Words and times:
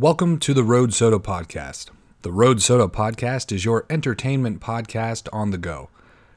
Welcome 0.00 0.38
to 0.38 0.54
the 0.54 0.64
Road 0.64 0.94
Soda 0.94 1.18
Podcast. 1.18 1.90
The 2.22 2.32
Road 2.32 2.62
Soda 2.62 2.88
Podcast 2.88 3.52
is 3.52 3.66
your 3.66 3.84
entertainment 3.90 4.58
podcast 4.58 5.28
on 5.30 5.50
the 5.50 5.58
go. 5.58 5.90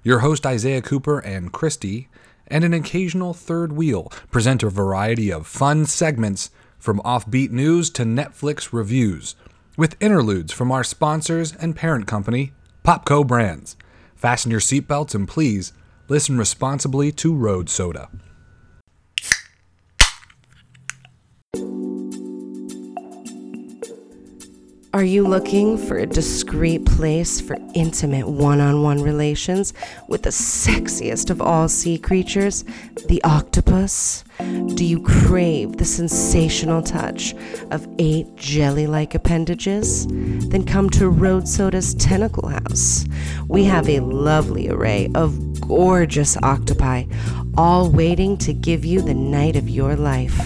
Your 0.03 0.19
host 0.19 0.45
Isaiah 0.45 0.81
Cooper 0.81 1.19
and 1.19 1.53
Christy, 1.53 2.09
and 2.47 2.65
an 2.65 2.73
occasional 2.73 3.33
third 3.33 3.71
wheel, 3.71 4.11
present 4.31 4.63
a 4.63 4.69
variety 4.69 5.31
of 5.31 5.47
fun 5.47 5.85
segments 5.85 6.49
from 6.77 6.99
offbeat 7.05 7.51
news 7.51 7.89
to 7.91 8.03
Netflix 8.03 8.73
reviews, 8.73 9.37
with 9.77 9.95
interludes 10.01 10.51
from 10.51 10.69
our 10.69 10.83
sponsors 10.83 11.55
and 11.55 11.73
parent 11.73 12.05
company, 12.05 12.51
Popco 12.83 13.25
Brands. 13.25 13.77
Fasten 14.13 14.51
your 14.51 14.59
seatbelts 14.59 15.15
and 15.15 15.25
please 15.25 15.71
listen 16.09 16.37
responsibly 16.37 17.13
to 17.13 17.33
Road 17.33 17.69
Soda. 17.69 18.09
Are 24.93 25.03
you 25.03 25.27
looking 25.27 25.79
for 25.79 25.97
a 25.97 26.05
discreet 26.05 26.85
place 26.85 27.41
for 27.41 27.57
intimate 27.73 28.27
one 28.27 28.61
on 28.61 28.83
one 28.83 29.01
relations 29.01 29.73
with 30.07 30.21
the 30.21 30.29
sexiest 30.29 31.31
of 31.31 31.41
all 31.41 31.67
sea 31.67 31.97
creatures, 31.97 32.63
the 33.07 33.19
octopus? 33.23 34.23
Do 34.37 34.85
you 34.85 35.01
crave 35.01 35.77
the 35.77 35.85
sensational 35.85 36.83
touch 36.83 37.33
of 37.71 37.87
eight 37.97 38.35
jelly 38.35 38.85
like 38.85 39.15
appendages? 39.15 40.05
Then 40.05 40.63
come 40.63 40.91
to 40.91 41.09
Road 41.09 41.47
Soda's 41.47 41.95
Tentacle 41.95 42.49
House. 42.49 43.07
We 43.47 43.63
have 43.63 43.89
a 43.89 44.01
lovely 44.01 44.69
array 44.69 45.09
of 45.15 45.59
gorgeous 45.59 46.37
octopi, 46.43 47.05
all 47.57 47.89
waiting 47.89 48.37
to 48.37 48.53
give 48.53 48.85
you 48.85 49.01
the 49.01 49.15
night 49.15 49.55
of 49.55 49.67
your 49.67 49.95
life. 49.95 50.39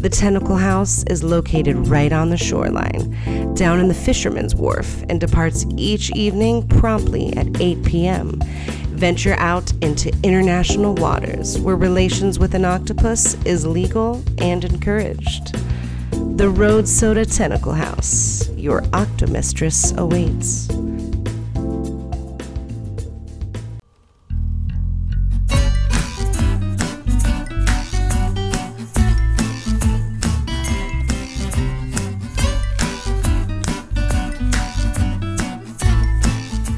The 0.00 0.08
Tentacle 0.08 0.56
House 0.56 1.04
is 1.08 1.22
located 1.22 1.76
right 1.88 2.10
on 2.10 2.30
the 2.30 2.38
shoreline, 2.38 3.52
down 3.52 3.80
in 3.80 3.88
the 3.88 3.94
Fisherman's 3.94 4.54
Wharf, 4.54 5.02
and 5.10 5.20
departs 5.20 5.66
each 5.76 6.10
evening 6.16 6.66
promptly 6.68 7.36
at 7.36 7.60
8 7.60 7.84
p.m. 7.84 8.40
Venture 8.92 9.34
out 9.34 9.70
into 9.82 10.10
international 10.22 10.94
waters 10.94 11.58
where 11.58 11.76
relations 11.76 12.38
with 12.38 12.54
an 12.54 12.64
octopus 12.64 13.34
is 13.44 13.66
legal 13.66 14.24
and 14.38 14.64
encouraged. 14.64 15.54
The 16.38 16.48
Road 16.48 16.88
Soda 16.88 17.26
Tentacle 17.26 17.74
House, 17.74 18.48
your 18.52 18.82
octomistress 18.94 19.92
awaits. 19.98 20.70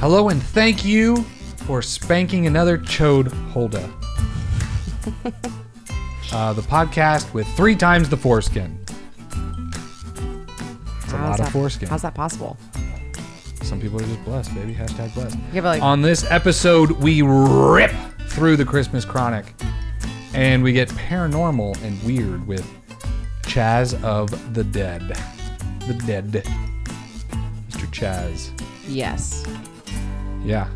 Hello 0.03 0.31
and 0.31 0.43
thank 0.43 0.85
you 0.85 1.23
for 1.59 1.81
spanking 1.81 2.49
another 2.49 2.77
chode 2.77 3.33
holda. 3.53 3.89
uh, 6.33 6.53
the 6.55 6.63
podcast 6.63 7.33
with 7.33 7.47
three 7.55 7.77
times 7.77 8.09
the 8.09 8.17
foreskin. 8.17 8.77
It's 11.05 11.13
a 11.13 11.17
lot 11.19 11.39
of 11.39 11.49
foreskin. 11.51 11.89
How's 11.89 12.03
that 12.03 12.17
possible? 12.17 12.57
Some 13.63 13.81
people 13.81 14.03
are 14.03 14.05
just 14.05 14.25
blessed, 14.25 14.53
baby. 14.57 14.75
Hashtag 14.75 15.15
blessed. 15.15 15.39
Yeah, 15.53 15.61
but 15.61 15.69
like, 15.69 15.83
On 15.83 16.03
this 16.03 16.29
episode, 16.29 16.91
we 16.91 17.23
rip 17.23 17.93
through 18.27 18.57
the 18.57 18.65
Christmas 18.65 19.05
Chronic 19.05 19.55
and 20.35 20.65
we 20.65 20.73
get 20.73 20.89
paranormal 20.89 21.81
and 21.85 22.03
weird 22.03 22.45
with 22.49 22.69
Chaz 23.43 23.95
of 24.03 24.53
the 24.53 24.65
Dead. 24.65 25.17
The 25.87 25.95
Dead. 25.95 26.33
Mr. 27.71 27.87
Chaz. 27.93 28.51
yes. 28.89 29.47
Yeah, 30.45 30.69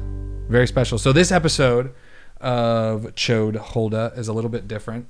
very 0.49 0.67
special. 0.69 0.97
So 0.97 1.13
this 1.13 1.33
episode 1.33 1.93
of 2.41 3.15
Chode 3.17 3.57
Holda 3.57 4.13
is 4.17 4.29
a 4.29 4.33
little 4.33 4.51
bit 4.51 4.69
different. 4.69 5.09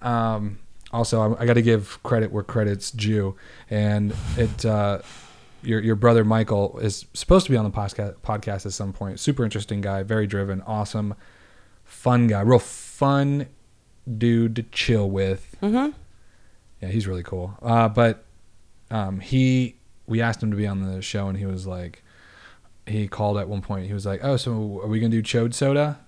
Um, 0.00 0.58
also, 0.92 1.34
I, 1.34 1.42
I 1.42 1.46
got 1.46 1.54
to 1.54 1.62
give 1.62 2.00
credit 2.04 2.30
where 2.30 2.44
credit's 2.44 2.92
due, 2.92 3.34
and 3.68 4.14
it 4.36 4.64
uh, 4.64 5.00
your 5.62 5.80
your 5.80 5.96
brother 5.96 6.24
Michael 6.24 6.78
is 6.78 7.06
supposed 7.14 7.46
to 7.46 7.52
be 7.52 7.58
on 7.58 7.64
the 7.64 7.70
podcast 7.70 8.14
podcast 8.18 8.64
at 8.64 8.72
some 8.72 8.92
point. 8.92 9.18
Super 9.18 9.44
interesting 9.44 9.80
guy, 9.80 10.04
very 10.04 10.28
driven, 10.28 10.62
awesome, 10.62 11.14
fun 11.84 12.28
guy, 12.28 12.40
real 12.42 12.60
fun 12.60 13.48
dude 14.16 14.54
to 14.56 14.62
chill 14.62 15.10
with. 15.10 15.56
Mm-hmm. 15.60 15.90
Yeah, 16.80 16.88
he's 16.88 17.08
really 17.08 17.24
cool. 17.24 17.58
Uh, 17.60 17.88
but 17.88 18.24
um, 18.90 19.18
he, 19.18 19.74
we 20.06 20.20
asked 20.20 20.42
him 20.42 20.52
to 20.52 20.56
be 20.56 20.66
on 20.66 20.82
the 20.82 21.02
show, 21.02 21.26
and 21.26 21.36
he 21.36 21.46
was 21.46 21.66
like, 21.66 22.02
he 22.86 23.08
called 23.08 23.38
at 23.38 23.48
one 23.48 23.62
point. 23.62 23.86
He 23.86 23.92
was 23.92 24.06
like, 24.06 24.20
"Oh, 24.22 24.36
so 24.36 24.80
are 24.82 24.86
we 24.86 25.00
gonna 25.00 25.10
do 25.10 25.22
chode 25.22 25.54
soda?" 25.54 25.98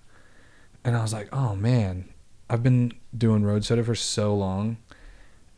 And 0.85 0.97
I 0.97 1.03
was 1.03 1.13
like, 1.13 1.29
"Oh 1.33 1.55
man, 1.57 2.09
I've 2.49 2.63
been 2.63 2.93
doing 3.17 3.43
road 3.43 3.65
soda 3.65 3.85
for 3.85 3.95
so 3.95 4.35
long, 4.35 4.79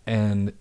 and 0.07 0.53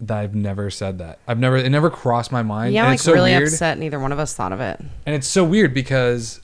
that 0.00 0.18
I've 0.18 0.34
never 0.34 0.70
said 0.70 0.98
that. 0.98 1.18
I've 1.26 1.38
never 1.38 1.56
it 1.56 1.70
never 1.70 1.90
crossed 1.90 2.30
my 2.30 2.42
mind. 2.42 2.74
Yeah, 2.74 2.80
and 2.80 2.86
I'm 2.88 2.92
like 2.92 3.00
so 3.00 3.12
really 3.12 3.32
weird. 3.32 3.48
upset. 3.48 3.78
Neither 3.78 3.98
one 3.98 4.12
of 4.12 4.18
us 4.18 4.34
thought 4.34 4.52
of 4.52 4.60
it. 4.60 4.80
And 5.06 5.14
it's 5.14 5.26
so 5.26 5.44
weird 5.44 5.74
because, 5.74 6.40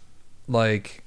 like, 0.48 1.04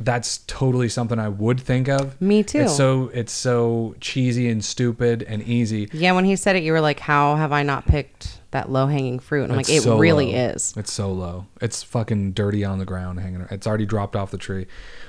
that's 0.00 0.38
totally 0.46 0.88
something 0.88 1.18
I 1.18 1.28
would 1.28 1.60
think 1.60 1.88
of. 1.88 2.20
Me 2.20 2.42
too. 2.42 2.62
It's 2.62 2.76
so 2.76 3.10
it's 3.14 3.32
so 3.32 3.94
cheesy 4.00 4.48
and 4.48 4.64
stupid 4.64 5.22
and 5.24 5.42
easy. 5.42 5.88
Yeah, 5.92 6.12
when 6.12 6.24
he 6.24 6.36
said 6.36 6.56
it, 6.56 6.62
you 6.62 6.72
were 6.72 6.80
like, 6.80 7.00
"How 7.00 7.36
have 7.36 7.52
I 7.52 7.62
not 7.62 7.86
picked 7.86 8.40
that 8.54 8.70
low 8.72 8.86
hanging 8.86 9.18
fruit?" 9.18 9.44
And 9.44 9.52
I'm 9.52 9.58
It's 9.60 9.68
like, 9.68 9.78
"It 9.78 9.82
so 9.82 9.98
really 9.98 10.32
low. 10.32 10.38
is." 10.38 10.74
It's 10.76 10.92
so 10.92 11.12
low. 11.12 11.46
It's 11.60 11.82
fucking 11.82 12.32
dirty 12.32 12.64
on 12.64 12.78
the 12.78 12.84
ground 12.86 13.20
hanging. 13.20 13.46
It's 13.50 13.66
already 13.66 13.86
dropped 13.86 14.16
off 14.16 14.30
the 14.30 14.38
tree. 14.38 14.66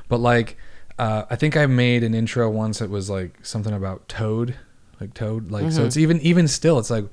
But 0.09 0.19
like, 0.19 0.57
uh, 1.00 1.23
I 1.29 1.35
think 1.35 1.55
I 1.57 1.66
made 1.66 2.03
an 2.03 2.13
intro 2.13 2.50
once. 2.50 2.81
It 2.81 2.89
was 2.89 3.09
like 3.09 3.44
something 3.44 3.73
about 3.73 4.07
toad, 4.09 4.55
like 5.00 5.13
toad. 5.13 5.50
Like 5.51 5.72
so. 5.72 5.85
It's 5.85 5.97
even 5.97 6.19
even 6.22 6.47
still. 6.47 6.78
It's 6.78 6.89
like, 6.89 7.05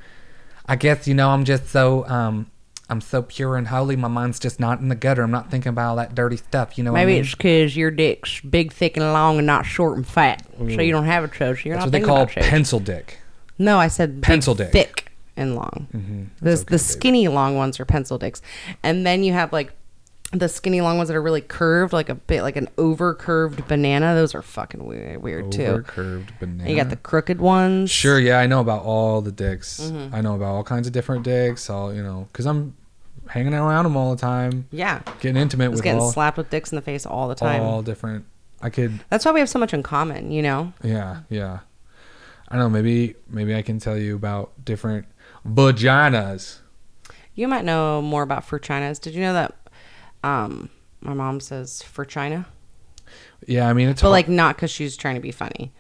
I 0.67 0.77
guess 0.77 1.07
you 1.07 1.15
know 1.15 1.31
I'm 1.31 1.45
just 1.45 1.69
so 1.69 2.07
um 2.09 2.51
I'm 2.91 3.01
so 3.01 3.23
pure 3.23 3.57
and 3.57 3.69
holy. 3.69 3.97
My 3.97 4.09
mind's 4.09 4.39
just 4.39 4.61
not 4.61 4.81
in 4.81 4.89
the 4.89 4.95
gutter. 4.95 5.23
I'm 5.23 5.31
not 5.31 5.51
thinking 5.51 5.71
about 5.71 5.91
all 5.91 5.97
that 5.97 6.15
dirty 6.15 6.37
stuff. 6.37 6.77
You 6.77 6.85
know. 6.85 6.93
Maybe 6.93 7.05
what 7.05 7.09
I 7.13 7.15
mean? 7.15 7.21
it's 7.23 7.35
because 7.35 7.77
your 7.77 7.91
dick's 7.91 8.41
big, 8.43 8.73
thick, 8.73 8.97
and 8.99 9.13
long, 9.13 9.39
and 9.39 9.47
not 9.47 9.65
short 9.65 9.97
and 9.97 10.07
fat, 10.07 10.45
so 10.59 10.65
you 10.65 10.93
don't 10.93 11.07
have 11.07 11.25
a. 11.25 11.35
So 11.35 11.45
you're 11.45 11.55
That's 11.55 11.67
not 11.67 11.85
what 11.87 11.93
they 11.93 12.01
call 12.01 12.27
pencil 12.27 12.81
dick. 12.81 13.19
no, 13.59 13.79
I 13.79 13.89
said 13.89 14.23
pencil 14.23 14.55
dick. 14.55 14.73
thick 14.73 15.12
and 15.37 15.55
long. 15.57 15.89
Mm-hmm. 15.95 16.23
The 16.41 16.45
That's 16.51 16.65
the 16.65 16.75
okay, 16.75 16.79
skinny 16.79 17.29
long 17.29 17.57
ones 17.57 17.79
are 17.81 17.85
pencil 17.85 18.19
dicks, 18.19 18.43
and 18.83 19.07
then 19.07 19.23
you 19.25 19.33
have 19.33 19.53
like 19.53 19.73
the 20.33 20.49
skinny 20.49 20.81
long 20.81 20.97
ones 20.97 21.09
that 21.09 21.15
are 21.17 21.23
really 21.23 21.43
curved, 21.43 21.93
like 21.93 22.09
a 22.09 22.15
bit 22.15 22.43
like 22.43 22.57
an 22.57 22.69
over 22.79 23.15
curved 23.15 23.69
banana. 23.69 24.15
Those 24.15 24.35
are 24.35 24.41
fucking 24.41 24.85
weird, 24.87 25.23
weird 25.23 25.45
Over 25.45 25.83
too. 25.83 25.83
curved 25.87 26.39
banana. 26.41 26.63
And 26.63 26.71
you 26.71 26.77
got 26.77 26.89
the 26.89 26.97
crooked 26.97 27.39
ones. 27.39 27.91
Sure, 27.91 28.19
yeah, 28.19 28.39
I 28.39 28.47
know 28.47 28.61
about 28.61 28.83
all 28.83 29.21
the 29.21 29.33
dicks. 29.33 29.79
Mm-hmm. 29.81 30.15
I 30.15 30.23
know 30.23 30.35
about 30.35 30.55
all 30.55 30.65
kinds 30.65 30.87
of 30.87 30.95
different 30.95 31.25
dicks. 31.25 31.69
All 31.69 31.93
you 31.95 32.03
know, 32.03 32.29
because 32.33 32.47
I'm 32.47 32.75
hanging 33.29 33.53
around 33.55 33.85
them 33.85 33.97
all 33.97 34.15
the 34.15 34.21
time, 34.21 34.67
Yeah, 34.71 35.01
getting 35.21 35.41
intimate 35.41 35.71
with 35.71 35.83
getting 35.83 36.01
all, 36.01 36.11
slapped 36.13 36.37
with 36.39 36.51
dicks 36.51 36.73
in 36.73 36.77
the 36.77 36.83
face 36.83 37.05
all 37.07 37.29
the 37.29 37.35
time. 37.35 37.63
all 37.63 37.83
different. 37.83 38.25
I 38.61 38.71
could, 38.71 39.01
That's 39.11 39.25
why 39.25 39.33
we 39.33 39.41
have 39.41 39.49
so 39.49 39.59
much 39.59 39.75
in 39.75 39.83
common, 39.83 40.31
you 40.31 40.41
know. 40.43 40.73
yeah, 40.83 41.21
yeah. 41.29 41.61
I 42.49 42.57
don't 42.57 42.65
know. 42.65 42.69
Maybe, 42.71 43.15
maybe 43.29 43.55
I 43.55 43.63
can 43.63 43.79
tell 43.79 43.97
you 43.97 44.15
about 44.15 44.53
different 44.65 45.07
vaginas. 45.47 46.59
You 47.35 47.49
might 47.49 47.65
know 47.65 48.03
more 48.03 48.23
about 48.23 48.45
for 48.45 48.59
China's. 48.59 48.99
Did 48.99 49.15
you 49.15 49.23
know 49.23 49.33
that 49.33 49.55
um, 50.23 50.69
my 51.01 51.15
mom 51.15 51.41
says 51.41 51.83
for 51.83 52.05
China, 52.05 52.47
Yeah, 53.47 53.69
I 53.69 53.73
mean 53.73 53.89
it's 53.89 54.03
but 54.03 54.09
hard- 54.09 54.13
like 54.13 54.29
not 54.29 54.57
because 54.57 54.71
she's 54.71 54.97
trying 54.97 55.15
to 55.17 55.21
be 55.21 55.33
funny. 55.33 55.73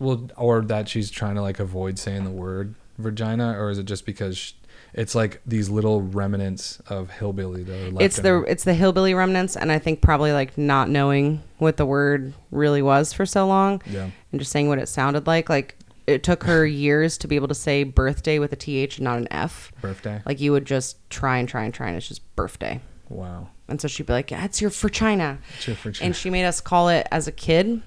well, 0.00 0.28
or 0.36 0.62
that 0.62 0.88
she's 0.88 1.10
trying 1.10 1.34
to 1.34 1.42
like 1.42 1.58
avoid 1.58 1.98
saying 1.98 2.24
the 2.24 2.30
word 2.30 2.74
vagina, 2.96 3.56
or 3.58 3.70
is 3.70 3.78
it 3.78 3.84
just 3.84 4.06
because 4.06 4.36
sh 4.38 4.52
it's 4.94 5.14
like 5.14 5.42
these 5.44 5.68
little 5.68 6.00
remnants 6.00 6.80
of 6.88 7.10
hillbilly 7.10 7.62
though? 7.62 7.98
It's 8.00 8.16
the 8.20 8.42
it's 8.44 8.64
the 8.64 8.72
hillbilly 8.74 9.12
remnants, 9.14 9.54
and 9.56 9.70
I 9.70 9.78
think 9.78 10.00
probably 10.00 10.32
like 10.32 10.56
not 10.56 10.88
knowing 10.88 11.42
what 11.58 11.76
the 11.76 11.84
word 11.84 12.32
really 12.50 12.80
was 12.82 13.12
for 13.12 13.26
so 13.26 13.46
long, 13.46 13.82
yeah. 13.84 14.08
and 14.32 14.40
just 14.40 14.50
saying 14.50 14.68
what 14.68 14.78
it 14.78 14.88
sounded 14.88 15.26
like. 15.26 15.50
Like 15.50 15.76
it 16.08 16.22
took 16.22 16.44
her 16.44 16.64
years 16.66 17.18
to 17.18 17.28
be 17.28 17.36
able 17.36 17.48
to 17.48 17.54
say 17.54 17.84
birthday 17.84 18.38
with 18.38 18.52
a 18.52 18.56
th 18.56 18.96
and 18.98 19.04
not 19.04 19.18
an 19.18 19.28
f. 19.30 19.72
birthday. 19.80 20.22
Like 20.26 20.40
you 20.40 20.52
would 20.52 20.64
just 20.64 20.96
try 21.10 21.36
and 21.38 21.48
try 21.48 21.64
and 21.64 21.72
try, 21.74 21.88
and 21.88 21.96
it's 21.96 22.08
just 22.08 22.22
birthday. 22.36 22.80
wow, 23.08 23.48
And 23.68 23.80
so 23.80 23.88
she'd 23.88 24.06
be 24.06 24.12
like, 24.12 24.30
"Yeah, 24.30 24.44
it's 24.44 24.60
your 24.60 24.70
for 24.70 24.88
China." 24.88 25.38
Cheer 25.60 25.74
for 25.74 25.92
China. 25.92 26.06
and 26.06 26.16
she 26.16 26.30
made 26.30 26.44
us 26.44 26.60
call 26.60 26.88
it 26.88 27.06
as 27.10 27.26
a 27.28 27.32
kid. 27.32 27.82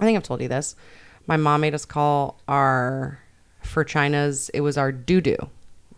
I 0.00 0.04
think 0.04 0.16
I've 0.16 0.22
told 0.22 0.40
you 0.40 0.48
this. 0.48 0.74
My 1.26 1.36
mom 1.36 1.60
made 1.60 1.74
us 1.74 1.84
call 1.84 2.40
our 2.48 3.18
for 3.62 3.84
China's. 3.84 4.48
It 4.54 4.60
was 4.62 4.78
our 4.78 4.90
doo 4.92 5.20
doo. 5.20 5.36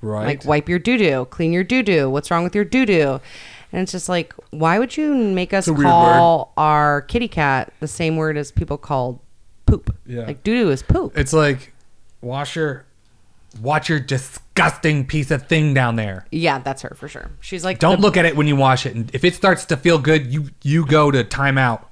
right? 0.00 0.26
Like 0.26 0.44
wipe 0.44 0.68
your 0.68 0.78
doo 0.80 0.98
doo, 0.98 1.26
clean 1.30 1.52
your 1.52 1.64
doo 1.64 1.82
doo. 1.82 2.10
What's 2.10 2.30
wrong 2.30 2.42
with 2.44 2.54
your 2.54 2.64
doo 2.64 2.84
doo? 2.86 3.20
And 3.72 3.80
it's 3.82 3.92
just 3.92 4.08
like, 4.08 4.34
why 4.50 4.78
would 4.78 4.96
you 4.98 5.14
make 5.14 5.54
us 5.54 5.66
call 5.70 6.52
our 6.58 7.00
kitty 7.02 7.28
cat 7.28 7.72
the 7.80 7.88
same 7.88 8.16
word 8.16 8.36
as 8.36 8.50
people 8.52 8.76
call 8.76 9.22
poop? 9.78 9.96
Yeah. 10.06 10.26
Like 10.26 10.42
doo 10.42 10.54
doo 10.64 10.70
is 10.70 10.82
poop. 10.82 11.16
It's 11.18 11.32
like 11.32 11.72
wash 12.20 12.56
your 12.56 12.84
watch 13.60 13.88
your 13.88 14.00
disgusting 14.00 15.06
piece 15.06 15.30
of 15.30 15.46
thing 15.46 15.74
down 15.74 15.96
there. 15.96 16.26
Yeah, 16.30 16.58
that's 16.58 16.82
her 16.82 16.94
for 16.96 17.08
sure. 17.08 17.30
She's 17.40 17.64
like, 17.64 17.78
Don't 17.78 17.96
the- 17.96 18.02
look 18.02 18.16
at 18.16 18.24
it 18.24 18.36
when 18.36 18.46
you 18.46 18.56
wash 18.56 18.86
it. 18.86 18.94
And 18.94 19.14
if 19.14 19.24
it 19.24 19.34
starts 19.34 19.64
to 19.66 19.76
feel 19.76 19.98
good, 19.98 20.26
you 20.26 20.48
you 20.62 20.86
go 20.86 21.10
to 21.10 21.22
timeout. 21.24 21.84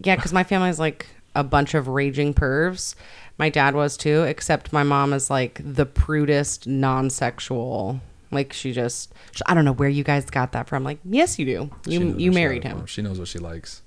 Yeah, 0.00 0.16
because 0.16 0.32
my 0.32 0.44
family's 0.44 0.78
like 0.78 1.06
a 1.34 1.44
bunch 1.44 1.74
of 1.74 1.88
raging 1.88 2.34
pervs. 2.34 2.94
My 3.38 3.50
dad 3.50 3.74
was 3.74 3.96
too, 3.98 4.22
except 4.22 4.72
my 4.72 4.82
mom 4.82 5.12
is 5.12 5.28
like 5.30 5.60
the 5.62 5.84
prudest, 5.86 6.66
non-sexual. 6.66 8.00
Like 8.32 8.52
she 8.52 8.72
just, 8.72 9.12
I 9.46 9.54
don't 9.54 9.64
know 9.64 9.72
where 9.74 9.88
you 9.88 10.02
guys 10.02 10.24
got 10.26 10.52
that 10.52 10.66
from. 10.68 10.82
Like, 10.84 10.98
yes, 11.04 11.38
you 11.38 11.44
do. 11.44 11.70
You 11.86 12.14
you 12.18 12.32
married 12.32 12.64
him. 12.64 12.84
She 12.86 13.00
knows 13.02 13.18
what 13.18 13.28
she 13.28 13.38
likes. 13.38 13.82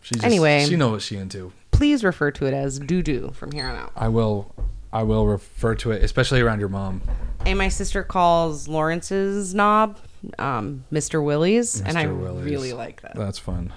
She 0.00 0.14
just, 0.16 0.24
Anyway. 0.26 0.64
she 0.68 0.74
knows 0.76 0.90
what 0.90 1.02
she 1.02 1.16
into. 1.16 1.52
Please 1.82 2.04
refer 2.04 2.30
to 2.30 2.46
it 2.46 2.54
as 2.54 2.78
doo 2.78 3.02
doo 3.02 3.32
from 3.34 3.50
here 3.50 3.66
on 3.66 3.74
out. 3.74 3.90
I 3.96 4.06
will, 4.06 4.54
I 4.92 5.02
will 5.02 5.26
refer 5.26 5.74
to 5.74 5.90
it, 5.90 6.04
especially 6.04 6.40
around 6.40 6.60
your 6.60 6.68
mom. 6.68 7.02
And 7.44 7.58
my 7.58 7.70
sister 7.70 8.04
calls 8.04 8.68
Lawrence's 8.68 9.52
knob 9.52 9.98
um, 10.38 10.84
Mr. 10.92 11.20
Willie's, 11.24 11.80
and 11.80 11.98
I 11.98 12.06
Willie's. 12.06 12.44
really 12.44 12.72
like 12.72 13.02
that. 13.02 13.16
That's 13.16 13.40
fun. 13.40 13.72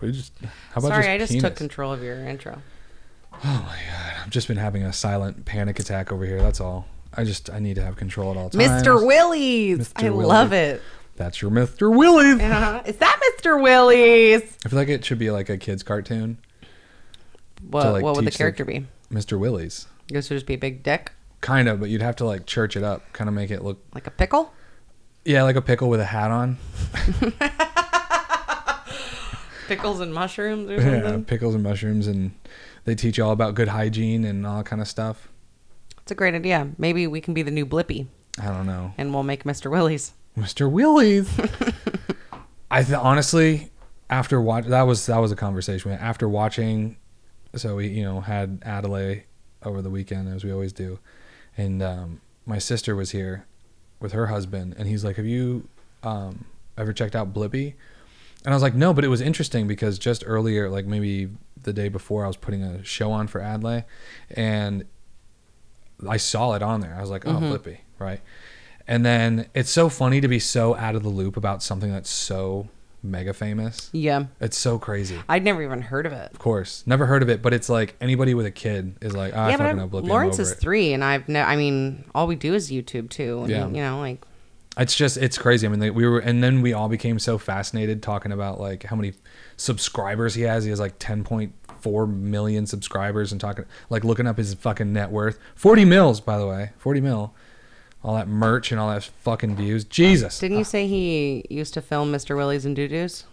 We 0.00 0.10
just. 0.10 0.32
How 0.42 0.80
about 0.80 0.88
Sorry, 0.88 1.02
just 1.04 1.08
I 1.08 1.18
just 1.18 1.30
penis? 1.30 1.42
took 1.44 1.54
control 1.54 1.92
of 1.92 2.02
your 2.02 2.16
intro. 2.16 2.60
Oh 3.32 3.38
my 3.44 3.78
god, 3.92 4.12
I've 4.24 4.30
just 4.30 4.48
been 4.48 4.56
having 4.56 4.82
a 4.82 4.92
silent 4.92 5.44
panic 5.44 5.78
attack 5.78 6.10
over 6.10 6.26
here. 6.26 6.42
That's 6.42 6.60
all. 6.60 6.88
I 7.14 7.22
just 7.22 7.48
I 7.48 7.60
need 7.60 7.76
to 7.76 7.84
have 7.84 7.94
control 7.94 8.32
at 8.32 8.38
all 8.38 8.50
times. 8.50 8.64
Mr. 8.84 9.06
Willie's. 9.06 9.92
Mr. 9.92 10.04
I 10.04 10.10
Willie. 10.10 10.26
love 10.26 10.52
it. 10.52 10.82
That's 11.14 11.40
your 11.40 11.52
Mr. 11.52 11.96
Willie. 11.96 12.42
Uh, 12.42 12.82
is 12.86 12.96
that 12.96 13.20
Mr. 13.38 13.62
Willie's? 13.62 14.42
I 14.66 14.68
feel 14.68 14.80
like 14.80 14.88
it 14.88 15.04
should 15.04 15.20
be 15.20 15.30
like 15.30 15.48
a 15.48 15.56
kids 15.56 15.84
cartoon. 15.84 16.38
What, 17.68 17.86
like, 17.92 18.02
what 18.02 18.16
would 18.16 18.24
the 18.24 18.30
teach 18.30 18.38
character 18.38 18.64
be? 18.64 18.86
Mr. 19.12 19.38
Willie's. 19.38 19.86
This 20.08 20.28
would 20.30 20.36
just 20.36 20.46
be 20.46 20.54
a 20.54 20.58
big 20.58 20.82
dick, 20.82 21.12
Kind 21.40 21.68
of, 21.68 21.80
but 21.80 21.88
you'd 21.88 22.02
have 22.02 22.16
to 22.16 22.24
like 22.26 22.44
church 22.46 22.76
it 22.76 22.82
up, 22.82 23.12
kind 23.12 23.28
of 23.28 23.34
make 23.34 23.50
it 23.50 23.62
look 23.64 23.82
like 23.94 24.06
a 24.06 24.10
pickle. 24.10 24.52
yeah, 25.24 25.42
like 25.42 25.56
a 25.56 25.62
pickle 25.62 25.88
with 25.88 26.00
a 26.00 26.04
hat 26.04 26.30
on. 26.30 26.58
Pickles 29.68 30.00
and 30.00 30.12
mushrooms 30.12 30.68
or 30.68 30.74
Yeah, 30.80 31.20
pickles 31.24 31.54
and 31.54 31.62
mushrooms 31.62 32.08
and 32.08 32.32
they 32.86 32.96
teach 32.96 33.18
you 33.18 33.24
all 33.24 33.30
about 33.30 33.54
good 33.54 33.68
hygiene 33.68 34.24
and 34.24 34.44
all 34.44 34.58
that 34.58 34.66
kind 34.66 34.82
of 34.82 34.88
stuff. 34.88 35.28
It's 36.02 36.10
a 36.10 36.14
great 36.16 36.34
idea. 36.34 36.70
Maybe 36.76 37.06
we 37.06 37.20
can 37.20 37.34
be 37.34 37.42
the 37.42 37.52
new 37.52 37.64
Blippi, 37.64 38.08
I 38.42 38.46
don't 38.48 38.66
know. 38.66 38.92
and 38.98 39.14
we'll 39.14 39.22
make 39.22 39.44
Mr. 39.44 39.70
Willie's. 39.70 40.12
Mr. 40.36 40.68
Willie's. 40.70 41.30
I 42.70 42.82
th- 42.82 42.98
honestly, 42.98 43.70
after 44.08 44.40
watch 44.40 44.64
that 44.66 44.82
was 44.82 45.06
that 45.06 45.18
was 45.18 45.30
a 45.30 45.36
conversation 45.36 45.92
after 45.92 46.28
watching. 46.28 46.96
So 47.54 47.76
we 47.76 47.88
you 47.88 48.04
know 48.04 48.20
had 48.20 48.62
Adelaide 48.64 49.24
over 49.62 49.82
the 49.82 49.90
weekend 49.90 50.28
as 50.28 50.44
we 50.44 50.52
always 50.52 50.72
do, 50.72 50.98
and 51.56 51.82
um, 51.82 52.20
my 52.46 52.58
sister 52.58 52.94
was 52.94 53.10
here 53.10 53.46
with 54.00 54.12
her 54.12 54.28
husband, 54.28 54.74
and 54.78 54.88
he's 54.88 55.04
like, 55.04 55.16
"Have 55.16 55.26
you 55.26 55.68
um, 56.02 56.44
ever 56.78 56.92
checked 56.92 57.16
out 57.16 57.32
Blippi?" 57.34 57.74
And 58.44 58.54
I 58.54 58.56
was 58.56 58.62
like, 58.62 58.74
"No," 58.74 58.94
but 58.94 59.04
it 59.04 59.08
was 59.08 59.20
interesting 59.20 59.66
because 59.66 59.98
just 59.98 60.22
earlier, 60.26 60.70
like 60.70 60.86
maybe 60.86 61.28
the 61.62 61.72
day 61.72 61.88
before, 61.88 62.24
I 62.24 62.28
was 62.28 62.36
putting 62.36 62.62
a 62.62 62.82
show 62.84 63.12
on 63.12 63.26
for 63.26 63.40
Adelaide, 63.40 63.84
and 64.30 64.84
I 66.08 66.16
saw 66.16 66.54
it 66.54 66.62
on 66.62 66.80
there. 66.80 66.94
I 66.94 67.00
was 67.00 67.10
like, 67.10 67.26
"Oh, 67.26 67.32
Blippi," 67.58 67.78
right? 67.98 68.20
And 68.86 69.04
then 69.04 69.46
it's 69.54 69.70
so 69.70 69.88
funny 69.88 70.20
to 70.20 70.28
be 70.28 70.38
so 70.38 70.74
out 70.74 70.94
of 70.96 71.02
the 71.02 71.08
loop 71.08 71.36
about 71.36 71.62
something 71.62 71.92
that's 71.92 72.10
so 72.10 72.68
mega 73.02 73.32
famous. 73.32 73.88
Yeah, 73.92 74.24
It's 74.40 74.58
so 74.58 74.78
crazy. 74.78 75.18
I'd 75.28 75.42
never 75.44 75.62
even 75.62 75.80
heard 75.82 76.06
of 76.06 76.12
it. 76.12 76.30
Of 76.32 76.38
course, 76.38 76.82
never 76.86 77.06
heard 77.06 77.22
of 77.22 77.28
it, 77.30 77.40
but 77.42 77.52
it's 77.54 77.68
like 77.68 77.96
anybody 78.00 78.34
with 78.34 78.46
a 78.46 78.50
kid 78.50 78.96
is 79.00 79.14
like, 79.16 79.32
oh, 79.34 79.36
yeah, 79.48 79.56
but 79.56 79.64
fucking 79.64 79.66
I'm- 79.80 79.90
know 79.90 79.98
Lawrence 79.98 80.38
is 80.38 80.52
it. 80.52 80.58
three, 80.58 80.92
and 80.92 81.02
I've 81.02 81.28
no. 81.28 81.42
I 81.42 81.56
mean, 81.56 82.04
all 82.14 82.26
we 82.26 82.36
do 82.36 82.54
is 82.54 82.70
YouTube 82.70 83.08
too. 83.10 83.40
And, 83.40 83.50
Yeah. 83.50 83.66
you 83.68 83.80
know, 83.82 83.98
like 84.00 84.22
It's 84.78 84.94
just 84.94 85.16
it's 85.16 85.36
crazy. 85.36 85.66
I 85.66 85.70
mean, 85.70 85.80
like, 85.80 85.94
we 85.94 86.06
were, 86.06 86.20
and 86.20 86.42
then 86.44 86.62
we 86.62 86.72
all 86.72 86.88
became 86.88 87.18
so 87.18 87.38
fascinated 87.38 88.02
talking 88.02 88.32
about 88.32 88.60
like 88.60 88.84
how 88.84 88.96
many 88.96 89.14
subscribers 89.56 90.34
he 90.34 90.42
has. 90.42 90.64
He 90.64 90.70
has 90.70 90.78
like 90.80 90.98
10.4 90.98 92.06
million 92.08 92.66
subscribers, 92.66 93.32
and 93.32 93.40
talking 93.40 93.64
like 93.90 94.04
looking 94.04 94.26
up 94.26 94.38
his 94.38 94.54
fucking 94.54 94.92
net 94.92 95.10
worth. 95.10 95.38
40 95.54 95.84
mils, 95.84 96.20
by 96.20 96.38
the 96.38 96.46
way, 96.46 96.70
40 96.78 97.00
mil. 97.00 97.34
All 98.02 98.14
that 98.14 98.28
merch 98.28 98.72
and 98.72 98.80
all 98.80 98.90
that 98.90 99.04
fucking 99.04 99.56
views. 99.56 99.84
Jesus. 99.84 100.38
Didn't 100.38 100.58
you 100.58 100.64
say 100.64 100.86
he 100.86 101.44
used 101.50 101.74
to 101.74 101.82
film 101.82 102.10
Mr. 102.10 102.36
Willie's 102.36 102.64
and 102.64 102.74
Doo-Doos? 102.74 103.24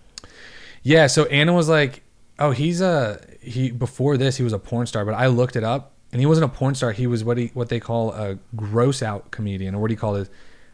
Yeah, 0.84 1.08
so 1.08 1.26
Anna 1.26 1.54
was 1.54 1.70
like, 1.70 2.04
"Oh, 2.38 2.52
he's 2.52 2.82
a 2.82 3.22
he 3.42 3.72
before 3.72 4.18
this 4.18 4.38
he 4.38 4.44
was 4.44 4.54
a 4.54 4.60
porn 4.60 4.88
star, 4.88 5.06
but 5.06 5.14
I 5.14 5.28
looked 5.28 5.56
it 5.56 5.64
up 5.64 5.94
and 6.12 6.20
he 6.20 6.26
wasn't 6.26 6.46
a 6.46 6.54
porn 6.54 6.76
star. 6.76 6.92
He 6.92 7.08
was 7.08 7.24
what 7.24 7.38
he 7.38 7.48
what 7.54 7.70
they 7.70 7.80
call 7.80 8.12
a 8.12 8.38
gross 8.56 9.02
out 9.02 9.32
comedian 9.32 9.76
or 9.76 9.80
what 9.80 9.88
do 9.88 9.94
you 9.94 10.00
call 10.00 10.16
it? 10.16 10.30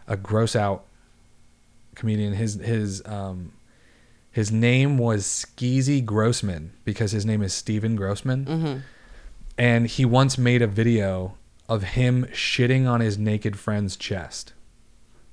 A 0.07 0.17
gross 0.17 0.55
out 0.55 0.85
comedian. 1.95 2.33
His 2.33 2.55
his 2.55 3.01
um 3.05 3.53
his 4.31 4.51
name 4.51 4.97
was 4.97 5.25
Steezy 5.25 6.03
Grossman 6.03 6.73
because 6.83 7.11
his 7.11 7.25
name 7.25 7.43
is 7.43 7.53
Steven 7.53 7.95
Grossman. 7.95 8.83
And 9.57 9.85
he 9.87 10.05
once 10.05 10.37
made 10.39 10.63
a 10.63 10.67
video 10.67 11.35
of 11.73 11.83
him 11.83 12.25
shitting 12.31 12.87
on 12.87 13.01
his 13.01 13.17
naked 13.17 13.57
friend's 13.57 13.95
chest. 13.95 14.53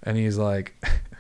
And 0.03 0.17
he's 0.17 0.39
like 0.39 0.75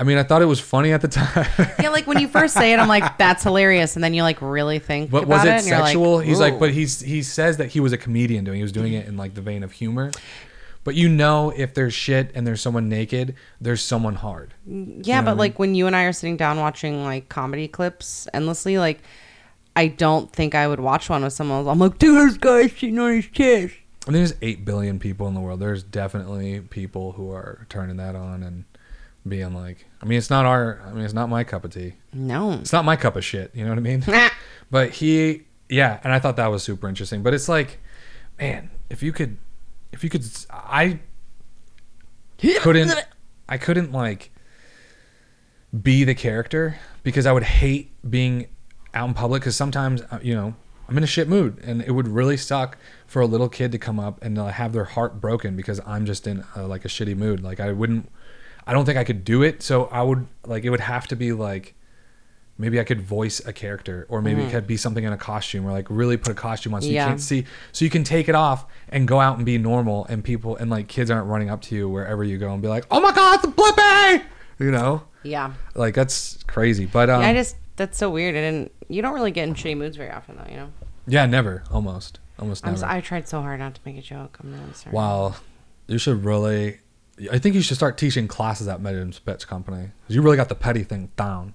I 0.00 0.02
mean, 0.02 0.16
I 0.16 0.22
thought 0.22 0.40
it 0.40 0.46
was 0.46 0.60
funny 0.60 0.94
at 0.94 1.02
the 1.02 1.08
time. 1.08 1.46
Yeah, 1.78 1.90
like 1.90 2.06
when 2.06 2.18
you 2.18 2.26
first 2.26 2.54
say 2.54 2.72
it, 2.72 2.78
I'm 2.78 2.88
like, 2.88 3.18
that's 3.18 3.42
hilarious, 3.42 3.96
and 3.96 4.02
then 4.02 4.14
you 4.14 4.22
like 4.22 4.40
really 4.40 4.78
think 4.78 5.10
But 5.10 5.24
about 5.24 5.28
was 5.28 5.44
it, 5.44 5.48
and 5.50 5.66
you're 5.66 5.78
like, 5.78 5.88
sexual? 5.88 6.20
he's 6.20 6.40
like, 6.40 6.58
but 6.58 6.70
he's 6.70 7.00
he 7.00 7.22
says 7.22 7.58
that 7.58 7.68
he 7.68 7.80
was 7.80 7.92
a 7.92 7.98
comedian 7.98 8.42
doing. 8.44 8.56
He 8.56 8.62
was 8.62 8.72
doing 8.72 8.94
it 8.94 9.06
in 9.06 9.18
like 9.18 9.34
the 9.34 9.42
vein 9.42 9.62
of 9.62 9.72
humor. 9.72 10.10
But 10.84 10.94
you 10.94 11.10
know, 11.10 11.52
if 11.54 11.74
there's 11.74 11.92
shit 11.92 12.30
and 12.34 12.46
there's 12.46 12.62
someone 12.62 12.88
naked, 12.88 13.34
there's 13.60 13.84
someone 13.84 14.14
hard. 14.14 14.54
Yeah, 14.66 14.72
know 14.72 14.92
what 15.18 15.24
but 15.26 15.30
I 15.32 15.32
like 15.34 15.58
when 15.58 15.74
you 15.74 15.86
and 15.86 15.94
I 15.94 16.04
are 16.04 16.14
sitting 16.14 16.38
down 16.38 16.58
watching 16.58 17.04
like 17.04 17.28
comedy 17.28 17.68
clips 17.68 18.26
endlessly, 18.32 18.78
like 18.78 19.02
I 19.76 19.88
don't 19.88 20.32
think 20.32 20.54
I 20.54 20.66
would 20.66 20.80
watch 20.80 21.10
one 21.10 21.22
with 21.22 21.34
someone 21.34 21.58
else. 21.58 21.68
I'm 21.68 21.78
like, 21.78 21.98
dude, 21.98 22.30
this 22.30 22.38
guy's 22.38 22.70
shitting 22.70 23.02
on 23.02 23.16
his 23.16 23.26
chest. 23.26 23.74
I 24.06 24.10
mean, 24.10 24.20
there's 24.20 24.34
eight 24.40 24.64
billion 24.64 24.98
people 24.98 25.28
in 25.28 25.34
the 25.34 25.40
world. 25.40 25.60
There's 25.60 25.82
definitely 25.82 26.60
people 26.60 27.12
who 27.12 27.30
are 27.32 27.66
turning 27.68 27.96
that 27.98 28.16
on 28.16 28.42
and 28.42 28.64
being 29.28 29.54
like, 29.54 29.86
I 30.00 30.06
mean, 30.06 30.16
it's 30.16 30.30
not 30.30 30.46
our. 30.46 30.80
I 30.86 30.92
mean, 30.92 31.04
it's 31.04 31.14
not 31.14 31.28
my 31.28 31.44
cup 31.44 31.64
of 31.64 31.72
tea. 31.72 31.94
No. 32.12 32.52
It's 32.52 32.72
not 32.72 32.84
my 32.84 32.96
cup 32.96 33.16
of 33.16 33.24
shit. 33.24 33.50
You 33.54 33.64
know 33.64 33.70
what 33.70 33.78
I 33.78 33.82
mean? 33.82 34.04
But 34.70 34.90
he, 34.90 35.46
yeah, 35.68 35.98
and 36.04 36.12
I 36.12 36.20
thought 36.20 36.36
that 36.36 36.46
was 36.46 36.62
super 36.62 36.88
interesting. 36.88 37.24
But 37.24 37.34
it's 37.34 37.48
like, 37.48 37.80
man, 38.38 38.70
if 38.88 39.02
you 39.02 39.12
could, 39.12 39.36
if 39.92 40.04
you 40.04 40.10
could, 40.10 40.24
I 40.48 41.00
couldn't, 42.60 42.94
I 43.48 43.58
couldn't 43.58 43.90
like 43.90 44.30
be 45.82 46.04
the 46.04 46.14
character 46.14 46.78
because 47.02 47.26
I 47.26 47.32
would 47.32 47.42
hate 47.42 47.90
being 48.08 48.46
out 48.94 49.08
in 49.08 49.14
public 49.14 49.42
because 49.42 49.56
sometimes, 49.56 50.02
uh, 50.02 50.20
you 50.22 50.34
know, 50.36 50.54
I'm 50.90 50.98
in 50.98 51.04
a 51.04 51.06
shit 51.06 51.28
mood 51.28 51.58
and 51.64 51.80
it 51.82 51.92
would 51.92 52.08
really 52.08 52.36
suck 52.36 52.76
for 53.06 53.22
a 53.22 53.26
little 53.26 53.48
kid 53.48 53.70
to 53.72 53.78
come 53.78 54.00
up 54.00 54.22
and 54.22 54.38
uh, 54.38 54.46
have 54.48 54.72
their 54.72 54.84
heart 54.84 55.20
broken 55.20 55.56
because 55.56 55.80
I'm 55.86 56.04
just 56.04 56.26
in 56.26 56.44
uh, 56.56 56.66
like 56.66 56.84
a 56.84 56.88
shitty 56.88 57.16
mood. 57.16 57.42
Like 57.42 57.60
I 57.60 57.72
wouldn't, 57.72 58.10
I 58.66 58.72
don't 58.72 58.84
think 58.84 58.98
I 58.98 59.04
could 59.04 59.24
do 59.24 59.42
it. 59.42 59.62
So 59.62 59.84
I 59.86 60.02
would 60.02 60.26
like, 60.44 60.64
it 60.64 60.70
would 60.70 60.80
have 60.80 61.06
to 61.08 61.16
be 61.16 61.32
like, 61.32 61.74
maybe 62.58 62.78
I 62.78 62.84
could 62.84 63.00
voice 63.00 63.40
a 63.46 63.52
character, 63.54 64.04
or 64.10 64.20
maybe 64.20 64.42
it 64.42 64.50
could 64.50 64.66
be 64.66 64.76
something 64.76 65.02
in 65.02 65.12
a 65.14 65.16
costume, 65.16 65.64
or 65.66 65.72
like 65.72 65.86
really 65.88 66.18
put 66.18 66.30
a 66.30 66.34
costume 66.34 66.74
on 66.74 66.82
so 66.82 66.88
Yeah. 66.88 67.04
you 67.04 67.08
can't 67.08 67.20
see, 67.20 67.44
so 67.72 67.86
you 67.86 67.90
can 67.90 68.04
take 68.04 68.28
it 68.28 68.34
off 68.34 68.66
and 68.90 69.08
go 69.08 69.18
out 69.18 69.38
and 69.38 69.46
be 69.46 69.56
normal, 69.56 70.04
and 70.10 70.22
people 70.22 70.56
and 70.56 70.70
like 70.70 70.86
kids 70.86 71.10
aren't 71.10 71.26
running 71.28 71.48
up 71.48 71.62
to 71.62 71.74
you 71.74 71.88
wherever 71.88 72.22
you 72.22 72.36
go 72.36 72.52
and 72.52 72.60
be 72.60 72.68
like, 72.68 72.84
"Oh 72.90 73.00
my 73.00 73.12
God, 73.12 73.36
it's 73.36 73.46
the 73.46 73.52
Blippi!" 73.52 74.22
You 74.58 74.70
know, 74.72 75.04
Yeah. 75.22 75.52
like 75.74 75.94
that's 75.94 76.42
crazy. 76.48 76.84
But 76.84 77.08
um, 77.08 77.22
Yeah, 77.22 77.28
yeah, 77.28 77.30
I 77.30 77.34
just 77.34 77.56
that's 77.80 77.96
so 77.96 78.10
weird. 78.10 78.34
I 78.36 78.40
didn't. 78.40 78.72
You 78.88 79.00
don't 79.00 79.14
really 79.14 79.30
get 79.30 79.48
in 79.48 79.54
shitty 79.54 79.76
moods 79.76 79.96
very 79.96 80.10
often, 80.10 80.36
though. 80.36 80.50
You 80.50 80.56
know. 80.58 80.68
Yeah, 81.06 81.24
never, 81.24 81.64
almost, 81.70 82.20
almost 82.38 82.62
I'm. 82.64 82.72
never. 82.72 82.80
So, 82.82 82.86
I 82.88 83.00
tried 83.00 83.26
so 83.26 83.40
hard 83.40 83.58
not 83.58 83.74
to 83.74 83.80
make 83.86 83.96
a 83.96 84.02
joke. 84.02 84.38
I'm 84.42 84.52
really 84.52 84.74
sorry. 84.74 84.94
wow, 84.94 85.34
you 85.86 85.96
should 85.98 86.22
really. 86.24 86.80
I 87.32 87.38
think 87.38 87.54
you 87.54 87.62
should 87.62 87.76
start 87.76 87.96
teaching 87.98 88.28
classes 88.28 88.68
at 88.68 88.80
Megan's 88.80 89.18
Bitch 89.20 89.46
Company 89.46 89.90
'cause 90.06 90.14
you 90.16 90.20
really 90.22 90.36
got 90.36 90.48
the 90.50 90.54
petty 90.54 90.84
thing 90.84 91.10
down. 91.16 91.54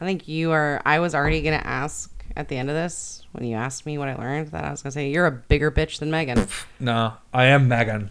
I 0.00 0.04
think 0.04 0.26
you 0.28 0.50
are. 0.50 0.82
I 0.84 0.98
was 0.98 1.14
already 1.14 1.40
gonna 1.42 1.62
ask 1.64 2.10
at 2.36 2.48
the 2.48 2.56
end 2.56 2.68
of 2.68 2.74
this 2.74 3.24
when 3.32 3.44
you 3.44 3.54
asked 3.56 3.86
me 3.86 3.96
what 3.96 4.08
I 4.08 4.16
learned 4.16 4.48
that 4.48 4.64
I 4.64 4.70
was 4.72 4.82
gonna 4.82 4.90
say 4.92 5.08
you're 5.10 5.26
a 5.26 5.30
bigger 5.32 5.70
bitch 5.70 6.00
than 6.00 6.10
Megan. 6.10 6.48
No, 6.80 7.12
I 7.32 7.44
am 7.46 7.68
Megan. 7.68 8.10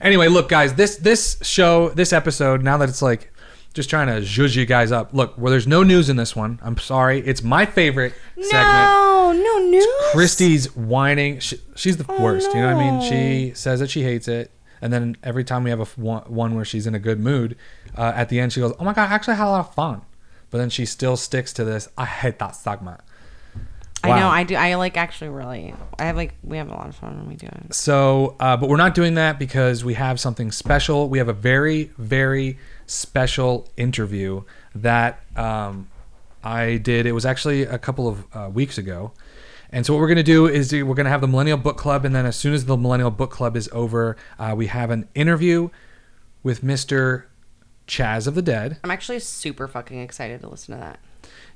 Anyway, 0.00 0.26
look, 0.28 0.48
guys, 0.48 0.74
this 0.74 0.96
this 0.96 1.38
show, 1.42 1.90
this 1.90 2.12
episode, 2.12 2.62
now 2.64 2.76
that 2.78 2.88
it's 2.88 3.02
like 3.02 3.32
just 3.76 3.90
trying 3.90 4.06
to 4.06 4.26
zhuzh 4.26 4.56
you 4.56 4.64
guys 4.64 4.90
up. 4.90 5.12
Look, 5.12 5.36
well, 5.36 5.50
there's 5.50 5.66
no 5.66 5.82
news 5.82 6.08
in 6.08 6.16
this 6.16 6.34
one. 6.34 6.58
I'm 6.62 6.78
sorry. 6.78 7.20
It's 7.20 7.42
my 7.42 7.66
favorite 7.66 8.14
segment. 8.40 8.64
no, 8.64 9.32
no 9.36 9.68
news. 9.68 9.86
Christy's 10.12 10.74
whining. 10.74 11.38
She, 11.40 11.58
she's 11.76 11.98
the 11.98 12.10
worst. 12.18 12.48
You 12.54 12.62
know 12.62 12.74
what 12.74 12.82
I 12.82 12.90
mean? 12.90 13.00
She 13.02 13.54
says 13.54 13.78
that 13.80 13.90
she 13.90 14.02
hates 14.02 14.28
it, 14.28 14.50
and 14.80 14.92
then 14.92 15.18
every 15.22 15.44
time 15.44 15.62
we 15.62 15.70
have 15.70 15.80
a 15.80 15.84
one, 16.00 16.54
where 16.54 16.64
she's 16.64 16.86
in 16.86 16.94
a 16.94 16.98
good 16.98 17.20
mood, 17.20 17.56
uh, 17.96 18.12
at 18.16 18.30
the 18.30 18.40
end 18.40 18.54
she 18.54 18.60
goes, 18.60 18.72
"Oh 18.80 18.84
my 18.84 18.94
god, 18.94 19.10
I 19.10 19.14
actually 19.14 19.36
had 19.36 19.46
a 19.46 19.50
lot 19.50 19.60
of 19.60 19.74
fun," 19.74 20.00
but 20.50 20.56
then 20.58 20.70
she 20.70 20.86
still 20.86 21.18
sticks 21.18 21.52
to 21.52 21.64
this. 21.64 21.88
I 21.98 22.06
hate 22.06 22.38
that 22.38 22.56
segment. 22.56 23.00
I 24.02 24.20
know. 24.20 24.28
I 24.28 24.44
do. 24.44 24.54
I 24.54 24.74
like 24.76 24.96
actually 24.96 25.30
really. 25.30 25.74
I 25.98 26.04
have 26.04 26.16
like 26.16 26.34
we 26.42 26.56
have 26.56 26.68
a 26.68 26.74
lot 26.74 26.88
of 26.88 26.94
fun 26.94 27.18
when 27.18 27.28
we 27.28 27.34
do 27.36 27.46
it. 27.46 27.74
So, 27.74 28.36
uh, 28.40 28.56
but 28.56 28.68
we're 28.68 28.76
not 28.76 28.94
doing 28.94 29.14
that 29.14 29.38
because 29.38 29.84
we 29.84 29.94
have 29.94 30.18
something 30.20 30.52
special. 30.52 31.08
We 31.08 31.18
have 31.18 31.28
a 31.28 31.32
very, 31.32 31.90
very 31.98 32.58
special 32.86 33.68
interview 33.76 34.42
that 34.74 35.20
um, 35.36 35.88
I 36.42 36.76
did. 36.78 37.06
It 37.06 37.12
was 37.12 37.26
actually 37.26 37.62
a 37.62 37.78
couple 37.78 38.08
of 38.08 38.24
uh, 38.34 38.50
weeks 38.52 38.78
ago. 38.78 39.12
And 39.70 39.84
so, 39.84 39.92
what 39.92 40.00
we're 40.00 40.06
going 40.08 40.16
to 40.16 40.22
do 40.22 40.46
is 40.46 40.72
we're 40.72 40.84
going 40.84 41.04
to 41.04 41.10
have 41.10 41.20
the 41.20 41.26
Millennial 41.28 41.58
Book 41.58 41.76
Club. 41.76 42.04
And 42.04 42.14
then, 42.14 42.24
as 42.24 42.36
soon 42.36 42.54
as 42.54 42.66
the 42.66 42.76
Millennial 42.76 43.10
Book 43.10 43.30
Club 43.30 43.56
is 43.56 43.68
over, 43.72 44.16
uh, 44.38 44.54
we 44.56 44.66
have 44.68 44.90
an 44.90 45.08
interview 45.14 45.70
with 46.42 46.62
Mr. 46.62 47.24
Chaz 47.88 48.26
of 48.28 48.34
the 48.36 48.42
Dead. 48.42 48.78
I'm 48.84 48.90
actually 48.92 49.18
super 49.18 49.66
fucking 49.66 50.00
excited 50.00 50.40
to 50.42 50.48
listen 50.48 50.74
to 50.74 50.80
that. 50.80 51.00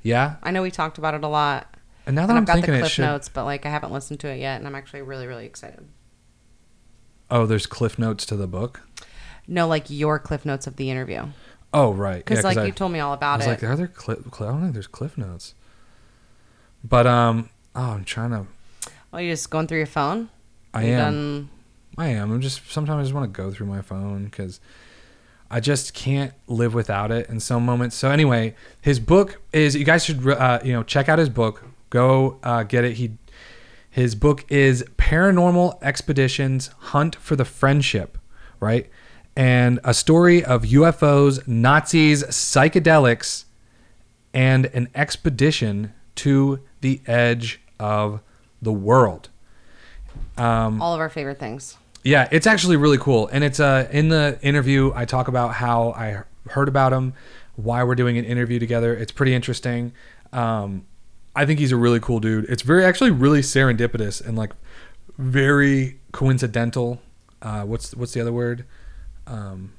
Yeah. 0.03 0.37
I 0.43 0.51
know 0.51 0.63
we 0.63 0.71
talked 0.73 0.99
about 0.99 1.15
it 1.15 1.23
a 1.23 1.29
lot. 1.29 1.77
And 2.07 2.17
now 2.17 2.23
that 2.27 2.31
And 2.31 2.39
I'm 2.39 2.43
I've 2.43 2.47
got 2.47 2.53
thinking 2.55 2.75
the 2.75 2.81
cliff 2.81 2.93
should. 2.93 3.03
notes, 3.03 3.29
but 3.29 3.45
like 3.45 3.65
I 3.67 3.71
haven't 3.71 3.93
listened 3.93 4.19
to 4.21 4.29
it 4.29 4.41
yet, 4.41 4.59
and 4.59 4.67
I'm 4.67 4.75
actually 4.75 5.03
really, 5.03 5.27
really 5.29 5.47
excited. 5.47 5.87
Oh, 7.31 7.47
there's 7.47 7.67
cliff 7.67 7.99
notes 7.99 8.27
to 8.27 8.37
the 8.37 8.49
book. 8.49 8.83
No, 9.50 9.66
like 9.66 9.90
your 9.90 10.19
cliff 10.19 10.47
notes 10.47 10.66
of 10.66 10.76
the 10.76 10.90
interview, 10.90 11.25
Oh, 11.75 11.92
right. 11.92 12.25
because 12.25 12.38
Yeah, 12.38 12.49
like 12.49 12.57
I- 12.59 12.64
you 12.66 12.73
told 12.73 12.92
me 12.92 13.00
all 13.00 13.12
I 13.12 13.16
about 13.16 13.38
was 13.40 13.47
it. 13.47 13.50
like, 13.50 13.62
are 13.64 13.76
there 13.76 13.88
cliff? 13.88 14.19
I 14.40 14.45
don't 14.45 14.61
think 14.62 14.73
there's 14.73 14.87
cliff 14.87 15.19
notes. 15.19 15.54
But 16.83 17.07
um, 17.07 17.50
oh, 17.75 17.90
I'm 17.92 18.04
trying 18.04 18.30
to. 18.30 18.47
Oh, 19.12 19.19
you're 19.19 19.33
just 19.33 19.50
going 19.50 19.66
through 19.66 19.78
your 19.78 19.87
phone. 19.87 20.30
I 20.73 20.85
You 20.85 20.92
am. 20.95 20.99
done- 21.14 21.50
I 21.99 22.07
am. 22.09 22.30
I'm 22.33 22.40
just 22.40 22.71
sometimes 22.71 23.00
I 23.00 23.02
just 23.02 23.12
want 23.14 23.25
to 23.33 23.37
go 23.37 23.50
through 23.50 23.66
my 23.66 23.83
phone 23.83 24.25
because 24.26 24.61
I 25.50 25.59
just 25.61 25.92
can't 25.92 26.33
live 26.47 26.73
without 26.73 27.11
it 27.11 27.28
in 27.28 27.40
some 27.40 27.66
moments. 27.66 27.97
So 27.97 28.11
anyway, 28.11 28.54
his 28.80 29.00
book 29.00 29.40
is. 29.52 29.75
You 29.75 29.85
guys 29.85 30.04
should 30.04 30.26
uh, 30.26 30.61
you 30.62 30.73
know 30.73 30.83
check 30.85 31.09
out 31.09 31.19
his 31.19 31.28
book. 31.28 31.64
Go 31.90 32.38
uh, 32.45 32.62
get 32.62 32.85
it. 32.85 32.95
He 32.95 33.19
his 33.90 34.14
book 34.14 34.45
is 34.49 34.85
Paranormal 34.97 35.83
Expeditions: 35.83 36.69
Hunt 36.78 37.16
for 37.16 37.35
the 37.35 37.45
Friendship, 37.45 38.16
right? 38.61 38.88
And 39.37 39.81
a 39.85 39.95
story 39.95 40.45
of 40.45 40.63
UFOs, 40.65 41.47
Nazis, 41.47 42.25
psychedelics, 42.25 43.45
and 44.35 44.67
an 44.67 44.89
expedition 44.95 45.93
to 46.17 46.61
the 46.81 47.01
edge 47.07 47.61
of 47.79 48.21
the 48.61 48.73
world. 48.73 49.29
Um, 50.37 50.81
all 50.83 50.95
of 50.95 51.01
our 51.01 51.09
favorite 51.09 51.39
things. 51.39 51.77
yeah, 52.03 52.29
it's 52.31 52.47
actually 52.47 52.77
really 52.77 52.99
cool. 52.99 53.29
And 53.29 53.45
it's 53.45 53.61
uh 53.61 53.89
in 53.91 54.09
the 54.09 54.39
interview 54.43 54.93
I 54.95 55.05
talk 55.05 55.29
about 55.29 55.55
how 55.55 55.93
I 55.93 56.23
heard 56.51 56.69
about 56.69 56.93
him, 56.93 57.15
why 57.57 57.83
we're 57.85 57.95
doing 57.95 58.19
an 58.19 58.25
interview 58.25 58.59
together. 58.59 58.95
It's 58.95 59.13
pretty 59.13 59.35
interesting. 59.35 59.93
Um 60.33 60.87
I 61.35 61.47
think 61.47 61.61
he's 61.61 61.73
a 61.73 61.77
really 61.77 62.01
cool 62.01 62.19
dude. 62.21 62.45
It's 62.49 62.63
very 62.63 62.85
actually 62.85 63.11
really 63.13 63.41
serendipitous 63.41 64.25
and 64.27 64.37
like 64.37 64.53
very 65.19 66.01
coincidental. 66.13 67.01
Uh 67.43 67.63
what's 67.63 67.95
what's 67.95 68.13
the 68.13 68.21
other 68.21 68.33
word? 68.33 68.65
Um 69.31 69.73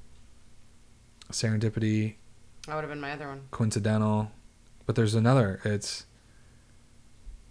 serendipity, 1.31 2.15
That 2.67 2.75
would 2.75 2.81
have 2.81 2.89
been 2.89 3.01
my 3.01 3.11
other 3.11 3.27
one. 3.27 3.41
coincidental. 3.51 4.31
But 4.85 4.95
there's 4.95 5.15
another. 5.15 5.61
It's 5.63 6.05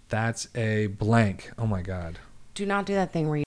that's 0.09 0.49
a 0.57 0.89
blank. 0.89 1.51
Oh 1.59 1.67
my 1.67 1.83
god. 1.83 2.19
Do 2.55 2.67
not 2.67 2.85
do 2.87 2.95
that 2.95 3.13
thing 3.13 3.29
where 3.29 3.39
you. 3.39 3.45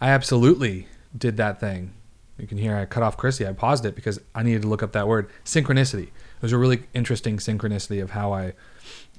I 0.00 0.10
absolutely 0.10 0.86
did 1.16 1.36
that 1.38 1.58
thing. 1.60 1.94
You 2.38 2.46
can 2.46 2.58
hear 2.58 2.76
I 2.76 2.84
cut 2.86 3.02
off 3.02 3.16
Chrissy. 3.16 3.46
I 3.46 3.52
paused 3.52 3.84
it 3.86 3.94
because 3.94 4.20
I 4.34 4.42
needed 4.42 4.62
to 4.62 4.68
look 4.68 4.82
up 4.82 4.92
that 4.92 5.06
word 5.08 5.30
synchronicity. 5.44 6.04
It 6.08 6.42
was 6.42 6.52
a 6.52 6.58
really 6.58 6.82
interesting 6.92 7.36
synchronicity 7.38 8.02
of 8.02 8.10
how 8.10 8.32
I 8.32 8.52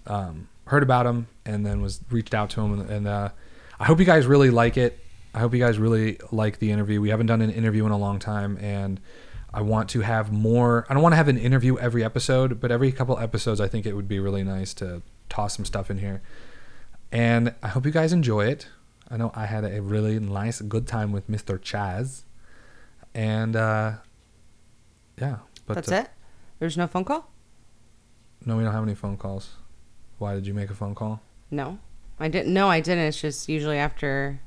um, 0.08 0.50
heard 0.66 0.84
about 0.84 1.06
him 1.06 1.28
and 1.46 1.66
then 1.66 1.82
was 1.82 2.02
reached 2.12 2.34
out 2.34 2.50
to 2.52 2.62
him. 2.62 2.80
And, 2.82 2.90
and 2.90 3.08
uh, 3.08 3.30
I 3.80 3.86
hope 3.86 4.00
you 4.00 4.06
guys 4.06 4.26
really 4.26 4.50
like 4.50 4.78
it. 4.78 5.00
I 5.34 5.40
hope 5.40 5.54
you 5.54 5.60
guys 5.60 5.78
really 5.78 6.20
like 6.32 6.60
the 6.60 6.72
interview. 6.72 7.02
We 7.02 7.10
haven't 7.10 7.28
done 7.28 7.42
an 7.42 7.50
interview 7.50 7.86
in 7.86 7.92
a 7.92 7.98
long 7.98 8.20
time, 8.20 8.58
and 8.58 9.00
I 9.54 9.62
want 9.62 9.90
to 9.90 10.02
have 10.02 10.32
more. 10.32 10.86
I 10.90 10.94
don't 10.94 11.02
want 11.02 11.14
to 11.14 11.18
have 11.18 11.28
an 11.28 11.38
interview 11.38 11.78
every 11.78 12.04
episode, 12.04 12.60
but 12.60 12.72
every 12.72 12.92
couple 12.92 13.18
episodes, 13.18 13.60
I 13.60 13.68
think 13.68 13.86
it 13.86 13.94
would 13.94 14.08
be 14.08 14.20
really 14.20 14.44
nice 14.44 14.74
to 14.76 15.02
toss 15.30 15.56
some 15.56 15.66
stuff 15.66 15.90
in 15.90 15.98
here. 15.98 16.22
And 17.12 17.54
I 17.62 17.70
hope 17.70 17.86
you 17.86 17.92
guys 17.92 18.14
enjoy 18.14 18.46
it. 18.46 18.68
I 19.10 19.18
know 19.18 19.32
I 19.36 19.46
had 19.46 19.64
a 19.64 19.82
really 19.82 20.20
nice, 20.20 20.62
good 20.62 20.88
time 20.88 21.12
with 21.12 21.30
Mr. 21.30 21.60
Chaz. 21.60 22.24
And 23.14 23.56
uh, 23.56 23.94
yeah, 25.20 25.38
but 25.68 25.76
That's 25.76 25.92
uh, 25.92 25.96
it. 25.96 26.10
There's 26.60 26.78
no 26.78 26.88
phone 26.88 27.06
call. 27.06 27.30
No, 28.46 28.58
we 28.58 28.64
don't 28.64 28.74
have 28.74 28.84
any 28.84 28.96
phone 28.96 29.18
calls. 29.18 29.56
Why 30.18 30.34
did 30.34 30.48
you 30.48 30.54
make 30.54 30.70
a 30.70 30.74
phone 30.74 30.96
call? 30.96 31.22
No, 31.52 31.80
I 32.20 32.28
didn't. 32.28 32.54
No, 32.54 32.70
I 32.70 32.80
didn't. 32.80 33.06
It's 33.06 33.22
just 33.22 33.48
usually 33.48 33.78
after 33.78 34.40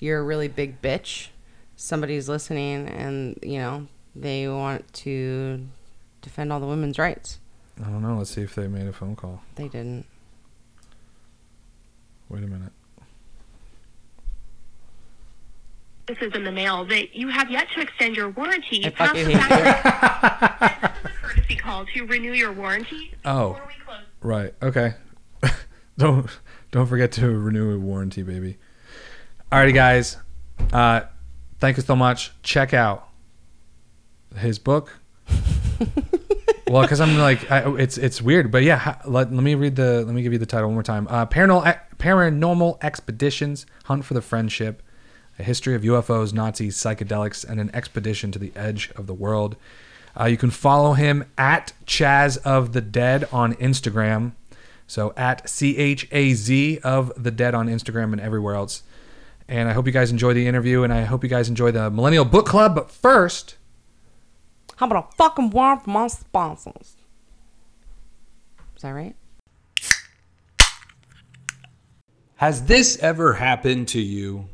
you're 0.00 0.20
a 0.20 0.22
really 0.22 0.48
big 0.48 0.80
bitch, 0.82 1.28
somebody's 1.76 2.28
listening, 2.28 2.88
and 2.88 3.38
you 3.42 3.58
know 3.58 3.86
they 4.14 4.48
want 4.48 4.92
to 4.94 5.66
defend 6.20 6.52
all 6.52 6.60
the 6.60 6.66
women's 6.66 6.98
rights. 6.98 7.38
I 7.80 7.84
don't 7.88 8.02
know. 8.02 8.18
Let's 8.18 8.30
see 8.30 8.42
if 8.42 8.54
they 8.54 8.68
made 8.68 8.86
a 8.86 8.92
phone 8.92 9.16
call. 9.16 9.42
They 9.56 9.68
didn't. 9.68 10.04
Wait 12.28 12.44
a 12.44 12.46
minute. 12.46 12.72
This 16.06 16.18
is 16.20 16.32
in 16.34 16.44
the 16.44 16.52
mail 16.52 16.84
that 16.86 17.14
you 17.14 17.28
have 17.28 17.50
yet 17.50 17.68
to 17.74 17.80
extend 17.80 18.16
your 18.16 18.28
warranty. 18.30 18.84
I 18.84 18.90
Pass 18.90 19.08
fucking 19.08 19.30
hate 19.30 19.32
you. 19.32 19.38
This 19.40 21.00
is 21.00 21.04
a 21.04 21.10
courtesy 21.22 21.56
call 21.56 21.86
to 21.86 22.06
renew 22.06 22.32
your 22.32 22.52
warranty 22.52 23.12
Oh. 23.24 23.52
before 23.52 23.66
we 23.68 23.84
close. 23.84 24.00
Right. 24.20 24.54
Okay. 24.62 24.94
don't 25.98 26.26
don't 26.72 26.86
forget 26.86 27.12
to 27.12 27.28
renew 27.30 27.74
a 27.74 27.78
warranty, 27.78 28.22
baby. 28.22 28.58
Alrighty, 29.52 29.74
guys. 29.74 30.16
Uh, 30.72 31.02
thank 31.58 31.76
you 31.76 31.82
so 31.82 31.94
much. 31.94 32.32
Check 32.42 32.72
out 32.72 33.06
his 34.38 34.58
book. 34.58 34.98
well, 36.68 36.80
because 36.80 37.02
I'm 37.02 37.18
like, 37.18 37.50
I, 37.50 37.70
it's 37.76 37.98
it's 37.98 38.22
weird, 38.22 38.50
but 38.50 38.62
yeah. 38.62 38.96
Let, 39.04 39.30
let 39.30 39.42
me 39.42 39.54
read 39.54 39.76
the. 39.76 40.06
Let 40.06 40.14
me 40.14 40.22
give 40.22 40.32
you 40.32 40.38
the 40.38 40.46
title 40.46 40.68
one 40.68 40.74
more 40.74 40.82
time. 40.82 41.06
Uh, 41.10 41.26
paranormal 41.26 41.78
paranormal 41.98 42.82
expeditions: 42.82 43.66
Hunt 43.84 44.06
for 44.06 44.14
the 44.14 44.22
Friendship. 44.22 44.82
A 45.38 45.42
history 45.42 45.74
of 45.74 45.82
UFOs, 45.82 46.32
Nazis, 46.32 46.74
psychedelics, 46.78 47.46
and 47.46 47.60
an 47.60 47.70
expedition 47.74 48.32
to 48.32 48.38
the 48.38 48.52
edge 48.56 48.90
of 48.96 49.06
the 49.06 49.12
world. 49.12 49.56
Uh, 50.18 50.24
you 50.24 50.38
can 50.38 50.48
follow 50.48 50.94
him 50.94 51.30
at 51.36 51.74
Chaz 51.84 52.38
of 52.38 52.72
the 52.72 52.80
Dead 52.80 53.28
on 53.30 53.52
Instagram. 53.56 54.32
So 54.86 55.12
at 55.14 55.46
C 55.46 55.76
H 55.76 56.08
A 56.10 56.32
Z 56.32 56.78
of 56.78 57.12
the 57.22 57.30
Dead 57.30 57.54
on 57.54 57.68
Instagram 57.68 58.12
and 58.12 58.20
everywhere 58.22 58.54
else. 58.54 58.82
And 59.48 59.68
I 59.68 59.72
hope 59.72 59.86
you 59.86 59.92
guys 59.92 60.10
enjoy 60.10 60.32
the 60.34 60.46
interview 60.46 60.82
and 60.82 60.92
I 60.92 61.02
hope 61.02 61.22
you 61.22 61.28
guys 61.30 61.48
enjoy 61.48 61.70
the 61.72 61.90
Millennial 61.90 62.24
Book 62.24 62.46
Club. 62.46 62.74
But 62.74 62.90
first, 62.90 63.56
How 64.76 64.86
about 64.86 65.08
a 65.12 65.16
fucking 65.16 65.50
word 65.50 65.80
from 65.82 65.92
my 65.94 66.06
sponsors? 66.08 66.96
Is 68.76 68.82
that 68.82 68.90
right? 68.90 69.14
has 72.36 72.64
this 72.64 72.98
ever 72.98 73.34
happened 73.34 73.86
to 73.88 74.00
you? 74.00 74.46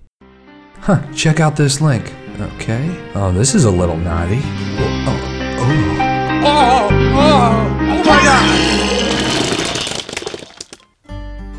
Huh, 0.80 1.00
check 1.14 1.40
out 1.40 1.56
this 1.56 1.80
link. 1.80 2.12
Okay. 2.38 3.10
Oh, 3.14 3.32
this 3.32 3.54
is 3.54 3.64
a 3.64 3.70
little 3.70 3.96
naughty. 3.96 4.40
Oh, 4.44 5.04
oh, 5.08 5.56
oh. 5.60 6.04
Oh, 6.40 6.88
oh, 6.90 6.90
oh 6.90 7.78
my 7.80 8.02
god! 8.04 8.97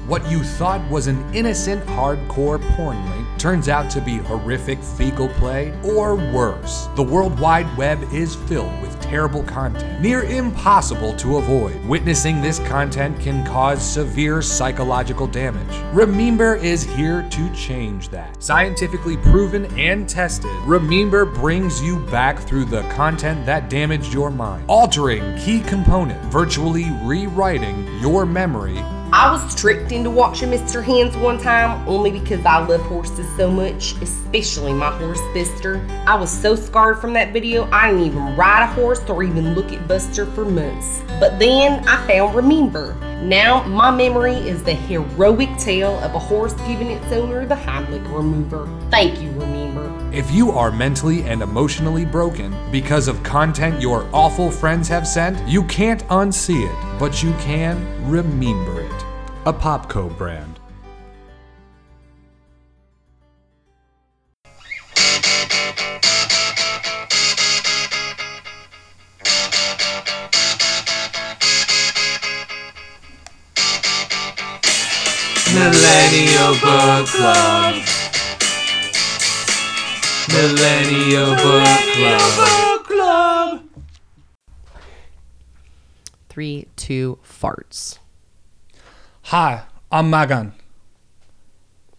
What 0.09 0.27
you 0.27 0.43
thought 0.43 0.81
was 0.89 1.05
an 1.05 1.23
innocent 1.35 1.85
hardcore 1.85 2.59
porn 2.71 2.97
link 3.11 3.27
turns 3.37 3.69
out 3.69 3.91
to 3.91 4.01
be 4.01 4.17
horrific 4.17 4.81
fecal 4.81 5.29
play 5.29 5.71
or 5.83 6.15
worse. 6.15 6.87
The 6.95 7.03
World 7.03 7.39
Wide 7.39 7.77
Web 7.77 8.01
is 8.11 8.35
filled 8.35 8.81
with 8.81 8.99
terrible 9.01 9.43
content, 9.43 10.01
near 10.01 10.23
impossible 10.23 11.15
to 11.17 11.37
avoid. 11.37 11.85
Witnessing 11.85 12.41
this 12.41 12.57
content 12.57 13.19
can 13.19 13.45
cause 13.45 13.83
severe 13.83 14.41
psychological 14.41 15.27
damage. 15.27 15.77
Remember 15.93 16.55
is 16.55 16.81
here 16.81 17.21
to 17.29 17.53
change 17.53 18.09
that. 18.09 18.41
Scientifically 18.41 19.17
proven 19.17 19.65
and 19.77 20.09
tested, 20.09 20.49
Remember 20.65 21.23
brings 21.23 21.83
you 21.83 21.99
back 22.07 22.39
through 22.39 22.65
the 22.65 22.81
content 22.89 23.45
that 23.45 23.69
damaged 23.69 24.11
your 24.11 24.31
mind, 24.31 24.65
altering 24.67 25.37
key 25.37 25.61
component, 25.61 26.19
virtually 26.31 26.89
rewriting 27.03 27.87
your 27.99 28.25
memory 28.25 28.83
I 29.11 29.31
was 29.31 29.55
tricked 29.55 29.91
into 29.91 30.11
watching 30.11 30.49
Mr. 30.51 30.83
Hands 30.83 31.17
one 31.17 31.39
time 31.39 31.87
only 31.87 32.11
because 32.11 32.45
I 32.45 32.63
love 32.63 32.81
horses 32.81 33.25
so 33.35 33.49
much, 33.49 33.99
especially 34.03 34.71
my 34.71 34.91
horse 34.99 35.19
Buster. 35.33 35.83
I 36.05 36.13
was 36.13 36.29
so 36.29 36.55
scarred 36.55 36.99
from 36.99 37.13
that 37.13 37.33
video, 37.33 37.67
I 37.71 37.89
didn't 37.89 38.05
even 38.05 38.35
ride 38.35 38.63
a 38.63 38.67
horse 38.67 39.01
or 39.09 39.23
even 39.23 39.55
look 39.55 39.71
at 39.73 39.87
Buster 39.87 40.27
for 40.27 40.45
months. 40.45 41.01
But 41.19 41.39
then 41.39 41.83
I 41.87 42.05
found 42.05 42.35
Remember. 42.35 42.93
Now 43.23 43.63
my 43.63 43.89
memory 43.89 44.35
is 44.35 44.63
the 44.63 44.73
heroic 44.73 45.57
tale 45.57 45.97
of 45.99 46.13
a 46.13 46.19
horse 46.19 46.53
giving 46.67 46.91
its 46.91 47.11
owner 47.11 47.47
the 47.47 47.55
Heimlich 47.55 48.05
remover. 48.13 48.69
Thank 48.91 49.19
you, 49.21 49.31
Remember. 49.31 49.68
If 50.11 50.31
you 50.31 50.49
are 50.49 50.71
mentally 50.71 51.21
and 51.21 51.43
emotionally 51.43 52.03
broken 52.03 52.51
because 52.71 53.07
of 53.07 53.21
content 53.21 53.79
your 53.79 54.09
awful 54.11 54.49
friends 54.49 54.87
have 54.87 55.07
sent, 55.07 55.47
you 55.47 55.63
can't 55.65 56.01
unsee 56.07 56.67
it, 56.67 56.99
but 56.99 57.21
you 57.21 57.31
can 57.33 57.77
remember 58.09 58.81
it. 58.81 59.05
A 59.45 59.53
Popco 59.53 60.09
brand. 60.17 60.59
Millennial 75.53 76.53
Book 76.61 77.07
Club. 77.09 77.88
Millennial 80.29 81.35
Book 81.35 82.85
Club. 82.85 83.63
Three, 86.29 86.67
two, 86.75 87.17
farts. 87.23 87.97
Hi, 89.23 89.63
I'm 89.91 90.09
Megan. 90.09 90.53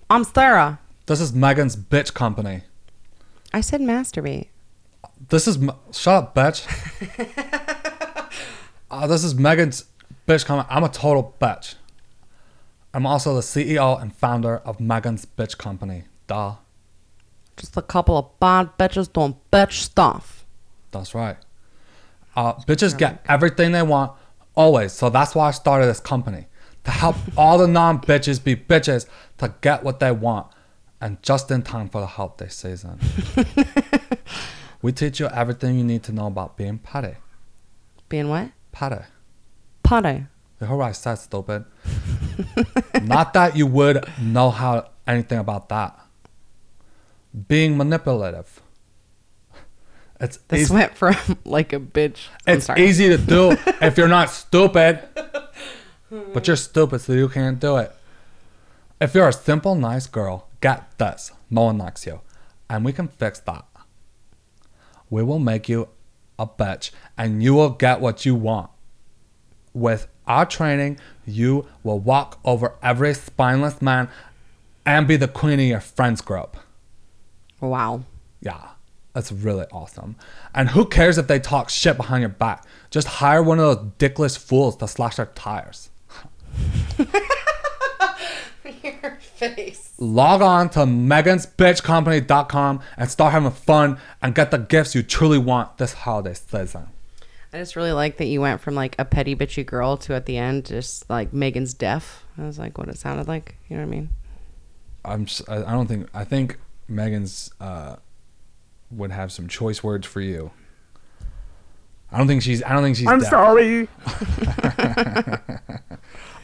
I'm 0.09 0.25
Sarah. 0.25 0.79
This 1.07 1.21
is 1.21 1.33
Megan's 1.33 1.75
bitch 1.77 2.15
company. 2.15 2.63
I 3.53 3.61
said 3.61 3.81
masturbate. 3.81 4.47
This 5.29 5.49
is 5.49 5.57
M- 5.57 5.73
shut 5.93 6.15
up, 6.25 6.35
bitch. 6.35 6.67
uh, 8.91 9.07
this 9.09 9.25
is 9.25 9.35
Megan's 9.35 9.87
bitch 10.29 10.45
company. 10.45 10.69
I'm 10.71 10.85
a 10.85 10.89
total 10.89 11.35
bitch. 11.41 11.75
I'm 12.95 13.07
also 13.07 13.35
the 13.35 13.41
CEO 13.41 14.01
and 14.01 14.15
founder 14.15 14.59
of 14.59 14.79
Megan's 14.81 15.27
bitch 15.27 15.59
company. 15.59 16.05
Duh. 16.29 16.55
Just 17.61 17.77
a 17.77 17.83
couple 17.83 18.17
of 18.17 18.41
bad 18.41 18.71
bitches 18.79 19.13
doing 19.13 19.37
bitch 19.53 19.73
stuff. 19.73 20.47
That's 20.93 21.15
right. 21.15 21.37
Uh, 22.35 22.55
bitches 22.55 22.97
get 22.97 23.23
everything 23.29 23.73
they 23.73 23.83
want 23.83 24.13
always. 24.55 24.93
So 24.95 25.11
that's 25.11 25.35
why 25.35 25.49
I 25.49 25.51
started 25.51 25.85
this 25.85 26.01
company 26.01 26.47
to 26.85 26.91
help 26.91 27.17
all 27.37 27.59
the 27.59 27.69
non 27.69 28.01
bitches 28.01 28.43
be 28.43 28.57
bitches 28.57 29.07
to 29.37 29.53
get 29.61 29.85
what 29.85 30.01
they 30.01 30.11
want 30.11 30.47
and 31.03 31.23
just 31.23 31.51
in 31.51 31.61
time 31.61 31.91
for 31.91 32.01
the 32.01 32.07
holiday 32.07 32.49
season. 32.49 32.99
we 34.83 34.91
teach 34.93 35.21
you 35.21 35.27
everything 35.29 35.77
you 35.77 35.85
need 35.85 36.03
to 36.05 36.13
know 36.13 36.29
about 36.29 36.57
being 36.57 36.79
petty. 36.79 37.17
Being 38.09 38.31
what? 38.31 38.53
Petty. 38.73 39.05
Potty. 39.83 40.25
You 40.63 40.67
heard 40.67 40.77
what 40.77 40.87
I 40.87 40.93
said, 40.93 41.17
stupid. 41.17 41.67
Not 43.03 43.35
that 43.35 43.55
you 43.55 43.67
would 43.67 44.03
know 44.19 44.49
how 44.49 44.89
anything 45.07 45.39
about 45.39 45.69
that. 45.69 46.00
Being 47.49 47.77
manipulative. 47.77 48.61
It's 50.21 50.37
This 50.49 50.63
easy. 50.63 50.75
went 50.75 50.97
from 50.97 51.15
like 51.45 51.73
a 51.73 51.81
bitch. 51.81 52.29
I'm 52.47 52.57
It's 52.59 52.67
sorry. 52.67 52.85
easy 52.87 53.09
to 53.09 53.17
do 53.19 53.53
if 53.81 53.97
you're 53.97 54.09
not 54.09 54.31
stupid. 54.31 55.03
But 56.35 56.49
you're 56.49 56.57
stupid, 56.57 57.01
so 57.03 57.13
you 57.13 57.29
can't 57.29 57.61
do 57.61 57.77
it. 57.77 57.95
If 59.01 59.15
you're 59.15 59.29
a 59.29 59.33
simple, 59.33 59.77
nice 59.77 60.09
girl, 60.09 60.49
get 60.61 60.99
this. 60.99 61.31
No 61.49 61.63
one 61.67 61.79
likes 61.79 62.05
you. 62.05 62.21
And 62.69 62.85
we 62.85 62.93
can 62.93 63.07
fix 63.07 63.39
that. 63.41 63.65
We 65.09 65.23
will 65.23 65.39
make 65.39 65.69
you 65.69 65.89
a 66.37 66.49
bitch, 66.49 66.91
and 67.17 67.45
you 67.45 67.55
will 67.55 67.71
get 67.71 68.01
what 68.01 68.27
you 68.27 68.35
want. 68.35 68.71
With 69.73 70.09
our 70.27 70.45
training, 70.47 70.99
you 71.25 71.67
will 71.85 72.01
walk 72.01 72.41
over 72.45 72.75
every 72.83 73.15
spineless 73.15 73.81
man 73.81 74.09
and 74.85 75.07
be 75.07 75.17
the 75.17 75.29
queen 75.29 75.61
of 75.61 75.67
your 75.67 75.79
friends 75.81 76.21
group. 76.23 76.57
Wow. 77.61 78.03
Yeah, 78.41 78.69
that's 79.13 79.33
really 79.33 79.67
awesome. 79.73 80.17
And 80.55 80.71
who 80.71 80.87
cares 80.87 81.19
if 81.19 81.27
they 81.27 81.39
talk 81.39 81.71
shit 81.71 81.97
behind 81.97 82.23
your 82.23 82.31
back? 82.31 82.65
Just 82.91 83.07
hire 83.07 83.43
one 83.43 83.59
of 83.59 83.65
those 83.65 83.93
dickless 83.99 84.39
fools 84.39 84.77
to 84.77 84.89
slash 84.89 85.17
their 85.17 85.27
tires. 85.27 85.91
Your 88.83 89.19
face. 89.21 89.95
Log 89.99 90.43
on 90.43 90.71
to 90.71 90.81
megansbitchcompany.com 90.81 92.81
and 92.97 93.11
start 93.11 93.33
having 93.33 93.51
fun 93.51 93.99
and 94.23 94.35
get 94.35 94.51
the 94.51 94.59
gifts 94.59 94.95
you 94.95 95.03
truly 95.03 95.39
want 95.39 95.79
this 95.79 95.93
holiday 95.93 96.35
season. 96.35 96.89
I 97.53 97.59
just 97.59 97.75
really 97.75 97.93
like 97.93 98.19
that 98.19 98.27
you 98.27 98.41
went 98.41 98.61
from 98.61 98.75
like 98.75 98.95
a 98.99 99.05
petty 99.05 99.35
bitchy 99.35 99.67
girl 99.67 99.97
to 99.99 100.15
at 100.15 100.27
the 100.27 100.37
end 100.37 100.67
just 100.67 101.09
like 101.11 101.33
Megan's 101.33 101.75
deaf. 101.75 102.25
I 102.39 102.45
was 102.45 102.59
like 102.59 102.79
what 102.79 102.89
it 102.89 102.97
sounded 102.97 103.27
like. 103.27 103.57
You 103.69 103.77
know 103.77 103.83
what 103.83 103.89
I 103.89 103.91
mean? 103.91 104.09
I'm. 105.05 105.27
I 105.49 105.73
don't 105.73 105.87
think. 105.87 106.09
I 106.15 106.25
think 106.25 106.59
Megan's 106.91 107.53
uh, 107.61 107.97
would 108.91 109.13
have 109.13 109.31
some 109.33 109.49
choice 109.49 109.83
words 109.83 110.07
for 110.07 110.21
you. 110.21 110.51
I 112.13 112.19
don't 112.19 112.27
think 112.27 112.43
she's. 112.43 112.63
I 112.65 112.73
don't 112.73 112.83
think 112.83 112.97
she's. 112.97 113.07
I'm 113.07 113.21
sorry. 113.21 113.89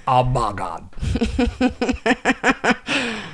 oh 0.07 0.23
my 0.23 0.53
god. 0.53 0.89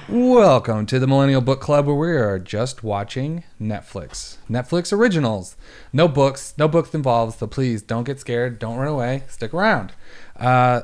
Welcome 0.08 0.86
to 0.86 0.98
the 0.98 1.06
Millennial 1.06 1.42
Book 1.42 1.60
Club, 1.60 1.86
where 1.86 1.94
we 1.94 2.08
are 2.12 2.38
just 2.38 2.82
watching 2.82 3.44
Netflix. 3.60 4.38
Netflix 4.50 4.92
originals. 4.92 5.56
No 5.92 6.08
books. 6.08 6.54
No 6.56 6.68
books 6.68 6.94
involved. 6.94 7.38
So 7.38 7.46
please 7.46 7.82
don't 7.82 8.04
get 8.04 8.18
scared. 8.18 8.58
Don't 8.58 8.78
run 8.78 8.88
away. 8.88 9.24
Stick 9.28 9.52
around. 9.52 9.92
Uh, 10.36 10.82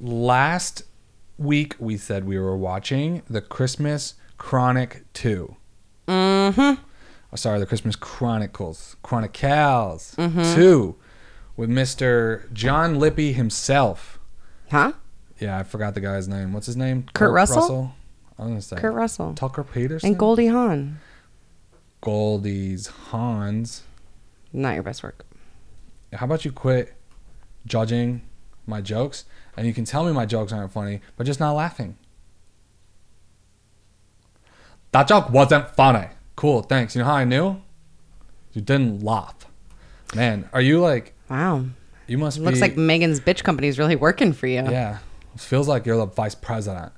last 0.00 0.82
week 1.36 1.76
we 1.78 1.98
said 1.98 2.24
we 2.24 2.38
were 2.38 2.56
watching 2.56 3.22
the 3.28 3.42
Christmas 3.42 4.14
Chronic 4.38 5.04
2. 5.12 5.56
Mm-hmm. 6.08 6.82
Oh, 7.32 7.36
sorry, 7.36 7.58
the 7.58 7.66
Christmas 7.66 7.96
Chronicles. 7.96 8.96
Chronicles 9.02 10.14
2 10.16 10.96
with 11.56 11.70
Mr. 11.70 12.52
John 12.52 12.98
Lippy 12.98 13.32
himself. 13.32 14.18
Huh? 14.70 14.92
Yeah, 15.38 15.58
I 15.58 15.62
forgot 15.64 15.94
the 15.94 16.00
guy's 16.00 16.28
name. 16.28 16.52
What's 16.52 16.66
his 16.66 16.76
name? 16.76 17.06
Kurt 17.12 17.32
Russell? 17.32 17.94
I 18.38 18.42
was 18.42 18.50
gonna 18.50 18.62
say 18.62 18.76
Kurt 18.76 18.94
Russell. 18.94 19.34
Tucker 19.34 19.64
Peterson. 19.64 20.10
And 20.10 20.18
Goldie 20.18 20.48
Hawn. 20.48 20.98
Goldie's 22.00 22.86
Hans. 22.86 23.82
Not 24.52 24.74
your 24.74 24.82
best 24.82 25.02
work. 25.02 25.24
How 26.12 26.26
about 26.26 26.44
you 26.44 26.52
quit 26.52 26.94
judging 27.66 28.22
my 28.66 28.80
jokes 28.80 29.24
and 29.56 29.66
you 29.66 29.74
can 29.74 29.84
tell 29.84 30.04
me 30.04 30.12
my 30.12 30.26
jokes 30.26 30.52
aren't 30.52 30.72
funny, 30.72 31.00
but 31.16 31.24
just 31.24 31.40
not 31.40 31.52
laughing. 31.52 31.96
That 34.96 35.08
joke 35.08 35.28
wasn't 35.28 35.68
funny. 35.76 36.06
Cool, 36.36 36.62
thanks. 36.62 36.96
You 36.96 37.00
know 37.02 37.04
how 37.08 37.16
I 37.16 37.24
knew? 37.24 37.60
You 38.54 38.62
didn't 38.62 39.02
laugh. 39.04 39.34
Man, 40.14 40.48
are 40.54 40.60
you 40.62 40.80
like 40.80 41.12
Wow. 41.28 41.66
you 42.06 42.16
must 42.16 42.38
Looks 42.38 42.56
be 42.56 42.60
like 42.62 42.76
Megan's 42.78 43.20
bitch 43.20 43.44
company 43.44 43.68
is 43.68 43.78
really 43.78 43.94
working 43.94 44.32
for 44.32 44.46
you. 44.46 44.62
Yeah. 44.62 45.00
It 45.34 45.40
feels 45.42 45.68
like 45.68 45.84
you're 45.84 45.98
the 45.98 46.06
vice 46.06 46.34
president. 46.34 46.94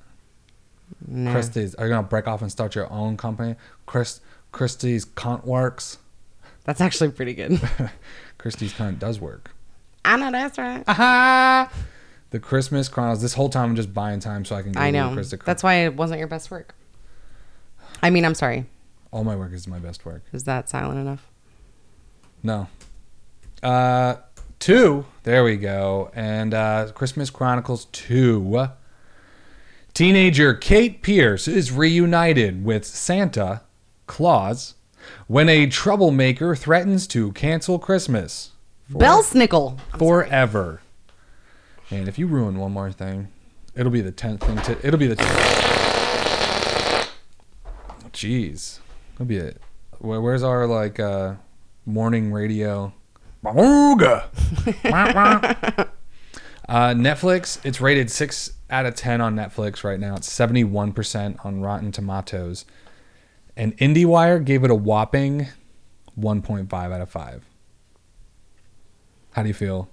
Nah. 1.05 1.33
Christie's 1.33 1.75
are 1.75 1.87
you 1.87 1.91
gonna 1.91 2.07
break 2.07 2.25
off 2.25 2.41
and 2.41 2.49
start 2.49 2.73
your 2.73 2.89
own 2.89 3.17
company? 3.17 3.55
Chris 3.85 4.21
Christie's 4.53 5.03
Cunt 5.03 5.43
Works. 5.43 5.97
That's 6.63 6.79
actually 6.79 7.11
pretty 7.11 7.33
good. 7.33 7.59
Christie's 8.37 8.71
Cunt 8.71 8.99
does 8.99 9.19
work. 9.19 9.51
I 10.05 10.15
know 10.15 10.31
that's 10.31 10.57
right. 10.57 10.85
Aha! 10.87 11.69
The 12.29 12.39
Christmas 12.39 12.87
Chronicles. 12.87 13.21
This 13.21 13.33
whole 13.33 13.49
time 13.49 13.71
I'm 13.71 13.75
just 13.75 13.93
buying 13.93 14.21
time 14.21 14.45
so 14.45 14.55
I 14.55 14.61
can. 14.61 14.77
I 14.77 14.89
Google 14.89 15.15
know. 15.15 15.23
That's 15.43 15.63
why 15.63 15.73
it 15.83 15.97
wasn't 15.97 16.19
your 16.19 16.29
best 16.29 16.49
work. 16.49 16.75
I 18.01 18.09
mean, 18.09 18.25
I'm 18.25 18.35
sorry. 18.35 18.65
All 19.11 19.23
my 19.23 19.35
work 19.35 19.53
is 19.53 19.67
my 19.67 19.79
best 19.79 20.05
work. 20.05 20.23
Is 20.31 20.43
that 20.43 20.69
silent 20.69 20.99
enough? 20.99 21.27
No. 22.43 22.67
Uh, 23.61 24.15
two. 24.59 25.05
There 25.23 25.43
we 25.43 25.57
go. 25.57 26.11
And 26.13 26.53
uh, 26.53 26.91
Christmas 26.93 27.29
Chronicles 27.29 27.85
two. 27.85 28.67
Teenager 29.93 30.53
Kate 30.53 31.01
Pierce 31.01 31.47
is 31.47 31.71
reunited 31.71 32.63
with 32.63 32.85
Santa 32.85 33.61
Claus 34.07 34.75
when 35.27 35.49
a 35.49 35.65
troublemaker 35.67 36.55
threatens 36.55 37.07
to 37.07 37.31
cancel 37.33 37.79
Christmas 37.79 38.51
Belsnickel. 38.91 39.79
forever. 39.97 40.81
And 41.89 42.07
if 42.07 42.19
you 42.19 42.27
ruin 42.27 42.59
one 42.59 42.71
more 42.71 42.91
thing, 42.91 43.29
it'll 43.75 43.91
be 43.91 44.01
the 44.01 44.11
tenth 44.11 44.41
thing 44.43 44.57
to. 44.61 44.85
It'll 44.85 44.99
be 44.99 45.07
the. 45.07 45.78
Jeez, 48.19 48.79
it'll 49.13 49.25
be 49.25 49.37
it. 49.37 49.61
Where, 49.99 50.19
where's 50.19 50.43
our 50.43 50.67
like 50.67 50.99
uh, 50.99 51.35
morning 51.85 52.33
radio? 52.33 52.91
Booga. 53.41 54.25
Wah, 54.83 55.13
wah. 55.15 55.85
uh, 56.67 56.93
Netflix. 56.93 57.63
It's 57.65 57.79
rated 57.79 58.11
six 58.11 58.51
out 58.69 58.85
of 58.85 58.95
ten 58.95 59.21
on 59.21 59.37
Netflix 59.37 59.85
right 59.85 59.97
now. 59.97 60.15
It's 60.17 60.29
seventy 60.29 60.65
one 60.65 60.91
percent 60.91 61.37
on 61.45 61.61
Rotten 61.61 61.93
Tomatoes, 61.93 62.65
and 63.55 63.77
IndieWire 63.77 64.43
gave 64.43 64.65
it 64.65 64.69
a 64.71 64.75
whopping 64.75 65.47
one 66.15 66.41
point 66.41 66.69
five 66.69 66.91
out 66.91 66.99
of 66.99 67.09
five. 67.09 67.45
How 69.31 69.43
do 69.43 69.47
you 69.47 69.53
feel? 69.53 69.87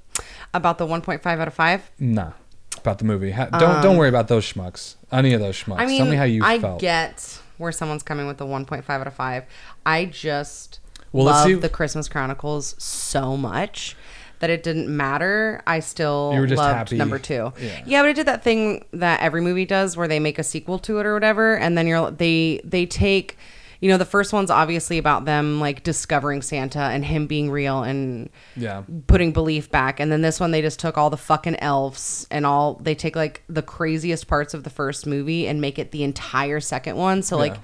About 0.53 0.79
the 0.79 0.87
1.5 0.87 1.25
out 1.27 1.47
of 1.47 1.53
5. 1.55 1.91
Nah, 2.01 2.33
about 2.79 2.99
the 2.99 3.05
movie. 3.05 3.31
Ha- 3.33 3.51
don't 3.59 3.83
don't 3.83 3.97
worry 3.99 4.09
about 4.09 4.27
those 4.27 4.51
schmucks. 4.51 4.97
Any 5.13 5.35
of 5.35 5.41
those 5.41 5.63
schmucks. 5.63 5.75
Um, 5.75 5.81
I 5.81 5.87
mean, 5.87 5.99
Tell 5.99 6.11
me 6.11 6.17
how 6.17 6.25
you 6.25 6.43
I 6.43 6.59
felt. 6.59 6.81
get 6.81 7.39
where 7.59 7.73
someone's 7.73 8.03
coming 8.03 8.27
with 8.27 8.41
a 8.41 8.45
1.5 8.45 8.89
out 8.89 9.07
of 9.07 9.15
5. 9.15 9.45
I 9.85 10.05
just 10.07 10.81
Well, 11.13 11.27
love 11.27 11.61
the 11.61 11.69
Christmas 11.69 12.09
Chronicles 12.09 12.75
so 12.83 13.37
much 13.37 13.97
that 14.39 14.51
it 14.51 14.63
didn't 14.63 14.95
matter. 14.95 15.63
I 15.67 15.81
still 15.81 16.31
You 16.35 16.41
were 16.41 16.47
just 16.47 16.59
loved 16.59 16.75
happy. 16.77 16.97
number 16.97 17.19
two. 17.19 17.53
Yeah. 17.87 18.03
but 18.03 18.11
it 18.11 18.17
did 18.17 18.27
that 18.27 18.43
thing 18.45 18.85
that 18.93 19.21
every 19.21 19.41
movie 19.41 19.65
does 19.65 19.97
where 19.97 20.07
they 20.09 20.19
make 20.21 20.39
a 20.39 20.43
sequel 20.45 20.79
to 20.81 20.99
it 20.99 21.07
or 21.07 21.15
whatever, 21.15 21.57
and 21.57 21.77
then 21.79 21.87
you're 21.87 22.11
they 22.11 22.61
they 22.63 22.85
take 22.85 23.39
you 23.81 23.91
know, 23.91 23.99
the 23.99 24.05
first 24.05 24.33
one's 24.33 24.51
obviously 24.51 24.99
about 24.99 25.25
them 25.27 25.61
like 25.61 25.83
discovering 25.83 26.41
Santa 26.43 26.81
and 26.81 27.05
him 27.05 27.27
being 27.27 27.51
real 27.51 27.83
and 27.83 28.31
Yeah. 28.57 28.83
putting 29.07 29.33
belief 29.33 29.71
back. 29.71 30.01
And 30.01 30.11
then 30.11 30.23
this 30.23 30.41
one, 30.41 30.51
they 30.51 30.63
just 30.63 30.81
took 30.81 30.97
all 30.97 31.11
the 31.11 31.17
fucking 31.17 31.57
elves 31.57 32.27
and 32.31 32.47
all, 32.47 32.75
they 32.83 32.95
take 32.95 33.15
like 33.17 33.43
the 33.49 33.63
craziest 33.63 34.27
parts 34.29 34.55
of 34.55 34.65
the 34.65 34.71
first 34.71 35.07
movie 35.07 35.47
and 35.47 35.61
make 35.61 35.79
it 35.79 35.91
the 35.91 36.03
entire 36.05 36.61
second 36.61 36.97
one. 36.97 37.23
So, 37.23 37.37
like, 37.37 37.57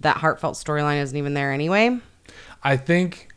that 0.00 0.16
heartfelt 0.18 0.56
storyline 0.56 1.00
isn't 1.00 1.16
even 1.16 1.34
there 1.34 1.52
anyway. 1.52 1.98
I 2.64 2.76
think, 2.76 3.28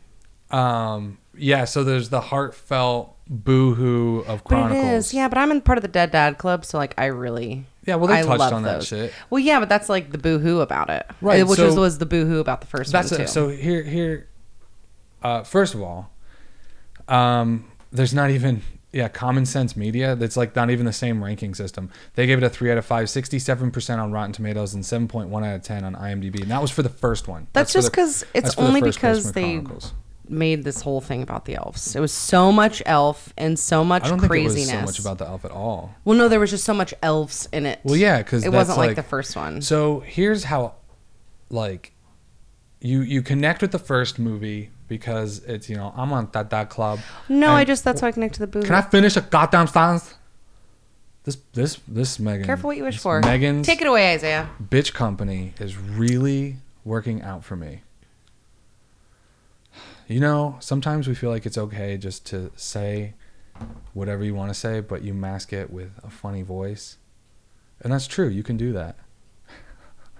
um, 0.50 1.18
yeah. 1.40 1.64
So 1.64 1.82
there's 1.84 2.08
the 2.10 2.20
heartfelt 2.20 3.16
boohoo 3.28 4.20
of 4.20 4.42
But 4.44 4.48
Chronicles. 4.48 4.84
it 4.84 4.88
is, 4.94 5.14
yeah. 5.14 5.28
But 5.28 5.38
I'm 5.38 5.50
in 5.50 5.60
part 5.60 5.78
of 5.78 5.82
the 5.82 5.88
Dead 5.88 6.10
Dad 6.10 6.38
Club, 6.38 6.64
so 6.64 6.78
like 6.78 6.94
I 6.98 7.06
really, 7.06 7.64
Yeah, 7.86 7.94
well, 7.96 8.08
they 8.08 8.18
I 8.18 8.22
touched 8.22 8.38
love 8.40 8.52
on 8.52 8.62
that 8.64 8.74
those. 8.80 8.88
shit. 8.88 9.12
Well, 9.30 9.38
yeah, 9.38 9.60
but 9.60 9.68
that's 9.68 9.88
like 9.88 10.10
the 10.12 10.18
boohoo 10.18 10.60
about 10.60 10.90
it, 10.90 11.06
Right, 11.20 11.46
Which 11.46 11.58
so- 11.58 11.66
was, 11.66 11.76
was 11.76 11.98
the 11.98 12.06
boohoo 12.06 12.40
about 12.40 12.60
the 12.60 12.66
first 12.66 12.90
That's 12.92 13.10
one 13.12 13.20
it. 13.20 13.24
too. 13.26 13.30
So 13.32 13.48
here, 13.48 13.82
here. 13.82 14.28
Uh, 15.22 15.42
first 15.44 15.74
of 15.74 15.82
all, 15.82 16.10
um, 17.08 17.70
there's 17.92 18.14
not 18.14 18.30
even 18.30 18.62
yeah 18.92 19.08
common 19.08 19.46
sense 19.46 19.76
media. 19.76 20.16
That's 20.16 20.36
like 20.36 20.56
not 20.56 20.70
even 20.70 20.86
the 20.86 20.92
same 20.92 21.22
ranking 21.22 21.54
system. 21.54 21.90
They 22.14 22.26
gave 22.26 22.38
it 22.38 22.44
a 22.44 22.48
three 22.50 22.70
out 22.72 22.78
of 22.78 22.86
five, 22.86 23.10
67 23.10 23.70
percent 23.70 24.00
on 24.00 24.12
Rotten 24.12 24.32
Tomatoes, 24.32 24.74
and 24.74 24.84
seven 24.84 25.08
point 25.08 25.28
one 25.28 25.44
out 25.44 25.54
of 25.56 25.62
ten 25.62 25.84
on 25.84 25.94
IMDb. 25.94 26.42
And 26.42 26.50
that 26.50 26.62
was 26.62 26.70
for 26.70 26.82
the 26.82 26.88
first 26.88 27.28
one. 27.28 27.46
That's 27.52 27.72
for 27.72 27.78
just 27.78 27.92
the- 27.92 27.96
'cause 27.96 28.22
it's 28.34 28.42
that's 28.44 28.54
for 28.54 28.62
the 28.62 28.66
only 28.68 28.80
first 28.80 28.98
because 28.98 29.32
they- 29.32 29.42
Chronicles. 29.42 29.92
Made 30.30 30.64
this 30.64 30.82
whole 30.82 31.00
thing 31.00 31.22
about 31.22 31.44
the 31.44 31.56
elves. 31.56 31.94
It 31.94 32.00
was 32.00 32.12
so 32.12 32.52
much 32.52 32.82
elf 32.86 33.32
and 33.36 33.58
so 33.58 33.84
much 33.84 34.04
I 34.04 34.08
don't 34.08 34.20
think 34.20 34.30
craziness. 34.30 34.70
it 34.70 34.72
was 34.74 34.80
so 34.80 34.86
much 34.86 34.98
about 35.00 35.18
the 35.18 35.26
elf 35.26 35.44
at 35.44 35.50
all. 35.50 35.94
well, 36.04 36.16
no, 36.16 36.28
there 36.28 36.40
was 36.40 36.50
just 36.50 36.64
so 36.64 36.74
much 36.74 36.94
elves 37.02 37.48
in 37.52 37.66
it. 37.66 37.80
Well, 37.84 37.96
yeah, 37.96 38.18
because 38.18 38.44
it 38.44 38.52
wasn't 38.52 38.78
like, 38.78 38.96
the 38.96 39.02
first 39.02 39.36
one. 39.36 39.62
So 39.62 40.00
here's 40.00 40.44
how, 40.44 40.74
like, 41.50 41.92
you 42.80 43.02
you 43.02 43.22
connect 43.22 43.60
with 43.60 43.72
the 43.72 43.78
first 43.78 44.18
movie 44.18 44.70
because 44.88 45.38
it's 45.44 45.68
you 45.68 45.76
know 45.76 45.92
I'm 45.96 46.12
on 46.12 46.28
that 46.32 46.50
that 46.50 46.70
club. 46.70 47.00
no, 47.28 47.52
I 47.52 47.64
just 47.64 47.84
that's 47.84 48.00
how 48.00 48.06
I 48.06 48.12
connect 48.12 48.34
to 48.34 48.40
the 48.40 48.46
boohoo. 48.46 48.66
Can 48.66 48.74
I 48.74 48.82
finish 48.82 49.16
a 49.16 49.20
goddamn 49.20 49.66
sentence? 49.66 50.14
This 51.24 51.36
this 51.52 51.78
this 51.86 52.18
Megan. 52.18 52.46
Careful 52.46 52.68
what 52.68 52.76
you 52.78 52.84
wish 52.84 52.98
for. 52.98 53.20
Megan's 53.20 53.66
Take 53.66 53.82
it 53.82 53.86
away, 53.86 54.14
Isaiah. 54.14 54.48
bitch 54.62 54.94
company 54.94 55.52
is 55.60 55.76
really 55.76 56.56
working 56.84 57.20
out 57.22 57.44
for 57.44 57.56
me. 57.56 57.82
You 60.10 60.18
know, 60.18 60.56
sometimes 60.58 61.06
we 61.06 61.14
feel 61.14 61.30
like 61.30 61.46
it's 61.46 61.56
okay 61.56 61.96
just 61.96 62.26
to 62.26 62.50
say 62.56 63.14
whatever 63.94 64.24
you 64.24 64.34
want 64.34 64.50
to 64.50 64.58
say, 64.58 64.80
but 64.80 65.02
you 65.02 65.14
mask 65.14 65.52
it 65.52 65.70
with 65.70 65.92
a 66.02 66.10
funny 66.10 66.42
voice. 66.42 66.96
And 67.80 67.92
that's 67.92 68.08
true. 68.08 68.26
You 68.26 68.42
can 68.42 68.56
do 68.56 68.72
that. 68.72 68.96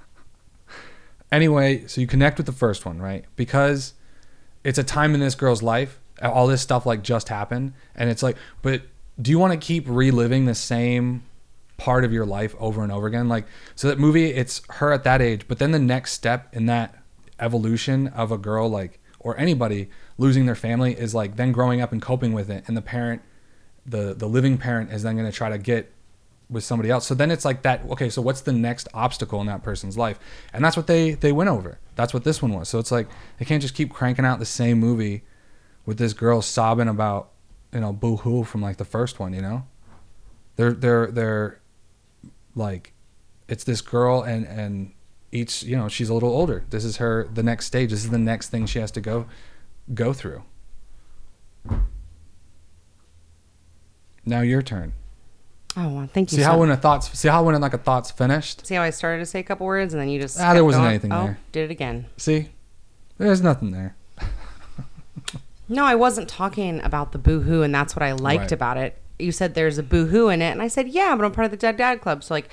anyway, 1.32 1.88
so 1.88 2.00
you 2.00 2.06
connect 2.06 2.36
with 2.36 2.46
the 2.46 2.52
first 2.52 2.86
one, 2.86 3.02
right? 3.02 3.24
Because 3.34 3.94
it's 4.62 4.78
a 4.78 4.84
time 4.84 5.12
in 5.12 5.18
this 5.18 5.34
girl's 5.34 5.60
life, 5.60 5.98
all 6.22 6.46
this 6.46 6.62
stuff 6.62 6.86
like 6.86 7.02
just 7.02 7.28
happened, 7.28 7.72
and 7.96 8.08
it's 8.10 8.22
like, 8.22 8.36
but 8.62 8.82
do 9.20 9.32
you 9.32 9.40
want 9.40 9.52
to 9.54 9.58
keep 9.58 9.88
reliving 9.88 10.44
the 10.44 10.54
same 10.54 11.24
part 11.78 12.04
of 12.04 12.12
your 12.12 12.26
life 12.26 12.54
over 12.60 12.84
and 12.84 12.92
over 12.92 13.08
again? 13.08 13.28
Like, 13.28 13.46
so 13.74 13.88
that 13.88 13.98
movie, 13.98 14.26
it's 14.26 14.62
her 14.74 14.92
at 14.92 15.02
that 15.02 15.20
age, 15.20 15.48
but 15.48 15.58
then 15.58 15.72
the 15.72 15.80
next 15.80 16.12
step 16.12 16.54
in 16.54 16.66
that 16.66 16.96
evolution 17.40 18.06
of 18.06 18.30
a 18.30 18.38
girl, 18.38 18.68
like, 18.68 18.99
or 19.20 19.38
anybody 19.38 19.88
losing 20.18 20.46
their 20.46 20.54
family 20.54 20.92
is 20.98 21.14
like 21.14 21.36
then 21.36 21.52
growing 21.52 21.80
up 21.80 21.92
and 21.92 22.02
coping 22.02 22.32
with 22.32 22.50
it, 22.50 22.64
and 22.66 22.76
the 22.76 22.82
parent, 22.82 23.22
the 23.86 24.14
the 24.14 24.26
living 24.26 24.58
parent, 24.58 24.92
is 24.92 25.02
then 25.02 25.16
going 25.16 25.30
to 25.30 25.36
try 25.36 25.48
to 25.48 25.58
get 25.58 25.92
with 26.50 26.64
somebody 26.64 26.90
else. 26.90 27.06
So 27.06 27.14
then 27.14 27.30
it's 27.30 27.44
like 27.44 27.62
that. 27.62 27.82
Okay, 27.90 28.10
so 28.10 28.20
what's 28.20 28.40
the 28.40 28.52
next 28.52 28.88
obstacle 28.92 29.40
in 29.40 29.46
that 29.46 29.62
person's 29.62 29.96
life? 29.96 30.18
And 30.52 30.64
that's 30.64 30.76
what 30.76 30.86
they 30.86 31.12
they 31.12 31.32
went 31.32 31.48
over. 31.48 31.78
That's 31.94 32.12
what 32.12 32.24
this 32.24 32.42
one 32.42 32.52
was. 32.52 32.68
So 32.68 32.78
it's 32.78 32.90
like 32.90 33.08
they 33.38 33.44
can't 33.44 33.62
just 33.62 33.74
keep 33.74 33.92
cranking 33.92 34.24
out 34.24 34.38
the 34.38 34.46
same 34.46 34.80
movie 34.80 35.22
with 35.86 35.98
this 35.98 36.12
girl 36.12 36.42
sobbing 36.42 36.88
about 36.88 37.30
you 37.72 37.80
know 37.80 37.92
boo 37.92 38.16
hoo 38.16 38.44
from 38.44 38.60
like 38.60 38.78
the 38.78 38.84
first 38.84 39.20
one. 39.20 39.32
You 39.32 39.42
know, 39.42 39.66
they're 40.56 40.72
they're 40.72 41.06
they're 41.06 41.60
like 42.54 42.92
it's 43.48 43.64
this 43.64 43.80
girl 43.80 44.22
and 44.22 44.46
and 44.46 44.92
each 45.32 45.62
you 45.62 45.76
know 45.76 45.88
she's 45.88 46.08
a 46.08 46.14
little 46.14 46.30
older. 46.30 46.64
This 46.70 46.84
is 46.84 46.96
her 46.98 47.28
the 47.32 47.42
next 47.42 47.66
stage. 47.66 47.90
This 47.90 48.04
is 48.04 48.10
the 48.10 48.18
next 48.18 48.48
thing 48.48 48.66
she 48.66 48.78
has 48.78 48.90
to 48.92 49.00
go 49.00 49.26
go 49.94 50.12
through. 50.12 50.42
Now 54.24 54.40
your 54.42 54.62
turn. 54.62 54.92
Oh, 55.76 55.88
well, 55.88 56.08
thank 56.12 56.32
you. 56.32 56.36
See 56.38 56.42
so 56.42 56.50
how 56.50 56.58
when 56.58 56.70
a 56.70 56.76
thoughts 56.76 57.16
see 57.18 57.28
how 57.28 57.44
when 57.44 57.58
like 57.60 57.74
a 57.74 57.78
thought's 57.78 58.10
finished. 58.10 58.66
See 58.66 58.74
how 58.74 58.82
I 58.82 58.90
started 58.90 59.20
to 59.20 59.26
say 59.26 59.38
a 59.40 59.42
couple 59.44 59.66
words 59.66 59.94
and 59.94 60.00
then 60.00 60.08
you 60.08 60.20
just 60.20 60.38
Ah, 60.40 60.52
there 60.52 60.64
wasn't 60.64 60.82
going? 60.82 60.90
anything 60.90 61.12
oh, 61.12 61.24
there. 61.24 61.38
Did 61.52 61.64
it 61.66 61.70
again. 61.70 62.06
See, 62.16 62.48
there's 63.18 63.40
nothing 63.42 63.70
there. 63.70 63.94
No, 65.68 65.84
I 65.84 65.94
wasn't 65.94 66.28
talking 66.28 66.80
about 66.82 67.12
the 67.12 67.18
boohoo, 67.18 67.62
and 67.62 67.72
that's 67.72 67.94
what 67.94 68.02
I 68.02 68.10
liked 68.10 68.40
Right. 68.40 68.52
about 68.52 68.76
it. 68.76 68.98
You 69.20 69.30
said 69.30 69.54
there's 69.54 69.78
a 69.78 69.84
boohoo 69.84 70.26
in 70.28 70.42
it, 70.42 70.50
and 70.50 70.60
I 70.60 70.66
said, 70.66 70.88
yeah, 70.88 71.14
but 71.14 71.24
I'm 71.24 71.30
part 71.30 71.44
of 71.44 71.52
the 71.52 71.56
Dead 71.56 71.76
Dad 71.76 72.00
Club, 72.00 72.24
so 72.24 72.34
like 72.34 72.48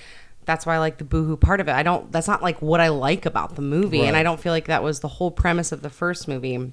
that's 0.47 0.65
why 0.65 0.73
I 0.75 0.79
like 0.79 0.97
the 0.97 1.03
boohoo 1.03 1.37
part 1.37 1.59
of 1.59 1.67
it. 1.67 1.73
I 1.73 1.83
don't. 1.83 2.11
That's 2.11 2.27
not 2.27 2.41
like 2.41 2.59
what 2.61 2.79
I 2.81 2.87
like 2.87 3.27
about 3.27 3.55
the 3.55 3.61
movie, 3.61 4.01
and 4.01 4.17
I 4.17 4.23
don't 4.23 4.39
feel 4.39 4.51
like 4.53 4.65
that 4.65 4.81
was 4.81 5.01
the 5.01 5.07
whole 5.07 5.29
premise 5.29 5.71
of 5.71 5.83
the 5.83 5.89
first 5.91 6.27
movie. 6.27 6.71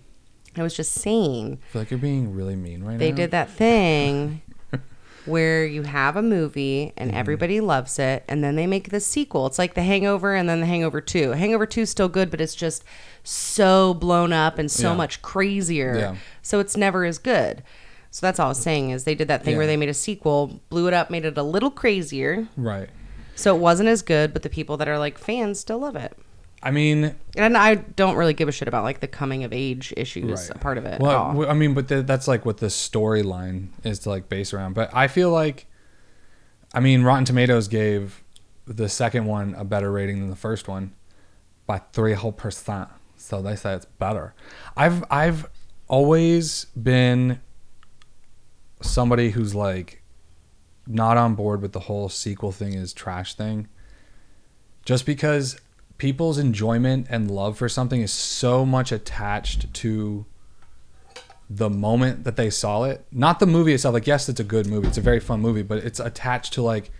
I 0.56 0.62
was 0.62 0.74
just 0.74 0.92
saying 0.92 1.58
I 1.68 1.72
feel 1.72 1.82
like 1.82 1.90
you're 1.90 1.98
being 1.98 2.32
really 2.34 2.54
mean 2.56 2.82
right 2.84 2.96
they 2.98 3.10
now. 3.10 3.16
They 3.16 3.22
did 3.22 3.30
that 3.32 3.50
thing 3.50 4.40
where 5.26 5.66
you 5.66 5.82
have 5.82 6.16
a 6.16 6.22
movie 6.22 6.92
and 6.96 7.10
Mm-hmm. 7.10 7.18
everybody 7.18 7.60
loves 7.60 7.98
it 7.98 8.24
and 8.28 8.44
then 8.44 8.54
they 8.56 8.66
make 8.66 8.90
the 8.90 9.00
sequel 9.00 9.46
it's 9.46 9.58
like 9.58 9.74
the 9.74 9.82
hangover 9.82 10.34
and 10.34 10.48
then 10.48 10.60
the 10.60 10.66
hangover 10.66 11.00
2 11.00 11.30
hangover 11.32 11.64
2 11.66 11.80
is 11.82 11.90
still 11.90 12.08
good 12.08 12.30
but 12.30 12.40
it's 12.40 12.54
just 12.54 12.84
so 13.24 13.94
blown 13.94 14.32
up 14.32 14.58
and 14.58 14.70
so 14.70 14.90
Yeah. 14.90 14.96
much 14.96 15.22
crazier 15.22 15.96
Yeah. 15.98 16.16
so 16.42 16.60
it's 16.60 16.76
never 16.76 17.04
as 17.04 17.18
good 17.18 17.62
so 18.10 18.24
that's 18.26 18.38
all 18.38 18.46
i 18.46 18.48
was 18.50 18.58
saying 18.58 18.90
is 18.90 19.04
they 19.04 19.14
did 19.14 19.28
that 19.28 19.42
thing 19.44 19.56
where 19.56 19.66
they 19.66 19.76
made 19.76 19.88
a 19.88 19.94
sequel 19.94 20.60
blew 20.68 20.86
it 20.88 20.94
up 20.94 21.10
made 21.10 21.24
it 21.24 21.36
a 21.38 21.42
little 21.42 21.70
crazier 21.70 22.46
Right. 22.56 22.90
So 23.34 23.54
it 23.54 23.58
wasn't 23.58 23.88
as 23.88 24.02
good 24.02 24.32
but 24.32 24.42
the 24.42 24.50
people 24.50 24.76
that 24.76 24.88
are 24.88 24.98
like 24.98 25.18
fans 25.18 25.60
still 25.60 25.78
love 25.78 25.96
it 25.96 26.16
I 26.62 26.70
mean, 26.70 27.14
and 27.36 27.58
i 27.58 27.74
don't 27.74 28.16
really 28.16 28.32
give 28.32 28.48
a 28.48 28.52
shit 28.52 28.68
about 28.68 28.84
like 28.84 29.00
the 29.00 29.06
coming 29.06 29.44
of 29.44 29.52
age 29.52 29.92
issues 29.98 30.48
right. 30.48 30.60
part 30.60 30.78
of 30.78 30.86
it 30.86 30.94
at 30.94 31.00
Well, 31.00 31.46
I 31.46 31.52
mean, 31.52 31.74
but 31.74 31.88
the, 31.88 32.02
that's 32.02 32.26
like 32.26 32.46
what 32.46 32.56
the 32.56 32.68
storyline 32.68 33.68
is 33.84 33.98
to 34.00 34.08
like 34.08 34.30
base 34.30 34.54
around. 34.54 34.72
But 34.72 34.88
I 34.94 35.08
feel 35.08 35.30
like, 35.30 35.66
I 36.72 36.80
mean, 36.80 37.02
Rotten 37.02 37.26
Tomatoes 37.26 37.68
gave 37.68 38.24
the 38.66 38.88
second 38.88 39.26
one 39.26 39.54
a 39.56 39.64
better 39.64 39.92
rating 39.92 40.20
than 40.20 40.30
the 40.30 40.36
first 40.36 40.66
one 40.68 40.92
by 41.66 41.78
three 41.92 42.14
whole 42.14 42.32
percent. 42.32 42.88
So 43.16 43.42
they 43.42 43.56
say 43.56 43.74
it's 43.74 43.84
better. 43.84 44.34
I've 44.76 45.04
I've 45.10 45.48
always 45.88 46.66
been 46.80 47.40
somebody 48.80 49.30
who's 49.30 49.54
like 49.54 50.02
not 50.86 51.16
on 51.16 51.34
board 51.34 51.62
with 51.62 51.72
the 51.72 51.80
whole 51.80 52.08
sequel 52.08 52.52
thing 52.52 52.74
is 52.74 52.92
trash 52.92 53.34
thing. 53.34 53.68
Just 54.84 55.06
because 55.06 55.60
people's 55.98 56.38
enjoyment 56.38 57.06
and 57.08 57.30
love 57.30 57.56
for 57.56 57.68
something 57.68 58.00
is 58.00 58.12
so 58.12 58.66
much 58.66 58.92
attached 58.92 59.72
to 59.74 60.26
the 61.48 61.70
moment 61.70 62.24
that 62.24 62.36
they 62.36 62.50
saw 62.50 62.84
it. 62.84 63.04
Not 63.12 63.38
the 63.38 63.46
movie 63.46 63.72
itself. 63.72 63.94
Like, 63.94 64.06
yes, 64.06 64.28
it's 64.28 64.40
a 64.40 64.44
good 64.44 64.66
movie. 64.66 64.88
It's 64.88 64.98
a 64.98 65.02
very 65.02 65.20
fun 65.20 65.40
movie, 65.40 65.62
but 65.62 65.78
it's 65.78 66.00
attached 66.00 66.54
to 66.54 66.62
like 66.62 66.90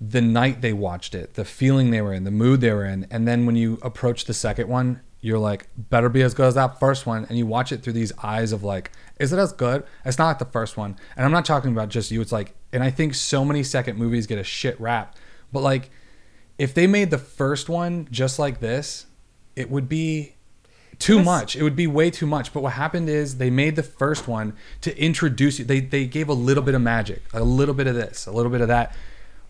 the 0.00 0.20
night 0.20 0.60
they 0.60 0.72
watched 0.72 1.14
it, 1.14 1.34
the 1.34 1.44
feeling 1.44 1.90
they 1.90 2.02
were 2.02 2.12
in, 2.12 2.24
the 2.24 2.30
mood 2.30 2.60
they 2.60 2.72
were 2.72 2.84
in. 2.84 3.06
And 3.10 3.26
then 3.26 3.46
when 3.46 3.56
you 3.56 3.78
approach 3.82 4.24
the 4.24 4.34
second 4.34 4.68
one, 4.68 5.00
you're 5.20 5.38
like, 5.38 5.68
better 5.76 6.10
be 6.10 6.22
as 6.22 6.34
good 6.34 6.46
as 6.46 6.54
that 6.54 6.78
first 6.78 7.06
one. 7.06 7.24
And 7.28 7.38
you 7.38 7.46
watch 7.46 7.72
it 7.72 7.82
through 7.82 7.94
these 7.94 8.12
eyes 8.22 8.52
of 8.52 8.62
like, 8.62 8.90
is 9.18 9.32
it 9.32 9.38
as 9.38 9.52
good? 9.52 9.84
It's 10.04 10.18
not 10.18 10.26
like 10.26 10.38
the 10.38 10.44
first 10.44 10.76
one. 10.76 10.96
And 11.16 11.24
I'm 11.24 11.32
not 11.32 11.46
talking 11.46 11.72
about 11.72 11.88
just 11.88 12.10
you. 12.10 12.20
It's 12.20 12.32
like, 12.32 12.54
and 12.74 12.82
I 12.82 12.90
think 12.90 13.14
so 13.14 13.44
many 13.44 13.62
second 13.62 13.96
movies 13.96 14.26
get 14.26 14.38
a 14.38 14.44
shit 14.44 14.78
rap. 14.80 15.16
But 15.52 15.60
like, 15.60 15.90
if 16.58 16.74
they 16.74 16.86
made 16.86 17.10
the 17.10 17.18
first 17.18 17.68
one 17.68 18.08
just 18.10 18.38
like 18.38 18.60
this, 18.60 19.06
it 19.56 19.70
would 19.70 19.88
be 19.88 20.34
too 20.98 21.22
much. 21.22 21.56
It 21.56 21.62
would 21.62 21.76
be 21.76 21.86
way 21.86 22.10
too 22.10 22.26
much. 22.26 22.52
But 22.52 22.62
what 22.62 22.72
happened 22.74 23.08
is 23.08 23.38
they 23.38 23.50
made 23.50 23.76
the 23.76 23.82
first 23.82 24.28
one 24.28 24.54
to 24.80 24.96
introduce 25.00 25.58
you. 25.58 25.64
They 25.64 25.80
they 25.80 26.06
gave 26.06 26.28
a 26.28 26.34
little 26.34 26.62
bit 26.62 26.74
of 26.74 26.82
magic, 26.82 27.22
a 27.32 27.42
little 27.42 27.74
bit 27.74 27.86
of 27.86 27.94
this, 27.94 28.26
a 28.26 28.32
little 28.32 28.50
bit 28.50 28.60
of 28.60 28.68
that. 28.68 28.94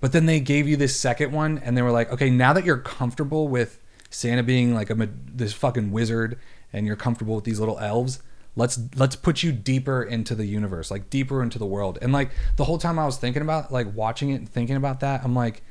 But 0.00 0.12
then 0.12 0.26
they 0.26 0.40
gave 0.40 0.68
you 0.68 0.76
this 0.76 0.94
second 0.98 1.32
one, 1.32 1.58
and 1.58 1.76
they 1.76 1.82
were 1.82 1.90
like, 1.90 2.12
okay, 2.12 2.28
now 2.28 2.52
that 2.52 2.64
you're 2.64 2.78
comfortable 2.78 3.48
with 3.48 3.80
Santa 4.10 4.42
being 4.42 4.74
like 4.74 4.90
a 4.90 5.08
this 5.34 5.54
fucking 5.54 5.92
wizard, 5.92 6.38
and 6.72 6.86
you're 6.86 6.96
comfortable 6.96 7.34
with 7.34 7.44
these 7.44 7.58
little 7.58 7.78
elves, 7.78 8.20
let's 8.56 8.78
let's 8.96 9.16
put 9.16 9.42
you 9.42 9.52
deeper 9.52 10.02
into 10.02 10.34
the 10.34 10.46
universe, 10.46 10.90
like 10.90 11.10
deeper 11.10 11.42
into 11.42 11.58
the 11.58 11.66
world. 11.66 11.98
And 12.00 12.12
like 12.12 12.30
the 12.56 12.64
whole 12.64 12.78
time 12.78 12.98
I 12.98 13.06
was 13.06 13.16
thinking 13.16 13.42
about 13.42 13.72
like 13.72 13.94
watching 13.94 14.30
it 14.30 14.36
and 14.36 14.48
thinking 14.48 14.76
about 14.76 15.00
that, 15.00 15.24
I'm 15.24 15.34
like 15.34 15.62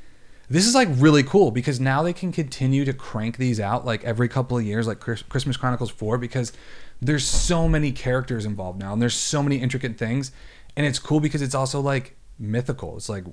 this 0.48 0.66
is 0.66 0.74
like 0.74 0.88
really 0.92 1.22
cool 1.22 1.50
because 1.50 1.80
now 1.80 2.02
they 2.02 2.12
can 2.12 2.30
continue 2.30 2.84
to 2.84 2.92
crank 2.92 3.38
these 3.38 3.58
out 3.58 3.86
like 3.86 4.04
every 4.04 4.28
couple 4.28 4.58
of 4.58 4.64
years 4.64 4.86
like 4.86 5.00
Chris- 5.00 5.22
christmas 5.22 5.56
chronicles 5.56 5.90
4 5.90 6.18
because 6.18 6.52
there's 7.00 7.26
so 7.26 7.66
many 7.66 7.92
characters 7.92 8.44
involved 8.44 8.78
now 8.78 8.92
and 8.92 9.00
there's 9.00 9.14
so 9.14 9.42
many 9.42 9.56
intricate 9.56 9.96
things. 9.96 10.32
And 10.76 10.86
it's 10.86 10.98
cool 10.98 11.20
because 11.20 11.40
it's 11.40 11.54
also 11.54 11.80
like 11.80 12.16
mythical. 12.38 12.96
It's 12.96 13.08
like 13.08 13.24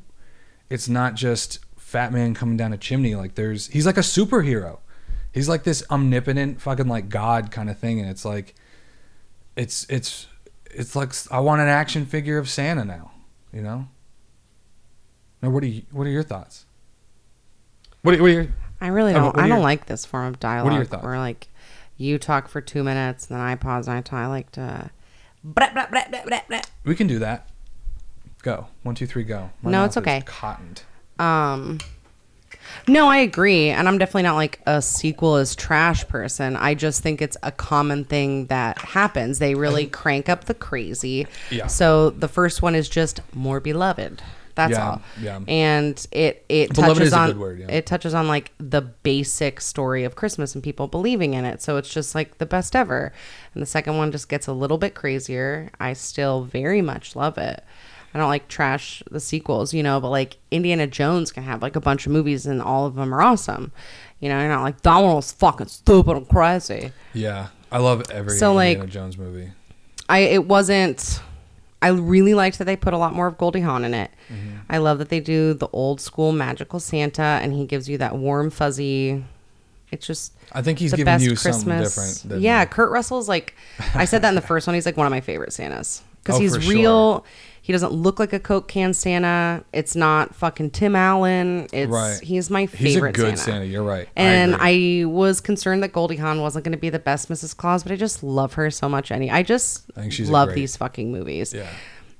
it's 0.70 0.88
not 0.88 1.16
just 1.16 1.60
fat 1.76 2.14
man 2.14 2.34
coming 2.34 2.58
down 2.58 2.72
a 2.74 2.78
chimney. 2.78 3.16
Like 3.16 3.36
there's 3.36 3.68
he's 3.68 3.86
like 3.86 3.98
a 3.98 4.02
superhero. 4.02 4.80
He's 5.32 5.50
like 5.50 5.64
this 5.64 5.84
omnipotent 5.90 6.62
fucking 6.62 6.88
like 6.88 7.10
god 7.10 7.52
kind 7.52 7.70
of 7.70 7.78
thing, 7.78 8.00
and 8.00 8.10
it's 8.10 8.26
like, 8.26 8.56
it's 9.56 9.86
it's 9.90 10.28
it's 10.66 10.96
like 10.96 11.14
I 11.32 11.40
want 11.40 11.62
an 11.62 11.68
action 11.68 12.06
figure 12.06 12.38
of 12.38 12.50
Santa 12.50 12.86
now, 12.86 13.12
you 13.54 13.62
know. 13.62 13.88
Now, 15.42 15.50
what 15.50 15.64
are 15.64 15.68
you, 15.68 15.84
what 15.92 16.06
are 16.06 16.12
your 16.12 16.24
thoughts? 16.24 16.66
What 18.04 18.16
are, 18.16 18.22
what 18.22 18.30
are 18.30 18.34
your 18.34 18.48
I 18.80 18.88
really 18.88 19.14
don't. 19.14 19.36
I 19.38 19.42
don't 19.42 19.50
your- 19.50 19.60
like 19.60 19.86
this 19.86 20.06
form 20.06 20.28
of 20.28 20.40
dialogue. 20.40 20.66
What 20.66 20.74
are 20.74 20.78
your 20.78 20.86
thoughts? 20.86 21.04
Where 21.04 21.18
like 21.18 21.48
you 21.98 22.18
talk 22.18 22.48
for 22.48 22.62
two 22.62 22.84
minutes, 22.84 23.28
and 23.30 23.38
then 23.38 23.46
I 23.46 23.56
pause 23.56 23.88
and 23.88 23.98
I 23.98 24.02
talk. 24.02 24.20
I 24.20 24.28
like 24.28 24.52
to. 24.54 24.90
Blah, 25.44 25.74
blah, 25.74 25.88
blah, 25.88 26.62
we 26.84 26.96
can 26.96 27.08
do 27.08 27.18
that. 27.20 27.50
Go 28.44 28.68
one 28.84 28.96
two 28.96 29.08
three 29.08 29.24
go. 29.24 29.52
My 29.62 29.72
No, 29.72 29.86
it's 29.86 29.98
okay. 29.98 30.22
Cottoned. 30.26 30.84
Um, 31.20 31.80
no, 32.88 33.08
I 33.08 33.18
agree, 33.18 33.70
and 33.70 33.88
I'm 33.88 33.98
definitely 33.98 34.24
not 34.24 34.36
like 34.36 34.60
a 34.66 34.82
sequel 34.82 35.38
is 35.38 35.56
trash 35.56 36.08
person. 36.08 36.56
I 36.56 36.74
just 36.74 37.02
think 37.04 37.22
it's 37.22 37.38
a 37.44 37.52
common 37.52 38.06
thing 38.06 38.48
that 38.48 38.78
happens. 38.80 39.40
They 39.40 39.56
really 39.56 39.88
crank 39.88 40.30
up 40.30 40.46
the 40.46 40.54
crazy. 40.54 41.28
Yeah. 41.50 41.68
So 41.68 42.10
the 42.10 42.28
first 42.28 42.62
one 42.62 42.76
is 42.76 42.90
just 42.90 43.22
more 43.34 43.60
beloved. 43.60 44.22
That's 44.56 44.72
Yeah, 44.72 44.90
all. 44.90 45.02
yeah. 45.22 45.40
And 45.48 46.06
it 46.12 46.44
it 46.50 46.74
Beloved 46.74 46.96
touches 46.98 47.08
is 47.08 47.14
a 47.14 47.18
on 47.18 47.28
good 47.30 47.40
word, 47.40 47.60
yeah. 47.60 47.68
it 47.72 47.86
touches 47.86 48.14
on 48.14 48.28
like 48.28 48.52
the 48.58 48.82
basic 48.82 49.62
story 49.62 50.04
of 50.04 50.16
Christmas 50.16 50.54
and 50.56 50.64
people 50.64 50.88
believing 50.88 51.34
in 51.36 51.46
it. 51.46 51.62
So 51.62 51.78
it's 51.78 51.90
just 51.92 52.14
like 52.16 52.38
the 52.38 52.46
best 52.46 52.76
ever. 52.76 53.14
And 53.54 53.62
the 53.62 53.66
second 53.68 53.96
one 53.98 54.12
just 54.12 54.28
gets 54.28 54.48
a 54.48 54.54
little 54.54 54.78
bit 54.78 54.94
crazier. 54.94 55.70
I 55.80 55.94
still 55.94 56.44
very 56.44 56.82
much 56.82 57.16
love 57.16 57.38
it. 57.38 57.64
I 58.14 58.18
don't 58.20 58.28
like 58.30 58.48
trash 58.48 59.02
the 59.10 59.20
sequels, 59.20 59.74
you 59.74 59.84
know, 59.84 60.00
but 60.02 60.10
like 60.10 60.38
Indiana 60.52 60.88
Jones 60.88 61.32
can 61.32 61.44
have 61.44 61.62
like 61.62 61.76
a 61.76 61.80
bunch 61.82 62.06
of 62.06 62.12
movies 62.12 62.46
and 62.46 62.62
all 62.62 62.86
of 62.86 62.96
them 62.96 63.14
are 63.14 63.22
awesome. 63.22 63.72
You 64.20 64.30
know, 64.30 64.40
you're 64.40 64.50
not 64.50 64.64
like 64.64 64.82
that 64.82 64.98
one 64.98 65.16
was 65.16 65.32
fucking 65.32 65.68
stupid 65.68 66.18
and 66.18 66.28
crazy. 66.30 66.92
Yeah, 67.14 67.48
I 67.72 67.80
love 67.80 68.10
every 68.12 68.38
So, 68.38 68.54
like- 68.54 68.78
Indiana 68.78 68.92
Jones 68.92 69.18
movie. 69.18 69.52
I 70.10 70.20
it 70.20 70.46
wasn't. 70.48 71.22
I 71.84 71.88
really 71.88 72.34
liked 72.36 72.60
that 72.60 72.66
they 72.66 72.76
put 72.76 72.94
a 72.94 72.98
lot 72.98 73.16
more 73.16 73.26
of 73.28 73.38
Goldie 73.40 73.62
Hawn 73.62 73.84
in 73.86 73.94
it. 73.96 74.12
Mm-hmm. 74.32 74.58
I 74.70 74.78
love 74.78 75.00
that 75.00 75.10
they 75.10 75.20
do 75.20 75.54
the 75.56 75.68
old 75.74 76.00
school 76.00 76.32
magical 76.32 76.80
Santa, 76.80 77.24
and 77.42 77.54
he 77.54 77.66
gives 77.66 77.90
you 77.90 77.98
that 77.98 78.16
warm 78.18 78.52
fuzzy. 78.52 79.24
It's 79.92 80.06
just 80.06 80.34
I 80.52 80.62
think 80.62 80.78
he's 80.80 80.92
the 80.92 80.98
giving 80.98 81.06
best 81.14 81.24
you 81.24 81.36
something 81.36 81.70
Christmas. 81.70 81.96
different. 82.22 82.30
Than 82.34 82.42
yeah, 82.42 82.66
Kurt 82.66 82.92
Russell's 82.92 83.28
like 83.28 83.56
I 83.96 84.06
said 84.06 84.22
that 84.22 84.30
in 84.30 84.36
the 84.36 84.42
first 84.52 84.68
one. 84.68 84.74
He's 84.76 84.86
like 84.86 84.98
one 84.98 85.08
of 85.08 85.12
my 85.12 85.22
favorite 85.22 85.54
Santas 85.54 86.04
because 86.22 86.38
Oh, 86.38 86.42
he's 86.42 86.56
for 86.56 86.62
sure. 86.62 87.24
He 87.64 87.72
doesn't 87.72 87.92
look 87.92 88.18
like 88.20 88.34
a 88.34 88.40
Coke 88.40 88.68
can 88.68 88.94
Santa. 88.94 89.64
It's 89.72 89.96
not 89.96 90.34
fucking 90.34 90.72
Tim 90.72 90.96
Allen. 90.96 91.68
It's 91.72 91.92
Right. 91.92 92.20
he's 92.22 92.50
my 92.50 92.66
favorite. 92.66 93.16
He's 93.16 93.22
a 93.22 93.26
good 93.28 93.38
Santa. 93.38 93.52
Santa. 93.60 93.66
You're 93.66 93.84
right. 93.84 94.10
And 94.16 94.56
agree. 94.56 95.04
I, 95.04 95.06
was 95.06 95.40
concerned 95.42 95.84
that 95.84 95.94
Goldie 95.94 96.16
Hawn 96.16 96.42
wasn't 96.42 96.66
going 96.66 96.72
to 96.72 96.78
be 96.80 96.90
the 96.90 96.98
best 97.00 97.30
Mrs. 97.30 97.56
Claus, 97.56 97.84
but 97.84 97.92
I 97.92 97.96
just 97.98 98.24
love 98.24 98.54
her 98.54 98.72
so 98.72 98.90
much. 98.90 99.12
Any, 99.12 99.30
I 99.30 99.44
just 99.44 99.84
I 99.96 100.10
love 100.24 100.48
great- 100.50 100.56
these 100.56 100.76
fucking 100.76 101.12
movies. 101.12 101.54
Yeah. 101.54 101.68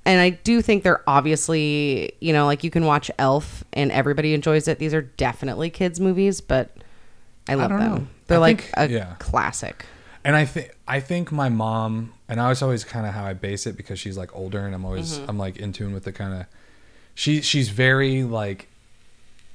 And 0.06 0.20
I 0.22 0.30
do 0.32 0.62
think 0.62 0.84
they're 0.84 1.04
obviously, 1.08 2.14
you 2.20 2.34
know, 2.34 2.46
like 2.46 2.64
you 2.64 2.70
can 2.72 2.86
watch 2.86 3.10
Elf 3.18 3.64
and 3.74 3.92
everybody 3.92 4.34
enjoys 4.34 4.68
it. 4.68 4.78
These 4.80 4.94
are 4.94 5.02
definitely 5.02 5.70
kids' 5.70 6.00
movies, 6.00 6.40
but 6.42 6.76
I 7.50 7.56
love 7.56 7.70
don't 7.70 7.80
them. 7.80 7.94
know. 7.96 8.08
They're 8.28 8.38
I 8.38 8.42
like 8.42 8.62
think- 8.62 8.74
a 8.78 8.90
yeah. 8.94 9.16
classic. 9.20 9.86
And 10.24 10.36
I 10.36 10.46
think 10.46 10.76
I 10.88 11.00
think 11.00 11.32
my 11.32 11.50
mom 11.50 12.14
and 12.28 12.40
I 12.40 12.50
was 12.50 12.62
always 12.62 12.84
kind 12.84 13.06
of 13.06 13.14
how 13.14 13.26
I 13.26 13.34
base 13.34 13.66
it 13.66 13.76
because 13.76 14.00
she's 14.00 14.18
like 14.18 14.36
older 14.36 14.66
and 14.66 14.76
I'm 14.76 14.86
always 14.86 15.18
Mm-hmm. 15.18 15.30
I'm 15.30 15.38
like 15.38 15.58
in 15.58 15.74
tune 15.74 15.94
with 15.94 16.04
the 16.04 16.12
kind 16.12 16.34
of 16.34 16.46
she 17.16 17.42
she's 17.42 17.70
very 17.70 18.24
like 18.24 18.68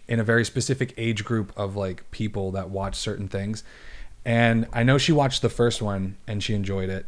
in 0.09 0.21
a 0.21 0.25
very 0.25 0.45
specific 0.45 0.93
age 0.97 1.25
group 1.25 1.53
of 1.57 1.77
like 1.77 2.09
people 2.11 2.51
that 2.53 2.71
watch 2.71 2.97
certain 2.97 3.29
things. 3.29 3.63
And 4.25 4.67
I 4.73 4.83
know 4.83 4.99
she 4.99 5.13
watched 5.13 5.43
the 5.43 5.49
first 5.49 5.81
one 5.81 6.17
and 6.27 6.43
she 6.43 6.55
enjoyed 6.55 6.89
it. 6.89 7.07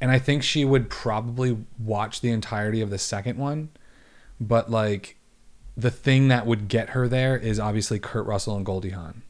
And 0.00 0.10
I 0.10 0.18
think 0.18 0.42
she 0.42 0.64
would 0.64 0.90
probably 0.90 1.56
watch 1.78 2.20
the 2.20 2.30
entirety 2.30 2.80
of 2.80 2.90
the 2.90 2.98
second 2.98 3.38
one. 3.38 3.70
But 4.40 4.70
like 4.70 5.16
the 5.76 5.90
thing 5.90 6.28
that 6.28 6.46
would 6.46 6.68
get 6.68 6.90
her 6.90 7.08
there 7.08 7.36
is 7.36 7.58
obviously 7.58 7.98
Kurt 7.98 8.26
Russell 8.26 8.56
and 8.56 8.64
Goldie 8.64 8.90
Hawn. 8.90 9.22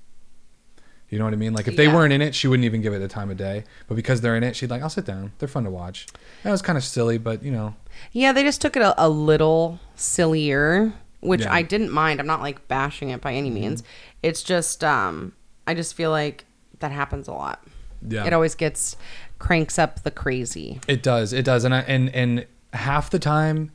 You 1.14 1.20
know 1.20 1.26
what 1.26 1.32
I 1.32 1.36
mean? 1.36 1.52
Like 1.54 1.68
if 1.68 1.76
they 1.76 1.84
Yeah. 1.86 1.94
weren't 1.94 2.12
in 2.12 2.20
it, 2.20 2.34
she 2.34 2.48
wouldn't 2.48 2.64
even 2.64 2.82
give 2.82 2.92
it 2.92 2.98
the 2.98 3.06
time 3.06 3.30
of 3.30 3.36
day. 3.36 3.62
But 3.86 3.94
because 3.94 4.20
they're 4.20 4.34
in 4.36 4.42
it, 4.42 4.56
she'd 4.56 4.68
like, 4.68 4.82
I'll 4.82 4.88
sit 4.90 5.04
down. 5.04 5.30
They're 5.38 5.46
fun 5.46 5.62
to 5.62 5.70
watch. 5.70 6.08
That 6.42 6.50
was 6.50 6.60
kind 6.60 6.76
of 6.76 6.82
silly, 6.82 7.18
but 7.18 7.44
you 7.44 7.52
know, 7.52 7.76
Yeah, 8.10 8.32
they 8.32 8.42
just 8.42 8.60
took 8.60 8.74
it 8.76 8.82
a, 8.82 8.92
a 9.00 9.08
little 9.08 9.78
sillier, 9.94 10.92
which 11.20 11.42
Yeah. 11.42 11.46
Mm-hmm. 11.46 11.54
I 11.54 11.62
didn't 11.62 11.92
mind. 11.92 12.18
I'm 12.18 12.26
not 12.26 12.40
like 12.40 12.66
bashing 12.66 13.10
it 13.10 13.20
by 13.20 13.32
any 13.32 13.48
means. 13.50 13.84
It's 14.24 14.42
just, 14.42 14.82
um, 14.82 15.34
I 15.68 15.74
just 15.74 15.94
feel 15.94 16.10
like 16.10 16.46
that 16.80 16.90
happens 16.90 17.28
a 17.28 17.32
lot. 17.32 17.62
yeah, 18.08 18.24
It 18.26 18.32
always 18.32 18.56
gets 18.56 18.96
cranks 19.38 19.78
up 19.78 20.02
the 20.02 20.10
crazy. 20.10 20.80
it 20.88 21.00
does, 21.00 21.32
it 21.32 21.44
does, 21.44 21.62
and 21.64 21.72
I, 21.74 21.80
and 21.82 22.08
and 22.12 22.46
half 22.72 23.08
the 23.10 23.20
time, 23.20 23.70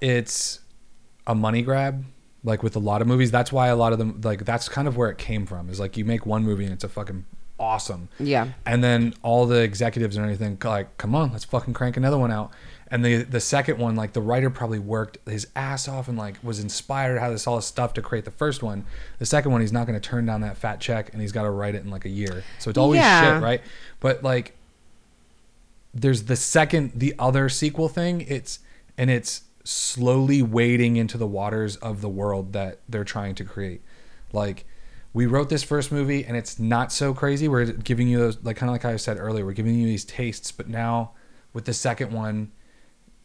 it's 0.00 0.60
a 1.26 1.34
money 1.34 1.60
grab. 1.62 2.04
Like 2.42 2.62
with 2.62 2.74
a 2.74 2.78
lot 2.78 3.02
of 3.02 3.08
movies, 3.08 3.30
that's 3.30 3.52
why 3.52 3.68
a 3.68 3.76
lot 3.76 3.92
of 3.92 3.98
them 3.98 4.20
like 4.24 4.44
that's 4.44 4.68
kind 4.68 4.88
of 4.88 4.96
where 4.96 5.10
it 5.10 5.18
came 5.18 5.44
from. 5.46 5.68
Is 5.68 5.78
like 5.78 5.96
you 5.96 6.04
make 6.04 6.24
one 6.24 6.42
movie 6.44 6.64
and 6.64 6.72
it's 6.72 6.84
a 6.84 6.88
fucking 6.88 7.26
awesome. 7.58 8.08
Yeah. 8.18 8.48
And 8.64 8.82
then 8.82 9.12
all 9.22 9.44
the 9.46 9.60
executives 9.60 10.16
and 10.16 10.24
everything 10.24 10.56
like, 10.64 10.96
come 10.96 11.14
on, 11.14 11.32
let's 11.32 11.44
fucking 11.44 11.74
crank 11.74 11.98
another 11.98 12.16
one 12.16 12.30
out. 12.30 12.50
And 12.90 13.04
the 13.04 13.22
the 13.24 13.40
second 13.40 13.78
one, 13.78 13.94
like 13.94 14.14
the 14.14 14.22
writer 14.22 14.48
probably 14.50 14.78
worked 14.78 15.18
his 15.28 15.46
ass 15.54 15.86
off 15.86 16.08
and 16.08 16.16
like 16.16 16.36
was 16.42 16.58
inspired 16.58 17.18
how 17.20 17.30
this 17.30 17.46
all 17.46 17.56
this 17.56 17.66
stuff 17.66 17.92
to 17.94 18.02
create 18.02 18.24
the 18.24 18.30
first 18.32 18.62
one. 18.62 18.84
The 19.18 19.26
second 19.26 19.52
one, 19.52 19.60
he's 19.60 19.72
not 19.72 19.86
going 19.86 20.00
to 20.00 20.08
turn 20.08 20.24
down 20.26 20.40
that 20.40 20.56
fat 20.56 20.80
check 20.80 21.12
and 21.12 21.20
he's 21.20 21.32
got 21.32 21.42
to 21.42 21.50
write 21.50 21.74
it 21.74 21.84
in 21.84 21.90
like 21.90 22.06
a 22.06 22.08
year. 22.08 22.42
So 22.58 22.70
it's 22.70 22.78
always 22.78 22.98
Yeah. 23.00 23.34
shit, 23.34 23.42
right? 23.42 23.60
But 24.00 24.24
like, 24.24 24.56
there's 25.92 26.24
the 26.24 26.36
second, 26.36 26.92
the 26.94 27.14
other 27.18 27.48
sequel 27.48 27.88
thing. 27.88 28.22
It's 28.22 28.60
and 28.96 29.10
it's 29.10 29.42
slowly 29.64 30.42
wading 30.42 30.96
into 30.96 31.18
the 31.18 31.26
waters 31.26 31.76
of 31.76 32.00
the 32.00 32.08
world 32.08 32.52
that 32.52 32.80
they're 32.88 33.04
trying 33.04 33.34
to 33.36 33.44
create. 33.44 33.82
Like 34.32 34.64
we 35.12 35.26
wrote 35.26 35.48
this 35.48 35.62
first 35.62 35.90
movie 35.92 36.24
and 36.24 36.36
it's 36.36 36.58
not 36.58 36.92
so 36.92 37.12
crazy. 37.14 37.48
We're 37.48 37.66
giving 37.66 38.08
you 38.08 38.18
those 38.18 38.38
like 38.42 38.56
kind 38.56 38.70
of 38.70 38.74
like 38.74 38.84
I 38.84 38.96
said 38.96 39.18
earlier, 39.18 39.44
we're 39.44 39.52
giving 39.52 39.74
you 39.74 39.86
these 39.86 40.04
tastes, 40.04 40.52
but 40.52 40.68
now 40.68 41.12
with 41.52 41.64
the 41.64 41.74
second 41.74 42.12
one, 42.12 42.52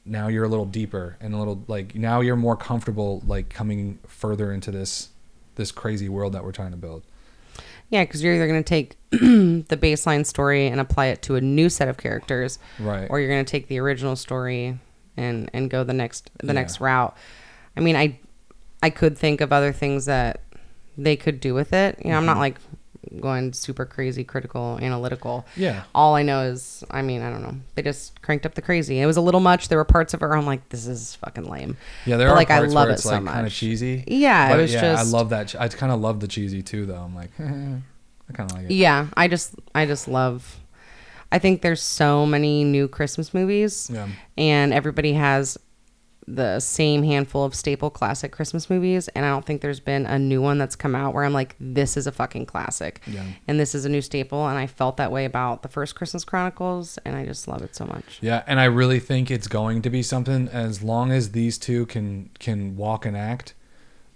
now 0.03 0.27
you're 0.27 0.43
a 0.45 0.47
little 0.49 0.65
deeper 0.65 1.17
and 1.19 1.33
a 1.33 1.37
little 1.37 1.63
like 1.67 1.95
now 1.95 2.21
you're 2.21 2.35
more 2.35 2.55
comfortable 2.55 3.23
like 3.25 3.49
coming 3.49 3.99
further 4.07 4.51
into 4.51 4.71
this 4.71 5.09
this 5.55 5.71
crazy 5.71 6.09
world 6.09 6.33
that 6.33 6.43
we're 6.43 6.51
trying 6.51 6.71
to 6.71 6.77
build. 6.77 7.03
Yeah, 7.89 8.03
because 8.03 8.21
you're 8.23 8.33
either 8.35 8.47
going 8.47 8.63
to 8.63 8.67
take 8.67 8.97
the 9.11 9.77
baseline 9.81 10.25
story 10.25 10.67
and 10.67 10.81
apply 10.81 11.05
it 11.07 11.21
to 11.23 11.35
a 11.35 11.41
new 11.41 11.69
set 11.69 11.87
of 11.87 11.97
characters, 11.97 12.57
Right. 12.79 13.07
or 13.09 13.19
you're 13.19 13.29
going 13.29 13.45
to 13.45 13.49
take 13.49 13.67
the 13.67 13.79
original 13.79 14.15
story 14.15 14.79
and 15.17 15.49
and 15.53 15.69
go 15.69 15.83
the 15.83 15.93
next 15.93 16.29
the 16.39 16.47
Yeah. 16.47 16.53
next 16.53 16.79
route. 16.81 17.15
I 17.77 17.79
mean, 17.81 17.95
I 17.95 18.19
I 18.83 18.89
could 18.89 19.17
think 19.17 19.41
of 19.41 19.51
other 19.53 19.71
things 19.73 20.05
that 20.05 20.41
they 20.97 21.15
could 21.15 21.39
do 21.39 21.53
with 21.53 21.73
it. 21.73 21.97
You 22.03 22.11
know, 22.11 22.17
Mm-hmm. 22.17 22.19
I'm 22.19 22.25
not 22.25 22.37
like 22.37 22.57
going 23.21 23.53
super 23.53 23.85
crazy 23.85 24.23
critical 24.23 24.79
analytical. 24.81 25.45
Yeah. 25.55 25.83
All 25.93 26.15
I 26.15 26.23
know 26.23 26.41
is, 26.41 26.83
I 26.89 27.01
mean, 27.03 27.21
I 27.21 27.29
don't 27.29 27.43
know. 27.43 27.55
They 27.75 27.81
just 27.83 28.21
cranked 28.21 28.45
up 28.45 28.55
the 28.55 28.61
crazy. 28.61 28.99
It 28.99 29.05
was 29.05 29.15
a 29.15 29.21
little 29.21 29.39
much. 29.41 29.67
There 29.67 29.77
were 29.77 29.85
parts 29.85 30.13
of 30.13 30.21
it 30.21 30.25
where 30.25 30.35
I'm 30.35 30.45
like, 30.47 30.67
this 30.69 30.87
is 30.87 31.15
fucking 31.15 31.45
lame. 31.45 31.77
Yeah, 32.05 32.17
there 32.17 32.27
But, 32.27 32.33
are 32.33 32.35
like, 32.35 32.49
I 32.51 32.59
love 32.59 32.73
where 32.73 32.89
it 32.89 32.93
it's 32.93 33.03
so 33.03 33.11
like 33.11 33.25
kind 33.25 33.45
of 33.45 33.53
cheesy. 33.53 34.03
Yeah, 34.07 34.53
it 34.53 34.57
was 34.61 34.73
yeah, 34.73 34.81
just- 34.81 35.05
I 35.05 35.17
love 35.17 35.29
that. 35.29 35.55
I 35.59 35.67
kind 35.69 35.91
of 35.91 36.01
love 36.01 36.19
the 36.19 36.27
cheesy 36.27 36.61
too, 36.63 36.85
though. 36.87 36.95
I'm 36.97 37.15
like, 37.15 37.29
I 37.39 38.33
kind 38.33 38.49
of 38.51 38.53
like 38.57 38.65
it. 38.65 38.71
Yeah, 38.71 39.07
I 39.15 39.27
just 39.27 39.53
I 39.75 39.85
just 39.85 40.07
love 40.07 40.59
I 41.31 41.39
think 41.39 41.61
there's 41.61 41.81
so 41.81 42.25
many 42.25 42.63
new 42.63 42.87
Christmas 42.87 43.33
movies 43.33 43.89
Yeah. 43.91 44.07
and 44.37 44.73
everybody 44.73 45.13
has 45.13 45.57
the 46.27 46.59
same 46.59 47.03
handful 47.03 47.43
of 47.43 47.53
staple 47.53 47.91
classic 47.91 48.31
Christmas 48.31 48.67
movies 48.67 49.07
and 49.09 49.23
I 49.25 49.29
don't 49.29 49.45
think 49.45 49.61
there's 49.61 49.79
been 49.79 50.07
a 50.07 50.17
new 50.17 50.41
one 50.41 50.57
that's 50.57 50.75
come 50.75 50.95
out 50.95 51.13
where 51.13 51.23
I'm 51.23 51.33
like 51.33 51.55
this 51.59 51.95
is 51.97 52.07
a 52.07 52.11
fucking 52.11 52.47
classic. 52.47 53.01
Yeah. 53.05 53.23
And 53.47 53.59
this 53.59 53.75
is 53.75 53.85
a 53.85 53.89
new 53.89 54.01
staple 54.01 54.47
and 54.47 54.57
I 54.57 54.65
felt 54.65 54.97
that 54.97 55.11
way 55.11 55.25
about 55.25 55.61
the 55.61 55.67
first 55.69 55.93
Christmas 55.93 56.23
Chronicles 56.25 56.97
and 57.05 57.15
I 57.15 57.25
just 57.25 57.47
love 57.47 57.61
it 57.61 57.75
so 57.75 57.85
much. 57.85 58.17
Yeah, 58.21 58.41
and 58.47 58.59
I 58.59 58.65
really 58.65 58.99
think 58.99 59.29
it's 59.29 59.47
going 59.47 59.83
to 59.83 59.89
be 59.91 60.01
something. 60.01 60.47
As 60.47 60.81
long 60.81 61.11
as 61.11 61.31
these 61.33 61.59
two 61.59 61.85
can 61.85 62.31
can 62.39 62.75
walk 62.75 63.05
and 63.05 63.15
act, 63.15 63.53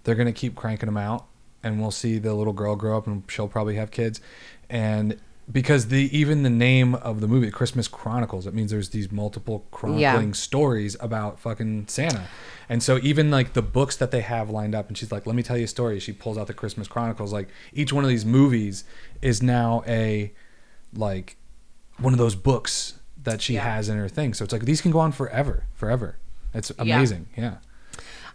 they're 0.04 0.16
gonna 0.16 0.32
keep 0.32 0.56
cranking 0.56 0.88
them 0.88 0.98
out, 0.98 1.28
and 1.62 1.80
we'll 1.80 1.92
see 1.92 2.18
the 2.18 2.34
little 2.34 2.54
girl 2.54 2.76
grow 2.76 2.98
up, 2.98 3.06
and 3.06 3.22
she'll 3.28 3.48
probably 3.48 3.76
have 3.76 3.92
kids, 3.92 4.20
and 4.68 5.20
because 5.52 5.88
the 5.88 6.16
even 6.18 6.44
the 6.44 6.50
name 6.50 6.96
of 6.96 7.22
the 7.22 7.28
movie, 7.28 7.50
Christmas 7.52 7.88
Chronicles, 7.88 8.46
it 8.46 8.54
means 8.54 8.72
there's 8.72 8.90
these 8.90 9.12
multiple 9.12 9.66
chronicling 9.72 10.34
stories 10.34 10.96
about 11.00 11.40
fucking 11.40 11.88
Santa, 11.88 12.28
and 12.68 12.84
so 12.84 13.00
even 13.02 13.32
like 13.32 13.54
the 13.54 13.62
books 13.62 13.96
that 13.98 14.12
they 14.12 14.22
have 14.22 14.50
lined 14.50 14.76
up, 14.76 14.88
and 14.88 14.98
she's 14.98 15.12
like, 15.12 15.26
"Let 15.26 15.36
me 15.36 15.44
tell 15.44 15.58
you 15.58 15.64
a 15.66 15.68
story." 15.68 16.00
She 16.00 16.14
pulls 16.14 16.38
out 16.38 16.48
the 16.48 16.54
Christmas 16.54 16.88
Chronicles. 16.88 17.34
Like 17.34 17.50
each 17.74 17.92
one 17.94 18.04
of 18.04 18.10
these 18.10 18.26
movies 18.26 18.84
is 19.22 19.42
now 19.42 19.84
a 19.88 20.32
like 20.94 21.38
one 21.98 22.14
of 22.14 22.20
those 22.20 22.36
books 22.36 23.00
that 23.24 23.42
she 23.42 23.56
Yeah. 23.56 23.64
has 23.76 23.90
in 23.90 23.98
her 23.98 24.08
thing. 24.08 24.34
So 24.34 24.44
it's 24.44 24.54
like 24.54 24.64
these 24.66 24.82
can 24.82 24.92
go 24.92 25.00
on 25.00 25.12
forever, 25.12 25.66
forever. 25.74 26.18
It's 26.54 26.72
amazing. 26.80 27.28
Yeah. 27.36 27.56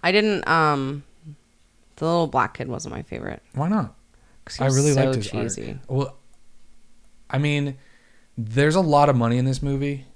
I 0.02 0.12
didn't 0.12 0.46
um 0.46 1.04
the 1.96 2.04
little 2.04 2.26
black 2.26 2.54
kid 2.54 2.68
wasn't 2.68 2.94
my 2.94 3.02
favorite. 3.02 3.42
Why 3.54 3.68
not? 3.68 3.94
I 4.60 4.66
really 4.66 4.92
so 4.92 5.02
liked 5.04 5.14
his 5.16 5.30
cheesy. 5.30 5.70
art. 5.70 5.78
Well, 5.88 6.16
I 7.30 7.38
mean, 7.38 7.76
there's 8.36 8.74
a 8.74 8.80
lot 8.80 9.08
of 9.08 9.16
money 9.16 9.38
in 9.38 9.44
this 9.44 9.62
movie, 9.62 10.06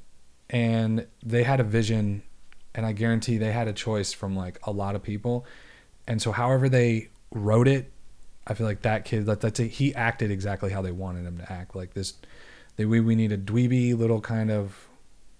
and 0.51 1.07
they 1.25 1.42
had 1.42 1.61
a 1.61 1.64
vision, 1.64 2.23
and 2.75 2.85
I 2.85 2.92
guarantee 2.92 3.38
they 3.38 3.53
had 3.53 3.68
a 3.68 3.73
choice 3.73 4.12
from 4.12 4.37
like 4.37 4.59
a 4.64 4.71
lot 4.71 4.94
of 4.94 5.03
people, 5.03 5.47
and 6.07 6.21
so 6.21 6.33
however 6.33 6.68
they 6.68 7.09
wrote 7.31 7.68
it, 7.68 7.90
I 8.47 8.55
feel 8.55 8.66
like 8.66 8.83
that 8.83 9.05
kid 9.05 9.27
that 9.27 9.40
that's 9.40 9.61
a, 9.61 9.64
he 9.64 9.94
acted 9.94 10.31
exactly 10.31 10.71
how 10.71 10.81
they 10.83 10.92
wanted 10.92 11.27
him 11.27 11.38
to 11.38 11.53
act. 11.53 11.77
Like 11.77 11.94
this, 11.94 12.14
they 12.77 12.85
we 12.85 13.01
we 13.01 13.14
need 13.14 13.33
a 13.33 13.38
dweeby 13.38 13.97
little 13.97 14.21
kind 14.21 14.51
of, 14.51 14.88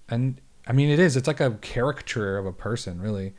and 0.09 0.41
I 0.67 0.73
mean 0.73 0.91
it 0.91 0.99
is. 0.99 1.17
It's 1.17 1.27
like 1.27 1.41
a 1.41 1.53
caricature 1.53 2.37
of 2.37 2.47
a 2.47 2.53
person 2.53 3.01
really, 3.01 3.35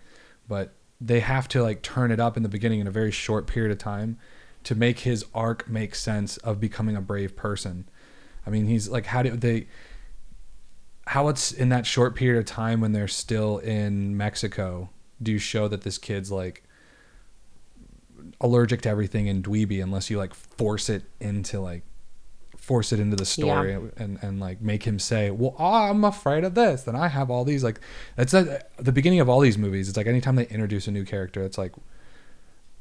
but 0.48 0.74
they 1.00 1.20
have 1.20 1.48
to 1.50 1.62
like 1.62 1.82
turn 1.82 2.12
it 2.12 2.20
up 2.20 2.36
in 2.36 2.44
the 2.44 2.50
beginning 2.50 2.80
in 2.80 2.88
a 2.88 2.92
very 2.92 3.12
short 3.12 3.48
period 3.48 3.72
of 3.72 3.78
time 3.78 4.18
to 4.63 4.76
make 4.76 5.00
his 5.00 5.26
arc 5.34 5.70
make 5.70 5.96
sense 5.96 6.38
of 6.38 6.60
becoming 6.60 6.96
a 6.96 7.02
brave 7.02 7.36
person. 7.36 7.88
I 8.49 8.51
mean, 8.51 8.65
he's 8.65 8.89
like, 8.89 9.05
how 9.05 9.21
do 9.21 9.29
they, 9.35 9.67
how 11.05 11.27
it's 11.27 11.51
in 11.51 11.69
that 11.69 11.85
short 11.85 12.15
period 12.15 12.39
of 12.39 12.45
time 12.45 12.81
when 12.81 12.93
they're 12.93 13.07
still 13.07 13.59
in 13.59 14.17
Mexico, 14.17 14.89
do 15.21 15.31
you 15.31 15.38
show 15.38 15.67
that 15.67 15.81
this 15.83 15.99
kid's 15.99 16.31
like 16.31 16.63
allergic 18.41 18.81
to 18.81 18.89
everything 18.89 19.29
and 19.29 19.43
dweeby 19.43 19.83
unless 19.83 20.09
you 20.09 20.17
like 20.17 20.33
force 20.33 20.89
it 20.89 21.03
into 21.19 21.59
like, 21.59 21.83
force 22.57 22.91
it 22.91 22.99
into 22.99 23.15
the 23.15 23.25
story 23.25 23.71
Yeah. 23.71 23.81
and, 23.97 24.17
and 24.23 24.39
like 24.39 24.62
make 24.62 24.83
him 24.83 24.97
say, 24.97 25.29
well, 25.29 25.55
I'm 25.59 26.03
afraid 26.03 26.43
of 26.43 26.55
this. 26.55 26.88
And 26.88 26.97
I 26.97 27.07
have 27.07 27.29
all 27.29 27.45
these 27.45 27.63
like, 27.63 27.79
that's 28.15 28.33
uh, 28.33 28.62
the 28.77 28.91
beginning 28.91 29.19
of 29.19 29.29
all 29.29 29.41
these 29.41 29.59
movies. 29.59 29.89
It's 29.89 29.97
like 29.97 30.07
anytime 30.07 30.35
they 30.38 30.47
introduce 30.47 30.88
a 30.88 30.91
new 30.91 31.05
character, 31.05 31.43
it's 31.43 31.57
like, 31.59 31.73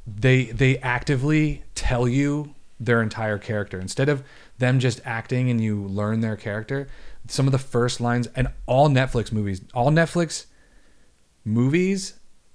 they 0.07 0.45
they 0.47 0.79
actively 0.79 1.63
tell 1.75 2.09
you 2.09 2.55
their 2.81 3.03
entire 3.03 3.37
character 3.37 3.79
instead 3.79 4.09
of 4.09 4.23
them 4.59 4.79
just 4.79 5.01
acting 5.05 5.51
and 5.51 5.61
you 5.61 5.83
learn 5.85 6.21
their 6.21 6.37
character 6.37 6.89
some 7.29 7.47
of 7.47 7.53
the 7.53 7.59
first 7.59 8.01
lines 8.01 8.29
and 8.35 8.49
all 8.67 8.89
netflix 8.89 9.33
movies 9.33 9.61
all 9.75 9.91
netflix 9.91 10.47
movies 11.45 12.15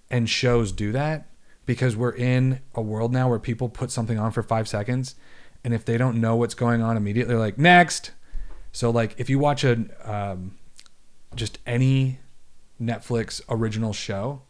and 0.10 0.30
shows 0.30 0.72
do 0.72 0.92
that 0.92 1.28
because 1.66 1.96
we're 1.96 2.14
in 2.16 2.60
a 2.76 2.82
world 2.82 3.12
now 3.12 3.30
where 3.30 3.40
people 3.40 3.70
put 3.70 3.90
something 3.90 4.20
on 4.20 4.32
for 4.32 4.44
five 4.44 4.68
seconds 4.68 5.16
and 5.64 5.74
if 5.74 5.86
they 5.86 5.98
don't 5.98 6.20
know 6.20 6.36
what's 6.36 6.54
going 6.54 6.82
on 6.82 6.98
immediately 6.98 7.34
they're 7.34 7.40
like 7.40 7.58
next! 7.58 8.12
So 8.72 8.90
like 8.90 9.16
if 9.18 9.30
you 9.30 9.40
watch 9.40 9.64
a 9.64 9.86
um, 10.04 10.58
just 11.36 11.60
any 11.66 12.20
netflix 12.82 13.42
original 13.50 13.94
show 13.94 14.42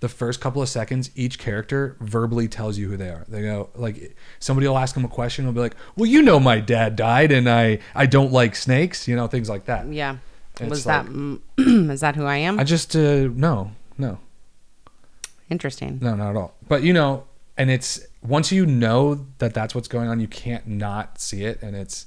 the 0.00 0.08
first 0.08 0.40
couple 0.40 0.60
of 0.62 0.68
seconds, 0.68 1.10
each 1.14 1.38
character 1.38 1.96
verbally 2.00 2.48
tells 2.48 2.78
you 2.78 2.88
who 2.88 2.96
they 2.96 3.08
are. 3.10 3.24
They 3.28 3.42
go 3.42 3.68
like 3.74 4.16
somebody 4.38 4.66
will 4.66 4.78
ask 4.78 4.94
them 4.94 5.04
a 5.04 5.08
question, 5.08 5.44
They'll 5.44 5.52
be 5.54 5.60
like, 5.60 5.76
"Well, 5.96 6.06
you 6.06 6.22
know, 6.22 6.40
my 6.40 6.58
dad 6.60 6.96
died, 6.96 7.32
and 7.32 7.48
I 7.48 7.78
I 7.94 8.06
don't 8.06 8.32
like 8.32 8.56
snakes," 8.56 9.06
you 9.06 9.14
know, 9.16 9.26
things 9.26 9.48
like 9.48 9.66
that. 9.66 9.86
Yeah. 9.92 10.16
Was 10.60 10.84
like- 10.86 11.06
that 11.06 11.42
is 11.90 12.00
that 12.00 12.16
who 12.16 12.24
I 12.26 12.36
am? 12.36 12.58
I 12.60 12.64
just 12.64 12.94
uh, 12.96 13.28
no, 13.28 13.72
no, 13.98 14.18
Interesting. 15.48 15.98
no, 16.00 16.14
not 16.14 16.30
at 16.30 16.36
all. 16.36 16.54
But 16.68 16.82
you 16.82 16.92
know, 16.92 17.24
and 17.56 17.70
it's 17.70 18.00
once 18.22 18.52
you 18.52 18.66
know 18.66 19.26
that 19.38 19.52
that's 19.54 19.74
what's 19.74 19.88
going 19.88 20.08
on, 20.08 20.20
you 20.20 20.28
can't 20.28 20.66
not 20.66 21.20
see 21.20 21.44
it, 21.44 21.62
and 21.62 21.74
it's 21.74 22.06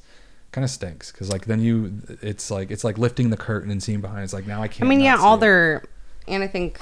kind 0.52 0.64
of 0.64 0.70
stinks 0.72 1.12
because 1.12 1.30
like 1.30 1.46
then 1.46 1.60
you, 1.60 2.00
it's 2.22 2.50
like 2.52 2.72
it's 2.72 2.84
like 2.84 2.98
lifting 2.98 3.30
the 3.32 3.38
curtain 3.38 3.70
and 3.72 3.82
seeing 3.84 4.02
behind. 4.02 4.24
It's 4.24 4.34
like 4.34 4.48
now 4.48 4.62
I 4.62 4.68
can't. 4.68 4.84
I 4.84 4.90
mean, 4.90 5.00
yeah, 5.02 5.18
all 5.18 5.36
it. 5.36 5.42
their 5.42 5.84
and 6.28 6.42
I 6.44 6.48
think 6.48 6.80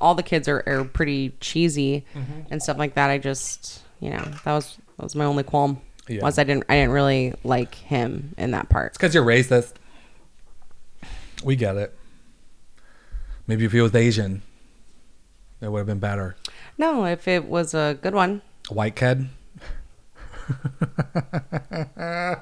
all 0.00 0.14
the 0.14 0.22
kids 0.22 0.48
are, 0.48 0.62
are 0.66 0.84
pretty 0.84 1.32
cheesy 1.40 2.04
Mm-hmm. 2.14 2.52
and 2.52 2.62
stuff 2.62 2.78
like 2.78 2.94
that. 2.94 3.10
I 3.10 3.18
just 3.18 3.82
you 4.00 4.10
know 4.10 4.22
that 4.44 4.52
was 4.52 4.76
that 4.96 5.02
was 5.02 5.14
my 5.16 5.24
only 5.24 5.42
qualm 5.42 5.80
Yeah. 6.08 6.22
was 6.22 6.38
I 6.38 6.44
didn't 6.44 6.64
I 6.68 6.76
didn't 6.76 6.92
really 6.92 7.34
like 7.44 7.74
him 7.74 8.34
in 8.38 8.52
that 8.52 8.68
part. 8.68 8.88
It's 8.88 8.98
because 8.98 9.14
you're 9.14 9.24
racist. 9.24 9.74
We 11.44 11.54
get 11.56 11.76
it. 11.76 11.96
Maybe 13.46 13.64
if 13.64 13.72
he 13.72 13.80
was 13.80 13.94
Asian, 13.94 14.42
it 15.60 15.68
would 15.70 15.78
have 15.78 15.86
been 15.86 15.98
better. 16.00 16.36
No, 16.76 17.04
if 17.04 17.26
it 17.28 17.44
was 17.46 17.74
a 17.74 17.96
good 18.02 18.14
one, 18.14 18.42
A 18.70 18.74
white 18.74 18.96
kid. 18.96 19.28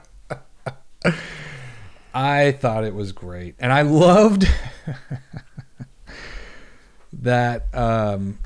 I 2.15 2.53
thought 2.53 2.85
it 2.85 2.95
was 2.95 3.13
great, 3.13 3.55
and 3.59 3.73
I 3.73 3.83
loved 3.83 4.47
that 7.27 7.75
um, 7.75 8.39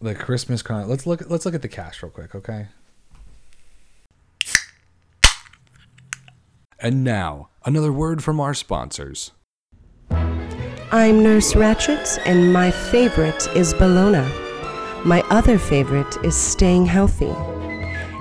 the 0.00 0.14
Christmas 0.14 0.62
con. 0.62 0.88
Let's 0.88 1.06
look. 1.06 1.28
Let's 1.30 1.44
look 1.44 1.54
at 1.54 1.62
the 1.62 1.68
cast 1.68 2.02
real 2.02 2.10
quick, 2.10 2.34
okay? 2.34 2.66
And 6.80 7.02
now 7.02 7.48
another 7.64 7.92
word 7.92 8.22
from 8.22 8.40
our 8.40 8.54
sponsors. 8.54 9.32
I'm 10.90 11.22
Nurse 11.22 11.52
Ratched, 11.52 12.18
and 12.24 12.52
my 12.52 12.70
favorite 12.70 13.46
is 13.54 13.74
Bologna. 13.74 14.26
My 15.04 15.22
other 15.28 15.58
favorite 15.58 16.16
is 16.24 16.34
staying 16.34 16.86
healthy. 16.86 17.34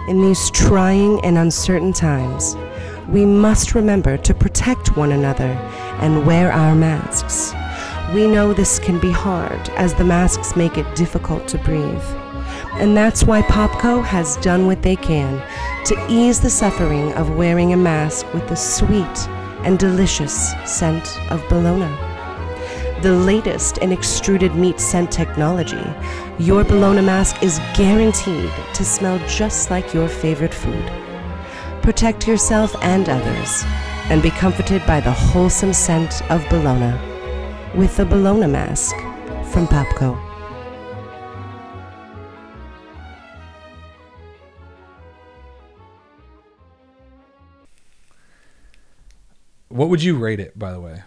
In 0.10 0.21
these 0.21 0.49
trying 0.51 1.23
and 1.23 1.38
uncertain 1.38 1.93
times, 1.93 2.55
we 3.10 3.25
must 3.25 3.75
remember 3.75 4.17
to 4.17 4.33
protect 4.33 4.97
one 4.97 5.12
another 5.12 5.53
and 6.01 6.25
wear 6.25 6.51
our 6.51 6.75
masks. 6.75 7.53
We 8.13 8.26
know 8.26 8.54
this 8.54 8.80
can 8.80 9.00
be 9.00 9.12
hard 9.12 9.70
as 9.72 9.93
the 9.93 10.06
masks 10.06 10.56
make 10.56 10.78
it 10.78 10.96
difficult 10.96 11.48
to 11.50 11.58
breathe. 11.58 12.04
And 12.76 12.96
that's 12.96 13.26
why 13.26 13.41
Popco 13.41 14.04
has 14.04 14.38
done 14.38 14.65
what 14.65 14.82
they 14.82 14.96
can 14.96 15.41
to 15.86 16.06
ease 16.10 16.39
the 16.39 16.50
suffering 16.50 17.12
of 17.13 17.36
wearing 17.36 17.74
a 17.74 17.78
mask 17.78 18.34
with 18.34 18.48
the 18.48 18.56
sweet 18.56 19.28
and 19.65 19.78
delicious 19.78 20.54
scent 20.65 21.20
of 21.32 21.43
bologna 21.50 21.93
the 23.02 23.13
latest 23.13 23.78
in 23.78 23.91
extruded 23.91 24.56
meat 24.56 24.80
scent 24.80 25.12
technology, 25.12 25.86
your 26.39 26.63
bologna 26.63 27.02
mask 27.02 27.43
is 27.43 27.60
guaranteed 27.76 28.52
to 28.74 28.84
smell 28.84 29.20
just 29.28 29.70
like 29.70 29.93
your 29.93 30.08
favorite 30.08 30.54
food. 30.54 30.91
Protect 31.84 32.28
yourself 32.28 32.76
and 32.82 33.08
others, 33.08 33.63
and 34.10 34.24
be 34.24 34.32
comforted 34.32 34.84
by 34.88 35.00
the 35.00 35.12
wholesome 35.12 35.74
scent 35.74 36.24
of 36.32 36.48
bologna 36.50 36.98
with 37.75 37.95
the 37.97 38.06
bologna 38.06 38.47
mask 38.47 38.95
from 39.51 39.67
Popco. 39.67 40.17
What 49.69 49.89
would 49.89 50.01
you 50.01 50.17
rate 50.17 50.39
it, 50.39 50.58
by 50.58 50.71
the 50.71 50.80
way? 50.80 51.03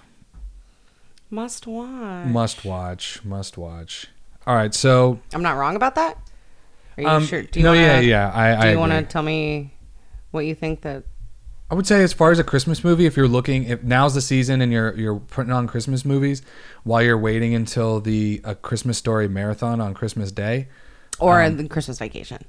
must 1.31 1.66
watch. 1.66 2.27
Must 2.27 2.64
watch. 2.64 3.25
Must 3.25 3.57
watch. 3.57 4.07
All 4.46 4.55
right, 4.55 4.75
so 4.75 5.20
I'm 5.33 5.42
not 5.42 5.57
wrong 5.57 5.77
about 5.77 5.94
that. 5.94 6.18
Are 6.96 7.03
you 7.03 7.09
um, 7.09 7.25
sure? 7.25 7.42
Do 7.42 7.61
you 7.61 7.64
no, 7.64 7.70
wanna, 7.70 7.83
yeah, 7.83 8.01
yeah. 8.01 8.31
I, 8.33 8.55
Do 8.55 8.68
I 8.68 8.73
you 8.73 8.79
want 8.79 8.92
to 8.92 9.03
tell 9.03 9.23
me 9.23 9.75
what 10.31 10.44
you 10.44 10.55
think 10.55 10.83
that? 10.83 11.05
I 11.71 11.75
would 11.75 11.87
say 11.87 12.03
as 12.03 12.13
far 12.13 12.33
as 12.33 12.39
a 12.41 12.45
Christmas 12.45 12.83
movie, 12.83 13.07
if 13.07 13.17
you're 13.17 13.29
looking, 13.29 13.65
if 13.65 13.83
now's 13.85 14.15
the 14.15 14.21
season 14.21 14.61
and 14.61 14.73
you're 14.73 14.93
you're 14.97 15.21
putting 15.21 15.53
on 15.53 15.69
Christmas 15.69 16.05
movies 16.05 16.43
while 16.83 17.01
you're 17.03 17.19
waiting 17.19 17.55
until 17.55 18.01
the 18.01 18.41
a 18.45 18.55
Christmas 18.57 18.99
Story 18.99 19.29
marathon 19.29 19.81
on 19.81 19.95
Christmas 19.95 20.33
Day, 20.33 20.69
Or 21.21 21.41
Um, 21.43 21.57
the 21.59 21.69
Christmas 21.69 21.99
Vacation. 21.99 22.45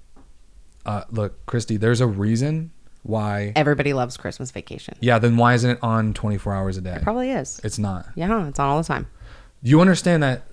uh, 0.86 1.04
look, 1.12 1.46
Christy, 1.46 1.78
there's 1.78 2.02
a 2.02 2.08
reason 2.08 2.72
why. 3.04 3.54
Everybody 3.56 3.94
loves 3.94 4.18
Christmas 4.18 4.50
Vacation. 4.50 4.96
Yeah, 5.02 5.20
then 5.20 5.38
why 5.38 5.54
isn't 5.54 5.70
it 5.70 5.80
on 5.84 6.14
24 6.16 6.54
hours 6.56 6.78
a 6.78 6.82
day? 6.82 6.96
It 6.96 7.04
probably 7.04 7.30
is. 7.32 7.62
It's 7.64 7.78
not. 7.78 8.08
Yeah, 8.16 8.48
it's 8.48 8.60
on 8.60 8.70
all 8.70 8.78
the 8.82 8.88
time. 8.88 9.08
You 9.62 9.82
understand 9.82 10.24
that 10.24 10.44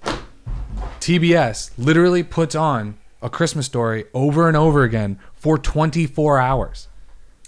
TBS 1.01 1.71
literally 1.79 2.23
puts 2.23 2.55
on 2.55 2.99
a 3.23 3.31
Christmas 3.31 3.65
Story 3.67 4.05
over 4.13 4.47
and 4.47 4.57
over 4.57 4.83
again 4.83 5.19
for 5.35 5.57
24 5.57 6.39
hours. 6.39 6.89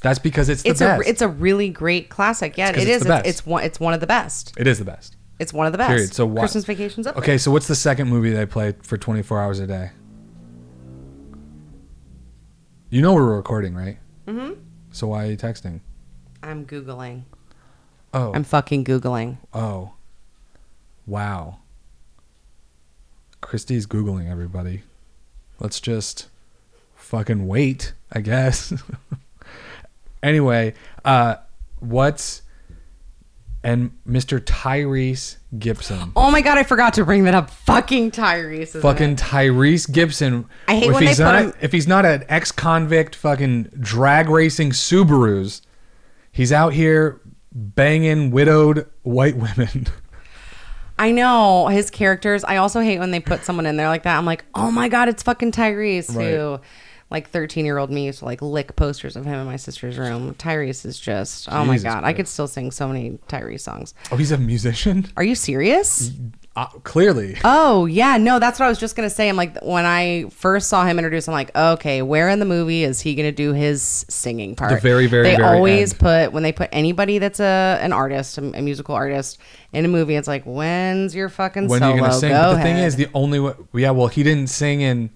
That's 0.03 0.19
because 0.19 0.49
it's 0.49 0.63
the 0.63 0.71
It's 0.71 0.81
best. 0.81 1.07
a 1.07 1.09
it's 1.09 1.23
a 1.23 1.29
really 1.29 1.69
great 1.69 2.09
classic. 2.09 2.57
Yeah, 2.57 2.71
It's 2.71 2.79
it 2.79 2.89
it's 2.89 3.07
It's, 3.07 3.29
it's 3.29 3.47
one. 3.47 3.65
It's 3.65 3.79
one 3.79 3.93
of 3.95 4.01
the 4.01 4.07
best. 4.07 4.55
it 4.57 4.67
is 4.67 4.79
the 4.79 4.85
best. 4.85 5.17
It's 5.39 5.53
one 5.53 5.67
of 5.67 5.73
the 5.73 5.79
best. 5.79 5.89
Period. 5.91 6.15
So 6.15 6.27
what? 6.27 6.41
Christmas 6.41 6.65
Vacation's 6.65 7.07
up. 7.07 7.17
Okay, 7.17 7.39
so 7.39 7.51
what's 7.51 7.67
the 7.69 7.75
second 7.75 8.09
movie 8.09 8.31
they 8.31 8.45
play 8.47 8.75
for 8.83 8.97
24 8.99 9.41
hours 9.41 9.59
a 9.61 9.67
day? 9.67 9.91
You 12.91 13.03
know 13.03 13.15
we're 13.15 13.37
recording, 13.37 13.75
right? 13.75 13.99
Mm-hmm. 14.27 14.55
So 14.91 15.09
why 15.09 15.25
are 15.27 15.31
you 15.31 15.37
texting? 15.37 15.81
I'm 16.43 16.67
googling. 16.67 17.23
Oh, 18.13 18.33
I'm 18.35 18.43
fucking 18.45 18.85
googling. 18.85 19.39
oh, 19.55 19.93
wow. 21.07 21.59
Christy's 23.41 23.87
googling 23.87 24.29
everybody. 24.31 24.83
Let's 25.61 25.81
just 25.81 26.29
fucking 26.97 27.47
wait, 27.47 27.93
I 28.13 28.21
guess. 28.21 28.73
anyway, 30.23 30.75
uh, 31.05 31.37
what's 31.79 32.43
and 33.63 33.91
Mr. 34.09 34.41
Tyrese 34.41 35.37
Gibson. 35.59 36.13
Oh 36.17 36.31
my 36.31 36.41
god, 36.41 36.57
I 36.57 36.63
forgot 36.63 36.95
to 36.95 37.05
bring 37.05 37.25
that 37.25 37.35
up. 37.35 37.51
Fucking 37.51 38.11
Tyrese. 38.11 38.81
fucking 38.81 39.13
it? 39.13 39.19
Tyrese 39.19 39.91
Gibson. 39.93 40.47
I 40.67 40.77
hate 40.77 40.85
if 40.87 40.93
when 40.95 41.03
they 41.05 41.09
he's 41.09 41.19
put 41.19 41.25
not, 41.25 41.43
him- 41.43 41.53
If 41.61 41.73
he's 41.73 41.87
not 41.87 42.07
an 42.07 42.25
ex-convict, 42.29 43.15
fucking 43.17 43.65
drag 43.79 44.29
racing 44.29 44.71
Subarus, 44.71 45.61
He's 46.33 46.53
out 46.53 46.73
here 46.73 47.21
banging 47.53 48.31
widowed 48.31 48.87
white 49.03 49.37
women. 49.37 49.89
I 50.99 51.11
know 51.13 51.67
his 51.69 51.91
characters. 51.91 52.45
I 52.45 52.57
also 52.57 52.81
hate 52.81 52.99
when 52.99 53.11
they 53.11 53.21
put 53.21 53.45
someone 53.45 53.67
in 53.67 53.77
there 53.77 53.89
like 53.89 54.03
that. 54.05 54.17
I'm 54.17 54.27
like, 54.27 54.45
oh 54.55 54.71
my 54.71 54.89
god, 54.89 55.09
it's 55.09 55.23
fucking 55.23 55.53
Tyrese. 55.53 56.15
Right. 56.15 56.35
Who, 56.35 56.61
like, 57.11 57.29
13 57.31 57.65
year 57.65 57.79
old 57.79 57.91
me 57.91 58.07
used 58.07 58.21
to 58.21 58.25
like 58.25 58.41
lick 58.41 58.77
posters 58.77 59.17
of 59.17 59.25
him 59.25 59.35
in 59.41 59.47
my 59.47 59.57
sister's 59.57 59.99
room. 59.99 60.35
Tyrese 60.35 60.85
is 60.87 60.99
just, 60.99 61.49
oh 61.51 61.65
my 61.65 61.75
Jesus 61.75 61.85
god, 61.85 61.99
I 61.99 62.01
Christ. 62.13 62.17
could 62.17 62.29
still 62.29 62.47
sing 62.49 62.71
so 62.71 62.87
many 62.89 63.19
Tyrese 63.29 63.61
songs. 63.61 63.95
oh, 64.13 64.17
he's 64.17 64.31
a 64.33 64.39
musician? 64.39 65.07
Are 65.17 65.25
you 65.25 65.35
serious? 65.35 66.11
Uh, 66.57 66.67
clearly. 66.83 67.37
Oh 67.45 67.87
yeah, 67.87 68.17
no, 68.17 68.41
that's 68.41 68.59
what 68.59 68.67
I 68.67 68.69
was 68.69 68.79
just 68.79 68.97
gonna 68.97 69.09
say. 69.09 69.29
I'm 69.29 69.37
like, 69.37 69.61
when 69.63 69.87
I 69.87 70.25
first 70.31 70.69
saw 70.69 70.85
him 70.85 70.99
introduced, 70.99 71.29
I'm 71.29 71.33
like, 71.33 71.57
okay, 71.57 72.03
where 72.03 72.29
in 72.29 72.41
the 72.41 72.45
movie 72.45 72.83
is 72.83 73.01
he 73.01 73.15
gonna 73.15 73.31
do 73.31 73.53
his 73.53 74.05
singing 74.09 74.57
part? 74.57 74.83
very, 74.83 75.07
very, 75.07 75.23
They 75.23 75.37
very 75.37 75.49
always 75.49 75.93
end. 75.93 76.01
put 76.01 76.33
when 76.33 76.43
they 76.43 76.51
put 76.53 76.69
anybody 76.73 77.19
that's 77.19 77.39
a 77.39 77.79
an 77.81 77.93
artist, 77.93 78.37
a, 78.39 78.43
a 78.59 78.63
musical 78.63 78.97
artist 78.97 79.39
in 79.73 79.85
a 79.85 79.89
movie. 79.89 80.17
It's 80.17 80.27
like, 80.27 80.43
when's 80.43 81.15
your 81.15 81.29
fucking 81.29 81.69
when 81.69 81.81
solo? 81.81 81.93
are 81.93 81.95
you 81.95 82.01
gonna 82.03 82.13
sing? 82.15 82.31
Go 82.31 82.43
But 82.43 82.57
the 82.57 82.63
thing 82.63 82.77
is, 82.79 82.97
the 82.97 83.09
only 83.15 83.39
way, 83.39 83.53
yeah, 83.75 83.93
well, 83.93 84.09
he 84.09 84.25
didn't 84.25 84.49
sing 84.49 84.81
in 84.81 85.11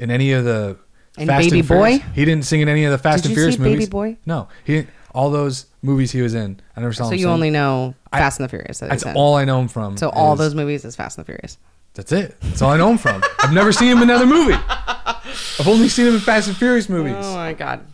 in 0.00 0.10
any 0.10 0.32
of 0.32 0.44
the 0.44 0.76
In 1.20 1.26
Fast 1.28 1.46
Baby 1.46 1.58
and 1.60 1.68
Furious. 1.68 1.98
Boy? 2.00 2.04
He 2.14 2.24
didn't 2.24 2.44
sing 2.44 2.60
in 2.60 2.68
any 2.68 2.84
of 2.84 2.90
the 2.92 2.98
Fast 2.98 3.22
Did 3.22 3.30
and 3.30 3.30
you 3.30 3.36
Furious 3.36 3.54
see 3.56 3.62
Baby 3.62 3.70
movies. 3.74 3.88
Boy? 3.88 4.16
No, 4.26 4.48
he 4.64 4.74
didn't. 4.74 4.88
All 5.12 5.30
those 5.30 5.66
movies 5.82 6.12
he 6.12 6.22
was 6.22 6.34
in, 6.34 6.60
I 6.76 6.80
never 6.80 6.92
saw 6.92 7.04
him. 7.04 7.08
so 7.08 7.12
him. 7.14 7.18
you 7.18 7.24
sing. 7.24 7.32
only 7.32 7.50
know 7.50 7.94
I- 8.12 8.18
Fast 8.18 8.38
and 8.40 8.44
the 8.44 8.48
Furious. 8.48 8.78
that 8.80 8.90
That's 8.90 9.04
all 9.06 9.34
I 9.34 9.44
know 9.44 9.60
him 9.60 9.68
from. 9.68 9.96
So 9.96 10.08
all 10.10 10.32
is- 10.34 10.38
those 10.38 10.54
movies 10.54 10.84
is 10.84 10.94
Fast 10.96 11.18
and 11.18 11.24
the 11.24 11.26
Furious. 11.26 11.58
That's 11.94 12.12
it. 12.12 12.36
That's 12.40 12.62
all 12.62 12.70
I 12.70 12.76
know 12.76 12.90
him 12.90 12.98
from. 12.98 13.22
I've 13.40 13.52
never 13.52 13.72
seen 13.72 13.88
him 13.88 13.98
in 13.98 14.04
another 14.04 14.26
movie. 14.26 14.54
I've 14.54 15.66
only 15.68 15.88
seen 15.88 16.06
him 16.06 16.14
in 16.14 16.20
Fast 16.20 16.48
and 16.48 16.56
Furious 16.56 16.88
movies. 16.88 17.14
Oh 17.18 17.34
my 17.34 17.52
god! 17.52 17.84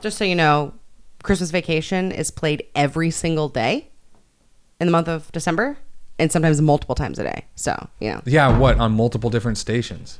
Just 0.00 0.16
so 0.18 0.24
you 0.24 0.34
know, 0.34 0.72
Christmas 1.22 1.50
Vacation 1.50 2.10
is 2.10 2.30
played 2.30 2.64
every 2.74 3.10
single 3.10 3.48
day 3.50 3.88
in 4.80 4.86
the 4.86 4.90
month 4.90 5.08
of 5.08 5.30
December, 5.32 5.76
and 6.18 6.32
sometimes 6.32 6.60
multiple 6.62 6.94
times 6.94 7.18
a 7.18 7.24
day. 7.24 7.44
So 7.54 7.88
you 8.00 8.10
know, 8.12 8.22
Yeah, 8.24 8.56
what 8.58 8.78
on 8.78 8.92
multiple 8.92 9.28
different 9.28 9.58
stations? 9.58 10.18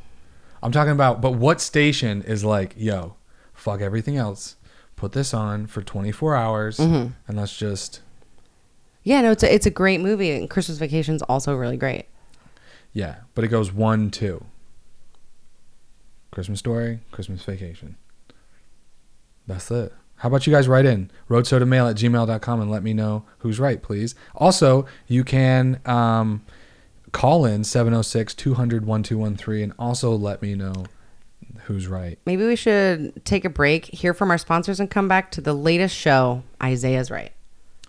I'm 0.62 0.72
talking 0.72 0.92
about, 0.92 1.20
but 1.20 1.32
what 1.32 1.60
station 1.60 2.22
is 2.22 2.44
like, 2.44 2.74
yo, 2.76 3.14
fuck 3.54 3.80
everything 3.80 4.16
else, 4.16 4.56
put 4.96 5.12
this 5.12 5.32
on 5.34 5.66
for 5.66 5.82
24 5.82 6.34
hours, 6.36 6.76
Mm-hmm. 6.78 7.12
and 7.28 7.36
let's 7.36 7.56
just, 7.56 8.00
yeah, 9.04 9.20
no, 9.20 9.30
it's 9.30 9.42
a, 9.42 9.54
it's 9.54 9.66
a 9.66 9.70
great 9.70 10.00
movie, 10.00 10.30
and 10.32 10.50
Christmas 10.50 10.78
Vacation's 10.78 11.22
also 11.22 11.54
really 11.54 11.76
great. 11.76 12.06
yeah. 12.92 13.16
But 13.34 13.44
it 13.44 13.48
goes 13.48 13.72
one, 13.72 14.10
two. 14.10 14.44
Christmas 16.30 16.58
Story, 16.58 17.00
Christmas 17.10 17.42
Vacation. 17.42 17.96
That's 19.46 19.70
it. 19.70 19.92
How 20.16 20.28
about 20.28 20.46
you 20.46 20.52
guys 20.52 20.66
write 20.68 20.84
in 20.84 21.10
roadsodamail 21.30 21.88
at 21.90 21.96
gmail.com 21.96 22.60
and 22.60 22.70
let 22.70 22.82
me 22.82 22.92
know 22.92 23.24
who's 23.38 23.60
right, 23.60 23.80
please. 23.82 24.14
Also, 24.34 24.84
you 25.06 25.22
can 25.24 25.80
um, 25.86 26.44
call 27.12 27.44
in 27.44 27.64
706 27.64 28.34
200 28.34 28.86
1213 28.86 29.62
and 29.62 29.72
also 29.78 30.14
let 30.14 30.42
me 30.42 30.54
know 30.54 30.86
who's 31.64 31.86
right. 31.86 32.18
Maybe 32.26 32.46
we 32.46 32.56
should 32.56 33.24
take 33.24 33.44
a 33.44 33.50
break, 33.50 33.86
hear 33.86 34.14
from 34.14 34.30
our 34.30 34.38
sponsors, 34.38 34.80
and 34.80 34.90
come 34.90 35.08
back 35.08 35.30
to 35.32 35.40
the 35.40 35.52
latest 35.52 35.94
show. 35.94 36.42
Isaiah's 36.62 37.10
right. 37.10 37.32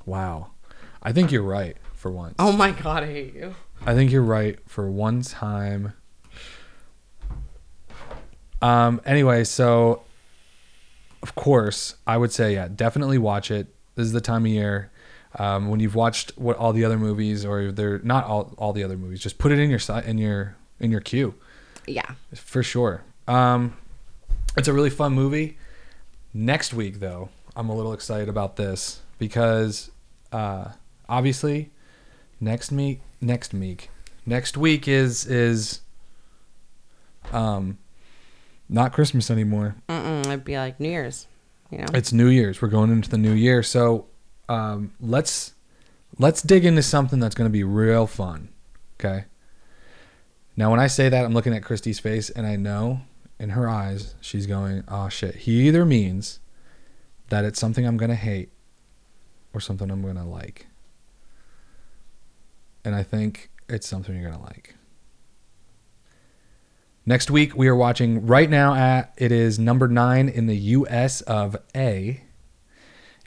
Wow. 0.05 0.51
I 1.01 1.11
think 1.11 1.31
you're 1.31 1.43
right 1.43 1.77
for 1.93 2.11
once. 2.11 2.35
Oh 2.39 2.51
my 2.51 2.71
god, 2.71 3.03
I 3.03 3.07
hate 3.07 3.35
you. 3.35 3.55
I 3.85 3.93
think 3.93 4.11
you're 4.11 4.21
right 4.21 4.59
for 4.67 4.89
one 4.89 5.21
time. 5.21 5.93
Um 8.61 8.99
anyway, 9.05 9.45
so 9.45 10.03
of 11.23 11.35
course, 11.35 11.95
I 12.05 12.17
would 12.17 12.31
say 12.31 12.53
yeah, 12.53 12.67
definitely 12.73 13.17
watch 13.17 13.51
it. 13.51 13.67
This 13.95 14.05
is 14.05 14.11
the 14.11 14.21
time 14.21 14.45
of 14.45 14.51
year 14.51 14.91
um, 15.37 15.69
when 15.69 15.79
you've 15.79 15.95
watched 15.95 16.31
what 16.37 16.57
all 16.57 16.73
the 16.73 16.83
other 16.83 16.97
movies 16.97 17.45
or 17.45 17.71
they're 17.71 17.99
not 17.99 18.23
all, 18.25 18.53
all 18.57 18.73
the 18.73 18.83
other 18.83 18.97
movies, 18.97 19.19
just 19.21 19.37
put 19.37 19.51
it 19.51 19.59
in 19.59 19.69
your 19.69 19.79
in 20.05 20.17
your 20.17 20.55
in 20.79 20.91
your 20.91 21.01
queue 21.01 21.35
Yeah. 21.85 22.09
for 22.33 22.63
sure. 22.63 23.03
Um, 23.27 23.77
it's 24.57 24.67
a 24.67 24.73
really 24.73 24.89
fun 24.89 25.13
movie. 25.13 25.57
Next 26.33 26.73
week, 26.73 26.99
though, 26.99 27.29
I'm 27.55 27.69
a 27.69 27.75
little 27.75 27.93
excited 27.93 28.29
about 28.29 28.55
this 28.55 29.01
because 29.19 29.91
uh, 30.31 30.69
obviously, 31.07 31.69
next 32.39 32.71
week, 32.71 33.01
next 33.21 33.53
week, 33.53 33.89
next 34.25 34.57
week 34.57 34.87
is 34.87 35.25
is 35.25 35.81
um 37.31 37.77
not 38.67 38.93
Christmas 38.93 39.31
anymore. 39.31 39.75
Mm-mm, 39.87 40.25
it'd 40.27 40.45
be 40.45 40.57
like 40.57 40.79
New 40.79 40.89
Year's. 40.89 41.27
You 41.71 41.79
know. 41.79 41.85
It's 41.93 42.11
New 42.13 42.27
Year's. 42.27 42.61
We're 42.61 42.67
going 42.67 42.91
into 42.91 43.09
the 43.09 43.17
new 43.17 43.33
year, 43.33 43.61
so 43.63 44.05
um, 44.49 44.91
let's 44.99 45.53
let's 46.17 46.41
dig 46.41 46.65
into 46.65 46.83
something 46.83 47.19
that's 47.19 47.35
going 47.35 47.49
to 47.49 47.53
be 47.53 47.63
real 47.63 48.07
fun. 48.07 48.49
Okay. 48.99 49.25
Now, 50.57 50.71
when 50.71 50.79
I 50.79 50.87
say 50.87 51.07
that, 51.07 51.23
I'm 51.23 51.33
looking 51.33 51.53
at 51.53 51.63
Christy's 51.63 51.99
face, 51.99 52.29
and 52.29 52.45
I 52.45 52.57
know 52.57 53.01
in 53.39 53.51
her 53.51 53.69
eyes 53.69 54.15
she's 54.19 54.47
going, 54.47 54.83
"Oh 54.89 55.07
shit." 55.07 55.35
He 55.35 55.67
either 55.67 55.85
means 55.85 56.39
that 57.29 57.45
it's 57.45 57.59
something 57.59 57.85
I'm 57.85 57.95
going 57.95 58.09
to 58.09 58.15
hate, 58.15 58.49
or 59.53 59.61
something 59.61 59.89
I'm 59.89 60.01
going 60.01 60.15
to 60.15 60.23
like. 60.23 60.67
And 62.83 62.95
I 62.95 63.03
think 63.03 63.51
it's 63.69 63.87
something 63.87 64.15
you're 64.15 64.29
going 64.29 64.41
to 64.41 64.45
like. 64.45 64.75
Next 67.05 67.31
week 67.31 67.55
we 67.55 67.67
are 67.67 67.75
watching 67.75 68.25
right 68.25 68.49
now 68.49 68.73
at 68.73 69.13
it 69.17 69.31
is 69.31 69.57
number 69.57 69.87
9 69.87 70.29
in 70.29 70.47
the 70.47 70.57
US 70.57 71.21
of 71.21 71.55
A 71.75 72.21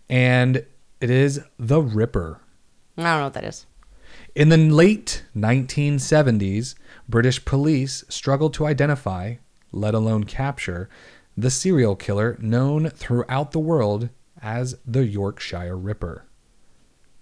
and 0.08 0.64
it 1.02 1.10
is 1.10 1.40
The 1.58 1.82
Ripper. 1.82 2.40
I 2.96 3.02
don't 3.02 3.18
know 3.18 3.24
what 3.24 3.34
that 3.34 3.44
is. 3.44 3.66
In 4.36 4.50
the 4.50 4.56
late 4.56 5.24
1970s, 5.36 6.76
British 7.08 7.44
police 7.44 8.04
struggled 8.08 8.54
to 8.54 8.66
identify, 8.66 9.34
let 9.72 9.94
alone 9.94 10.22
capture, 10.24 10.88
the 11.36 11.50
serial 11.50 11.96
killer 11.96 12.38
known 12.40 12.88
throughout 12.88 13.50
the 13.50 13.58
world 13.58 14.10
as 14.40 14.76
the 14.86 15.04
Yorkshire 15.04 15.76
Ripper. 15.76 16.24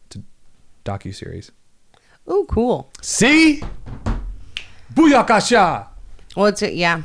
It's 0.06 0.16
a 0.16 0.22
docu-series. 0.84 1.50
Oh, 2.26 2.44
cool. 2.50 2.92
See? 3.00 3.62
Booyakasha! 4.92 5.86
Well, 6.36 6.46
it's 6.46 6.60
yeah. 6.60 7.00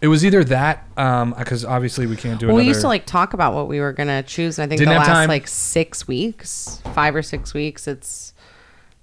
It 0.00 0.08
was 0.08 0.24
either 0.24 0.44
that, 0.44 0.86
um, 0.96 1.34
because 1.36 1.64
obviously 1.64 2.06
we 2.06 2.14
can't 2.16 2.38
do 2.38 2.46
Well, 2.46 2.56
another. 2.56 2.62
we 2.64 2.68
used 2.68 2.82
to 2.82 2.86
like 2.86 3.04
talk 3.04 3.34
about 3.34 3.54
what 3.54 3.66
we 3.66 3.80
were 3.80 3.92
gonna 3.92 4.22
choose, 4.22 4.58
and 4.58 4.64
I 4.64 4.68
think 4.68 4.78
Didn't 4.78 4.94
the 4.94 4.98
last 5.00 5.08
time. 5.08 5.28
like 5.28 5.48
six 5.48 6.06
weeks, 6.06 6.80
five 6.94 7.16
or 7.16 7.22
six 7.22 7.52
weeks, 7.52 7.88
it's 7.88 8.32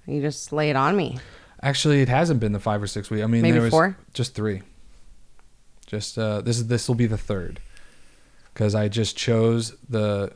you 0.07 0.21
just 0.21 0.53
lay 0.53 0.69
it 0.69 0.75
on 0.77 0.95
me. 0.95 1.17
Actually, 1.61 2.01
it 2.01 2.07
hasn't 2.09 2.39
been 2.39 2.53
the 2.53 2.59
five 2.59 2.81
or 2.81 2.87
six 2.87 3.09
weeks. 3.09 3.23
I 3.23 3.27
mean, 3.27 3.41
Maybe 3.41 3.53
there 3.53 3.61
was 3.63 3.71
four? 3.71 3.97
just 4.13 4.35
three. 4.35 4.61
Just 5.85 6.17
uh, 6.17 6.41
this 6.41 6.57
is 6.57 6.67
this 6.67 6.87
will 6.87 6.95
be 6.95 7.07
the 7.07 7.17
third, 7.17 7.59
because 8.53 8.73
I 8.73 8.87
just 8.87 9.17
chose 9.17 9.75
the 9.89 10.31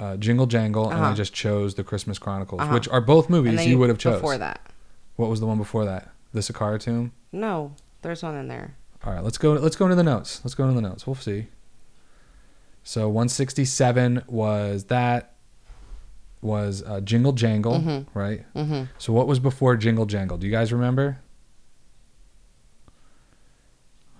uh, 0.00 0.16
Jingle 0.16 0.46
Jangle 0.46 0.90
and 0.90 1.00
I 1.00 1.06
Uh-huh. 1.08 1.14
just 1.14 1.32
chose 1.34 1.74
the 1.74 1.84
Christmas 1.84 2.18
Chronicles, 2.18 2.62
Uh-huh. 2.62 2.72
which 2.74 2.88
are 2.88 3.00
both 3.00 3.30
movies 3.30 3.64
you 3.66 3.78
would 3.78 3.88
have 3.90 3.98
chose. 3.98 4.14
before 4.16 4.38
that. 4.38 4.60
What 5.16 5.28
was 5.30 5.38
the 5.40 5.46
one 5.46 5.58
before 5.58 5.84
that? 5.84 6.08
The 6.32 6.40
Saqqara 6.40 6.80
Tomb. 6.80 7.12
No, 7.32 7.72
there's 8.02 8.22
one 8.22 8.34
in 8.36 8.48
there. 8.48 8.74
All 9.04 9.12
right, 9.12 9.24
let's 9.24 9.38
go. 9.38 9.52
Let's 9.52 9.76
go 9.76 9.86
into 9.86 9.96
the 9.96 10.02
notes. 10.02 10.40
Let's 10.44 10.54
go 10.54 10.64
into 10.68 10.74
the 10.80 10.86
notes. 10.86 11.06
We'll 11.06 11.14
see. 11.16 11.46
So 12.82 13.08
167 13.08 14.24
was 14.26 14.84
that 14.84 15.34
was 16.42 16.82
uh, 16.86 17.00
Jingle 17.00 17.32
Jangle, 17.32 17.74
Mhm. 17.80 18.06
right? 18.14 18.44
Mm-hmm. 18.54 18.84
So 18.98 19.12
what 19.12 19.26
was 19.26 19.38
before 19.38 19.76
Jingle 19.76 20.06
Jangle? 20.06 20.38
Do 20.38 20.46
you 20.46 20.52
guys 20.52 20.72
remember? 20.72 21.18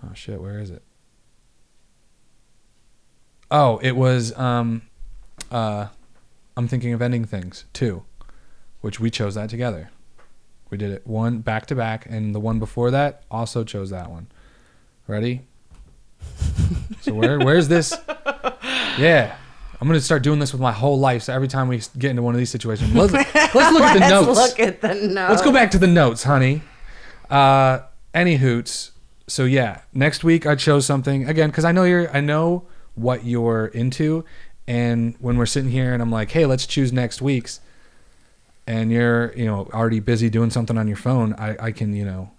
Oh 0.05 0.14
shit, 0.14 0.41
where 0.41 0.59
is 0.59 0.70
it? 0.70 0.83
Oh, 3.51 3.78
it 3.83 3.93
was 3.97 4.37
um 4.39 4.83
uh 5.51 5.89
I'm 6.57 6.68
thinking 6.68 6.93
of 6.93 7.03
ending 7.03 7.24
things 7.24 7.64
too, 7.72 8.05
which 8.81 9.01
we 9.01 9.11
chose 9.11 9.35
that 9.35 9.51
together. 9.51 9.91
We 10.70 10.78
did 10.78 10.91
it 10.91 11.07
one 11.07 11.41
back 11.41 11.66
to 11.66 11.74
back 11.74 12.07
and 12.09 12.35
the 12.35 12.41
one 12.41 12.59
before 12.59 12.91
that 12.93 13.24
also 13.31 13.64
chose 13.64 13.91
that 13.91 14.11
one. 14.11 14.28
Ready? 15.11 15.43
so 17.01 17.15
where 17.15 17.41
where's 17.41 17.67
this? 17.67 17.93
Yeah. 18.97 19.37
I'm 19.81 19.89
gonna 19.89 20.01
start 20.01 20.23
doing 20.23 20.39
this 20.39 20.53
with 20.53 20.61
my 20.61 20.71
whole 20.71 21.01
life. 21.01 21.25
So 21.25 21.35
every 21.35 21.49
time 21.49 21.67
we 21.67 21.81
get 21.99 22.11
into 22.11 22.23
one 22.23 22.33
of 22.33 22.39
these 22.39 22.51
situations, 22.51 22.95
let's, 22.95 23.13
let's 23.13 23.35
look 23.35 23.83
at 23.83 23.95
the 23.95 23.99
Let's 23.99 24.11
notes. 24.11 24.39
look 24.39 24.61
at 24.61 24.81
the 24.81 24.95
notes. 24.95 25.31
Let's 25.31 25.43
go 25.43 25.53
back 25.53 25.73
to 25.73 25.79
the 25.79 25.89
notes, 25.89 26.23
honey. 26.23 26.63
Uh, 27.29 27.81
any 28.15 28.37
hoots. 28.37 28.93
So 29.27 29.47
yeah, 29.47 29.81
next 29.93 30.23
week 30.23 30.47
I 30.47 30.55
chose 30.55 30.87
something 30.87 31.29
again 31.29 31.51
because 31.51 31.65
I 31.65 31.73
know 31.73 31.83
you're. 31.83 32.09
I 32.17 32.21
know 32.21 32.69
what 32.95 33.25
you're 33.25 33.67
into, 33.67 34.25
and 34.69 35.17
when 35.19 35.39
we're 35.39 35.47
sitting 35.47 35.73
here 35.73 35.93
and 35.93 36.01
I'm 36.01 36.13
like, 36.13 36.31
hey, 36.31 36.47
let's 36.47 36.67
choose 36.67 36.93
next 36.93 37.21
week's, 37.21 37.59
and 38.65 38.93
you're 38.93 39.33
you 39.35 39.47
know 39.47 39.69
already 39.75 39.99
busy 39.99 40.31
doing 40.31 40.51
something 40.51 40.79
on 40.79 40.87
your 40.87 40.97
phone, 40.99 41.35
I 41.35 41.57
I 41.59 41.73
can 41.73 41.97
you 41.97 42.05
know 42.05 42.31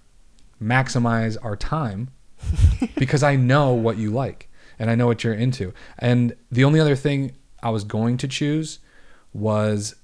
maximize 0.61 1.36
our 1.41 1.57
time 1.57 2.11
because 2.95 3.23
I 3.23 3.35
know 3.35 3.73
what 3.73 3.97
you 3.97 4.11
like 4.11 4.49
and 4.79 4.89
I 4.89 4.95
know 4.95 5.07
what 5.07 5.23
you're 5.23 5.33
into. 5.33 5.73
And 5.99 6.35
the 6.51 6.63
only 6.63 6.79
other 6.79 6.95
thing 6.95 7.33
I 7.61 7.69
was 7.69 7.83
going 7.83 8.17
to 8.17 8.27
choose 8.27 8.79
was, 9.33 9.95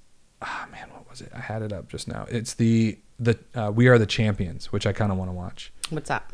ah 0.42 0.68
man, 0.72 0.90
what 0.92 1.10
was 1.10 1.22
it? 1.22 1.32
I 1.36 1.40
had 1.40 1.62
it 1.62 1.74
up 1.74 1.90
just 1.90 2.08
now. 2.08 2.26
It's 2.30 2.54
the 2.54 3.00
the 3.20 3.40
uh, 3.56 3.72
We 3.74 3.88
Are 3.88 3.98
the 3.98 4.06
Champions, 4.06 4.72
which 4.72 4.86
I 4.86 4.94
kind 4.94 5.12
of 5.12 5.18
want 5.18 5.30
to 5.30 5.34
watch. 5.34 5.74
What's 5.90 6.10
that? 6.10 6.32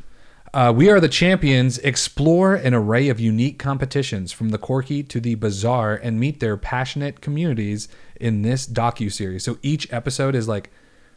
Uh, 0.54 0.72
we 0.76 0.90
Are 0.90 1.00
the 1.00 1.08
Champions 1.08 1.80
explore 1.80 2.56
an 2.56 2.74
array 2.74 3.10
of 3.10 3.20
unique 3.20 3.58
competitions 3.58 4.32
from 4.32 4.50
the 4.50 4.58
quirky 4.58 5.02
to 5.02 5.20
the 5.20 5.36
bizarre 5.36 5.96
and 5.96 6.20
meet 6.20 6.42
their 6.42 6.58
passionate 6.58 7.22
communities 7.22 7.88
in 8.20 8.42
this 8.42 8.68
docu-series. 8.68 9.44
So 9.44 9.58
each 9.62 9.92
episode 9.92 10.36
is 10.36 10.48
like 10.48 10.70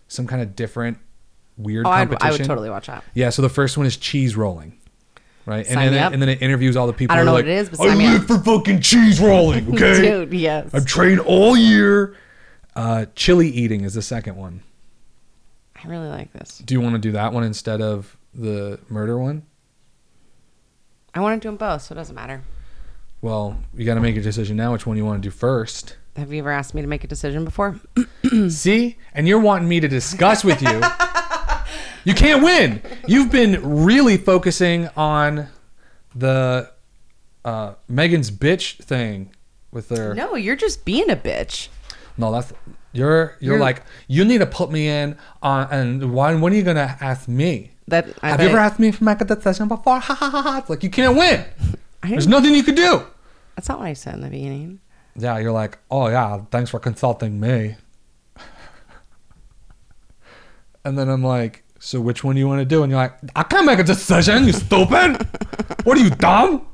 some 0.08 0.26
kind 0.26 0.40
of 0.40 0.56
different 0.56 0.98
weird 1.56 1.86
Oh, 1.86 1.90
I'd, 1.90 2.08
competition. 2.08 2.28
I 2.28 2.30
would 2.32 2.44
totally 2.44 2.70
watch 2.70 2.86
that. 2.86 3.04
Yeah, 3.14 3.30
so 3.30 3.42
the 3.42 3.48
first 3.48 3.76
one 3.76 3.86
is 3.86 3.96
cheese 3.96 4.36
rolling. 4.36 4.78
Right? 5.44 5.64
Sign 5.66 5.78
and 5.78 5.94
then 5.94 6.02
up. 6.02 6.12
and 6.12 6.20
then 6.20 6.28
it 6.28 6.42
interviews 6.42 6.76
all 6.76 6.88
the 6.88 6.92
people 6.92 7.14
I 7.14 7.18
don't 7.18 7.26
know 7.26 7.32
are 7.32 7.34
what 7.34 7.46
it 7.46 7.52
is, 7.52 7.68
but 7.70 7.80
I 7.80 7.94
live 7.94 8.22
up." 8.22 8.26
for 8.26 8.38
fucking 8.38 8.80
cheese 8.80 9.20
rolling, 9.20 9.68
okay? 9.74 10.00
Dude, 10.00 10.32
yes. 10.32 10.70
I've 10.74 10.86
trained 10.86 11.20
all 11.20 11.56
year. 11.56 12.16
Uh, 12.74 13.06
chili 13.14 13.48
eating 13.48 13.82
is 13.84 13.94
the 13.94 14.02
second 14.02 14.36
one. 14.36 14.62
I 15.82 15.88
really 15.88 16.08
like 16.08 16.32
this. 16.32 16.58
Do 16.58 16.74
you 16.74 16.80
want 16.80 16.94
to 16.94 16.98
do 16.98 17.12
that 17.12 17.32
one 17.32 17.44
instead 17.44 17.80
of 17.80 18.16
the 18.34 18.80
murder 18.88 19.18
one? 19.18 19.44
I 21.14 21.20
want 21.20 21.40
to 21.40 21.46
do 21.46 21.50
them 21.50 21.56
both, 21.56 21.82
so 21.82 21.94
it 21.94 21.96
doesn't 21.96 22.14
matter. 22.14 22.42
Well, 23.22 23.58
you 23.74 23.86
got 23.86 23.94
to 23.94 24.00
make 24.00 24.16
a 24.16 24.20
decision 24.20 24.56
now 24.56 24.72
which 24.72 24.84
one 24.86 24.96
you 24.96 25.04
want 25.04 25.22
to 25.22 25.26
do 25.26 25.30
first. 25.30 25.96
Have 26.16 26.32
you 26.32 26.40
ever 26.40 26.50
asked 26.50 26.74
me 26.74 26.82
to 26.82 26.88
make 26.88 27.04
a 27.04 27.06
decision 27.06 27.44
before? 27.44 27.80
See? 28.48 28.96
And 29.14 29.28
you're 29.28 29.40
wanting 29.40 29.68
me 29.68 29.80
to 29.80 29.88
discuss 29.88 30.42
with 30.44 30.60
you. 30.60 30.80
you 32.06 32.14
can't 32.14 32.42
win. 32.42 32.80
You've 33.08 33.32
been 33.32 33.84
really 33.84 34.16
focusing 34.16 34.88
on 34.96 35.48
the 36.14 36.70
uh, 37.44 37.74
Megan's 37.88 38.30
bitch 38.30 38.82
thing 38.82 39.32
with 39.72 39.88
their. 39.88 40.14
No, 40.14 40.36
you're 40.36 40.54
just 40.56 40.84
being 40.84 41.10
a 41.10 41.16
bitch. 41.16 41.68
No, 42.16 42.30
that's 42.30 42.52
you're 42.92 43.36
you're, 43.40 43.54
You're- 43.54 43.60
like 43.60 43.82
you 44.06 44.24
need 44.24 44.38
to 44.38 44.46
put 44.46 44.70
me 44.70 44.88
in 44.88 45.18
on 45.42 45.68
and 45.70 46.12
why 46.14 46.32
when 46.34 46.52
are 46.52 46.56
you 46.56 46.62
gonna 46.62 46.96
ask 47.00 47.26
me? 47.28 47.72
That 47.88 48.08
I 48.22 48.30
Have 48.30 48.40
you 48.40 48.48
ever 48.48 48.58
asked 48.58 48.78
me 48.78 48.90
to 48.92 49.04
make 49.04 49.20
a 49.20 49.24
decision 49.24 49.68
before? 49.68 50.00
Ha 50.06 50.14
ha 50.14 50.30
ha 50.30 50.42
ha! 50.42 50.58
It's 50.58 50.70
like 50.70 50.82
you 50.84 50.90
can't 50.90 51.16
win. 51.16 51.44
There's 52.02 52.26
nothing 52.28 52.54
you 52.54 52.62
could 52.62 52.76
do. 52.76 53.02
That's 53.56 53.68
not 53.68 53.80
what 53.80 53.88
I 53.88 53.94
said 53.94 54.14
in 54.14 54.20
the 54.20 54.28
beginning. 54.30 54.80
Yeah, 55.16 55.38
you're 55.38 55.52
like, 55.52 55.78
oh 55.90 56.06
yeah, 56.08 56.42
thanks 56.52 56.70
for 56.70 56.78
consulting 56.78 57.40
me. 57.40 57.74
And 60.84 60.96
then 60.96 61.08
I'm 61.08 61.24
like, 61.24 61.64
so 61.86 62.00
which 62.00 62.24
one 62.24 62.34
do 62.34 62.40
you 62.40 62.48
want 62.48 62.58
to 62.58 62.64
do? 62.64 62.82
And 62.82 62.90
you're 62.90 63.00
like, 63.00 63.14
I 63.36 63.44
can't 63.44 63.64
make 63.64 63.78
a 63.78 63.84
decision, 63.84 64.44
you 64.44 64.52
stupid. 64.52 65.24
what 65.84 65.96
are 65.96 66.00
you 66.00 66.10
dumb? 66.10 66.66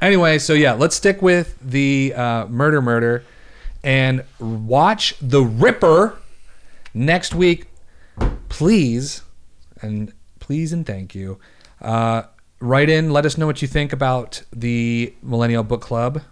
Anyway, 0.00 0.38
so 0.38 0.54
yeah, 0.54 0.72
let's 0.72 0.96
stick 0.96 1.20
with 1.20 1.58
the 1.60 2.14
uh, 2.16 2.46
murder 2.46 2.80
murder 2.80 3.24
and 3.84 4.24
watch 4.38 5.16
The 5.20 5.42
Ripper 5.42 6.16
next 6.94 7.34
week, 7.34 7.66
please. 8.48 9.20
And 9.82 10.14
please 10.38 10.72
and 10.72 10.86
thank 10.86 11.14
you. 11.14 11.38
Uh, 11.82 12.22
write 12.58 12.88
in, 12.88 13.12
let 13.12 13.26
us 13.26 13.36
know 13.36 13.46
what 13.46 13.60
you 13.60 13.68
think 13.68 13.92
about 13.92 14.42
the 14.50 15.12
Millennial 15.22 15.62
Book 15.62 15.82
Club. 15.82 16.22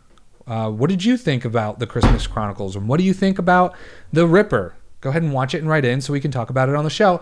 Uh, 0.46 0.70
what 0.70 0.88
did 0.88 1.04
you 1.04 1.18
think 1.18 1.44
about 1.44 1.80
the 1.80 1.86
Christmas 1.86 2.26
Chronicles? 2.26 2.76
And 2.76 2.88
what 2.88 2.96
do 2.96 3.04
you 3.04 3.12
think 3.12 3.38
about 3.38 3.76
The 4.10 4.26
Ripper? 4.26 4.74
Go 5.02 5.10
ahead 5.10 5.22
and 5.22 5.34
watch 5.34 5.54
it 5.54 5.58
and 5.58 5.68
write 5.68 5.84
in 5.84 6.00
so 6.00 6.14
we 6.14 6.20
can 6.20 6.30
talk 6.30 6.48
about 6.48 6.70
it 6.70 6.74
on 6.74 6.84
the 6.84 6.90
show. 6.90 7.20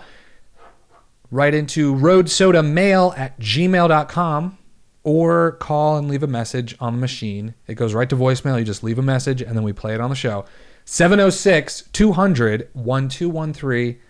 Write 1.31 1.55
into 1.55 1.95
roadsodamail 1.95 3.19
at 3.19 3.39
gmail.com 3.41 4.59
or 5.03 5.53
call 5.53 5.97
and 5.97 6.09
leave 6.09 6.23
a 6.23 6.27
message 6.27 6.77
on 6.81 6.95
the 6.95 7.01
machine. 7.01 7.55
It 7.67 7.75
goes 7.75 7.95
right 7.95 8.09
to 8.11 8.17
voicemail. 8.17 8.59
You 8.59 8.65
just 8.65 8.83
leave 8.83 8.99
a 8.99 9.03
message 9.03 9.41
and 9.41 9.57
then 9.57 9.63
we 9.63 9.73
play 9.73 9.95
it 9.95 10.01
on 10.01 10.11
the 10.11 10.17
show. 10.17 10.45
706 10.85 11.83
200 11.93 12.69
1213. 12.73 14.01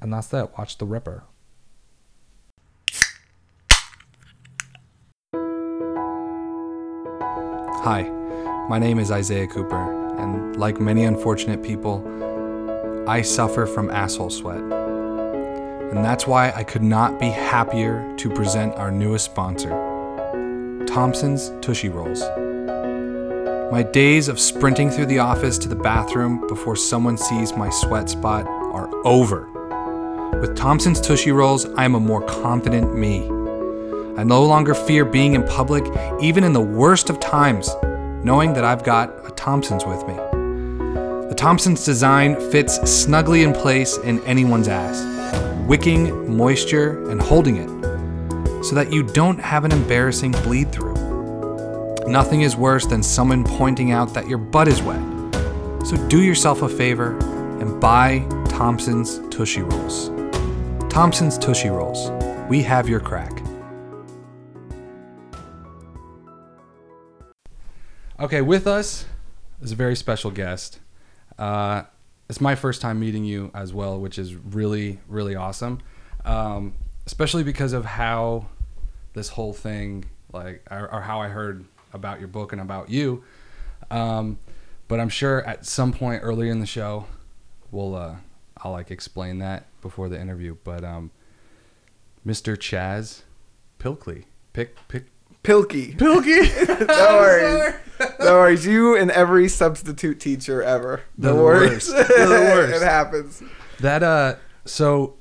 And 0.00 0.12
that's 0.12 0.28
that. 0.28 0.56
Watch 0.58 0.78
The 0.78 0.86
Ripper. 0.86 1.24
Hi, 7.84 8.08
my 8.70 8.78
name 8.78 8.98
is 8.98 9.10
Isaiah 9.10 9.46
Cooper, 9.46 10.16
and 10.18 10.56
like 10.56 10.80
many 10.80 11.04
unfortunate 11.04 11.62
people, 11.62 12.00
I 13.06 13.20
suffer 13.20 13.66
from 13.66 13.90
asshole 13.90 14.30
sweat. 14.30 14.60
And 14.60 16.02
that's 16.02 16.26
why 16.26 16.52
I 16.56 16.64
could 16.64 16.82
not 16.82 17.20
be 17.20 17.28
happier 17.28 18.16
to 18.16 18.30
present 18.30 18.74
our 18.76 18.90
newest 18.90 19.26
sponsor, 19.26 19.68
Thompson's 20.86 21.52
Tushy 21.60 21.90
Rolls. 21.90 22.22
My 23.70 23.82
days 23.82 24.28
of 24.28 24.40
sprinting 24.40 24.88
through 24.88 25.06
the 25.06 25.18
office 25.18 25.58
to 25.58 25.68
the 25.68 25.76
bathroom 25.76 26.46
before 26.48 26.76
someone 26.76 27.18
sees 27.18 27.54
my 27.54 27.68
sweat 27.68 28.08
spot 28.08 28.46
are 28.46 28.88
over. 29.04 29.50
With 30.40 30.56
Thompson's 30.56 31.00
Tushy 31.00 31.30
Rolls, 31.30 31.66
I 31.76 31.84
am 31.84 31.94
a 31.94 32.00
more 32.00 32.22
confident 32.22 32.96
me. 32.96 33.26
I 34.16 34.24
no 34.24 34.42
longer 34.42 34.74
fear 34.74 35.04
being 35.04 35.34
in 35.34 35.42
public, 35.44 35.84
even 36.22 36.42
in 36.42 36.54
the 36.54 36.60
worst 36.60 37.10
of 37.10 37.20
times, 37.20 37.68
knowing 38.24 38.54
that 38.54 38.64
I've 38.64 38.82
got 38.82 39.10
a 39.26 39.30
Thompson's 39.32 39.84
with 39.84 40.06
me. 40.08 40.33
The 41.34 41.40
Thompson's 41.40 41.84
design 41.84 42.36
fits 42.52 42.76
snugly 42.88 43.42
in 43.42 43.52
place 43.52 43.98
in 43.98 44.20
anyone's 44.20 44.68
ass, 44.68 45.02
wicking 45.66 46.36
moisture 46.36 47.10
and 47.10 47.20
holding 47.20 47.56
it 47.56 48.64
so 48.64 48.76
that 48.76 48.92
you 48.92 49.02
don't 49.02 49.40
have 49.40 49.64
an 49.64 49.72
embarrassing 49.72 50.30
bleed 50.30 50.70
through. 50.70 50.94
Nothing 52.06 52.42
is 52.42 52.54
worse 52.54 52.86
than 52.86 53.02
someone 53.02 53.42
pointing 53.42 53.90
out 53.90 54.14
that 54.14 54.28
your 54.28 54.38
butt 54.38 54.68
is 54.68 54.80
wet. 54.80 55.02
So 55.84 55.96
do 56.06 56.22
yourself 56.22 56.62
a 56.62 56.68
favor 56.68 57.18
and 57.60 57.80
buy 57.80 58.20
Thompson's 58.48 59.18
Tushy 59.28 59.62
Rolls. 59.62 60.10
Thompson's 60.88 61.36
Tushy 61.36 61.68
Rolls. 61.68 62.12
We 62.48 62.62
have 62.62 62.88
your 62.88 63.00
crack. 63.00 63.42
Okay, 68.20 68.40
with 68.40 68.68
us 68.68 69.06
is 69.60 69.72
a 69.72 69.74
very 69.74 69.96
special 69.96 70.30
guest. 70.30 70.78
Uh, 71.38 71.82
it's 72.28 72.40
my 72.40 72.54
first 72.54 72.80
time 72.80 73.00
meeting 73.00 73.24
you 73.24 73.50
as 73.54 73.72
well, 73.72 74.00
which 74.00 74.18
is 74.18 74.34
really, 74.34 75.00
really 75.08 75.34
awesome. 75.34 75.80
Um, 76.24 76.74
especially 77.06 77.42
because 77.42 77.72
of 77.72 77.84
how 77.84 78.46
this 79.12 79.28
whole 79.28 79.52
thing, 79.52 80.06
like, 80.32 80.62
or, 80.70 80.92
or 80.92 81.00
how 81.02 81.20
I 81.20 81.28
heard 81.28 81.64
about 81.92 82.18
your 82.18 82.28
book 82.28 82.52
and 82.52 82.60
about 82.60 82.88
you. 82.88 83.22
Um, 83.90 84.38
but 84.88 85.00
I'm 85.00 85.08
sure 85.08 85.44
at 85.46 85.66
some 85.66 85.92
point 85.92 86.22
earlier 86.24 86.50
in 86.50 86.60
the 86.60 86.66
show, 86.66 87.06
we'll, 87.70 87.94
uh, 87.94 88.16
I'll 88.58 88.72
like 88.72 88.90
explain 88.90 89.38
that 89.40 89.66
before 89.82 90.08
the 90.08 90.20
interview. 90.20 90.56
But 90.64 90.82
um, 90.84 91.10
Mr. 92.26 92.56
Chaz 92.56 93.22
Pilkley, 93.78 94.24
pick, 94.52 94.76
pick, 94.88 95.06
Pilkey. 95.44 95.94
Pilkey. 95.96 96.88
No 96.88 97.18
worries. 97.18 97.74
No 98.18 98.32
worries. 98.32 98.66
You 98.66 98.96
and 98.96 99.10
every 99.10 99.48
substitute 99.48 100.18
teacher 100.18 100.62
ever. 100.62 101.02
They're 101.16 101.30
No 101.30 101.36
the 101.36 101.42
worries. 101.44 101.92
worst. 101.92 102.08
The 102.08 102.24
worst. 102.54 102.82
it 102.82 102.84
happens. 102.84 103.42
That 103.80 104.02
uh 104.02 104.36
so 104.64 105.16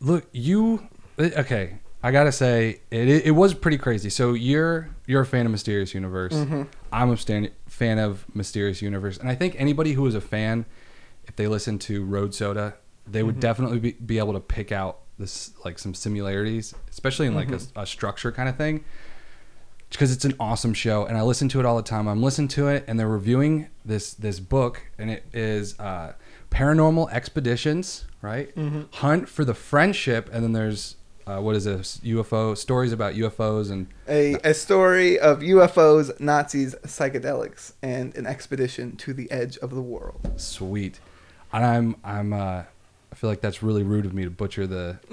look, 0.00 0.28
you 0.32 0.88
okay, 1.18 1.78
I 2.02 2.12
got 2.12 2.24
to 2.24 2.32
say 2.32 2.80
it, 2.90 3.08
it 3.08 3.26
it 3.26 3.30
was 3.32 3.54
pretty 3.54 3.76
crazy. 3.76 4.08
So 4.08 4.34
you're 4.34 4.88
you're 5.06 5.22
a 5.22 5.26
fan 5.26 5.46
of 5.46 5.52
Mysterious 5.52 5.94
Universe. 5.94 6.32
Mm-hmm. 6.32 6.62
I'm 6.92 7.10
a 7.10 7.16
stan- 7.16 7.50
fan 7.66 7.98
of 7.98 8.24
Mysterious 8.34 8.80
Universe, 8.80 9.18
and 9.18 9.28
I 9.28 9.34
think 9.34 9.56
anybody 9.58 9.92
who 9.92 10.06
is 10.06 10.14
a 10.14 10.20
fan 10.20 10.64
if 11.26 11.36
they 11.36 11.48
listen 11.48 11.78
to 11.80 12.04
Road 12.04 12.34
Soda, 12.34 12.74
they 13.06 13.22
would 13.22 13.34
mm-hmm. 13.34 13.40
definitely 13.40 13.80
be, 13.80 13.92
be 13.92 14.18
able 14.18 14.32
to 14.32 14.40
pick 14.40 14.72
out 14.72 15.00
this 15.18 15.52
like 15.64 15.78
some 15.78 15.92
similarities, 15.92 16.72
especially 16.88 17.26
in 17.26 17.34
like 17.34 17.48
mm-hmm. 17.48 17.78
a, 17.78 17.82
a 17.82 17.86
structure 17.86 18.30
kind 18.30 18.48
of 18.48 18.56
thing 18.56 18.84
because 19.90 20.12
it's 20.12 20.24
an 20.24 20.34
awesome 20.38 20.74
show 20.74 21.04
and 21.06 21.16
I 21.16 21.22
listen 21.22 21.48
to 21.50 21.60
it 21.60 21.66
all 21.66 21.76
the 21.76 21.82
time. 21.82 22.06
I'm 22.08 22.22
listening 22.22 22.48
to 22.48 22.68
it 22.68 22.84
and 22.86 22.98
they're 22.98 23.08
reviewing 23.08 23.68
this 23.84 24.12
this 24.14 24.38
book 24.40 24.82
and 24.98 25.10
it 25.10 25.24
is 25.32 25.78
uh, 25.80 26.12
Paranormal 26.50 27.10
Expeditions, 27.12 28.04
right? 28.22 28.50
Hunt 28.94 29.28
for 29.28 29.44
the 29.44 29.54
Friendship, 29.54 30.30
and 30.32 30.42
then 30.42 30.52
there's 30.52 30.96
uh, 31.26 31.40
what 31.40 31.54
is 31.54 31.64
this 31.64 32.00
UFO 32.04 32.56
stories 32.56 32.90
about 32.90 33.12
UFOs 33.14 33.70
and 33.70 33.86
A, 34.08 34.34
a 34.44 34.54
story 34.54 35.18
of 35.18 35.40
UFOs, 35.40 36.18
Nazis, 36.18 36.74
psychedelics, 36.86 37.72
and 37.82 38.14
an 38.16 38.26
expedition 38.26 38.96
to 38.96 39.12
the 39.12 39.30
edge 39.30 39.58
of 39.58 39.70
the 39.70 39.82
world. 39.82 40.32
sweet. 40.36 41.00
And 41.52 41.64
I'm 41.64 41.96
I'm 42.02 42.32
uh, 42.32 42.62
I 43.10 43.14
feel 43.14 43.28
like 43.28 43.40
that's 43.42 43.62
really 43.62 43.82
rude 43.82 44.06
of 44.06 44.14
me 44.14 44.24
to 44.24 44.30
butcher 44.30 44.66
the 44.66 44.98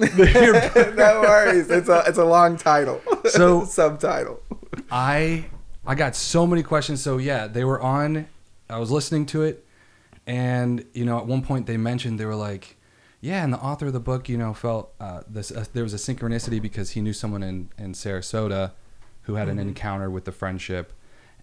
no 0.95 1.21
worries. 1.21 1.69
It's 1.69 1.89
a 1.89 2.03
it's 2.07 2.17
a 2.17 2.25
long 2.25 2.55
title. 2.57 3.01
So- 3.25 3.65
subtitle. 3.65 4.41
I 4.91 5.45
I 5.85 5.95
got 5.95 6.15
so 6.15 6.47
many 6.47 6.63
questions. 6.63 7.01
So 7.01 7.17
yeah, 7.17 7.47
they 7.47 7.63
were 7.63 7.81
on. 7.81 8.27
I 8.69 8.79
was 8.79 8.89
listening 8.91 9.25
to 9.27 9.43
it, 9.43 9.65
and 10.25 10.85
you 10.93 11.05
know, 11.05 11.17
at 11.19 11.25
one 11.25 11.41
point 11.43 11.67
they 11.67 11.77
mentioned 11.77 12.19
they 12.19 12.25
were 12.25 12.35
like, 12.35 12.77
yeah, 13.21 13.43
and 13.43 13.53
the 13.53 13.59
author 13.59 13.87
of 13.87 13.93
the 13.93 13.99
book, 13.99 14.27
you 14.29 14.37
know, 14.37 14.53
felt 14.53 14.93
uh, 14.99 15.21
this. 15.27 15.51
Uh, 15.51 15.65
there 15.73 15.83
was 15.83 15.93
a 15.93 15.97
synchronicity 15.97 16.61
because 16.61 16.91
he 16.91 17.01
knew 17.01 17.13
someone 17.13 17.43
in 17.43 17.69
in 17.77 17.93
Sarasota 17.93 18.71
who 19.25 19.35
had 19.35 19.49
an 19.49 19.57
encounter 19.59 20.09
with 20.09 20.25
the 20.25 20.31
friendship, 20.31 20.93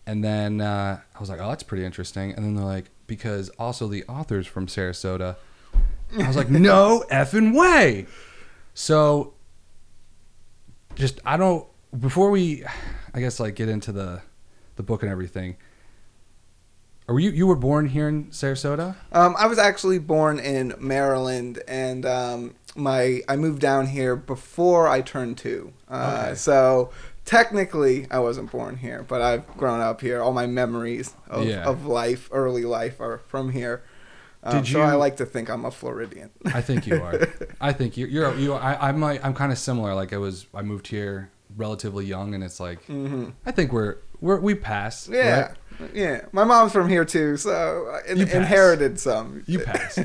And 0.07 0.23
then 0.23 0.61
uh, 0.61 1.01
I 1.15 1.19
was 1.19 1.29
like, 1.29 1.41
oh, 1.41 1.49
that's 1.49 1.65
pretty 1.65 1.85
interesting. 1.85 2.33
And 2.33 2.45
then 2.45 2.55
they're 2.55 2.65
like, 2.65 2.91
because 3.09 3.49
also 3.59 3.89
the 3.89 4.05
author's 4.05 4.47
from 4.47 4.69
Sarasota. 4.69 5.37
I 6.17 6.27
was 6.27 6.37
like, 6.37 6.49
no 6.71 7.05
effing 7.11 7.59
way. 7.59 8.07
So, 8.75 9.35
just 10.95 11.21
I 11.25 11.37
don't. 11.37 11.67
Before 11.99 12.31
we, 12.31 12.65
I 13.15 13.21
guess 13.21 13.39
like 13.41 13.55
get 13.57 13.69
into 13.69 13.93
the, 13.93 14.23
the 14.77 14.83
book 14.83 15.03
and 15.03 15.11
everything. 15.11 15.57
Are 17.09 17.19
you 17.19 17.31
you 17.31 17.47
were 17.47 17.57
born 17.57 17.89
here 17.89 18.09
in 18.09 18.27
Sarasota? 18.27 18.95
Um, 19.11 19.35
I 19.37 19.47
was 19.47 19.59
actually 19.59 19.99
born 19.99 20.39
in 20.39 20.73
Maryland, 20.79 21.61
and 21.67 22.07
um, 22.07 22.55
my 22.77 23.23
I 23.29 23.37
moved 23.37 23.61
down 23.61 23.87
here 23.89 24.15
before 24.15 24.89
I 24.89 25.01
turned 25.01 25.37
two. 25.37 25.73
Uh, 25.89 26.23
Okay. 26.27 26.35
So 26.37 26.91
technically, 27.25 28.07
I 28.11 28.21
wasn't 28.21 28.53
born 28.53 28.77
here, 28.77 29.05
but 29.07 29.21
I've 29.21 29.47
grown 29.57 29.81
up 29.81 30.01
here. 30.01 30.23
All 30.23 30.33
my 30.33 30.47
memories 30.47 31.13
of, 31.29 31.45
Yeah. 31.45 31.65
of 31.65 31.87
life, 31.87 32.29
early 32.33 32.65
life, 32.65 33.01
are 33.01 33.19
from 33.27 33.51
here. 33.51 33.83
Um, 34.45 34.63
Did 34.63 34.73
So 34.73 34.81
I 34.81 34.95
like 34.95 35.17
to 35.17 35.27
think 35.27 35.51
I'm 35.51 35.65
a 35.65 35.71
Floridian. 35.73 36.31
I 36.47 36.61
think 36.63 36.87
you 36.87 37.03
are. 37.03 37.29
I 37.61 37.73
think 37.73 37.97
you, 37.97 38.07
you're 38.07 38.35
you. 38.37 38.55
I, 38.55 38.89
I'm 38.89 39.01
like 39.01 39.25
I'm 39.25 39.35
kind 39.35 39.51
of 39.51 39.59
similar. 39.59 39.93
Like 39.95 40.13
I 40.13 40.19
was 40.19 40.47
I 40.55 40.63
moved 40.63 40.87
here 40.87 41.31
relatively 41.57 42.05
young, 42.07 42.35
and 42.35 42.43
it's 42.45 42.61
like 42.61 42.79
I 43.47 43.51
think 43.53 43.73
we're 43.73 43.97
we're 44.21 44.41
we 44.41 44.55
pass. 44.55 45.05
Mm-hmm. 45.05 45.15
yeah, 45.15 45.41
right? 45.81 45.91
yeah. 45.95 46.25
My 46.33 46.45
mom's 46.45 46.73
from 46.73 46.89
here 46.89 47.05
too, 47.05 47.37
so 47.37 47.99
in- 48.09 48.21
inherited 48.21 48.99
some. 49.01 49.43
You 49.47 49.61
pass. 49.61 49.99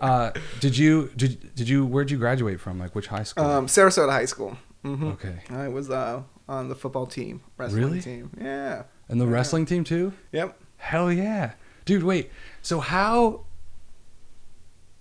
uh, 0.00 0.32
did 0.60 0.76
you 0.76 1.10
did 1.16 1.54
did 1.54 1.68
you 1.68 1.84
where'd 1.86 2.10
you 2.10 2.18
graduate 2.18 2.60
from? 2.60 2.78
Like 2.78 2.94
which 2.94 3.08
high 3.08 3.22
school? 3.24 3.44
Um, 3.44 3.66
Sarasota 3.66 4.10
High 4.10 4.26
School. 4.26 4.56
hmm 4.82 5.08
okay, 5.08 5.40
I 5.50 5.68
was 5.68 5.90
uh, 5.90 6.22
on 6.48 6.68
the 6.68 6.74
football 6.74 7.06
team, 7.06 7.40
wrestling 7.56 7.82
Really? 7.84 8.00
team. 8.00 8.30
Yeah. 8.40 8.84
and 9.08 9.20
the 9.20 9.26
wrestling 9.26 9.66
team 9.66 9.84
too. 9.84 10.12
Yep. 10.32 10.58
Hell 10.76 11.12
yeah, 11.12 11.52
dude. 11.84 12.04
Wait. 12.04 12.30
So 12.62 12.78
how? 12.80 13.44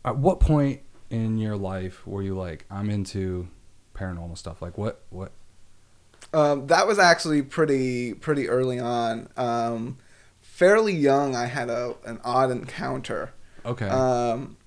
At 0.05 0.17
what 0.17 0.39
point 0.39 0.81
in 1.09 1.37
your 1.37 1.57
life 1.57 2.05
were 2.07 2.21
you 2.21 2.33
like 2.35 2.65
I'm 2.71 2.89
into 2.89 3.47
paranormal 3.93 4.37
stuff? 4.37 4.61
Like 4.61 4.77
what 4.77 5.01
what? 5.09 5.31
Um, 6.33 6.67
that 6.67 6.87
was 6.87 6.99
actually 6.99 7.41
pretty 7.41 8.13
pretty 8.13 8.49
early 8.49 8.79
on. 8.79 9.29
Um, 9.37 9.97
fairly 10.41 10.93
young, 10.93 11.35
I 11.35 11.45
had 11.45 11.69
a 11.69 11.95
an 12.05 12.19
odd 12.23 12.51
encounter. 12.51 13.33
Okay. 13.65 13.87
Um, 13.87 14.57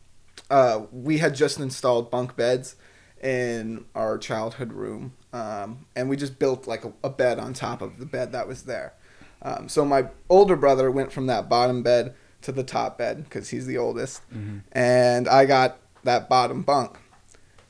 uh, 0.50 0.82
we 0.92 1.18
had 1.18 1.34
just 1.34 1.58
installed 1.58 2.10
bunk 2.10 2.36
beds 2.36 2.76
in 3.22 3.84
our 3.94 4.18
childhood 4.18 4.72
room, 4.72 5.12
um, 5.32 5.86
and 5.94 6.08
we 6.08 6.16
just 6.16 6.38
built 6.38 6.66
like 6.66 6.84
a, 6.84 6.92
a 7.04 7.10
bed 7.10 7.38
on 7.38 7.52
top 7.52 7.82
of 7.82 7.98
the 7.98 8.06
bed 8.06 8.32
that 8.32 8.48
was 8.48 8.62
there. 8.62 8.94
Um, 9.42 9.68
so 9.68 9.84
my 9.84 10.08
older 10.28 10.56
brother 10.56 10.90
went 10.90 11.12
from 11.12 11.26
that 11.26 11.48
bottom 11.48 11.82
bed 11.82 12.14
to 12.42 12.52
the 12.52 12.64
top 12.64 12.98
bed 12.98 13.24
because 13.24 13.50
he's 13.50 13.66
the 13.66 13.78
oldest, 13.78 14.22
and 14.72 15.28
I 15.28 15.44
got 15.44 15.78
that 16.04 16.28
bottom 16.28 16.62
bunk. 16.62 16.98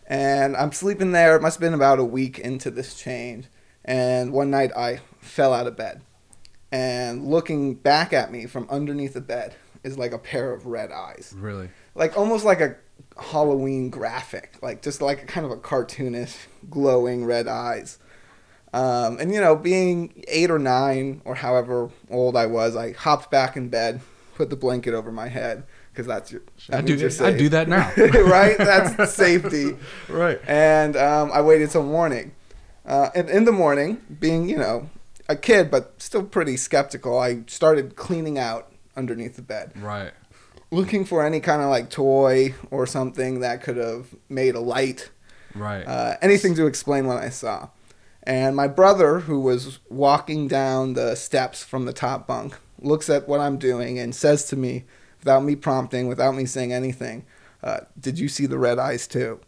And 0.07 0.57
I'm 0.57 0.72
sleeping 0.72 1.12
there. 1.12 1.36
It 1.36 1.43
must 1.43 1.57
have 1.57 1.61
been 1.61 1.74
about 1.74 1.99
a 2.01 2.05
week 2.05 2.38
into 2.38 2.70
this 2.70 2.95
change. 2.95 3.47
And 3.85 4.33
one 4.33 4.51
night 4.51 4.70
I 4.76 5.01
fell 5.20 5.53
out 5.53 5.66
of 5.66 5.76
bed. 5.76 6.03
And 6.72 7.26
looking 7.26 7.74
back 7.74 8.12
at 8.12 8.31
me 8.31 8.47
from 8.47 8.68
underneath 8.70 9.14
the 9.14 9.20
bed 9.20 9.55
is 9.83 9.99
like 9.99 10.12
a 10.12 10.18
pair 10.18 10.53
of 10.53 10.66
red 10.66 10.93
eyes. 10.93 11.35
really. 11.37 11.70
Like 11.95 12.16
almost 12.16 12.45
like 12.45 12.61
a 12.61 12.76
Halloween 13.18 13.91
graphic. 13.91 14.57
Like 14.62 14.83
just 14.83 15.03
like 15.03 15.22
a 15.22 15.26
kind 15.26 15.45
of 15.45 15.51
a 15.53 15.57
cartoonish, 15.57 16.37
glowing 16.70 17.24
red 17.24 17.49
eyes. 17.49 17.99
Um, 18.72 19.18
and 19.18 19.35
you 19.35 19.41
know, 19.41 19.57
being 19.57 20.22
eight 20.28 20.51
or 20.51 20.59
nine 20.61 21.22
or 21.24 21.35
however 21.35 21.91
old 22.09 22.37
I 22.37 22.47
was, 22.47 22.76
I 22.76 22.93
hopped 22.93 23.28
back 23.31 23.57
in 23.57 23.68
bed, 23.68 24.01
put 24.37 24.49
the 24.49 24.55
blanket 24.57 24.95
over 24.95 25.11
my 25.11 25.26
head 25.26 25.64
because 25.93 26.07
that's 26.07 26.31
your. 26.31 26.43
that 26.68 26.78
I 26.78 26.81
do- 26.83 27.11
I 27.24 27.33
do 27.33 27.49
that 27.49 27.68
now. 27.68 27.91
right? 27.97 28.57
That's 28.57 29.12
safety. 29.12 29.76
Right. 30.09 30.41
And 30.47 30.97
um, 30.97 31.33
I 31.33 31.41
waited 31.41 31.70
till 31.70 31.83
morning. 31.83 32.31
Uh, 32.87 33.11
and 33.14 33.28
in 33.28 33.45
the 33.45 33.53
morning, 33.53 34.01
being 34.20 34.49
you 34.49 34.57
know 34.57 34.89
a 35.28 35.37
kid 35.37 35.70
but 35.70 35.95
still 36.03 36.22
pretty 36.24 36.57
skeptical, 36.57 37.18
I 37.18 37.43
started 37.47 37.97
cleaning 37.97 38.39
out 38.39 38.72
underneath 38.97 39.37
the 39.37 39.43
bed, 39.43 39.72
Right. 39.76 40.12
looking 40.70 41.05
for 41.05 41.24
any 41.24 41.41
kind 41.41 41.62
of 41.62 41.68
like 41.70 41.91
toy 41.91 42.55
or 42.70 42.87
something 42.87 43.41
that 43.41 43.62
could 43.62 43.76
have 43.76 44.14
made 44.28 44.55
a 44.55 44.61
light 44.61 45.11
Right. 45.55 45.85
uh, 45.87 46.16
anything 46.22 46.55
to 46.57 46.66
explain 46.66 47.07
what 47.07 47.18
I 47.18 47.28
saw. 47.28 47.68
And 48.22 48.55
my 48.55 48.68
brother, 48.68 49.20
who 49.20 49.41
was 49.41 49.78
walking 49.89 50.47
down 50.49 50.93
the 50.95 51.14
steps 51.14 51.64
from 51.64 51.87
the 51.87 51.93
top 51.93 52.26
bunk, 52.26 52.57
looks 52.81 53.09
at 53.09 53.26
what 53.28 53.41
I'm 53.41 53.57
doing 53.57 53.99
and 53.99 54.14
says 54.14 54.45
to 54.47 54.57
me, 54.57 54.85
without 55.20 55.43
me 55.45 55.57
prompting, 55.57 56.07
without 56.09 56.35
me 56.35 56.45
saying 56.47 56.72
anything, 56.72 57.24
uh, 57.62 57.81
Did 57.99 58.18
you 58.18 58.28
see 58.28 58.47
the 58.47 58.59
red 58.59 58.78
eyes 58.78 59.07
too? 59.07 59.41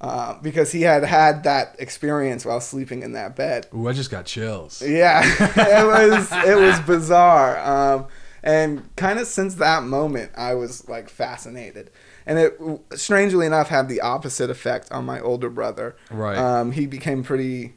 Uh, 0.00 0.38
because 0.40 0.72
he 0.72 0.80
had 0.82 1.04
had 1.04 1.44
that 1.44 1.76
experience 1.78 2.46
while 2.46 2.60
sleeping 2.60 3.02
in 3.02 3.12
that 3.12 3.36
bed. 3.36 3.66
Ooh, 3.74 3.86
I 3.86 3.92
just 3.92 4.10
got 4.10 4.24
chills. 4.24 4.80
Yeah, 4.80 5.20
it 5.38 5.86
was 5.86 6.32
it 6.46 6.56
was 6.58 6.80
bizarre. 6.80 7.58
Um, 7.58 8.06
and 8.42 8.94
kind 8.96 9.18
of 9.18 9.26
since 9.26 9.56
that 9.56 9.82
moment, 9.82 10.32
I 10.36 10.54
was 10.54 10.88
like 10.88 11.10
fascinated. 11.10 11.90
And 12.24 12.38
it 12.38 12.58
strangely 12.94 13.44
enough 13.44 13.68
had 13.68 13.88
the 13.90 14.00
opposite 14.00 14.48
effect 14.48 14.90
on 14.90 15.04
my 15.04 15.20
older 15.20 15.50
brother. 15.50 15.96
Right. 16.10 16.38
Um, 16.38 16.72
he 16.72 16.86
became 16.86 17.22
pretty, 17.22 17.74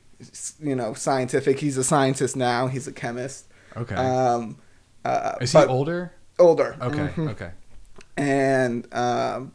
you 0.61 0.75
know, 0.75 0.93
scientific. 0.93 1.59
He's 1.59 1.77
a 1.77 1.83
scientist 1.83 2.35
now. 2.37 2.67
He's 2.67 2.87
a 2.87 2.91
chemist. 2.93 3.47
Okay. 3.75 3.95
Um, 3.95 4.57
uh, 5.03 5.35
Is 5.41 5.51
he 5.51 5.57
older? 5.57 6.13
older? 6.39 6.77
Okay. 6.79 7.09
Mhm 7.15 7.29
Okay. 7.31 7.51
and 8.15 8.87
um, 8.93 9.51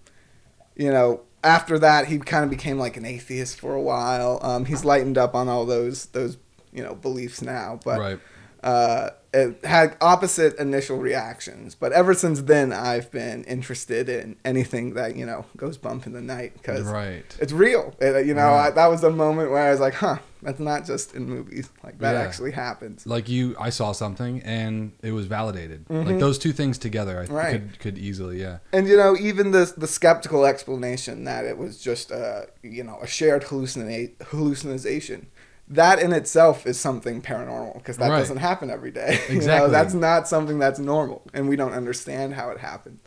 you 0.76 0.90
know 0.90 1.22
after 1.44 1.78
that 1.78 2.06
he 2.06 2.18
kind 2.18 2.44
of 2.44 2.50
became 2.50 2.78
like 2.78 2.96
an 2.96 3.04
atheist 3.04 3.60
for 3.60 3.74
a 3.74 3.80
while 3.80 4.38
um, 4.42 4.64
he's 4.64 4.84
lightened 4.84 5.16
up 5.18 5.34
on 5.34 5.48
all 5.48 5.64
those 5.66 6.06
those 6.06 6.36
you 6.72 6.82
know 6.82 6.94
beliefs 6.94 7.40
now 7.42 7.78
but 7.84 7.98
right. 7.98 8.20
uh, 8.62 9.10
it 9.32 9.64
had 9.64 9.96
opposite 10.00 10.56
initial 10.58 10.96
reactions 10.96 11.74
but 11.74 11.92
ever 11.92 12.12
since 12.14 12.40
then 12.42 12.72
i've 12.72 13.10
been 13.10 13.44
interested 13.44 14.08
in 14.08 14.36
anything 14.44 14.94
that 14.94 15.14
you 15.16 15.24
know 15.24 15.44
goes 15.56 15.76
bump 15.76 16.06
in 16.06 16.12
the 16.12 16.20
night 16.22 16.52
because 16.54 16.82
Right. 16.86 17.36
it's 17.40 17.52
real 17.52 17.94
It- 18.00 18.26
you 18.26 18.34
know 18.34 18.42
Right. 18.48 18.66
I, 18.68 18.70
that 18.70 18.86
was 18.86 19.00
the 19.02 19.10
moment 19.10 19.50
where 19.50 19.62
i 19.62 19.70
was 19.70 19.80
like 19.80 19.94
huh 19.94 20.18
that's 20.42 20.60
not 20.60 20.84
just 20.86 21.14
in 21.14 21.26
movies 21.28 21.68
like 21.82 21.98
that 21.98 22.12
Yeah. 22.12 22.20
actually 22.20 22.52
happens 22.52 23.06
Like 23.06 23.28
you, 23.28 23.56
I 23.58 23.70
saw 23.70 23.92
something 23.92 24.40
and 24.42 24.92
it 25.02 25.12
was 25.12 25.26
validated. 25.26 25.84
Like 25.90 26.18
those 26.18 26.38
two 26.38 26.52
things 26.52 26.78
together, 26.78 27.18
I 27.20 27.24
Mm-hmm. 27.24 27.34
Right. 27.34 27.52
could 27.52 27.78
could 27.80 27.98
easily, 27.98 28.40
yeah. 28.40 28.58
And 28.72 28.86
you 28.88 28.96
know, 28.96 29.16
even 29.18 29.50
the 29.50 29.72
the 29.76 29.86
skeptical 29.88 30.44
explanation 30.46 31.24
that 31.24 31.44
it 31.44 31.56
was 31.58 31.80
just 31.80 32.10
a 32.10 32.48
you 32.62 32.84
know 32.84 32.98
a 33.02 33.06
shared 33.06 33.42
hallucina- 33.44 34.12
hallucination, 34.30 35.26
that 35.68 35.98
in 36.00 36.12
itself 36.12 36.66
is 36.66 36.78
something 36.80 37.20
paranormal 37.20 37.74
because 37.74 37.96
that 37.98 38.10
Right. 38.10 38.18
doesn't 38.18 38.38
happen 38.38 38.70
every 38.70 38.90
day. 38.90 39.18
you 39.28 39.36
Exactly. 39.36 39.66
know, 39.66 39.68
that's 39.70 39.94
not 39.94 40.28
something 40.28 40.58
that's 40.58 40.78
normal, 40.78 41.22
and 41.34 41.48
we 41.48 41.56
don't 41.56 41.72
understand 41.74 42.34
how 42.34 42.50
it 42.50 42.58
happened. 42.58 42.98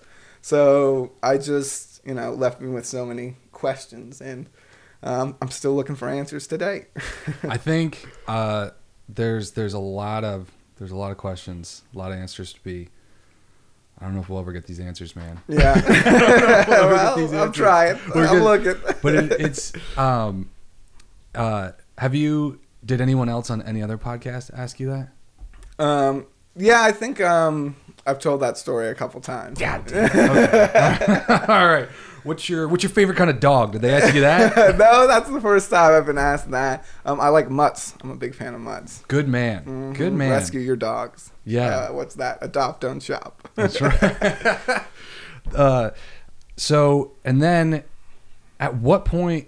So 0.42 1.12
I 1.24 1.38
just 1.38 2.02
you 2.06 2.14
know 2.14 2.34
left 2.34 2.62
me 2.62 2.70
with 2.70 2.86
so 2.86 3.06
many 3.06 3.36
questions, 3.52 4.22
and 4.22 4.48
um, 5.04 5.36
I'm 5.42 5.50
still 5.50 5.76
looking 5.76 5.96
for 5.96 6.08
answers 6.10 6.48
today. 6.48 6.86
I 7.44 7.58
think 7.58 8.08
uh, 8.28 8.72
there's 9.10 9.52
there's 9.52 9.74
a 9.74 9.80
lot 9.80 10.24
of 10.24 10.52
there's 10.78 10.92
a 10.92 10.96
lot 10.96 11.12
of 11.12 11.18
questions, 11.18 11.84
a 11.94 11.98
lot 11.98 12.12
of 12.12 12.18
answers 12.18 12.54
to 12.54 12.64
be. 12.64 12.90
I 14.00 14.06
don't 14.06 14.16
know 14.16 14.22
if 14.22 14.30
we'll 14.30 14.40
ever 14.40 14.52
get 14.52 14.66
these 14.66 14.80
answers, 14.80 15.16
man. 15.16 15.40
yeah. 15.48 15.76
well, 16.68 17.16
these 17.18 17.34
I'm 17.34 17.52
trying. 17.52 18.00
We're 18.16 18.26
I'm 18.26 18.40
good. 18.40 18.44
looking. 18.84 18.96
But 19.04 19.16
it, 19.16 19.32
it's 19.40 19.74
um, 19.98 20.50
uh, 21.36 21.72
have 21.98 22.16
you? 22.16 22.60
Did 22.84 23.00
anyone 23.00 23.30
else 23.30 23.52
on 23.52 23.62
any 23.62 23.84
other 23.84 24.00
podcast 24.00 24.50
ask 24.58 24.80
you 24.80 24.90
that? 24.90 25.84
Um, 25.84 26.26
yeah, 26.56 26.82
I 26.82 26.92
think 26.92 27.22
um, 27.22 27.76
I've 28.08 28.18
told 28.18 28.42
that 28.42 28.58
story 28.58 28.88
a 28.88 28.96
couple 28.96 29.22
times. 29.22 29.60
God 29.60 29.92
All 31.48 31.68
right. 31.68 31.88
What's 32.24 32.48
your 32.50 32.68
What's 32.68 32.84
your 32.84 32.92
favorite 32.92 33.16
kind 33.18 33.30
of 33.30 33.40
dog? 33.40 33.72
Did 33.72 33.82
they 33.82 33.94
ask 33.94 34.14
you 34.14 34.22
that? 34.22 34.56
no, 34.78 35.08
that's 35.08 35.30
the 35.30 35.42
first 35.42 35.70
time 35.70 35.94
I've 35.94 36.06
been 36.06 36.18
asked 36.18 36.52
that. 36.52 36.86
Um, 37.06 37.20
I 37.20 37.30
like 37.30 37.50
mutts. 37.50 37.96
I'm 38.02 38.12
a 38.12 38.16
big 38.16 38.36
fan 38.36 38.54
of 38.54 38.62
mutts. 38.62 39.04
Good 39.08 39.28
man. 39.28 39.94
Good 39.94 40.14
Mhm. 40.14 40.18
man. 40.18 40.32
Rescue 40.32 40.60
your 40.60 40.76
dogs. 40.76 41.32
Yeah. 41.46 41.76
Uh, 41.90 41.94
what's 41.94 42.16
that? 42.16 42.38
Adopt, 42.42 42.82
don't 42.82 43.00
shop. 43.02 43.48
That's 43.56 43.82
right. 43.82 44.84
uh, 45.56 45.90
so, 46.58 47.14
and 47.26 47.42
then, 47.42 47.84
at 48.60 48.76
what 48.76 49.06
point 49.06 49.48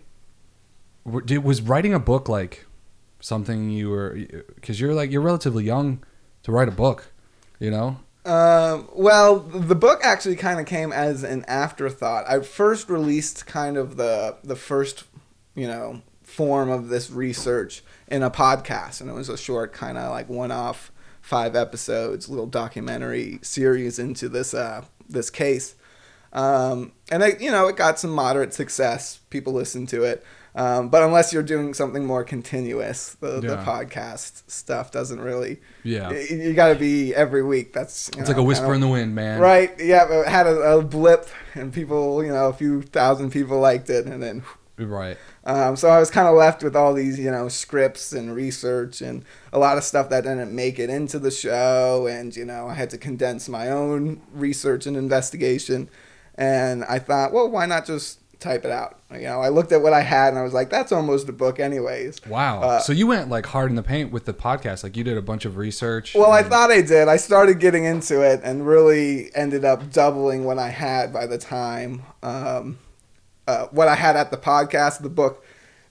did, 1.26 1.44
was 1.44 1.62
writing 1.62 1.94
a 1.94 2.00
book 2.00 2.28
like 2.28 2.66
something 3.20 3.70
you 3.70 3.90
were? 3.90 4.18
Because 4.56 4.80
you're 4.82 4.94
like 4.94 5.12
you're 5.12 5.22
relatively 5.22 5.64
young 5.64 6.04
to 6.44 6.52
write 6.52 6.68
a 6.68 6.72
book, 6.72 7.12
you 7.60 7.70
know. 7.70 8.00
Um, 8.26 8.88
well, 8.94 9.40
the 9.40 9.76
book 9.76 10.00
actually 10.04 10.38
kind 10.38 10.60
of 10.60 10.66
came 10.66 10.94
as 10.94 11.24
an 11.24 11.44
afterthought. 11.48 12.24
I 12.28 12.40
first 12.40 12.90
released 12.90 13.46
kind 13.46 13.76
of 13.78 13.98
the 13.98 14.38
the 14.44 14.56
first, 14.56 15.04
you 15.56 15.68
know, 15.68 16.02
form 16.24 16.70
of 16.70 16.88
this 16.88 17.12
research 17.12 17.84
in 18.08 18.24
a 18.24 18.32
podcast, 18.32 19.02
and 19.02 19.10
it 19.10 19.14
was 19.14 19.30
a 19.30 19.38
short 19.38 19.74
kind 19.74 19.98
of 19.98 20.12
like 20.12 20.30
one-off 20.30 20.92
five 21.22 21.56
episodes, 21.56 22.30
little 22.30 22.48
documentary 22.48 23.40
series 23.42 24.00
into 24.00 24.30
this 24.30 24.54
uh, 24.54 24.86
this 25.10 25.30
case. 25.30 25.76
Um, 26.34 26.92
and 27.12 27.24
I, 27.24 27.38
you 27.40 27.52
know, 27.52 27.68
it 27.68 27.78
got 27.78 28.00
some 28.00 28.12
moderate 28.12 28.54
success. 28.54 29.20
People 29.30 29.54
listened 29.54 29.88
to 29.90 30.04
it. 30.04 30.26
Um, 30.56 30.90
but 30.90 31.02
unless 31.02 31.34
you're 31.34 31.42
doing 31.42 31.74
something 31.74 32.06
more 32.06 32.24
continuous, 32.24 33.16
the, 33.16 33.40
the 33.40 33.58
podcast 33.58 34.44
stuff 34.50 34.92
doesn't 34.92 35.20
really. 35.20 35.62
Yeah. 35.84 36.12
You, 36.12 36.38
you 36.38 36.54
got 36.54 36.70
to 36.70 36.76
be 36.76 37.14
every 37.16 37.44
week. 37.44 37.74
That's 37.74 38.12
you 38.14 38.20
It's 38.22 38.30
know, 38.30 38.36
like 38.36 38.42
a 38.42 38.44
whisper 38.44 38.66
kinda- 38.66 38.76
in 38.76 38.82
the 38.82 38.88
wind, 38.88 39.16
man. 39.16 39.40
Right. 39.42 39.72
Yeah. 39.80 40.06
It 40.22 40.28
had 40.28 40.46
a, 40.46 40.78
a 40.78 40.82
blip, 40.84 41.28
and 41.56 41.74
people, 41.74 42.24
you 42.24 42.32
know, 42.32 42.50
a 42.50 42.54
few 42.54 42.84
thousand 42.84 43.32
people 43.32 43.60
liked 43.60 43.90
it, 43.90 44.06
and 44.06 44.22
then. 44.22 44.44
Right. 44.78 45.18
Um, 45.44 45.76
so 45.76 45.90
I 45.90 46.00
was 46.00 46.10
kind 46.10 46.28
of 46.28 46.36
left 46.36 46.64
with 46.64 46.76
all 46.76 46.94
these, 46.94 47.20
you 47.20 47.30
know, 47.32 47.48
scripts 47.48 48.12
and 48.12 48.36
research 48.36 49.02
and 49.02 49.24
a 49.52 49.60
lot 49.60 49.78
of 49.78 49.84
stuff 49.84 50.10
that 50.10 50.22
didn't 50.24 50.54
make 50.54 50.78
it 50.80 50.90
into 50.90 51.20
the 51.20 51.32
show, 51.32 52.08
and 52.08 52.36
you 52.36 52.46
know, 52.46 52.68
I 52.68 52.74
had 52.76 52.90
to 52.92 52.98
condense 52.98 53.48
my 53.50 53.70
own 53.70 54.22
research 54.34 54.86
and 54.88 54.96
investigation. 54.98 55.90
And 56.36 56.84
I 56.86 57.00
thought, 57.00 57.32
well, 57.32 57.50
why 57.50 57.66
not 57.66 57.86
just 57.86 58.20
type 58.40 58.66
it 58.66 58.72
out? 58.72 59.00
You 59.12 59.22
know, 59.22 59.42
I 59.42 59.50
looked 59.50 59.72
at 59.72 59.82
what 59.82 59.94
I 59.94 60.02
had, 60.02 60.30
and 60.30 60.40
I 60.40 60.42
was 60.42 60.54
like, 60.54 60.70
that's 60.70 60.92
almost 60.92 61.30
a 61.30 61.34
book, 61.34 61.60
anyways. 61.60 62.26
Wow. 62.26 62.62
Uh, 62.62 62.80
so 62.80 62.92
you 62.92 63.08
went 63.08 63.30
like 63.30 63.46
hard 63.46 63.70
in 63.70 63.76
the 63.76 63.84
paint 63.84 64.12
with 64.12 64.26
the 64.26 64.34
podcast. 64.34 64.84
Like 64.84 64.98
you 64.98 65.04
did 65.04 65.18
a 65.18 65.22
bunch 65.22 65.46
of 65.46 65.58
research. 65.58 66.16
Well, 66.16 66.32
I 66.32 66.44
thought 66.44 66.72
I 66.72 66.82
did. 66.82 67.08
I 67.08 67.18
started 67.18 67.60
getting 67.60 67.86
into 67.86 68.22
it 68.22 68.42
and 68.44 68.68
really 68.68 69.34
ended 69.36 69.64
up 69.66 69.92
doubling 69.92 70.46
what 70.46 70.58
I 70.58 70.70
had 70.70 71.14
by 71.14 71.28
the 71.28 71.38
time 71.38 72.04
um, 72.24 72.80
uh, 73.48 73.68
what 73.68 73.88
I 73.88 73.96
had 73.96 74.16
at 74.16 74.32
the 74.32 74.38
podcast. 74.38 75.02
The 75.02 75.10
book 75.10 75.46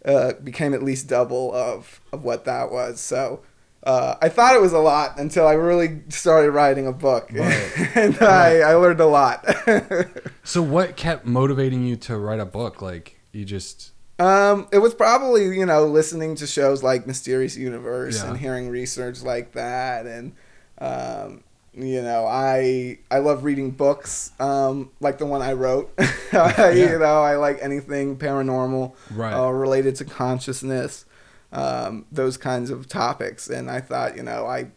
uh, 0.04 0.32
became 0.42 0.74
at 0.74 0.82
least 0.82 1.06
double 1.06 1.54
of, 1.54 2.00
of 2.12 2.24
what 2.24 2.44
that 2.44 2.72
was. 2.72 3.00
So 3.00 3.40
uh, 3.84 4.14
I 4.22 4.28
thought 4.28 4.54
it 4.54 4.60
was 4.60 4.72
a 4.72 4.78
lot 4.78 5.18
until 5.18 5.46
I 5.46 5.54
really 5.54 6.02
started 6.08 6.50
writing 6.52 6.86
a 6.86 6.92
book, 6.92 7.30
Right. 7.32 7.72
and 7.96 8.16
I, 8.20 8.58
I 8.60 8.74
learned 8.74 9.00
a 9.00 9.06
lot. 9.06 9.44
So 10.44 10.60
what 10.60 10.96
kept 10.96 11.24
motivating 11.24 11.84
you 11.84 11.94
to 11.96 12.16
write 12.18 12.40
a 12.40 12.44
book? 12.44 12.82
Like 12.82 13.18
you 13.32 13.44
just 13.44 13.92
Um, 14.18 14.66
it 14.72 14.78
was 14.78 14.92
probably 14.94 15.44
you 15.56 15.66
know 15.66 15.84
listening 15.86 16.34
to 16.36 16.46
shows 16.46 16.82
like 16.82 17.06
Mysterious 17.06 17.56
Universe 17.56 18.22
Yeah. 18.22 18.30
and 18.30 18.38
hearing 18.38 18.68
research 18.68 19.22
like 19.22 19.52
that, 19.52 20.06
and 20.06 20.32
um, 20.78 21.44
you 21.74 22.02
know 22.02 22.26
I 22.26 22.98
I 23.10 23.18
love 23.18 23.44
reading 23.44 23.70
books 23.70 24.32
um, 24.40 24.90
like 25.00 25.18
the 25.18 25.26
one 25.26 25.42
I 25.42 25.52
wrote. 25.54 25.92
You 26.32 26.98
know 26.98 27.22
I 27.22 27.36
like 27.36 27.58
anything 27.60 28.16
paranormal 28.16 28.94
Right. 29.10 29.34
uh, 29.34 29.50
related 29.50 29.96
to 29.96 30.04
consciousness, 30.04 31.04
um, 31.52 32.06
those 32.10 32.36
kinds 32.36 32.70
of 32.70 32.88
topics, 32.88 33.48
and 33.48 33.70
I 33.70 33.80
thought 33.80 34.16
you 34.16 34.22
know 34.22 34.46
I 34.46 34.68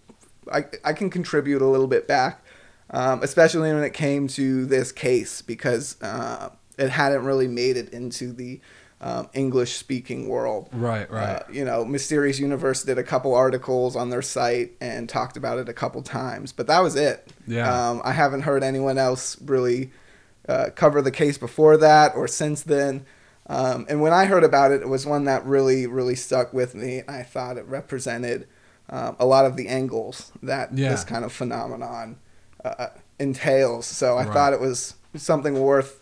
I, 0.52 0.66
I 0.84 0.94
can 0.94 1.10
contribute 1.10 1.62
a 1.62 1.68
little 1.68 1.88
bit 1.88 2.08
back, 2.08 2.44
um, 2.92 3.24
especially 3.24 3.74
when 3.74 3.84
it 3.84 3.94
came 3.94 4.28
to 4.30 4.66
this 4.66 4.92
case 4.92 5.42
because 5.42 6.02
uh, 6.02 6.50
it 6.78 6.90
hadn't 6.90 7.24
really 7.24 7.48
made 7.48 7.78
it 7.78 7.90
into 7.90 8.32
the 8.32 8.60
um, 9.02 9.30
English 9.34 9.74
speaking 9.74 10.28
world. 10.28 10.70
right, 10.72 11.10
right. 11.12 11.36
Uh, 11.36 11.44
you 11.52 11.66
know, 11.66 11.84
Mysterious 11.84 12.40
Universe 12.40 12.84
did 12.84 12.98
a 12.98 13.04
couple 13.04 13.36
articles 13.36 13.96
on 13.96 14.10
their 14.10 14.22
site 14.22 14.72
and 14.80 15.10
talked 15.10 15.38
about 15.38 15.58
it 15.58 15.68
a 15.68 15.74
couple 15.74 16.02
times, 16.02 16.52
but 16.52 16.68
that 16.68 16.80
was 16.80 16.96
it. 16.96 17.32
Yeah. 17.46 17.90
Um, 17.90 18.02
I 18.04 18.14
haven't 18.14 18.42
heard 18.42 18.64
anyone 18.64 18.98
else 18.98 19.40
really 19.42 19.92
uh, 20.48 20.70
cover 20.76 21.02
the 21.02 21.12
case 21.12 21.38
before 21.38 21.78
that 21.78 22.16
or 22.16 22.28
since 22.28 22.64
then. 22.64 23.06
Um, 23.48 23.86
and 23.90 24.02
when 24.02 24.12
I 24.14 24.26
heard 24.26 24.44
about 24.44 24.72
it, 24.72 24.82
it 24.82 24.88
was 24.90 25.06
one 25.06 25.26
that 25.26 25.46
really, 25.46 25.86
really 25.88 26.16
stuck 26.16 26.54
with 26.54 26.74
me. 26.76 27.04
I 27.08 27.24
thought 27.24 27.58
it 27.58 27.66
represented 27.68 28.48
um, 28.90 29.16
a 29.20 29.26
lot 29.26 29.46
of 29.46 29.56
the 29.56 29.68
angles 29.68 30.32
that 30.44 30.76
Yeah. 30.78 30.90
this 30.90 31.04
kind 31.04 31.24
of 31.26 31.32
phenomenon 31.32 32.18
uh, 32.64 32.88
entails. 33.20 33.86
So 33.86 34.18
I 34.18 34.24
Right. 34.26 34.34
thought 34.34 34.54
it 34.54 34.60
was 34.60 34.96
something 35.16 35.60
worth 35.60 36.02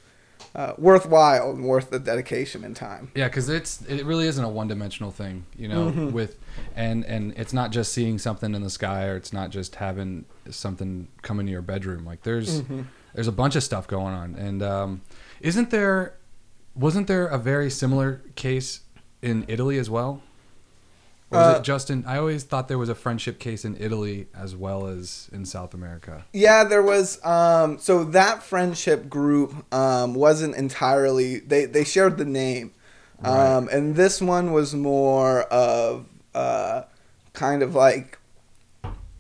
uh, 0.56 0.74
worthwhile 0.78 1.50
and 1.50 1.66
worth 1.66 1.90
the 1.90 1.98
dedication 2.00 2.64
and 2.64 2.76
time. 2.76 3.10
Yeah, 3.16 3.28
because 3.28 3.50
it's 3.50 3.82
it 3.88 4.06
really 4.06 4.28
isn't 4.28 4.44
a 4.44 4.50
one 4.50 4.68
dimensional 4.68 5.10
thing, 5.10 5.46
you 5.58 5.68
know. 5.68 5.90
Mm-hmm. 5.90 6.12
With 6.12 6.38
and 6.76 7.04
and 7.06 7.34
it's 7.38 7.54
not 7.54 7.72
just 7.72 7.92
seeing 7.92 8.20
something 8.20 8.54
in 8.54 8.62
the 8.62 8.70
sky, 8.70 9.06
or 9.08 9.16
it's 9.16 9.34
not 9.34 9.50
just 9.50 9.76
having 9.76 10.26
something 10.52 11.08
come 11.24 11.40
into 11.40 11.52
your 11.52 11.64
bedroom. 11.64 12.06
Like 12.06 12.22
there's 12.22 12.62
Mm-hmm. 12.62 12.82
there's 13.16 13.28
a 13.28 13.32
bunch 13.32 13.56
of 13.56 13.64
stuff 13.64 13.88
going 13.88 14.14
on, 14.14 14.36
and 14.36 14.62
um, 14.62 15.02
isn't 15.42 15.72
there? 15.72 16.14
Wasn't 16.76 17.08
there 17.08 17.28
a 17.28 17.38
very 17.38 17.70
similar 17.70 18.22
case 18.36 18.82
in 19.22 19.46
Italy 19.48 19.78
as 19.78 19.90
well? 19.90 20.22
Or 21.30 21.38
was 21.40 21.56
Uh, 21.56 21.60
it 21.60 21.64
just 21.64 21.90
in? 21.90 22.04
I 22.06 22.18
always 22.18 22.44
thought 22.44 22.68
there 22.68 22.78
was 22.78 22.90
a 22.90 22.96
friendship 22.96 23.40
case 23.40 23.64
in 23.66 23.76
Italy 23.80 24.28
as 24.36 24.56
well 24.56 24.88
as 24.88 25.30
in 25.32 25.46
South 25.46 25.74
America. 25.74 26.26
Yeah, 26.34 26.64
there 26.64 26.82
was. 26.84 27.24
Um, 27.26 27.78
so 27.80 28.04
that 28.06 28.44
friendship 28.44 29.10
group 29.10 29.72
um, 29.74 30.14
wasn't 30.14 30.56
entirely. 30.56 31.40
They 31.40 31.66
they 31.66 31.84
shared 31.84 32.18
the 32.18 32.26
name, 32.26 32.72
um, 33.24 33.70
and 33.72 33.96
this 33.96 34.22
one 34.22 34.52
was 34.52 34.74
more 34.76 35.44
of 35.44 36.06
uh, 36.36 36.84
kind 37.34 37.62
of 37.64 37.74
like, 37.76 38.18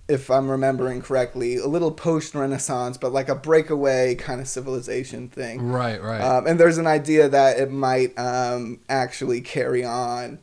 if 0.08 0.30
I'm 0.30 0.49
remembering 0.49 1.01
correctly, 1.01 1.58
a 1.58 1.68
little 1.68 1.91
post 1.91 2.36
Renaissance, 2.36 2.97
but 2.97 3.14
like 3.14 3.30
a 3.30 3.36
breakaway 3.36 4.16
kind 4.16 4.41
of 4.41 4.47
civilization 4.47 5.30
thing. 5.30 5.72
Right, 5.72 6.01
right. 6.01 6.22
Um, 6.22 6.45
and 6.45 6.60
there's 6.60 6.78
an 6.78 6.88
idea 6.88 7.30
that 7.30 7.58
it 7.58 7.72
might 7.72 8.18
um, 8.20 8.82
actually 8.89 9.41
carry 9.41 9.84
on. 9.84 10.39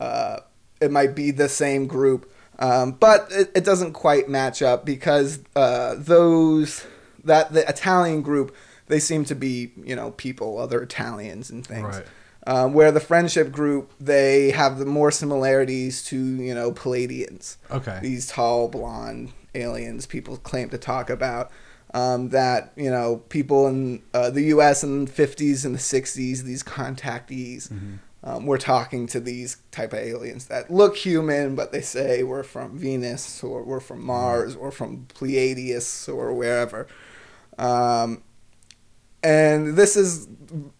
Uh, 0.00 0.38
it 0.80 0.90
might 0.90 1.14
be 1.14 1.30
the 1.30 1.48
same 1.48 1.86
group, 1.86 2.32
um, 2.58 2.92
but 2.92 3.28
it, 3.30 3.52
it 3.54 3.64
doesn't 3.64 3.92
quite 3.92 4.28
match 4.28 4.62
up 4.62 4.84
because 4.84 5.40
uh, 5.54 5.94
those 5.98 6.86
that 7.24 7.52
the 7.52 7.68
Italian 7.68 8.22
group 8.22 8.54
they 8.88 8.98
seem 8.98 9.24
to 9.26 9.34
be 9.34 9.72
you 9.84 9.94
know 9.94 10.10
people, 10.12 10.58
other 10.58 10.82
Italians 10.82 11.50
and 11.50 11.66
things. 11.66 11.98
Right. 11.98 12.06
Um, 12.44 12.72
where 12.72 12.90
the 12.90 12.98
friendship 12.98 13.52
group 13.52 13.92
they 14.00 14.50
have 14.50 14.78
the 14.78 14.84
more 14.84 15.12
similarities 15.12 16.02
to 16.06 16.16
you 16.16 16.52
know 16.52 16.72
Pleiadians 16.72 17.56
okay. 17.70 18.00
these 18.02 18.26
tall 18.26 18.66
blonde 18.66 19.32
aliens 19.54 20.06
people 20.06 20.36
claim 20.38 20.68
to 20.70 20.78
talk 20.78 21.08
about 21.08 21.52
um, 21.94 22.30
that 22.30 22.72
you 22.76 22.90
know 22.90 23.18
people 23.28 23.66
in 23.68 24.02
uh, 24.14 24.30
the 24.30 24.42
U.S. 24.44 24.82
in 24.82 25.04
the 25.04 25.10
50s 25.10 25.64
and 25.64 25.74
the 25.74 25.78
60s 25.78 26.42
these 26.42 26.62
contactees 26.62 27.70
um, 28.24 28.46
were 28.46 28.58
talking 28.58 29.06
to 29.08 29.20
these 29.20 29.58
type 29.70 29.92
of 29.92 29.98
aliens 29.98 30.46
that 30.46 30.70
look 30.70 30.96
human 30.96 31.54
but 31.54 31.72
they 31.72 31.80
say 31.80 32.22
we're 32.22 32.42
from 32.42 32.78
Venus 32.78 33.42
or 33.42 33.62
we're 33.62 33.80
from 33.80 34.04
Mars 34.04 34.56
or 34.56 34.70
from 34.70 35.06
Pleiades 35.14 36.08
or 36.08 36.32
wherever 36.32 36.86
um, 37.58 38.22
and 39.22 39.76
this 39.76 39.96
is 39.96 40.28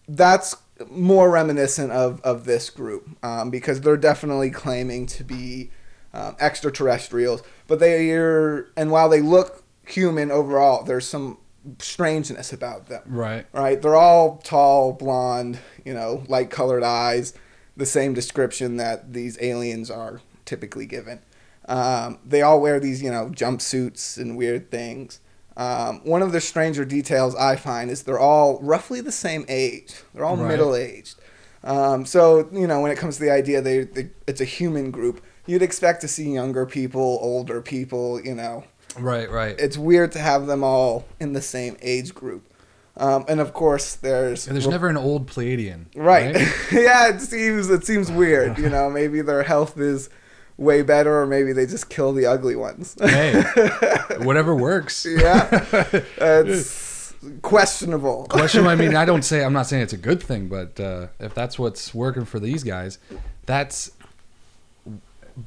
that's 0.07 0.55
more 0.89 1.29
reminiscent 1.29 1.91
of, 1.91 2.21
of 2.21 2.45
this 2.45 2.69
group 2.69 3.09
um, 3.23 3.49
because 3.49 3.81
they're 3.81 3.97
definitely 3.97 4.49
claiming 4.49 5.05
to 5.07 5.23
be 5.23 5.71
um, 6.13 6.35
extraterrestrials. 6.39 7.43
But 7.67 7.79
they 7.79 8.11
are 8.11 8.71
and 8.75 8.91
while 8.91 9.09
they 9.09 9.21
look 9.21 9.63
human 9.85 10.31
overall 10.31 10.83
there's 10.83 11.07
some 11.07 11.37
strangeness 11.79 12.53
about 12.53 12.87
them. 12.87 13.03
Right. 13.05 13.45
right? 13.53 13.81
They're 13.81 13.95
all 13.95 14.37
tall 14.37 14.93
blonde 14.93 15.59
you 15.85 15.93
know 15.93 16.23
light 16.27 16.49
colored 16.49 16.83
eyes 16.83 17.33
the 17.75 17.85
same 17.85 18.13
description 18.13 18.77
that 18.77 19.13
these 19.13 19.37
aliens 19.41 19.89
are 19.89 20.21
typically 20.45 20.85
given. 20.85 21.19
Um, 21.67 22.19
they 22.25 22.41
all 22.41 22.59
wear 22.61 22.79
these 22.79 23.01
you 23.01 23.11
know 23.11 23.29
jumpsuits 23.29 24.17
and 24.17 24.37
weird 24.37 24.69
things 24.69 25.19
um, 25.57 26.01
one 26.03 26.21
of 26.21 26.31
the 26.31 26.41
stranger 26.41 26.83
details 26.85 27.35
I 27.35 27.55
find 27.55 27.91
is 27.91 28.03
they're 28.03 28.19
all 28.19 28.59
roughly 28.61 29.01
the 29.01 29.11
same 29.11 29.45
age. 29.47 29.93
They're 30.13 30.25
all 30.25 30.37
Right. 30.37 30.47
middle 30.47 30.75
aged. 30.75 31.15
Um, 31.63 32.05
so 32.05 32.49
you 32.51 32.67
know, 32.67 32.81
when 32.81 32.91
it 32.91 32.97
comes 32.97 33.17
to 33.17 33.23
the 33.23 33.31
idea 33.31 33.61
they, 33.61 33.81
they 33.85 34.09
it's 34.27 34.41
a 34.41 34.45
human 34.45 34.91
group, 34.91 35.21
you'd 35.45 35.61
expect 35.61 36.01
to 36.01 36.07
see 36.07 36.31
younger 36.33 36.65
people, 36.65 37.19
older 37.21 37.61
people. 37.61 38.19
You 38.21 38.35
know, 38.35 38.63
Right, 38.97 39.29
right. 39.31 39.55
it's 39.59 39.77
weird 39.77 40.11
to 40.13 40.19
have 40.19 40.45
them 40.47 40.63
all 40.63 41.05
in 41.19 41.33
the 41.33 41.41
same 41.41 41.77
age 41.81 42.13
group. 42.13 42.47
Um, 42.97 43.25
and 43.27 43.39
of 43.39 43.53
course, 43.53 43.95
there's 43.95 44.45
And 44.47 44.55
there's 44.55 44.67
never 44.67 44.87
an 44.87 44.97
old 44.97 45.25
Pleiadian. 45.27 45.85
right. 45.95 46.35
yeah, 46.71 47.09
it 47.09 47.21
seems 47.21 47.69
it 47.69 47.85
seems 47.85 48.11
weird. 48.11 48.57
You 48.59 48.69
know, 48.69 48.89
maybe 48.89 49.21
their 49.21 49.43
health 49.43 49.77
is 49.79 50.09
way 50.63 50.81
better, 50.81 51.21
or 51.21 51.25
maybe 51.27 51.53
they 51.53 51.65
just 51.65 51.89
kill 51.89 52.13
the 52.13 52.25
ugly 52.25 52.55
ones. 52.55 52.95
hey, 52.99 53.41
whatever 54.19 54.55
works. 54.55 55.05
yeah, 55.09 55.47
it's 56.17 57.13
questionable. 57.41 58.25
question 58.29 58.67
i 58.67 58.75
mean 58.75 58.97
i 58.97 59.05
don't 59.05 59.21
say 59.31 59.45
i'm 59.45 59.53
not 59.53 59.65
saying 59.65 59.81
it's 59.81 59.93
a 59.93 59.97
good 59.97 60.21
thing 60.21 60.49
but 60.49 60.77
uh, 60.77 61.07
if 61.21 61.33
that's 61.33 61.57
what's 61.57 61.93
working 61.93 62.25
for 62.25 62.37
these 62.37 62.65
guys 62.65 62.97
that's 63.45 63.91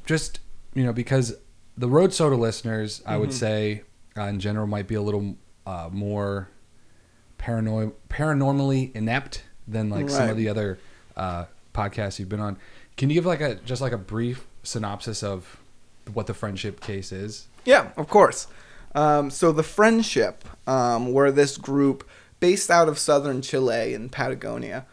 just 0.07 0.41
you 0.73 0.85
know 0.85 0.93
because 0.93 1.37
the 1.77 1.87
road 1.89 2.15
soda 2.15 2.35
listeners 2.37 3.03
i 3.05 3.11
Mm-hmm. 3.13 3.21
would 3.21 3.33
say 3.35 3.83
uh, 4.17 4.23
in 4.23 4.41
general 4.41 4.67
might 4.67 4.89
be 4.89 4.95
a 4.95 5.03
little 5.03 5.37
uh, 5.67 5.91
more 5.93 6.49
paranoid 7.37 7.93
paranormally 8.09 8.95
inept 8.97 9.45
than 9.69 9.91
like 9.91 10.09
some 10.09 10.31
of 10.31 10.37
the 10.39 10.49
other 10.49 10.79
uh, 11.17 11.45
podcasts 11.75 12.19
you've 12.19 12.29
been 12.31 12.41
on 12.41 12.57
can 12.97 13.11
you 13.11 13.15
give 13.15 13.27
like 13.27 13.43
a 13.43 13.57
just 13.57 13.83
like 13.83 13.93
a 13.93 13.99
brief 13.99 14.47
synopsis 14.67 15.23
of 15.23 15.57
what 16.13 16.27
the 16.27 16.35
friendship 16.35 16.81
case 16.81 17.13
is? 17.13 17.47
Yeah, 17.65 17.91
of 17.97 18.09
course. 18.09 18.47
Um, 18.95 19.31
so 19.31 19.53
the 19.53 19.63
friendship 19.63 20.45
um, 20.67 21.13
were 21.13 21.31
this 21.31 21.57
group 21.59 22.09
based 22.41 22.71
out 22.71 22.89
of 22.89 22.99
southern 22.99 23.43
Chile 23.43 23.93
in 23.95 24.09
Patagonia, 24.09 24.87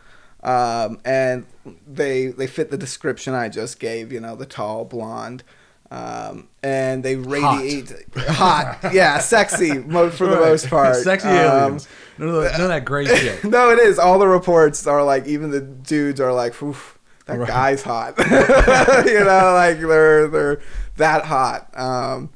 um, 0.44 1.00
and 1.06 1.46
they 1.88 2.28
they 2.28 2.48
fit 2.48 2.70
the 2.72 2.78
description 2.78 3.34
I 3.34 3.50
just 3.50 3.80
gave. 3.80 4.12
You 4.12 4.20
know, 4.20 4.36
the 4.36 4.46
tall 4.46 4.86
blonde. 4.86 5.44
Um, 5.92 6.48
and 6.64 7.04
they 7.04 7.18
radiate 7.18 7.94
hot, 8.18 8.80
yeah, 8.94 9.20
sexy 9.20 9.78
mo- 9.78 10.10
for 10.10 10.26
the 10.26 10.38
Right. 10.38 10.50
most 10.50 10.68
part. 10.68 10.96
Sexy 11.04 11.28
Um, 11.28 11.36
aliens. 11.36 11.88
None 12.18 12.30
of, 12.30 12.36
the, 12.36 12.50
none 12.52 12.62
of 12.62 12.68
that 12.70 12.84
great 12.84 13.08
shit. 13.16 13.44
no, 13.44 13.70
it 13.70 13.78
is. 13.78 14.00
All 14.00 14.18
the 14.18 14.28
reports 14.28 14.88
are 14.88 15.04
like, 15.04 15.28
even 15.28 15.52
the 15.52 15.62
dudes 15.62 16.20
are 16.20 16.34
like, 16.34 16.60
Oof, 16.64 16.93
that 17.26 17.40
Right. 17.40 17.48
guy's 17.48 17.82
hot. 17.84 18.16
you 19.08 19.20
know, 19.20 19.54
like 19.54 19.80
they're 19.80 20.28
they're 20.28 20.62
that 20.98 21.26
hot. 21.26 21.70
Um, 21.78 22.30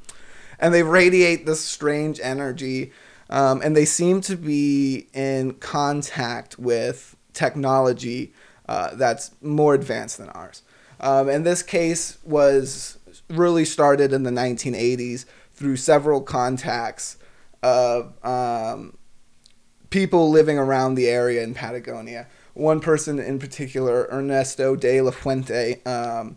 and 0.58 0.74
they 0.74 0.82
radiate 0.82 1.46
this 1.46 1.64
strange 1.64 2.18
energy, 2.22 2.92
um, 3.30 3.60
and 3.62 3.76
they 3.76 3.84
seem 3.84 4.20
to 4.22 4.36
be 4.36 5.08
in 5.12 5.54
contact 5.54 6.58
with 6.58 7.16
technology 7.32 8.32
uh, 8.68 8.94
that's 8.94 9.30
more 9.40 9.74
advanced 9.74 10.18
than 10.18 10.28
ours. 10.30 10.62
Um, 11.00 11.28
and 11.28 11.46
this 11.46 11.62
case 11.62 12.18
was 12.24 12.98
really 13.30 13.64
started 13.64 14.12
in 14.12 14.24
the 14.24 14.30
1980s 14.30 15.26
through 15.54 15.76
several 15.76 16.20
contacts 16.20 17.16
of 17.62 18.12
um, 18.24 18.96
people 19.90 20.30
living 20.30 20.58
around 20.58 20.94
the 20.96 21.08
area 21.08 21.42
in 21.42 21.54
Patagonia. 21.54 22.26
One 22.58 22.80
person 22.80 23.18
in 23.20 23.38
particular, 23.38 24.08
Ernesto 24.10 24.74
de 24.76 25.00
la 25.00 25.12
Fuente, 25.12 25.80
um, 25.86 26.36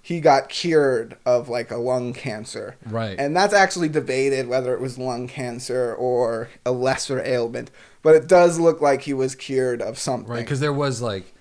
he 0.00 0.20
got 0.20 0.48
cured 0.48 1.16
of 1.26 1.48
like 1.48 1.72
a 1.72 1.76
lung 1.76 2.12
cancer. 2.12 2.76
Right. 2.86 3.18
And 3.18 3.36
that's 3.36 3.52
actually 3.52 3.88
debated 3.88 4.46
whether 4.46 4.72
it 4.74 4.80
was 4.80 4.96
lung 4.98 5.26
cancer 5.26 5.92
or 5.92 6.48
a 6.64 6.70
lesser 6.70 7.20
ailment. 7.24 7.72
But 8.02 8.14
it 8.14 8.28
does 8.28 8.60
look 8.60 8.80
like 8.80 9.02
he 9.02 9.12
was 9.12 9.34
cured 9.34 9.82
of 9.82 9.98
something. 9.98 10.30
Right, 10.30 10.44
because 10.44 10.60
there 10.60 10.72
was 10.72 11.02
like 11.02 11.34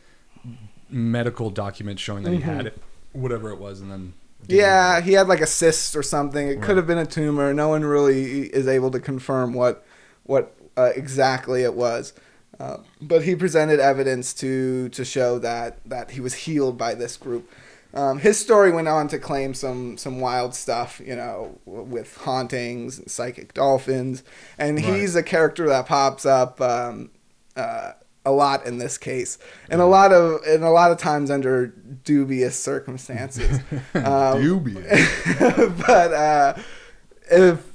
medical 0.89 1.49
documents 1.51 2.01
showing 2.01 2.23
that 2.23 2.31
he 2.31 2.39
Mm-hmm. 2.39 2.49
had 2.49 2.65
it, 2.67 2.77
whatever 3.13 3.51
it 3.51 3.59
was, 3.59 3.81
and 3.81 3.91
then 3.91 4.13
Yeah, 4.47 5.01
he 5.01 5.13
had 5.13 5.27
like 5.27 5.41
a 5.41 5.47
cyst 5.47 5.95
or 5.95 6.01
something. 6.03 6.47
It 6.47 6.55
Right. 6.55 6.61
could 6.63 6.77
have 6.77 6.87
been 6.87 6.97
a 6.97 7.05
tumor. 7.05 7.53
No 7.53 7.69
one 7.69 7.83
really 7.85 8.43
is 8.47 8.67
able 8.67 8.89
to 8.91 8.99
confirm 8.99 9.53
what 9.53 9.85
what 10.23 10.55
uh, 10.75 10.89
exactly 10.95 11.61
it 11.61 11.75
was. 11.75 12.13
Uh, 12.59 12.77
but 13.01 13.23
he 13.23 13.35
presented 13.35 13.79
evidence 13.79 14.33
to 14.33 14.89
to 14.89 15.03
show 15.03 15.39
that 15.39 15.77
that 15.85 16.11
he 16.11 16.21
was 16.21 16.33
healed 16.33 16.77
by 16.77 16.93
this 16.95 17.17
group. 17.17 17.49
Um, 17.93 18.19
his 18.19 18.37
story 18.37 18.71
went 18.71 18.87
on 18.89 19.07
to 19.09 19.19
claim 19.19 19.53
some 19.53 19.97
some 19.97 20.19
wild 20.19 20.53
stuff, 20.55 21.01
you 21.05 21.15
know, 21.15 21.59
with 21.65 22.17
hauntings 22.17 22.97
and 22.99 23.09
psychic 23.09 23.53
dolphins, 23.53 24.23
and 24.57 24.75
Right. 24.77 24.85
he's 24.85 25.15
a 25.15 25.23
character 25.23 25.67
that 25.69 25.85
pops 25.85 26.25
up 26.25 26.59
um, 26.61 27.09
uh, 27.55 27.93
a 28.25 28.31
lot 28.31 28.65
in 28.65 28.79
this 28.79 28.97
case, 28.97 29.37
and 29.69 29.79
a 29.81 29.85
lot 29.85 30.11
of 30.11 30.41
and 30.47 30.63
a 30.63 30.71
lot 30.71 30.91
of 30.91 30.97
times 30.97 31.29
under 31.31 31.67
dubious 31.67 32.57
circumstances. 32.59 33.59
Um, 33.95 34.41
dubious. 34.41 35.09
but 35.87 36.13
uh, 36.13 36.53
if 37.31 37.65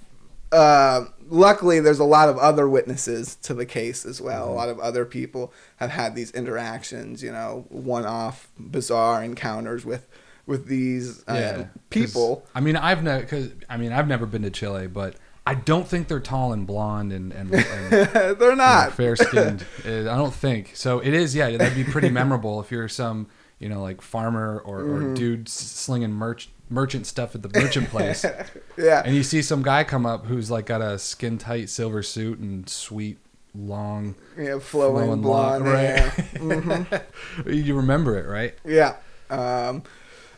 uh, 0.53 1.05
luckily 1.31 1.81
there's 1.81 1.99
a 1.99 2.05
lot 2.05 2.29
of 2.29 2.37
other 2.39 2.69
witnesses 2.69 3.37
to 3.37 3.55
the 3.55 3.65
case 3.67 4.05
as 4.05 4.21
well. 4.21 4.43
Mm-hmm. 4.45 4.53
A 4.53 4.57
lot 4.57 4.69
of 4.69 4.79
other 4.81 5.05
people 5.05 5.53
have 5.77 5.91
had 5.91 6.15
these 6.15 6.31
interactions, 6.33 7.23
you 7.23 7.33
know, 7.33 7.65
one-off 7.71 8.49
bizarre 8.59 9.23
encounters 9.25 9.85
with 9.85 10.07
with 10.47 10.67
these 10.67 11.21
uh, 11.29 11.35
yeah, 11.35 11.65
people. 11.91 12.45
I 12.55 12.61
mean, 12.61 12.75
I've 12.77 13.03
never, 13.05 13.25
cause 13.25 13.51
I 13.69 13.77
mean, 13.77 13.93
I've 13.93 14.09
never 14.09 14.27
been 14.27 14.43
to 14.43 14.51
Chile, 14.51 14.89
but 14.89 15.15
I 15.47 15.55
don't 15.55 15.87
think 15.87 16.09
they're 16.09 16.19
tall 16.19 16.53
and 16.53 16.67
blonde 16.67 17.13
and 17.13 17.33
and, 17.33 17.55
and 17.55 17.91
They're 18.39 18.57
not. 18.57 18.93
fair 18.93 19.15
skinned. 19.17 19.65
I 19.85 20.03
don't 20.03 20.35
think 20.35 20.75
so. 20.75 20.99
It 20.99 21.15
is, 21.15 21.35
yeah. 21.37 21.57
That'd 21.57 21.75
be 21.77 21.85
pretty 21.85 22.11
memorable 22.21 22.61
if 22.61 22.71
you're 22.73 22.89
some, 22.89 23.29
you 23.61 23.69
know, 23.69 23.81
like 23.81 24.01
farmer 24.03 24.59
or, 24.65 24.81
Mm-hmm. 24.81 25.07
or 25.13 25.15
dude 25.15 25.49
slinging 25.49 26.13
merch 26.13 26.51
merchant 26.71 27.07
stuff 27.07 27.35
at 27.35 27.43
the 27.43 27.51
merchant 27.61 27.89
place, 27.91 28.25
Yeah. 28.79 29.03
and 29.05 29.15
you 29.15 29.23
see 29.23 29.43
some 29.43 29.63
guy 29.63 29.85
come 29.85 30.07
up 30.07 30.27
who's 30.27 30.51
like 30.51 30.67
got 30.67 30.81
a 30.81 30.99
skin 30.99 31.37
tight 31.37 31.69
silver 31.69 32.03
suit 32.03 32.39
and 32.39 32.69
sweet 32.69 33.19
long 33.55 34.15
yeah, 34.39 34.59
flowing, 34.61 35.05
flowing 35.07 35.21
blonde 35.23 35.65
lo- 35.65 35.73
right. 35.73 35.83
hair. 35.99 36.11
Mm-hmm. 36.41 37.51
you 37.51 37.75
remember 37.77 38.17
it, 38.19 38.27
right? 38.29 38.55
Yeah. 38.65 38.97
Um, 39.29 39.83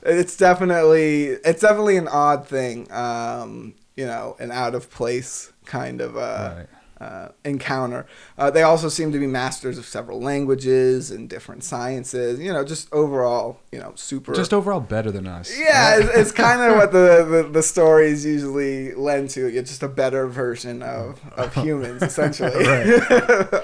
it's 0.03 0.37
definitely 0.37 1.27
it's 1.45 1.61
definitely 1.61 1.97
an 1.97 2.09
odd 2.09 2.49
thing. 2.49 2.91
Um, 2.91 3.75
you 3.97 4.07
know, 4.07 4.37
an 4.41 4.51
out 4.51 4.75
of 4.75 4.91
place 4.91 5.53
kind 5.67 6.01
of 6.01 6.17
uh, 6.17 6.55
Right. 6.57 6.67
Uh, 7.03 7.29
encounter. 7.45 8.07
Uh, 8.39 8.51
they 8.51 8.63
also 8.63 8.89
seem 8.89 9.11
to 9.13 9.19
be 9.19 9.27
masters 9.27 9.77
of 9.79 9.85
several 9.87 10.21
languages 10.21 11.11
and 11.11 11.29
different 11.29 11.65
sciences. 11.65 12.39
You 12.39 12.53
know, 12.53 12.65
just 12.65 12.93
overall, 12.93 13.59
you 13.73 13.79
know, 13.81 13.93
super. 13.97 14.33
Just 14.35 14.55
overall 14.55 14.81
better 14.81 15.11
than 15.11 15.27
us. 15.27 15.53
yeah, 15.59 15.99
it's, 15.99 16.11
it's 16.21 16.33
kind 16.33 16.61
of 16.61 16.77
what 16.77 16.93
the, 16.93 17.25
the, 17.29 17.43
the 17.51 17.63
stories 17.63 18.25
usually 18.25 18.95
lend 18.95 19.31
to. 19.31 19.49
You're 19.49 19.63
just 19.65 19.83
a 19.83 19.89
better 19.89 20.27
version 20.29 20.83
of, 20.83 21.21
of 21.37 21.53
humans, 21.65 22.03
essentially. 22.03 22.65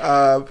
um, 0.00 0.46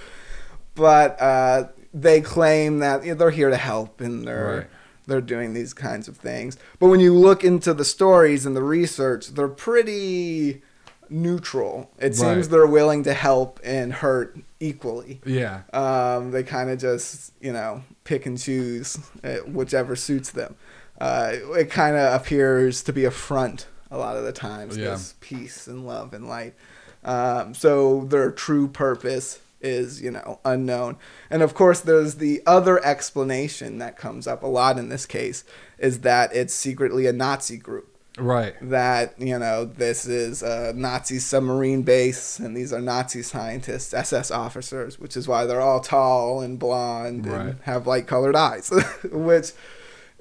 but 0.75 1.19
uh, 1.21 1.63
they 1.93 2.21
claim 2.21 2.79
that 2.79 3.03
you 3.03 3.11
know, 3.11 3.17
they're 3.17 3.31
here 3.31 3.49
to 3.49 3.57
help 3.57 3.99
and 4.01 4.27
they're 4.27 4.57
Right. 4.57 4.67
they're 5.07 5.21
doing 5.21 5.53
these 5.53 5.73
kinds 5.73 6.07
of 6.07 6.17
things. 6.17 6.57
But 6.79 6.87
when 6.87 6.99
you 6.99 7.13
look 7.13 7.43
into 7.43 7.73
the 7.73 7.85
stories 7.85 8.45
and 8.45 8.55
the 8.55 8.63
research, 8.63 9.29
they're 9.29 9.47
pretty 9.47 10.61
neutral. 11.09 11.91
It 11.99 12.15
seems 12.15 12.49
they're 12.49 12.67
willing 12.67 13.03
to 13.03 13.13
help 13.13 13.59
and 13.63 13.93
hurt 13.93 14.37
equally. 14.59 15.21
Yeah. 15.25 15.61
Um, 15.73 16.31
they 16.31 16.43
kind 16.43 16.69
of 16.69 16.79
just, 16.79 17.33
you 17.41 17.53
know, 17.53 17.83
pick 18.03 18.25
and 18.25 18.37
choose 18.37 18.97
uh, 19.23 19.37
whichever 19.45 19.95
suits 19.95 20.31
them. 20.31 20.55
Uh, 20.99 21.33
it 21.55 21.69
kind 21.69 21.95
of 21.95 22.19
appears 22.19 22.83
to 22.83 22.93
be 22.93 23.05
a 23.05 23.11
front 23.11 23.67
a 23.91 23.97
lot 23.97 24.17
of 24.17 24.23
the 24.23 24.31
times. 24.31 24.77
Yeah. 24.77 24.91
This 24.91 25.15
peace 25.19 25.67
and 25.67 25.85
love 25.85 26.13
and 26.13 26.27
light. 26.27 26.55
Um, 27.03 27.53
so 27.53 28.05
their 28.05 28.31
true 28.31 28.67
purpose 28.67 29.39
is, 29.61 30.01
you 30.01 30.11
know, 30.11 30.39
unknown. 30.45 30.97
And 31.29 31.41
of 31.41 31.53
course, 31.53 31.79
there's 31.79 32.15
the 32.15 32.41
other 32.45 32.83
explanation 32.85 33.79
that 33.79 33.97
comes 33.97 34.27
up 34.27 34.43
a 34.43 34.47
lot 34.47 34.77
in 34.77 34.89
this 34.89 35.05
case 35.05 35.43
is 35.77 36.01
that 36.01 36.35
it's 36.35 36.53
secretly 36.53 37.07
a 37.07 37.13
Nazi 37.13 37.57
group 37.57 37.96
Right. 38.17 38.55
that 38.61 39.13
you 39.19 39.37
know 39.37 39.65
this 39.65 40.05
is 40.07 40.41
a 40.41 40.73
Nazi 40.75 41.19
submarine 41.19 41.83
base 41.83 42.39
and 42.39 42.57
these 42.57 42.73
are 42.73 42.81
Nazi 42.81 43.21
scientists, 43.21 43.93
SS 43.93 44.31
officers, 44.31 44.99
which 44.99 45.15
is 45.15 45.27
why 45.27 45.45
they're 45.45 45.61
all 45.61 45.79
tall 45.79 46.41
and 46.41 46.57
blonde 46.57 47.27
Right. 47.27 47.41
and 47.41 47.59
have 47.61 47.85
light 47.87 48.07
colored 48.07 48.35
eyes, 48.35 48.69
which 49.11 49.51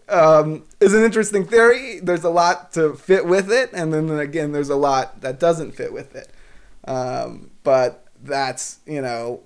um, 0.08 0.64
is 0.80 0.94
an 0.94 1.02
interesting 1.04 1.46
theory. 1.46 1.98
There's 2.00 2.22
a 2.24 2.30
lot 2.30 2.72
to 2.74 2.94
fit 2.94 3.26
with 3.26 3.50
it, 3.50 3.70
and 3.72 3.92
then 3.92 4.10
again, 4.10 4.52
there's 4.52 4.68
a 4.70 4.76
lot 4.76 5.20
that 5.22 5.40
doesn't 5.40 5.72
fit 5.72 5.92
with 5.92 6.14
it. 6.14 6.30
Um, 6.86 7.50
but 7.64 8.04
that's 8.22 8.78
you 8.86 9.00
know 9.02 9.40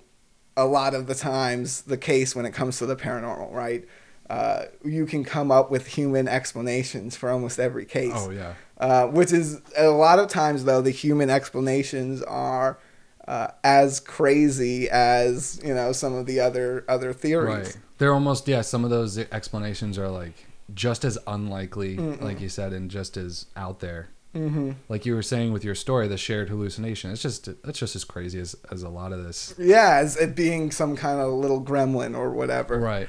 a 0.56 0.66
lot 0.66 0.92
of 0.94 1.06
the 1.06 1.14
times 1.14 1.82
the 1.82 1.96
case 1.96 2.36
when 2.36 2.44
it 2.44 2.52
comes 2.52 2.78
to 2.78 2.86
the 2.86 2.96
paranormal, 2.96 3.52
right? 3.52 3.84
Uh, 4.30 4.66
you 4.84 5.06
can 5.06 5.24
come 5.24 5.50
up 5.50 5.72
with 5.72 5.88
human 5.88 6.28
explanations 6.28 7.16
for 7.16 7.30
almost 7.30 7.58
every 7.58 7.84
case. 7.84 8.12
Oh 8.14 8.30
yeah. 8.30 8.54
Uh, 8.78 9.08
which 9.08 9.32
is 9.32 9.60
a 9.76 9.88
lot 9.88 10.20
of 10.20 10.28
times 10.28 10.64
though 10.64 10.80
the 10.80 10.92
human 10.92 11.28
explanations 11.28 12.22
are 12.22 12.78
uh, 13.26 13.48
as 13.64 13.98
crazy 13.98 14.88
as 14.88 15.60
you 15.64 15.74
know 15.74 15.90
some 15.90 16.14
of 16.14 16.26
the 16.26 16.38
other 16.38 16.84
other 16.88 17.12
theories. 17.12 17.66
Right. 17.66 17.78
They're 17.98 18.14
almost 18.14 18.46
yeah. 18.46 18.60
Some 18.60 18.84
of 18.84 18.90
those 18.90 19.18
explanations 19.18 19.98
are 19.98 20.08
like 20.08 20.46
just 20.74 21.04
as 21.04 21.18
unlikely, 21.26 21.96
like 21.96 22.40
you 22.40 22.48
said, 22.48 22.72
and 22.72 22.88
just 22.88 23.16
as 23.16 23.46
out 23.56 23.80
there. 23.80 24.10
Mm-hmm. 24.32 24.72
Like 24.88 25.06
you 25.06 25.16
were 25.16 25.22
saying 25.22 25.52
with 25.52 25.64
your 25.64 25.74
story, 25.74 26.06
the 26.06 26.16
shared 26.16 26.50
hallucination. 26.50 27.10
It's 27.10 27.20
just 27.20 27.48
it's 27.48 27.80
just 27.80 27.96
as 27.96 28.04
crazy 28.04 28.38
as 28.38 28.54
as 28.70 28.84
a 28.84 28.88
lot 28.88 29.12
of 29.12 29.24
this. 29.24 29.54
Yeah, 29.58 29.96
as 29.96 30.16
it 30.16 30.36
being 30.36 30.70
some 30.70 30.94
kind 30.94 31.18
of 31.18 31.32
little 31.32 31.60
gremlin 31.60 32.16
or 32.16 32.30
whatever. 32.30 32.78
Right. 32.78 33.08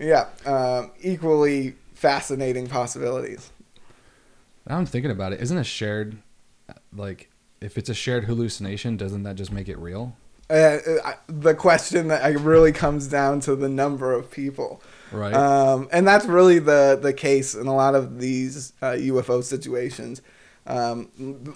Yeah, 0.00 0.26
um, 0.46 0.90
equally 1.00 1.74
fascinating 1.94 2.66
possibilities. 2.66 3.50
Now 4.68 4.78
I'm 4.78 4.86
thinking 4.86 5.10
about 5.10 5.32
it. 5.32 5.40
Isn't 5.40 5.58
a 5.58 5.64
shared 5.64 6.16
like 6.96 7.30
if 7.60 7.76
it's 7.76 7.90
a 7.90 7.94
shared 7.94 8.24
hallucination, 8.24 8.96
doesn't 8.96 9.22
that 9.24 9.36
just 9.36 9.52
make 9.52 9.68
it 9.68 9.78
real? 9.78 10.16
Uh, 10.48 10.78
the 11.28 11.54
question 11.54 12.08
that 12.08 12.40
really 12.40 12.72
comes 12.72 13.06
down 13.06 13.38
to 13.40 13.54
the 13.54 13.68
number 13.68 14.12
of 14.12 14.30
people. 14.30 14.82
Right. 15.12 15.32
Um, 15.32 15.88
and 15.92 16.06
that's 16.08 16.26
really 16.26 16.58
the, 16.58 16.98
the 17.00 17.12
case 17.12 17.54
in 17.54 17.68
a 17.68 17.74
lot 17.74 17.94
of 17.94 18.18
these 18.18 18.72
uh, 18.82 18.92
UFO 18.92 19.44
situations. 19.44 20.22
Um, 20.70 21.08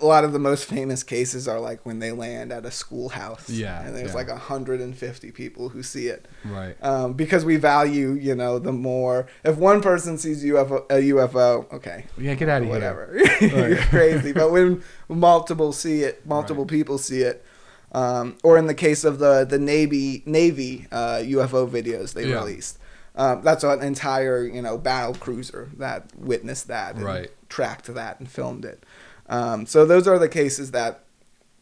a 0.03 0.05
lot 0.05 0.25
of 0.25 0.33
the 0.33 0.39
most 0.41 0.65
famous 0.65 1.03
cases 1.05 1.47
are 1.47 1.61
like 1.61 1.87
when 1.87 2.01
they 2.01 2.11
land 2.11 2.53
at 2.53 2.67
a 2.67 2.71
schoolhouse. 2.71 3.49
Yeah, 3.49 3.81
and 3.85 3.95
there's 3.95 4.11
yeah. 4.11 4.15
like 4.17 4.29
150 4.29 5.31
people 5.31 5.69
who 5.69 5.83
see 5.83 6.09
it. 6.09 6.27
Right. 6.45 6.77
Um, 6.83 7.13
because 7.13 7.45
we 7.45 7.57
value, 7.57 8.13
you 8.13 8.35
know, 8.35 8.59
the 8.59 8.73
more. 8.73 9.27
If 9.45 9.57
one 9.57 9.81
person 9.83 10.19
sees 10.19 10.45
UFO, 10.45 10.85
a 10.91 10.95
UFO, 11.13 11.73
okay, 11.73 12.07
Yeah, 12.19 12.35
get 12.35 12.49
out 12.49 12.63
of 12.63 12.65
here. 12.65 12.75
whatever, 12.75 13.17
you're 13.41 13.77
crazy. 13.77 14.33
But 14.33 14.51
when 14.51 14.83
multiple 15.09 15.73
see 15.73 16.03
it, 16.03 16.27
multiple 16.27 16.65
Right. 16.65 16.71
people 16.71 16.99
see 16.99 17.23
it, 17.23 17.45
um, 17.93 18.37
or 18.43 18.59
in 18.59 18.67
the 18.67 18.75
case 18.75 19.05
of 19.05 19.19
the 19.21 19.45
the 19.45 19.59
Navy 19.59 20.23
Navy 20.27 20.87
uh, 20.91 21.19
UFO 21.23 21.69
videos 21.69 22.15
they 22.15 22.27
Yeah. 22.29 22.37
released, 22.41 22.79
um, 23.15 23.43
that's 23.43 23.63
an 23.63 23.81
entire 23.83 24.45
you 24.45 24.61
know 24.63 24.77
battle 24.77 25.15
cruiser 25.15 25.71
that 25.79 26.11
witnessed 26.19 26.67
that, 26.69 26.97
and 26.97 27.05
Right. 27.05 27.31
Tracked 27.49 27.87
that 27.95 28.19
and 28.19 28.29
filmed 28.29 28.65
it. 28.65 28.83
Um, 29.29 29.67
so 29.67 29.87
those 29.87 30.07
are 30.07 30.19
the 30.19 30.29
cases 30.29 30.71
that 30.73 31.05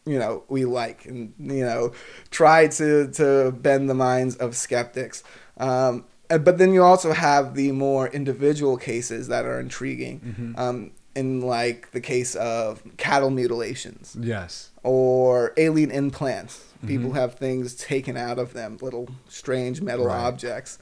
you 0.05 0.19
know 0.19 0.43
we 0.49 0.65
like 0.65 1.05
and 1.05 1.33
you 1.39 1.63
know 1.65 1.93
try 2.29 2.67
to 2.67 3.07
to 3.11 3.51
bend 3.51 3.89
the 3.89 3.93
minds 3.93 4.35
of 4.37 4.55
skeptics. 4.55 5.23
Um, 5.57 6.05
but 6.27 6.57
then 6.57 6.73
you 6.73 6.83
also 6.83 7.13
have 7.13 7.53
the 7.55 7.71
more 7.71 8.07
individual 8.07 8.75
cases 8.77 9.27
that 9.27 9.45
are 9.45 9.59
intriguing. 9.59 10.19
Mm-hmm. 10.19 10.59
Um, 10.59 10.91
in 11.15 11.41
like 11.41 11.91
the 11.91 12.01
case 12.01 12.33
of 12.33 12.81
cattle 12.97 13.29
mutilations 13.29 14.17
Yes. 14.19 14.71
or 14.81 15.53
alien 15.57 15.91
implants. 15.91 16.63
People 16.87 17.09
Mm-hmm. 17.09 17.17
have 17.17 17.35
things 17.35 17.75
taken 17.75 18.17
out 18.17 18.39
of 18.39 18.53
them, 18.53 18.79
little 18.81 19.07
strange 19.29 19.79
metal 19.79 20.07
Right. 20.07 20.17
objects. 20.17 20.79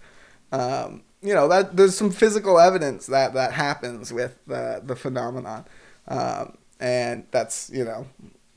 Um, 0.53 1.03
you 1.21 1.33
know 1.33 1.49
that 1.49 1.75
there's 1.75 1.95
some 1.97 2.11
physical 2.11 2.59
evidence 2.61 3.07
that 3.07 3.33
that 3.33 3.51
happens 3.51 4.13
with 4.13 4.37
the 4.47 4.81
the 4.83 4.95
phenomenon, 4.95 5.65
um, 6.07 6.57
and 6.81 7.23
that's 7.31 7.69
you 7.73 7.85
know 7.85 8.07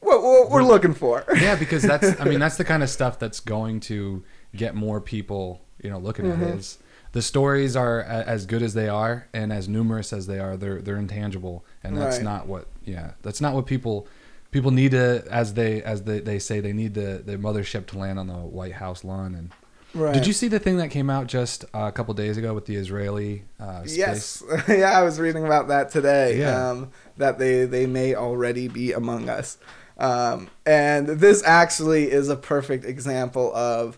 what, 0.01 0.23
what 0.23 0.51
we're 0.51 0.63
looking 0.65 0.95
for. 0.95 1.25
Yeah, 1.41 1.55
because 1.57 1.83
that's 1.83 2.21
I 2.21 2.25
mean 2.25 2.41
that's 2.45 2.57
the 2.57 2.65
kind 2.65 2.83
of 2.83 2.91
stuff 2.91 3.19
that's 3.19 3.41
going 3.41 3.81
to 3.81 4.25
get 4.57 4.75
more 4.75 5.01
people, 5.01 5.61
you 5.83 5.91
know, 5.91 5.99
looking 5.99 6.25
Mm-hmm. 6.25 6.43
at 6.43 6.49
it. 6.49 6.59
Is 6.59 6.79
the 7.13 7.23
stories 7.23 7.77
are 7.77 8.01
a, 8.01 8.25
as 8.27 8.45
good 8.47 8.63
as 8.63 8.75
they 8.75 8.89
are 8.89 9.29
and 9.33 9.53
as 9.53 9.69
numerous 9.69 10.13
as 10.13 10.27
they 10.27 10.41
are, 10.41 10.57
they're 10.57 10.81
they're 10.83 10.97
intangible, 10.97 11.65
and 11.85 11.97
that's 11.97 12.17
Right. 12.17 12.25
not 12.25 12.47
what 12.49 12.67
yeah, 12.85 13.13
that's 13.23 13.41
not 13.41 13.55
what 13.55 13.67
people 13.67 14.09
people 14.51 14.71
need 14.71 14.91
to 14.93 15.25
as 15.31 15.55
they 15.55 15.83
as 15.83 16.03
they, 16.03 16.21
they 16.21 16.39
say 16.39 16.61
they 16.61 16.73
need 16.73 16.95
the 16.95 17.23
the 17.25 17.37
mothership 17.37 17.87
to 17.87 17.99
land 17.99 18.19
on 18.19 18.27
the 18.27 18.35
White 18.35 18.75
House 18.75 19.05
lawn 19.05 19.35
and. 19.35 19.51
Right. 19.95 20.13
Did 20.15 20.27
you 20.27 20.33
see 20.33 20.49
the 20.49 20.59
thing 20.59 20.77
that 20.79 20.91
came 20.91 21.09
out 21.09 21.27
just 21.29 21.65
uh, 21.75 21.85
a 21.87 21.93
couple 21.93 22.15
days 22.15 22.37
ago 22.37 22.53
with 22.53 22.67
the 22.67 22.75
Israeli 22.75 23.45
uh, 23.61 23.81
space? 23.83 23.97
Yes, 23.97 24.43
yeah, 24.69 24.99
I 24.99 25.03
was 25.03 25.21
reading 25.21 25.45
about 25.45 25.69
that 25.69 25.91
today. 25.91 26.39
Yeah. 26.39 26.71
Um, 26.71 26.91
that 27.17 27.39
they 27.39 27.65
they 27.65 27.87
may 27.87 28.15
already 28.15 28.67
be 28.69 28.93
among 28.93 29.29
us, 29.29 29.57
um, 29.99 30.49
and 30.67 31.07
this 31.07 31.43
actually 31.47 32.11
is 32.11 32.29
a 32.29 32.37
perfect 32.37 32.85
example 32.85 33.55
of 33.55 33.97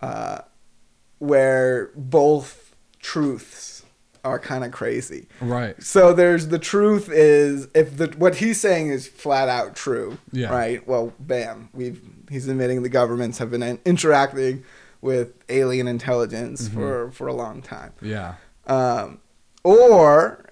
uh, 0.00 0.38
where 1.18 1.90
both 1.94 2.74
truths 3.00 3.84
are 4.24 4.38
kind 4.38 4.64
of 4.64 4.72
crazy. 4.72 5.28
Right. 5.40 5.80
So 5.82 6.12
there's 6.12 6.48
the 6.48 6.58
truth 6.58 7.08
is 7.12 7.68
if 7.74 7.96
the 7.96 8.08
what 8.18 8.36
he's 8.36 8.60
saying 8.60 8.88
is 8.88 9.06
flat 9.06 9.48
out 9.48 9.76
true, 9.76 10.18
Yeah. 10.32 10.48
right? 10.48 10.86
Well, 10.88 11.12
bam, 11.20 11.68
we've 11.72 12.00
he's 12.30 12.48
admitting 12.48 12.82
the 12.82 12.88
governments 12.88 13.38
have 13.38 13.50
been 13.50 13.78
interacting 13.84 14.64
with 15.00 15.32
alien 15.48 15.86
intelligence 15.88 16.68
Mm-hmm. 16.68 16.78
for 16.78 17.10
for 17.12 17.26
a 17.26 17.32
long 17.34 17.62
time. 17.62 17.92
Yeah. 18.00 18.34
Um, 18.66 19.20
or, 19.64 20.44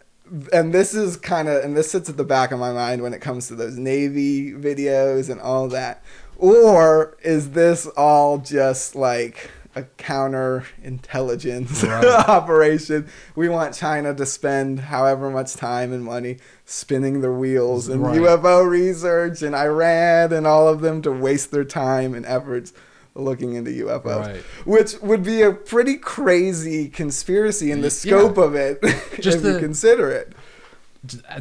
and 0.53 0.72
this 0.72 0.95
is 0.95 1.16
kind 1.16 1.49
of, 1.49 1.64
and 1.64 1.76
this 1.76 1.90
sits 1.90 2.09
at 2.09 2.16
the 2.16 2.24
back 2.24 2.51
of 2.53 2.59
my 2.59 2.72
mind 2.72 3.03
when 3.03 3.12
it 3.14 3.20
comes 3.20 3.49
to 3.49 3.55
those 3.55 3.76
Navy 3.76 4.53
videos 4.53 5.28
and 5.30 5.40
all 5.40 5.68
that. 5.68 6.03
Or 6.36 7.16
is 7.22 7.53
this 7.53 7.86
all 7.97 8.38
just 8.38 8.97
like 8.97 9.51
a 9.76 9.84
counter 9.97 10.64
intelligence 10.82 11.82
Right. 11.84 12.05
operation? 12.28 13.09
We 13.36 13.49
want 13.49 13.74
China 13.74 14.14
to 14.14 14.26
spend 14.26 14.80
however 14.80 15.30
much 15.30 15.55
time 15.55 15.92
and 15.92 16.05
money 16.05 16.38
spinning 16.64 17.20
their 17.20 17.32
wheels 17.32 17.88
and 17.88 18.03
Right. 18.03 18.18
UFO 18.18 18.68
research 18.68 19.42
and 19.42 19.55
Iran 19.55 20.32
and 20.32 20.47
all 20.47 20.66
of 20.68 20.80
them 20.80 21.03
to 21.03 21.12
waste 21.12 21.51
their 21.53 21.64
time 21.64 22.14
and 22.14 22.26
efforts 22.26 22.72
looking 23.15 23.55
into 23.55 23.71
UFOs 23.87 24.27
Right. 24.27 24.43
which 24.65 25.01
would 25.01 25.23
be 25.23 25.43
a 25.43 25.53
pretty 25.53 25.97
crazy 25.97 26.89
conspiracy 26.89 27.71
in 27.71 27.81
the 27.81 27.91
scope 27.91 28.37
of 28.39 28.55
it 28.55 28.81
Just 29.21 29.39
if 29.39 29.45
you 29.45 29.59
consider 29.61 30.11
it. 30.11 30.33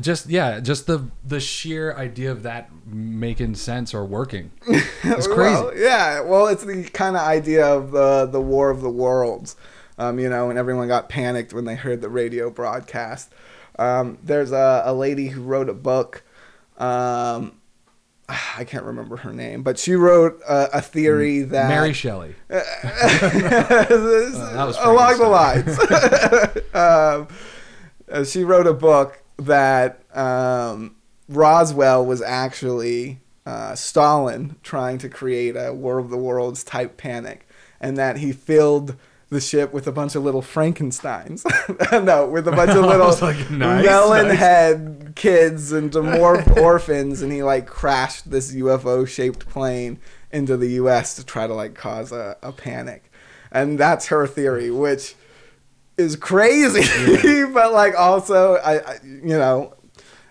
just 0.01 0.27
yeah 0.29 0.59
just 0.59 0.87
the 0.87 1.05
the 1.25 1.39
sheer 1.39 1.93
idea 1.95 2.29
of 2.31 2.43
that 2.43 2.69
making 2.85 3.55
sense 3.55 3.93
or 3.93 4.03
working 4.05 4.51
it's 4.67 5.25
crazy 5.27 5.55
Well, 5.63 5.71
yeah, 5.75 6.19
well, 6.21 6.47
it's 6.47 6.63
the 6.65 6.83
kind 6.83 7.15
of 7.15 7.21
idea 7.23 7.65
of 7.65 7.91
the 7.91 8.25
the 8.25 8.41
War 8.41 8.69
of 8.69 8.81
the 8.81 8.89
Worlds, 8.89 9.55
um, 9.97 10.19
you 10.19 10.27
know, 10.29 10.49
and 10.49 10.59
everyone 10.59 10.87
got 10.89 11.07
panicked 11.09 11.53
when 11.53 11.63
they 11.65 11.75
heard 11.75 12.01
the 12.01 12.09
radio 12.09 12.49
broadcast. 12.49 13.31
Um, 13.79 14.17
there's 14.21 14.51
a, 14.51 14.83
a 14.85 14.93
lady 14.93 15.29
who 15.29 15.41
wrote 15.41 15.69
a 15.69 15.73
book. 15.73 16.23
Um, 16.77 17.53
I 18.57 18.63
can't 18.63 18.85
remember 18.85 19.17
her 19.17 19.33
name, 19.33 19.63
but 19.63 19.77
she 19.77 19.95
wrote 19.95 20.41
a, 20.47 20.77
a 20.77 20.81
theory 20.81 21.41
that 21.41 21.67
mary 21.67 21.93
shelley 21.93 22.35
that 22.47 23.87
was 23.89 24.77
along 24.77 25.17
the 25.17 25.27
lines. 25.27 25.77
um, 26.73 27.27
uh, 28.11 28.23
she 28.23 28.43
wrote 28.43 28.67
a 28.67 28.73
book 28.73 29.23
that 29.37 30.01
um, 30.15 30.95
Roswell 31.27 32.05
was 32.05 32.21
actually 32.21 33.19
uh, 33.45 33.75
Stalin 33.75 34.55
trying 34.63 34.97
to 34.99 35.09
create 35.09 35.55
a 35.55 35.73
War 35.73 35.97
of 35.97 36.09
the 36.09 36.17
Worlds 36.17 36.63
type 36.63 36.97
panic, 36.97 37.47
and 37.81 37.97
that 37.97 38.17
he 38.17 38.31
filled 38.31 38.95
the 39.33 39.41
ship 39.41 39.73
with 39.73 39.87
a 39.87 39.91
bunch 39.91 40.15
of 40.15 40.23
little 40.23 40.41
Frankenstein's. 40.41 41.45
no, 41.91 42.25
with 42.27 42.47
a 42.47 42.51
bunch 42.51 42.71
of 42.71 42.85
little 42.85 43.09
like, 43.21 43.49
nice, 43.51 43.85
melon 43.85 44.29
nice. 44.29 44.39
head 44.39 45.13
kids 45.15 45.71
and 45.71 45.91
dwarf 45.91 46.55
orphans, 46.61 47.21
and 47.21 47.31
he 47.31 47.43
like 47.43 47.67
crashed 47.67 48.31
this 48.31 48.53
UFO 48.55 49.07
shaped 49.07 49.47
plane 49.49 49.99
into 50.31 50.55
the 50.55 50.69
U.S. 50.71 51.15
to 51.15 51.25
try 51.25 51.47
to 51.47 51.53
like 51.53 51.75
cause 51.75 52.11
a, 52.11 52.37
a 52.41 52.51
panic, 52.51 53.11
and 53.51 53.77
that's 53.77 54.07
her 54.07 54.25
theory, 54.25 54.71
which 54.71 55.15
is 55.97 56.15
crazy, 56.15 57.45
but 57.53 57.73
like 57.73 57.99
also 57.99 58.55
I, 58.55 58.93
I 58.93 58.99
you 59.03 59.37
know. 59.37 59.73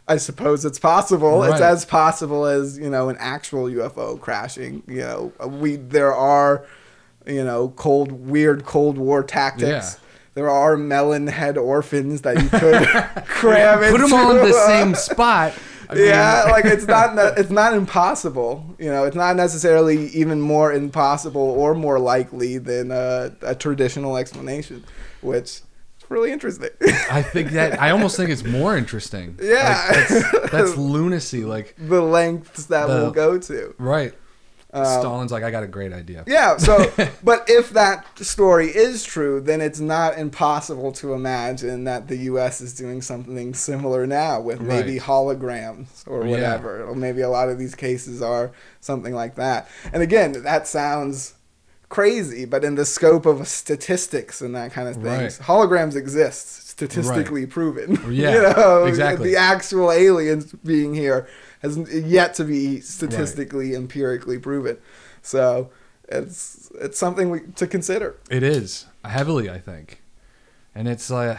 I 0.09 0.17
suppose 0.17 0.65
it's 0.65 0.81
possible. 0.81 1.45
It's 1.45 1.61
as 1.61 1.85
possible 1.85 2.45
as 2.45 2.77
you 2.77 2.91
know 2.91 3.09
an 3.09 3.17
actual 3.21 3.67
UFO 3.67 4.21
crashing. 4.21 4.83
You 4.89 4.99
know, 4.99 5.33
we 5.47 5.77
there 5.77 6.13
are, 6.13 6.67
you 7.27 7.45
know, 7.45 7.69
cold 7.77 8.13
weird 8.13 8.65
Cold 8.65 8.99
War 8.99 9.23
tactics. 9.23 9.69
Yeah. 9.69 9.91
There 10.35 10.49
are 10.49 10.77
melon 10.79 11.27
head 11.27 11.59
orphans 11.59 12.23
that 12.23 12.43
you 12.43 12.49
could 12.49 12.87
cram 13.27 13.81
put 13.81 13.99
them 14.01 14.05
into 14.05 14.17
all 14.17 14.31
in 14.37 14.39
the 14.49 14.53
same 14.67 14.93
uh, 14.93 14.97
spot 14.97 15.53
I 15.91 15.95
mean, 15.97 16.07
yeah, 16.07 16.45
like 16.51 16.65
it's 16.65 16.87
not 16.87 17.39
it's 17.39 17.51
not 17.51 17.75
impossible. 17.75 18.65
You 18.79 18.87
know, 18.91 19.05
it's 19.05 19.17
not 19.17 19.37
necessarily 19.37 20.07
even 20.09 20.41
more 20.41 20.73
impossible 20.73 21.43
or 21.43 21.75
more 21.75 21.99
likely 21.99 22.57
than 22.57 22.91
a, 22.91 23.33
a 23.43 23.55
traditional 23.55 24.17
explanation, 24.17 24.85
which 25.21 25.45
is 25.45 25.63
really 26.09 26.33
interesting. 26.33 26.71
i 27.11 27.21
think 27.23 27.51
that 27.51 27.81
i 27.81 27.91
almost 27.91 28.17
think 28.17 28.29
it's 28.31 28.45
more 28.45 28.75
interesting 28.77 29.39
Yeah. 29.41 29.85
Like, 29.89 30.09
that's, 30.09 30.51
that's 30.51 30.77
lunacy 30.77 31.45
like 31.45 31.75
the 31.79 32.01
lengths 32.03 32.67
that 32.67 32.87
The- 32.87 32.95
we'll 32.95 33.11
go 33.11 33.39
to. 33.39 33.75
right 33.79 34.13
stalin's 34.73 35.31
like 35.31 35.43
i 35.45 35.51
got 35.51 35.63
a 35.63 35.67
great 35.67 35.93
idea 35.93 36.25
Yeah, 36.27 36.57
so 36.57 36.91
but 37.23 37.45
if 37.49 37.71
that 37.71 38.19
story 38.19 38.69
is 38.69 39.05
true, 39.05 39.41
then 39.41 39.61
it's 39.61 39.81
not 39.81 40.17
impossible 40.19 40.93
to 40.93 41.13
imagine 41.13 41.85
that 41.85 42.09
the 42.09 42.17
US 42.31 42.61
is 42.63 42.73
doing 42.73 43.03
something 43.03 43.53
similar 43.55 44.07
now 44.07 44.41
with 44.41 44.61
maybe 44.61 44.93
Right. 44.99 45.03
holograms 45.03 46.07
or 46.07 46.25
Yeah. 46.25 46.31
whatever. 46.31 46.85
Or 46.85 46.95
maybe 46.95 47.21
a 47.21 47.29
lot 47.29 47.49
of 47.51 47.59
these 47.59 47.75
cases 47.75 48.23
are 48.23 48.51
something 48.81 49.15
like 49.15 49.35
that. 49.35 49.69
And 49.93 50.03
again, 50.03 50.33
that 50.43 50.67
sounds 50.67 51.35
crazy, 51.91 52.47
but 52.47 52.65
in 52.65 52.75
the 52.77 52.87
scope 52.87 53.27
of 53.27 53.47
statistics 53.47 54.41
and 54.41 54.55
that 54.55 54.73
kind 54.73 54.89
of 54.89 54.95
things, 54.95 55.39
Right. 55.39 55.47
holograms 55.47 55.95
exist, 55.97 56.69
statistically 56.69 57.45
proven. 57.45 57.99
Yeah, 58.11 58.33
you 58.35 58.43
know, 58.43 58.85
exactly. 58.87 59.31
The 59.31 59.37
actual 59.37 59.93
aliens 59.93 60.53
being 60.65 60.95
here 60.95 61.27
has 61.63 61.79
yet 61.93 62.35
to 62.35 62.45
be 62.45 62.81
statistically, 62.81 63.75
empirically 63.75 64.39
proven. 64.39 64.79
So 65.23 65.71
it's 66.09 66.71
it's 66.81 66.99
something 66.99 67.31
we, 67.31 67.41
to 67.57 67.67
consider. 67.67 68.17
It 68.31 68.43
is 68.43 68.87
heavily, 69.05 69.49
I 69.49 69.59
think, 69.59 70.03
and 70.75 70.89
it's 70.89 71.11
like, 71.11 71.39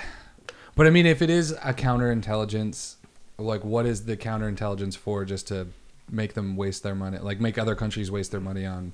but 0.76 0.88
I 0.88 0.90
mean, 0.90 1.06
if 1.06 1.22
it 1.22 1.30
is 1.30 1.52
a 1.52 1.74
counterintelligence, 1.74 2.96
like, 3.38 3.64
what 3.64 3.86
is 3.86 4.06
the 4.06 4.18
counterintelligence 4.18 4.96
for? 4.98 5.26
Just 5.26 5.48
to 5.50 5.68
make 6.10 6.34
them 6.34 6.56
waste 6.56 6.84
their 6.84 6.96
money, 6.96 7.18
like 7.20 7.40
make 7.40 7.58
other 7.58 7.76
countries 7.76 8.10
waste 8.10 8.32
their 8.32 8.42
money 8.42 8.66
on 8.66 8.94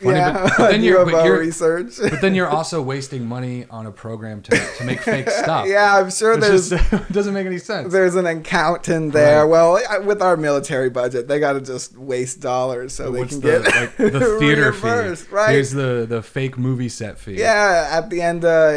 Funny, 0.00 0.16
yeah, 0.16 0.32
but, 0.32 0.52
but 0.58 0.70
then 0.70 0.82
you're, 0.82 1.04
but 1.04 1.14
UFO 1.14 1.24
you're 1.26 1.38
research. 1.38 1.92
but 2.00 2.20
then 2.20 2.34
you're 2.34 2.48
also 2.48 2.80
wasting 2.80 3.26
money 3.26 3.66
on 3.70 3.86
a 3.86 3.92
program 3.92 4.40
to, 4.42 4.50
to 4.78 4.84
make 4.84 5.00
fake 5.02 5.28
stuff. 5.42 5.66
yeah, 5.68 5.96
I'm 5.98 6.10
sure 6.10 6.36
there's 6.36 6.70
just 6.70 6.90
doesn't 7.12 7.34
make 7.34 7.46
any 7.46 7.58
sense. 7.58 7.92
there's 7.92 8.14
an 8.14 8.26
accountant 8.26 9.12
there. 9.12 9.44
Right. 9.46 9.50
Well, 9.50 10.04
with 10.04 10.22
our 10.22 10.36
military 10.36 10.88
budget, 10.90 11.28
they 11.28 11.38
got 11.38 11.52
to 11.52 11.60
just 11.60 11.96
waste 11.98 12.40
dollars 12.40 12.94
so 12.94 13.10
they 13.10 13.26
can 13.26 13.40
the 13.40 13.46
get 13.46 13.64
like 13.64 13.96
the 13.96 14.36
theater 14.40 14.72
fee? 14.72 15.26
Right. 15.30 15.50
Here's 15.52 15.72
the 15.72 16.06
the 16.08 16.22
fake 16.22 16.56
movie 16.58 16.88
set 16.88 17.18
fee. 17.18 17.34
Yeah, 17.34 17.88
at 17.92 18.08
the 18.10 18.22
end 18.22 18.44
uh, 18.44 18.68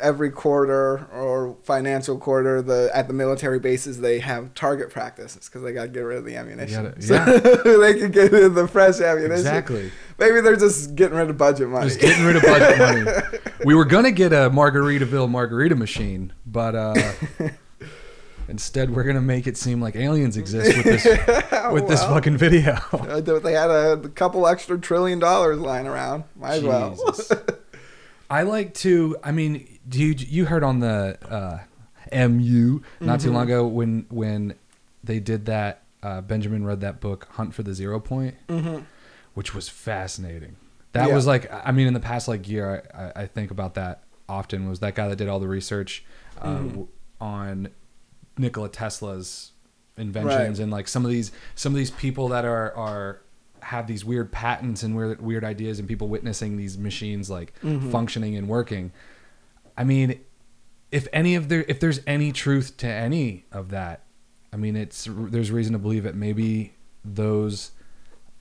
every 0.00 0.30
quarter 0.30 1.06
or 1.12 1.56
financial 1.62 2.18
quarter, 2.18 2.60
the 2.60 2.90
at 2.92 3.06
the 3.08 3.14
military 3.14 3.58
bases 3.60 4.00
they 4.00 4.18
have 4.18 4.52
target 4.54 4.90
practices 4.90 5.48
because 5.48 5.62
they 5.62 5.72
got 5.72 5.82
to 5.82 5.88
get 5.88 6.00
rid 6.00 6.18
of 6.18 6.24
the 6.24 6.36
ammunition. 6.36 6.84
gotta- 6.84 7.02
So 7.02 7.14
yeah. 7.14 7.76
they 7.78 7.94
can 7.98 8.10
get 8.10 8.32
rid 8.32 8.44
of 8.44 8.54
the 8.54 8.66
fresh 8.68 9.00
ammunition. 9.00 9.32
Exactly. 9.38 9.90
Maybe 10.18 10.40
they're 10.40 10.56
just 10.56 10.94
getting 10.94 11.16
rid 11.16 11.30
of 11.30 11.36
budget 11.38 11.68
money. 11.68 11.88
Just 11.88 12.00
getting 12.00 12.24
rid 12.24 12.36
of 12.36 12.42
budget 12.42 12.78
money. 12.78 13.38
We 13.64 13.76
were 13.76 13.84
gonna 13.84 14.10
get 14.10 14.32
a 14.32 14.50
Margaritaville 14.50 15.30
margarita 15.30 15.76
machine, 15.76 16.32
but 16.44 16.74
uh, 16.74 16.94
instead 18.48 18.90
we're 18.90 19.04
gonna 19.04 19.20
make 19.20 19.46
it 19.46 19.56
seem 19.56 19.80
like 19.80 19.94
aliens 19.94 20.36
exist 20.36 20.76
with 20.76 20.84
this 20.84 21.04
with 21.72 21.86
this 21.86 22.02
fucking 22.02 22.36
video. 22.38 22.74
Uh, 22.92 23.20
they 23.20 23.52
had 23.52 23.70
a 23.70 24.08
couple 24.16 24.48
extra 24.48 24.78
trillion 24.80 25.18
dollars 25.20 25.58
lying 25.60 25.86
around. 25.86 26.24
Might 26.34 26.54
as 26.54 26.62
well. 26.64 26.98
I 28.28 28.42
like 28.42 28.74
to. 28.74 29.16
I 29.22 29.30
mean, 29.30 29.78
do 29.88 30.00
you 30.02 30.14
you 30.18 30.44
heard 30.46 30.64
on 30.64 30.80
the 30.80 31.18
uh, 31.30 32.28
MU 32.28 32.80
not 33.00 33.20
too 33.20 33.28
Mm-hmm. 33.28 33.36
long 33.36 33.44
ago 33.44 33.66
when 33.66 34.06
when 34.10 34.54
they 35.04 35.20
did 35.20 35.46
that? 35.46 35.82
Uh, 36.02 36.20
Benjamin 36.20 36.64
read 36.64 36.80
that 36.80 37.00
book, 37.00 37.28
Hunt 37.34 37.54
for 37.54 37.62
the 37.62 37.72
Zero 37.74 38.00
Point, 38.00 38.34
which 39.34 39.54
was 39.54 39.68
fascinating. 39.68 40.56
That. 40.92 41.08
Yeah. 41.08 41.14
was 41.14 41.26
like, 41.26 41.50
I 41.52 41.72
mean, 41.72 41.86
in 41.86 41.94
the 41.94 42.00
past 42.00 42.28
like 42.28 42.48
year, 42.48 42.82
I, 42.94 43.22
I- 43.22 43.26
think 43.26 43.50
about 43.50 43.74
that 43.74 44.02
often. 44.28 44.68
Was 44.68 44.80
that 44.80 44.94
guy 44.94 45.08
that 45.08 45.16
did 45.16 45.28
all 45.28 45.40
the 45.40 45.48
research 45.48 46.04
uh, 46.40 46.48
Mm-hmm. 46.56 46.82
on 47.20 47.68
Nikola 48.38 48.68
Tesla's 48.68 49.52
inventions 49.96 50.58
Right. 50.58 50.62
and 50.62 50.72
like 50.72 50.88
some 50.88 51.04
of 51.04 51.10
these 51.10 51.32
some 51.54 51.72
of 51.72 51.76
these 51.76 51.90
people 51.90 52.28
that 52.28 52.44
are 52.46 52.74
are 52.76 53.20
have 53.60 53.86
these 53.86 54.04
weird 54.04 54.32
patents 54.32 54.82
and 54.82 54.96
weird 54.96 55.20
weird 55.20 55.44
ideas 55.44 55.78
and 55.78 55.86
people 55.86 56.08
witnessing 56.08 56.56
these 56.56 56.76
machines 56.78 57.28
like 57.30 57.52
Mm-hmm. 57.62 57.90
functioning 57.90 58.36
and 58.36 58.48
working. 58.48 58.90
I 59.76 59.84
mean, 59.84 60.20
if 60.90 61.06
any 61.12 61.34
of 61.34 61.48
there 61.48 61.64
if 61.68 61.78
there's 61.80 62.00
any 62.06 62.32
truth 62.32 62.76
to 62.78 62.86
any 62.86 63.44
of 63.52 63.70
that, 63.70 64.02
I 64.52 64.56
mean, 64.56 64.76
it's 64.76 65.06
there's 65.08 65.50
reason 65.50 65.72
to 65.74 65.78
believe 65.78 66.04
it. 66.06 66.14
Maybe 66.14 66.74
those 67.04 67.70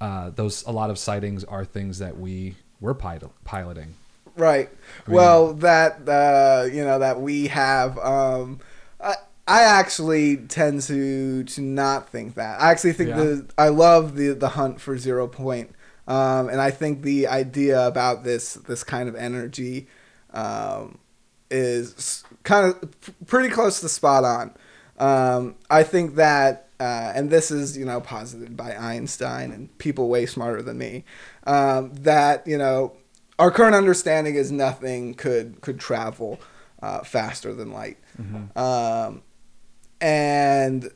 uh, 0.01 0.31
those 0.31 0.63
a 0.65 0.71
lot 0.71 0.89
of 0.89 0.97
sightings 0.99 1.43
are 1.45 1.63
things 1.63 1.99
that 1.99 2.17
we 2.17 2.55
were 2.81 2.93
pilot, 2.93 3.29
piloting. 3.45 3.93
Right. 4.35 4.69
mean- 5.07 5.15
well, 5.15 5.53
that 5.55 6.07
uh, 6.09 6.65
you 6.71 6.83
know 6.83 6.99
that 6.99 7.21
we 7.21 7.47
have. 7.47 7.97
Um, 7.99 8.59
I 8.99 9.15
I 9.47 9.61
actually 9.63 10.37
tend 10.37 10.81
to 10.83 11.43
to 11.43 11.61
not 11.61 12.09
think 12.09 12.35
that. 12.35 12.59
I 12.61 12.71
actually 12.71 12.93
think 12.93 13.09
Yeah. 13.09 13.17
the 13.17 13.49
I 13.57 13.69
love 13.69 14.15
the 14.15 14.29
the 14.33 14.49
hunt 14.49 14.81
for 14.81 14.97
zero 14.97 15.27
point, 15.27 15.75
um, 16.07 16.49
and 16.49 16.59
I 16.61 16.71
think 16.71 17.01
the 17.03 17.27
idea 17.27 17.85
about 17.85 18.23
this 18.23 18.53
this 18.53 18.83
kind 18.83 19.07
of 19.09 19.15
energy 19.15 19.87
um, 20.33 20.97
is 21.49 22.23
kind 22.43 22.73
of 22.73 23.27
pretty 23.27 23.49
close 23.49 23.81
to 23.81 23.89
spot 23.89 24.23
on. 24.23 24.53
Um, 24.97 25.55
I 25.69 25.83
think 25.83 26.15
that, 26.15 26.67
uh, 26.81 27.11
and 27.13 27.29
this 27.29 27.51
is 27.51 27.77
you 27.77 27.85
know 27.85 28.01
posited 28.01 28.57
by 28.57 28.75
Einstein 28.75 29.51
and 29.51 29.77
people 29.77 30.09
way 30.09 30.25
smarter 30.25 30.63
than 30.63 30.79
me, 30.79 31.05
um, 31.45 31.93
that 31.93 32.47
you 32.47 32.57
know 32.57 32.97
our 33.37 33.51
current 33.51 33.75
understanding 33.75 34.33
is 34.33 34.51
nothing 34.51 35.13
could 35.13 35.61
could 35.61 35.79
travel 35.79 36.39
uh, 36.81 37.03
faster 37.03 37.53
than 37.53 37.71
light, 37.71 37.99
um, 38.55 39.21
and 40.01 40.89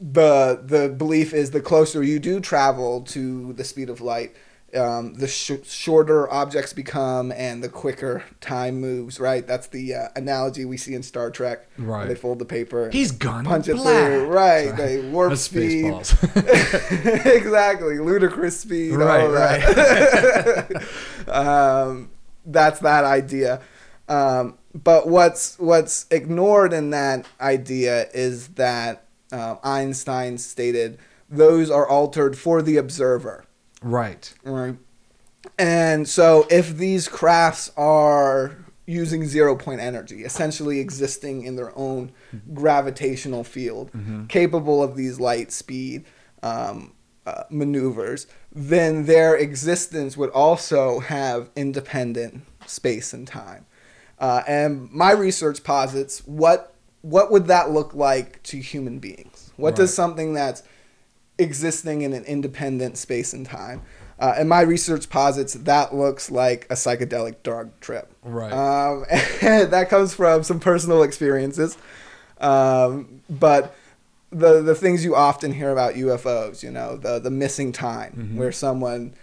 the 0.00 0.62
the 0.64 0.94
belief 0.96 1.34
is 1.34 1.50
the 1.50 1.60
closer 1.60 2.00
you 2.04 2.20
do 2.20 2.38
travel 2.38 3.02
to 3.02 3.52
the 3.54 3.64
speed 3.64 3.90
of 3.90 4.00
light, 4.00 4.36
um, 4.76 5.14
the 5.14 5.26
sh- 5.26 5.52
shorter 5.64 6.30
objects 6.30 6.72
become 6.72 7.32
and 7.32 7.62
the 7.64 7.68
quicker 7.68 8.24
time 8.40 8.80
moves. 8.80 9.18
Right, 9.18 9.46
that's 9.46 9.68
the 9.68 9.94
uh, 9.94 10.08
analogy 10.16 10.64
we 10.64 10.76
see 10.76 10.94
in 10.94 11.02
Star 11.02 11.30
Trek. 11.30 11.68
Right. 11.78 12.06
they 12.08 12.14
fold 12.14 12.38
the 12.38 12.44
paper. 12.44 12.90
He's 12.90 13.10
gone 13.12 13.44
punch 13.44 13.68
it 13.68 13.76
black. 13.76 14.06
through. 14.06 14.26
Right, 14.28 14.68
Sorry. 14.68 14.76
they 14.76 15.08
warp 15.10 15.30
That's 15.30 15.42
speed. 15.42 15.94
Exactly, 17.38 17.98
ludicrous 17.98 18.60
speed. 18.60 18.94
Right, 18.94 19.62
um, 21.28 22.10
that's 22.44 22.80
that 22.80 23.04
idea. 23.04 23.60
Um, 24.08 24.58
but 24.74 25.08
what's 25.08 25.58
what's 25.58 26.06
ignored 26.10 26.72
in 26.72 26.90
that 26.90 27.26
idea 27.40 28.06
is 28.14 28.48
that 28.48 29.04
uh, 29.32 29.56
Einstein 29.62 30.38
stated 30.38 30.98
those 31.28 31.70
are 31.70 31.86
altered 31.86 32.36
for 32.38 32.62
the 32.62 32.76
observer. 32.76 33.44
Right. 33.82 34.32
Right. 34.44 34.76
And 35.58 36.08
so 36.08 36.46
if 36.50 36.76
these 36.76 37.08
crafts 37.08 37.70
are 37.76 38.56
using 38.86 39.26
zero 39.26 39.54
point 39.54 39.80
energy, 39.80 40.24
essentially 40.24 40.80
existing 40.80 41.44
in 41.44 41.56
their 41.56 41.76
own 41.76 42.10
gravitational 42.54 43.44
field, 43.44 43.90
capable 44.28 44.82
of 44.82 44.96
these 44.96 45.20
light 45.20 45.52
speed 45.52 46.04
um, 46.42 46.94
uh, 47.26 47.44
maneuvers, 47.50 48.26
then 48.50 49.04
their 49.06 49.36
existence 49.36 50.16
would 50.16 50.30
also 50.30 51.00
have 51.00 51.50
independent 51.54 52.42
space 52.66 53.12
and 53.12 53.28
time. 53.28 53.66
Uh, 54.18 54.42
and 54.48 54.90
my 54.90 55.12
research 55.12 55.62
posits 55.62 56.26
what 56.26 56.74
what 57.02 57.30
would 57.30 57.46
that 57.46 57.70
look 57.70 57.94
like 57.94 58.42
to 58.42 58.58
human 58.58 58.98
beings? 58.98 59.52
What 59.56 59.76
does 59.76 59.94
something 59.94 60.34
that's 60.34 60.62
existing 61.38 62.02
in 62.02 62.12
an 62.12 62.24
independent 62.24 62.98
space 62.98 63.32
and 63.32 63.46
time. 63.46 63.82
Uh, 64.18 64.34
and 64.36 64.48
my 64.48 64.60
research 64.62 65.08
posits 65.08 65.54
that 65.54 65.94
looks 65.94 66.28
like 66.30 66.66
a 66.70 66.74
psychedelic 66.74 67.36
drug 67.44 67.70
trip. 67.80 68.12
Right. 68.24 68.52
Um, 68.52 69.04
that 69.70 69.86
comes 69.88 70.12
from 70.14 70.42
some 70.42 70.58
personal 70.58 71.02
experiences. 71.04 71.78
Um, 72.40 73.22
but 73.30 73.74
the 74.30 74.60
the 74.62 74.74
things 74.74 75.04
you 75.04 75.14
often 75.14 75.52
hear 75.52 75.70
about 75.70 75.94
UFOs, 75.94 76.62
you 76.62 76.70
know, 76.70 76.96
the 76.96 77.18
the 77.18 77.30
missing 77.30 77.72
time 77.72 78.12
Mm-hmm. 78.16 78.38
where 78.38 78.52
someone 78.52 79.14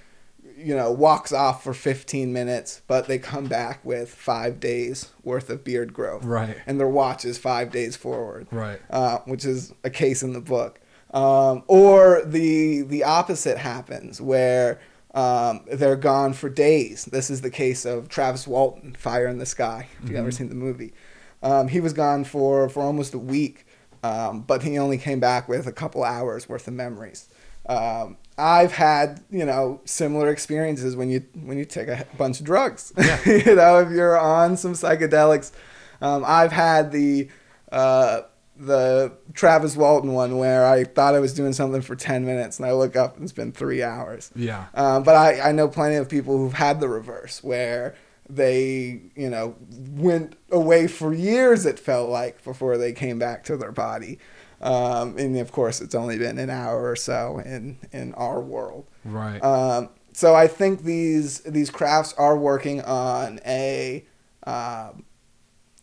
you 0.58 0.74
know 0.76 0.90
walks 0.92 1.34
off 1.34 1.66
for 1.66 1.74
15 1.74 2.32
minutes 2.32 2.82
but 2.88 3.08
they 3.08 3.20
come 3.20 3.46
back 3.48 3.84
with 3.84 4.10
5 4.10 4.58
days 4.62 5.12
worth 5.24 5.50
of 5.50 5.66
beard 5.66 5.94
growth. 5.94 6.24
Right. 6.24 6.56
And 6.66 6.80
their 6.80 6.88
watch 6.88 7.26
is 7.26 7.38
5 7.38 7.72
days 7.72 7.98
forward 7.98 8.48
Right. 8.52 8.80
uh, 8.90 9.20
which 9.26 9.44
is 9.44 9.74
a 9.84 9.90
case 9.90 10.24
in 10.24 10.32
the 10.32 10.40
book. 10.40 10.80
Um, 11.16 11.64
or 11.68 12.24
the 12.26 12.82
the 12.82 13.06
opposite 13.06 13.58
happens 13.58 14.20
where 14.22 14.82
um, 15.14 15.62
they're 15.72 15.96
gone 15.96 16.34
for 16.34 16.50
days. 16.50 17.06
This 17.06 17.30
is 17.30 17.40
the 17.40 17.50
case 17.50 17.86
of 17.86 18.10
Travis 18.10 18.46
Walton, 18.46 18.96
Fire 19.00 19.28
in 19.28 19.38
the 19.38 19.46
Sky. 19.46 19.88
If 20.04 20.10
you've 20.10 20.20
ever 20.20 20.30
seen 20.30 20.50
the 20.50 20.56
movie, 20.56 20.94
um, 21.42 21.70
he 21.70 21.80
was 21.80 21.94
gone 21.94 22.26
for 22.26 22.68
for 22.68 22.84
almost 22.84 23.14
a 23.14 23.18
week, 23.18 23.66
um, 24.04 24.42
but 24.42 24.64
he 24.64 24.78
only 24.78 24.98
came 24.98 25.22
back 25.22 25.48
with 25.48 25.68
a 25.68 25.72
couple 25.72 26.04
hours 26.04 26.50
worth 26.50 26.68
of 26.68 26.74
memories. 26.74 27.30
Um, 27.68 28.18
I've 28.38 28.74
had 28.74 29.24
you 29.30 29.46
know 29.46 29.80
similar 29.86 30.30
experiences 30.30 30.98
when 30.98 31.10
you 31.10 31.24
when 31.46 31.58
you 31.58 31.64
take 31.64 31.88
a 31.88 32.06
bunch 32.18 32.42
of 32.42 32.46
drugs. 32.46 32.92
you 33.26 33.56
know, 33.56 33.80
if 33.80 33.90
you're 33.90 34.20
on 34.20 34.58
some 34.58 34.74
psychedelics, 34.74 35.54
um, 36.02 36.26
I've 36.28 36.52
had 36.52 36.92
the 36.92 37.30
uh, 37.72 38.24
the 38.58 39.12
Travis 39.34 39.76
Walton 39.76 40.14
one 40.14 40.38
where 40.38 40.66
I 40.66 40.84
thought 40.84 41.16
I 41.16 41.20
was 41.20 41.34
doing 41.34 41.54
something 41.54 41.82
for 41.82 41.96
10 41.96 42.26
minutes 42.26 42.60
and 42.60 42.68
I 42.68 42.74
look 42.74 42.96
up 42.96 43.16
and 43.16 43.24
it's 43.24 43.34
been 43.34 43.52
three 43.52 43.84
hours. 43.84 44.32
Yeah. 44.36 44.66
Um, 44.74 45.04
but 45.04 45.16
I, 45.16 45.50
I 45.50 45.52
know 45.52 45.68
plenty 45.68 45.96
of 45.96 46.10
people 46.10 46.38
who've 46.38 46.54
had 46.54 46.80
the 46.80 46.88
reverse 46.88 47.44
where 47.44 47.96
they, 48.30 49.02
you 49.16 49.30
know, 49.30 49.56
went 49.92 50.36
away 50.52 50.88
for 50.88 51.14
years, 51.14 51.66
it 51.66 51.80
felt 51.80 52.10
like, 52.10 52.44
before 52.44 52.78
they 52.78 52.94
came 52.94 53.20
back 53.20 53.44
to 53.46 53.58
their 53.58 53.72
body. 53.72 54.20
Um, 54.62 55.18
and 55.18 55.38
of 55.38 55.52
course, 55.52 55.82
it's 55.82 55.94
only 55.94 56.18
been 56.18 56.38
an 56.38 56.50
hour 56.50 56.90
or 56.90 56.96
so 56.96 57.40
in, 57.40 57.78
in 57.92 58.14
our 58.16 58.42
world. 58.42 58.88
Right. 59.04 59.40
Um, 59.44 59.90
so 60.16 60.34
I 60.34 60.48
think 60.48 60.84
these 60.84 61.42
these 61.42 61.70
crafts 61.70 62.14
are 62.14 62.38
working 62.38 62.82
on 62.82 63.42
a 63.46 64.06
um, 64.48 65.04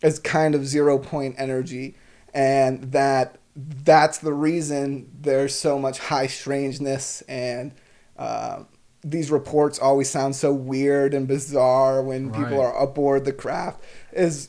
as 0.03 0.19
kind 0.19 0.55
of 0.55 0.66
zero 0.66 0.99
point 0.99 1.35
energy, 1.36 1.97
and 2.35 2.93
that 2.93 3.39
that's 3.55 4.19
the 4.19 4.33
reason 4.33 5.11
there's 5.21 5.55
so 5.55 5.79
much 5.79 5.99
high 5.99 6.27
strangeness 6.27 7.23
and 7.29 7.73
uh, 8.19 8.63
these 9.05 9.31
reports 9.31 9.79
always 9.79 10.09
sound 10.09 10.35
so 10.37 10.53
weird 10.53 11.13
and 11.13 11.29
bizarre 11.29 12.03
when 12.03 12.31
people 12.31 12.61
are 12.61 12.75
aboard 12.83 13.25
the 13.25 13.33
craft. 13.33 13.83
Is 14.13 14.49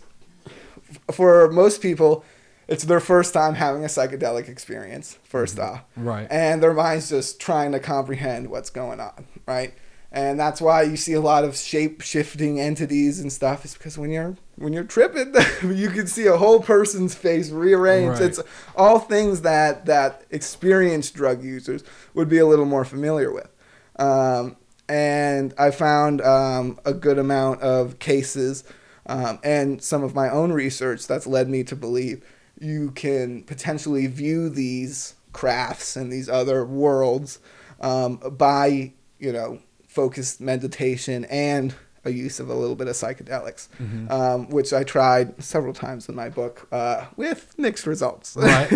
for 1.11 1.49
most 1.51 1.81
people, 1.81 2.23
it's 2.68 2.84
their 2.85 2.99
first 2.99 3.34
time 3.34 3.55
having 3.55 3.84
a 3.84 3.88
psychedelic 3.88 4.47
experience. 4.47 5.18
1st 5.30 5.60
off, 5.60 5.84
Right. 5.97 6.27
and 6.30 6.61
their 6.61 6.73
mind's 6.73 7.10
just 7.10 7.39
trying 7.39 7.72
to 7.73 7.80
comprehend 7.80 8.49
what's 8.49 8.69
going 8.69 8.99
on, 8.99 9.26
right? 9.47 9.73
and 10.15 10.39
that's 10.39 10.61
why 10.61 10.84
you 10.84 10.95
see 10.95 11.14
a 11.14 11.19
lot 11.19 11.43
of 11.43 11.57
shape 11.57 12.01
shifting 12.01 12.60
entities 12.60 13.19
and 13.19 13.34
stuff. 13.34 13.65
Is 13.65 13.73
because 13.73 13.97
when 13.97 14.11
you're 14.11 14.38
when 14.55 14.73
you're 14.73 14.84
tripping, 14.84 15.34
you 15.75 15.89
can 15.89 16.07
see 16.07 16.27
a 16.27 16.38
whole 16.38 16.59
person's 16.59 17.15
face 17.15 17.49
rearranged. 17.49 18.19
Right. 18.19 18.30
It's 18.30 18.39
all 18.75 18.99
things 18.99 19.41
that 19.41 19.85
that 19.85 20.23
experienced 20.30 21.15
drug 21.15 21.43
users 21.43 21.84
would 22.13 22.30
be 22.30 22.38
a 22.38 22.45
little 22.45 22.65
more 22.65 22.85
familiar 22.85 23.31
with. 23.31 23.49
Um, 23.97 24.57
and 24.89 25.53
I 25.57 25.71
found 25.71 26.21
um, 26.21 26.80
a 26.85 26.93
good 26.93 27.17
amount 27.17 27.61
of 27.61 27.99
cases 27.99 28.63
um, 29.05 29.39
and 29.43 29.81
some 29.81 30.03
of 30.03 30.15
my 30.15 30.30
own 30.30 30.51
research 30.51 31.07
that's 31.07 31.27
led 31.27 31.49
me 31.49 31.63
to 31.65 31.75
believe 31.75 32.23
you 32.59 32.91
can 32.91 33.43
potentially 33.43 34.07
view 34.07 34.49
these 34.49 35.15
crafts 35.34 35.95
and 35.95 36.11
these 36.11 36.30
other 36.30 36.65
worlds 36.65 37.39
um, 37.81 38.17
by 38.17 38.93
you 39.19 39.31
know 39.31 39.59
focused 39.88 40.39
meditation 40.39 41.25
and 41.25 41.75
a 42.05 42.11
use 42.11 42.39
of 42.39 42.49
a 42.49 42.53
little 42.53 42.75
bit 42.75 42.88
of 42.88 42.95
psychedelics, 42.95 43.67
um, 44.11 44.49
which 44.49 44.73
I 44.73 44.84
tried 44.84 45.41
several 45.41 45.73
times 45.73 46.09
in 46.09 46.15
my 46.15 46.30
book 46.30 46.67
uh, 46.71 47.05
with 47.15 47.53
mixed 47.57 47.88
results. 47.88 48.35
Right. 48.35 48.67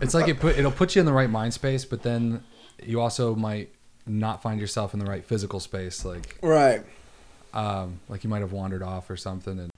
it's 0.00 0.14
like 0.14 0.28
it 0.28 0.38
put 0.40 0.58
it'll 0.58 0.70
put 0.70 0.94
you 0.94 1.00
in 1.00 1.06
the 1.06 1.12
right 1.12 1.30
mind 1.30 1.54
space, 1.54 1.84
but 1.84 2.02
then 2.02 2.44
you 2.82 3.00
also 3.00 3.34
might 3.34 3.70
not 4.06 4.42
find 4.42 4.60
yourself 4.60 4.94
in 4.94 5.00
the 5.00 5.06
right 5.06 5.24
physical 5.24 5.60
space. 5.60 6.04
Like 6.04 6.38
right. 6.42 6.82
um, 7.52 8.00
like 8.08 8.24
you 8.24 8.30
might 8.30 8.40
have 8.40 8.52
wandered 8.52 8.82
off 8.82 9.10
or 9.10 9.16
something. 9.16 9.58
And 9.58 9.70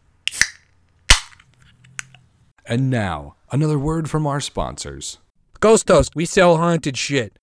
and 2.66 2.90
now 2.90 3.36
another 3.51 3.78
word 3.78 4.10
from 4.10 4.27
our 4.27 4.40
sponsors. 4.40 5.18
Ghost 5.60 5.89
Host, 5.89 6.14
we 6.14 6.27
sell 6.27 6.59
haunted 6.59 6.98
shit. 6.98 7.39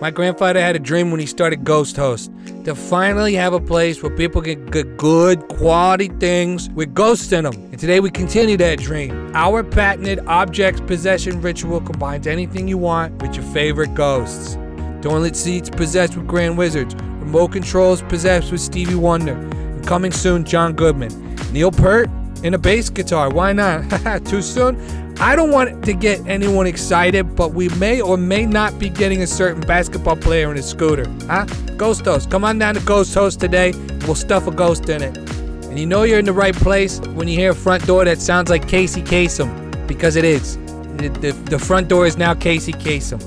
My 0.00 0.10
grandfather 0.10 0.60
had 0.60 0.74
a 0.74 0.80
dream 0.80 1.10
when 1.10 1.20
he 1.20 1.26
started 1.26 1.64
Ghost 1.64 1.96
Host 1.96 2.32
to 2.64 2.74
finally 2.74 3.34
have 3.34 3.52
a 3.52 3.60
place 3.60 4.02
where 4.02 4.14
people 4.14 4.42
can 4.42 4.66
get 4.66 4.96
good 4.96 5.46
quality 5.48 6.08
things 6.08 6.70
with 6.70 6.94
ghosts 6.94 7.30
in 7.30 7.44
them. 7.44 7.54
And 7.54 7.78
today 7.78 8.00
we 8.00 8.10
continue 8.10 8.56
that 8.56 8.78
dream. 8.78 9.30
Our 9.34 9.62
patented 9.62 10.20
objects 10.26 10.80
possession 10.80 11.40
ritual 11.40 11.80
combines 11.80 12.26
anything 12.26 12.66
you 12.66 12.78
want 12.78 13.22
with 13.22 13.36
your 13.36 13.44
favorite 13.52 13.94
ghosts. 13.94 14.56
Toilet 15.02 15.36
seats 15.36 15.70
possessed 15.70 16.16
with 16.16 16.26
Grand 16.26 16.58
Wizards, 16.58 16.94
remote 16.94 17.52
controls 17.52 18.02
possessed 18.02 18.50
with 18.50 18.60
Stevie 18.60 18.94
Wonder, 18.94 19.34
and 19.34 19.86
coming 19.86 20.12
soon, 20.12 20.44
John 20.44 20.72
Goodman. 20.72 21.36
Neil 21.52 21.70
Peart 21.70 22.08
and 22.44 22.54
a 22.54 22.58
bass 22.58 22.90
guitar. 22.90 23.30
Why 23.30 23.52
not? 23.52 24.24
Too 24.26 24.42
soon? 24.42 24.76
I 25.20 25.36
don't 25.36 25.50
want 25.50 25.84
to 25.84 25.92
get 25.92 26.26
anyone 26.26 26.66
excited, 26.66 27.36
but 27.36 27.52
we 27.52 27.68
may 27.70 28.00
or 28.00 28.16
may 28.16 28.44
not 28.46 28.78
be 28.78 28.88
getting 28.88 29.22
a 29.22 29.26
certain 29.26 29.60
basketball 29.60 30.16
player 30.16 30.50
in 30.50 30.58
a 30.58 30.62
scooter. 30.62 31.06
Huh? 31.26 31.44
Ghost 31.76 32.04
Host. 32.04 32.30
Come 32.30 32.44
on 32.44 32.58
down 32.58 32.74
to 32.74 32.80
Ghost 32.80 33.14
Host 33.14 33.38
today. 33.38 33.72
We'll 34.06 34.14
stuff 34.14 34.46
a 34.46 34.50
ghost 34.50 34.88
in 34.88 35.02
it. 35.02 35.16
And 35.16 35.78
you 35.78 35.86
know 35.86 36.02
you're 36.02 36.18
in 36.18 36.24
the 36.24 36.32
right 36.32 36.54
place 36.54 36.98
when 37.14 37.28
you 37.28 37.38
hear 37.38 37.52
a 37.52 37.54
front 37.54 37.86
door 37.86 38.04
that 38.04 38.18
sounds 38.18 38.50
like 38.50 38.68
Casey 38.68 39.02
Kasem. 39.02 39.86
Because 39.86 40.16
it 40.16 40.24
is. 40.24 40.56
The, 40.96 41.08
the, 41.20 41.32
the 41.50 41.58
front 41.58 41.88
door 41.88 42.06
is 42.06 42.16
now 42.16 42.34
Casey 42.34 42.72
Kasem. 42.72 43.20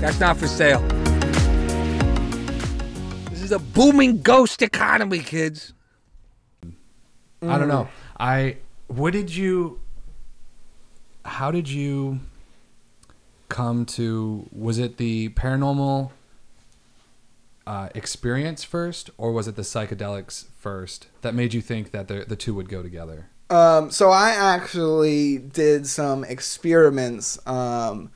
That's 0.00 0.20
not 0.20 0.36
for 0.36 0.46
sale. 0.46 0.80
This 3.30 3.42
is 3.42 3.52
a 3.52 3.58
booming 3.58 4.22
ghost 4.22 4.62
economy, 4.62 5.18
kids. 5.18 5.74
I 7.42 7.58
don't 7.58 7.62
mm. 7.62 7.68
know. 7.68 7.88
I 8.18 8.56
what 8.88 9.12
did 9.12 9.34
you 9.34 9.80
how 11.24 11.50
did 11.50 11.68
you 11.68 12.20
come 13.48 13.84
to 13.86 14.48
was 14.52 14.78
it 14.78 14.96
the 14.96 15.30
paranormal 15.30 16.10
uh, 17.66 17.88
experience 17.94 18.64
first 18.64 19.10
or 19.18 19.32
was 19.32 19.46
it 19.46 19.56
the 19.56 19.62
psychedelics 19.62 20.46
first 20.58 21.08
that 21.20 21.34
made 21.34 21.54
you 21.54 21.60
think 21.60 21.90
that 21.90 22.08
the 22.08 22.24
the 22.26 22.36
two 22.36 22.54
would 22.54 22.68
go 22.68 22.82
together? 22.82 23.28
Um, 23.50 23.90
so 23.90 24.10
I 24.10 24.30
actually 24.30 25.38
did 25.38 25.86
some 25.86 26.22
experiments 26.24 27.38
um, 27.46 28.10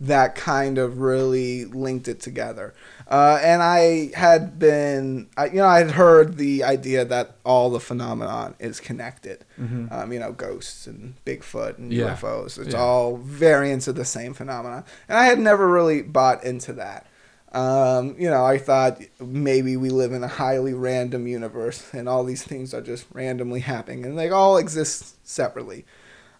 that 0.00 0.34
kind 0.34 0.78
of 0.78 0.98
really 0.98 1.66
linked 1.66 2.08
it 2.08 2.20
together. 2.20 2.72
Uh, 3.06 3.38
and 3.42 3.62
I 3.62 4.10
had 4.14 4.58
been, 4.58 5.28
I, 5.36 5.46
you 5.46 5.56
know, 5.56 5.66
I 5.66 5.78
had 5.78 5.90
heard 5.90 6.36
the 6.36 6.64
idea 6.64 7.04
that 7.04 7.36
all 7.44 7.68
the 7.68 7.80
phenomenon 7.80 8.54
is 8.58 8.80
connected. 8.80 9.44
Um, 9.58 10.10
you 10.12 10.18
know, 10.18 10.32
ghosts 10.32 10.86
and 10.86 11.14
Bigfoot 11.26 11.76
and 11.76 11.92
Yeah. 11.92 12.14
UFOs. 12.14 12.56
It's 12.58 12.72
Yeah. 12.74 12.80
all 12.80 13.16
variants 13.18 13.88
of 13.88 13.94
the 13.96 14.04
same 14.06 14.32
phenomenon. 14.32 14.84
And 15.08 15.18
I 15.18 15.24
had 15.24 15.38
never 15.38 15.68
really 15.68 16.00
bought 16.02 16.44
into 16.44 16.72
that. 16.74 17.06
Um, 17.52 18.14
you 18.16 18.30
know, 18.30 18.44
I 18.46 18.58
thought 18.58 19.02
maybe 19.20 19.76
we 19.76 19.90
live 19.90 20.12
in 20.12 20.22
a 20.22 20.28
highly 20.28 20.72
random 20.72 21.26
universe 21.26 21.82
and 21.92 22.08
all 22.08 22.22
these 22.24 22.44
things 22.44 22.72
are 22.72 22.80
just 22.80 23.04
randomly 23.12 23.60
happening 23.60 24.06
and 24.06 24.16
they 24.16 24.30
all 24.30 24.56
exist 24.56 25.16
separately. 25.28 25.84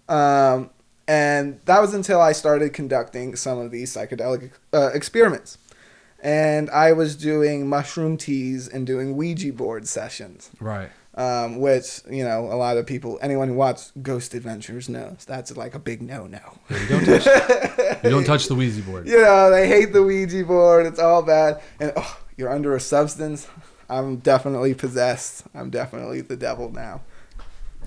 Um, 0.09 0.71
and 1.11 1.61
that 1.65 1.81
was 1.81 1.93
until 1.93 2.21
I 2.21 2.33
started 2.33 2.73
conducting 2.73 3.35
some 3.35 3.59
of 3.59 3.71
these 3.73 3.95
psychedelic 3.95 4.53
uh, 4.73 4.91
experiments. 4.95 5.59
And 6.23 6.69
I 6.71 6.93
was 6.93 7.17
doing 7.17 7.67
mushroom 7.69 8.17
teas 8.17 8.69
and 8.69 8.87
doing 8.87 9.17
Ouija 9.17 9.53
board 9.55 9.89
sessions, 9.89 10.51
Right. 10.61 10.91
um, 11.15 11.59
which, 11.61 12.03
you 12.11 12.23
know, 12.25 12.41
a 12.53 12.57
lot 12.57 12.77
of 12.77 12.87
people, 12.87 13.19
anyone 13.23 13.49
who 13.49 13.55
watches 13.55 13.91
Ghost 14.03 14.35
Adventures 14.35 14.89
knows 14.89 15.25
that's 15.27 15.57
like 15.57 15.75
a 15.75 15.79
big 15.79 16.03
no 16.03 16.27
no. 16.27 16.59
You 16.69 16.89
don't 16.89 17.05
touch 17.07 17.27
you 18.05 18.11
don't 18.11 18.25
touch 18.25 18.49
the 18.49 18.55
Ouija 18.55 18.83
board. 18.83 19.07
you 19.13 19.17
know, 19.21 19.51
they 19.51 19.67
hate 19.67 19.93
the 19.95 20.03
Ouija 20.03 20.45
board. 20.45 20.85
It's 20.87 21.01
all 21.01 21.23
bad. 21.23 21.61
And 21.81 21.93
oh, 21.97 22.21
you're 22.37 22.51
under 22.53 22.77
a 22.77 22.81
substance. 22.81 23.49
I'm 23.89 24.17
definitely 24.17 24.75
possessed. 24.75 25.45
I'm 25.55 25.71
definitely 25.71 26.21
the 26.21 26.37
devil 26.37 26.71
now. 26.71 27.01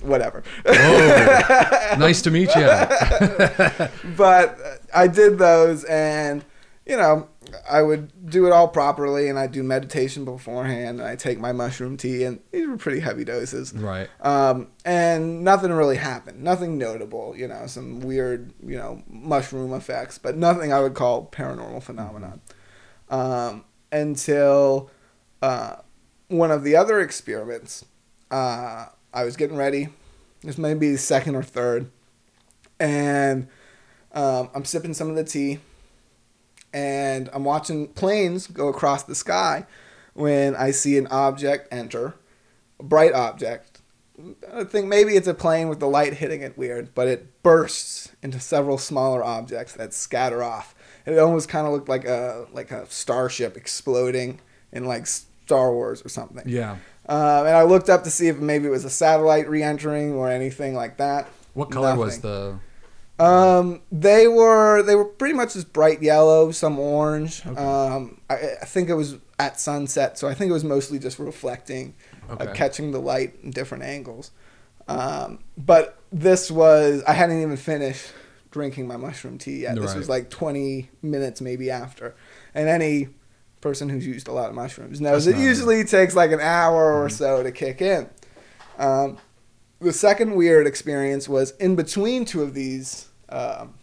Whatever. 0.03 0.43
Whoa. 0.65 1.95
nice 1.97 2.21
to 2.23 2.31
meet 2.31 2.53
you. 2.55 2.65
but 4.17 4.59
I 4.93 5.07
did 5.07 5.38
those, 5.38 5.84
and 5.85 6.43
you 6.85 6.97
know, 6.97 7.30
I 7.69 7.81
would 7.81 8.30
do 8.30 8.45
it 8.45 8.51
all 8.51 8.67
properly, 8.67 9.30
and 9.30 9.39
I 9.39 9.47
do 9.47 9.63
meditation 9.63 10.25
beforehand, 10.25 10.99
and 10.99 11.07
I 11.07 11.15
take 11.15 11.39
my 11.39 11.51
mushroom 11.51 11.97
tea, 11.97 12.23
and 12.23 12.41
these 12.51 12.67
were 12.67 12.77
pretty 12.77 12.99
heavy 12.99 13.23
doses. 13.23 13.73
Right. 13.73 14.09
Um, 14.21 14.67
and 14.84 15.43
nothing 15.43 15.71
really 15.71 15.97
happened. 15.97 16.43
Nothing 16.43 16.77
notable. 16.77 17.35
You 17.38 17.47
know, 17.47 17.67
some 17.67 18.01
weird, 18.01 18.53
you 18.65 18.77
know, 18.77 19.01
mushroom 19.07 19.73
effects, 19.73 20.17
but 20.17 20.35
nothing 20.35 20.73
I 20.73 20.81
would 20.81 20.93
call 20.93 21.27
paranormal 21.31 21.84
phenomenon. 21.84 22.41
Um, 23.09 23.65
until 23.91 24.89
uh, 25.41 25.77
one 26.27 26.51
of 26.51 26.63
the 26.63 26.75
other 26.75 26.99
experiments, 26.99 27.85
uh, 28.31 28.88
I 29.14 29.23
was 29.23 29.38
getting 29.38 29.57
ready. 29.57 29.90
This 30.41 30.57
may 30.57 30.73
be 30.73 30.91
the 30.91 30.98
second 30.98 31.35
or 31.35 31.44
third, 31.44 31.90
and 32.80 33.48
um, 34.11 34.49
I'm 34.53 34.65
sipping 34.65 34.94
some 34.94 35.10
of 35.10 35.15
the 35.15 35.23
tea, 35.23 35.60
and 36.73 37.30
I'm 37.31 37.44
watching 37.45 37.88
planes 37.88 38.48
go 38.48 38.68
across 38.68 39.03
the 39.03 39.15
sky 39.15 39.65
when 40.14 40.56
I 40.56 40.72
see 40.72 40.98
an 40.98 41.07
object 41.07 41.68
enter, 41.72 42.15
a 42.80 42.84
bright 42.84 43.14
object. 43.14 43.81
I 44.53 44.64
think 44.64 44.88
maybe 44.88 45.15
it's 45.15 45.27
a 45.27 45.34
plane 45.34 45.69
with 45.69 45.80
the 45.80 45.88
light 45.88 46.15
hitting 46.15 46.41
it 46.41 46.57
weird, 46.57 46.94
but 46.94 47.07
it 47.07 47.41
bursts 47.41 48.11
into 48.22 48.40
several 48.40 48.77
smaller 48.77 49.23
objects 49.23 49.73
that 49.73 49.94
scatter 49.94 50.44
off. 50.44 50.76
It 51.06 51.18
almost 51.18 51.49
kind 51.49 51.65
of 51.65 51.73
looked 51.73 51.90
like 51.90 52.06
a 52.06 52.48
like 52.53 52.72
a 52.72 52.85
starship 52.90 53.57
exploding 53.57 54.40
in 54.72 54.85
like 54.85 55.07
Star 55.07 55.73
Wars 55.73 56.06
or 56.06 56.10
something. 56.10 56.44
Yeah. 56.45 56.77
Um, 57.09 57.45
and 57.45 57.55
I 57.55 57.63
looked 57.63 57.89
up 57.89 58.03
to 58.05 58.09
see 58.09 58.27
if 58.30 58.38
maybe 58.38 58.67
it 58.67 58.71
was 58.71 58.85
a 58.85 58.89
satellite 58.89 59.49
re-entering 59.49 60.13
or 60.13 60.30
anything 60.30 60.73
like 60.73 60.97
that. 60.97 61.27
What 61.53 61.69
color 61.69 61.95
was 61.95 62.19
the 62.21 62.59
Um, 63.19 63.81
they 63.91 64.27
were 64.27 64.81
they 64.84 64.95
were 64.95 65.05
pretty 65.05 65.34
much 65.35 65.53
just 65.53 65.71
bright 65.73 66.01
yellow, 66.01 66.51
some 66.51 66.80
orange. 66.80 67.45
Um, 67.45 68.21
I, 68.30 68.35
I 68.61 68.65
think 68.65 68.89
it 68.89 68.95
was 68.95 69.17
at 69.38 69.59
sunset, 69.59 70.17
so 70.17 70.27
I 70.27 70.34
think 70.34 70.49
it 70.49 70.53
was 70.53 70.63
mostly 70.63 70.97
just 70.97 71.19
reflecting, 71.19 71.93
Okay. 72.30 72.47
uh, 72.47 72.53
catching 72.53 72.91
the 72.91 72.99
light 72.99 73.35
in 73.43 73.51
different 73.51 73.84
angles. 73.84 74.31
Um, 74.88 75.39
but 75.57 75.97
this 76.11 76.49
was 76.49 77.03
I 77.07 77.13
hadn't 77.13 77.41
even 77.41 77.57
finished 77.57 78.11
drinking 78.51 78.88
my 78.88 78.97
mushroom 78.97 79.38
tea 79.38 79.61
yet. 79.61 79.75
This 79.75 79.91
Right. 79.91 79.97
was 79.97 80.09
like 80.09 80.30
twenty 80.30 80.89
minutes 81.01 81.41
maybe 81.41 81.69
after, 81.69 82.15
and 82.55 82.67
any 82.69 83.09
person 83.64 83.90
who's 83.90 84.06
used 84.06 84.27
a 84.27 84.31
lot 84.31 84.49
of 84.49 84.56
mushrooms 84.56 85.02
knows 85.02 85.26
it 85.26 85.38
usually 85.38 85.84
takes 85.84 86.15
like 86.15 86.31
an 86.31 86.40
hour 86.41 87.02
or 87.02 87.10
so 87.10 87.41
to 87.41 87.52
kick 87.52 87.81
in. 87.81 88.10
Um, 88.77 89.18
the 89.80 89.94
second 89.94 90.35
weird 90.35 90.68
experience 90.68 91.27
was 91.27 91.52
in 91.52 91.76
between 91.76 92.26
two 92.26 92.41
of 92.44 92.53
these 92.53 93.07
um, 93.30 93.73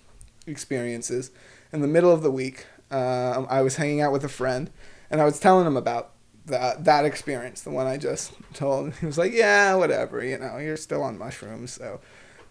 experiences. 0.46 1.30
In 1.72 1.80
the 1.80 1.88
middle 1.88 2.12
of 2.12 2.22
the 2.22 2.30
week, 2.30 2.66
um, 2.90 3.46
I 3.48 3.62
was 3.62 3.76
hanging 3.76 4.00
out 4.00 4.12
with 4.12 4.24
a 4.24 4.28
friend, 4.28 4.70
and 5.10 5.20
I 5.20 5.24
was 5.24 5.38
telling 5.40 5.66
him 5.66 5.76
about 5.76 6.12
that 6.46 6.84
that 6.84 7.04
experience, 7.04 7.62
the 7.62 7.70
one 7.70 7.86
I 7.86 7.96
just 7.96 8.32
told. 8.54 8.94
He 9.00 9.06
was 9.06 9.18
like, 9.18 9.32
"Yeah, 9.32 9.74
whatever. 9.76 10.24
You 10.24 10.38
know, 10.38 10.58
you're 10.58 10.76
still 10.76 11.02
on 11.02 11.18
mushrooms, 11.18 11.72
so." 11.72 12.00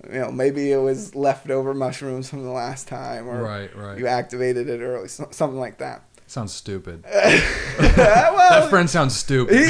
You 0.10 0.20
know, 0.20 0.32
maybe 0.32 0.72
it 0.72 0.78
was 0.78 1.14
leftover 1.14 1.74
mushrooms 1.74 2.30
from 2.30 2.44
the 2.46 2.52
last 2.52 2.88
time, 2.88 3.28
or 3.28 3.44
Right, 3.44 3.76
right. 3.76 3.98
you 3.98 4.08
activated 4.08 4.70
it 4.70 4.80
early, 4.80 5.10
something 5.10 5.60
like 5.60 5.80
that. 5.80 6.04
Sounds 6.30 6.54
stupid. 6.54 7.04
well, 7.12 8.62
That 8.62 8.70
friend 8.70 8.88
sounds 8.88 9.16
stupid. 9.16 9.56
he, 9.56 9.68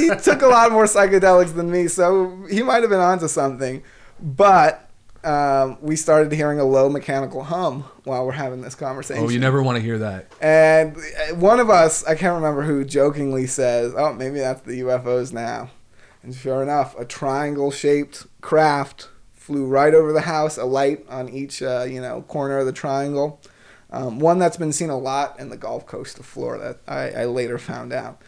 he, 0.00 0.08
he 0.08 0.16
took 0.16 0.40
a 0.40 0.46
lot 0.46 0.72
more 0.72 0.84
psychedelics 0.84 1.54
than 1.54 1.70
me, 1.70 1.86
so 1.86 2.46
he 2.50 2.62
might 2.62 2.80
have 2.82 2.88
been 2.88 2.98
onto 2.98 3.28
something. 3.28 3.82
But 4.18 4.88
um, 5.22 5.76
we 5.82 5.96
started 5.96 6.32
hearing 6.32 6.58
a 6.60 6.64
low 6.64 6.88
mechanical 6.88 7.42
hum 7.44 7.82
while 8.04 8.24
we're 8.24 8.32
having 8.32 8.62
this 8.62 8.74
conversation. 8.74 9.22
oh, 9.22 9.28
you 9.28 9.38
never 9.38 9.62
want 9.62 9.76
to 9.76 9.82
hear 9.82 9.98
that. 9.98 10.32
And 10.40 10.96
uh, 10.96 11.34
one 11.34 11.60
of 11.60 11.68
us, 11.68 12.02
I 12.06 12.14
can't 12.14 12.36
remember 12.36 12.62
who, 12.62 12.86
jokingly 12.86 13.46
says, 13.46 13.92
"Oh, 13.94 14.14
maybe 14.14 14.38
that's 14.38 14.62
the 14.62 14.80
UFOs 14.80 15.34
now." 15.34 15.70
And 16.22 16.34
sure 16.34 16.62
enough, 16.62 16.98
a 16.98 17.04
triangle-shaped 17.04 18.26
craft 18.40 19.08
flew 19.34 19.66
right 19.66 19.92
over 19.92 20.12
the 20.14 20.22
house, 20.22 20.56
a 20.56 20.64
light 20.64 21.04
on 21.10 21.28
each, 21.28 21.62
uh, 21.62 21.84
you 21.86 22.00
know, 22.00 22.22
corner 22.22 22.58
of 22.58 22.64
the 22.66 22.72
triangle. 22.72 23.40
Um, 23.92 24.18
one 24.18 24.38
that's 24.38 24.56
been 24.56 24.72
seen 24.72 24.90
a 24.90 24.98
lot 24.98 25.38
in 25.38 25.50
the 25.50 25.56
Gulf 25.56 25.86
Coast 25.86 26.18
of 26.18 26.26
Florida. 26.26 26.78
I, 26.88 27.10
I 27.10 27.24
later 27.26 27.58
found 27.58 27.92
out. 27.92 28.20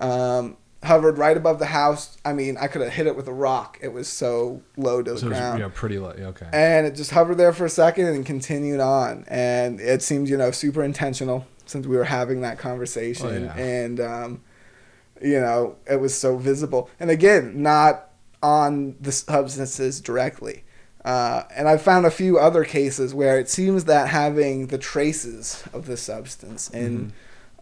Um, 0.00 0.56
hovered 0.84 1.18
right 1.18 1.36
above 1.36 1.58
the 1.58 1.66
house. 1.66 2.16
I 2.24 2.32
mean, 2.32 2.56
I 2.56 2.68
could 2.68 2.82
have 2.82 2.92
hit 2.92 3.08
it 3.08 3.16
with 3.16 3.26
a 3.26 3.32
rock. 3.32 3.78
It 3.82 3.88
was 3.92 4.06
so 4.06 4.62
low 4.76 5.02
to 5.02 5.10
the 5.14 5.18
So 5.18 5.26
it 5.26 5.30
was, 5.30 5.38
ground 5.38 5.58
yeah, 5.58 5.68
pretty 5.74 5.98
low. 5.98 6.14
yeah, 6.16 6.26
Okay. 6.28 6.46
and 6.52 6.86
it 6.86 6.94
just 6.94 7.10
hovered 7.10 7.36
there 7.36 7.52
for 7.52 7.64
a 7.64 7.68
second 7.68 8.06
and 8.06 8.24
continued 8.24 8.78
on 8.78 9.24
and 9.26 9.80
it 9.80 10.02
seemed 10.02 10.28
you 10.28 10.36
know 10.36 10.52
super 10.52 10.84
intentional 10.84 11.48
since 11.66 11.84
we 11.84 11.96
were 11.96 12.04
having 12.04 12.42
that 12.42 12.58
conversation 12.58 13.26
Oh, 13.26 13.32
yeah. 13.56 13.56
and 13.60 13.98
um, 14.00 14.40
you 15.20 15.40
know 15.40 15.74
it 15.90 15.96
was 15.96 16.16
so 16.16 16.36
visible 16.36 16.88
and 17.00 17.10
again 17.10 17.60
not 17.60 18.10
on 18.40 18.94
the 19.00 19.10
substances 19.10 20.00
directly 20.00 20.62
uh, 21.08 21.42
and 21.56 21.64
I've 21.68 21.82
found 21.82 22.04
a 22.06 22.10
few 22.10 22.38
other 22.38 22.64
cases 22.64 23.14
where 23.14 23.38
it 23.42 23.48
seems 23.48 23.84
that 23.84 24.08
having 24.08 24.66
the 24.68 24.78
traces 24.78 25.64
of 25.72 25.86
the 25.86 25.96
substance 25.96 26.68
in 26.70 27.12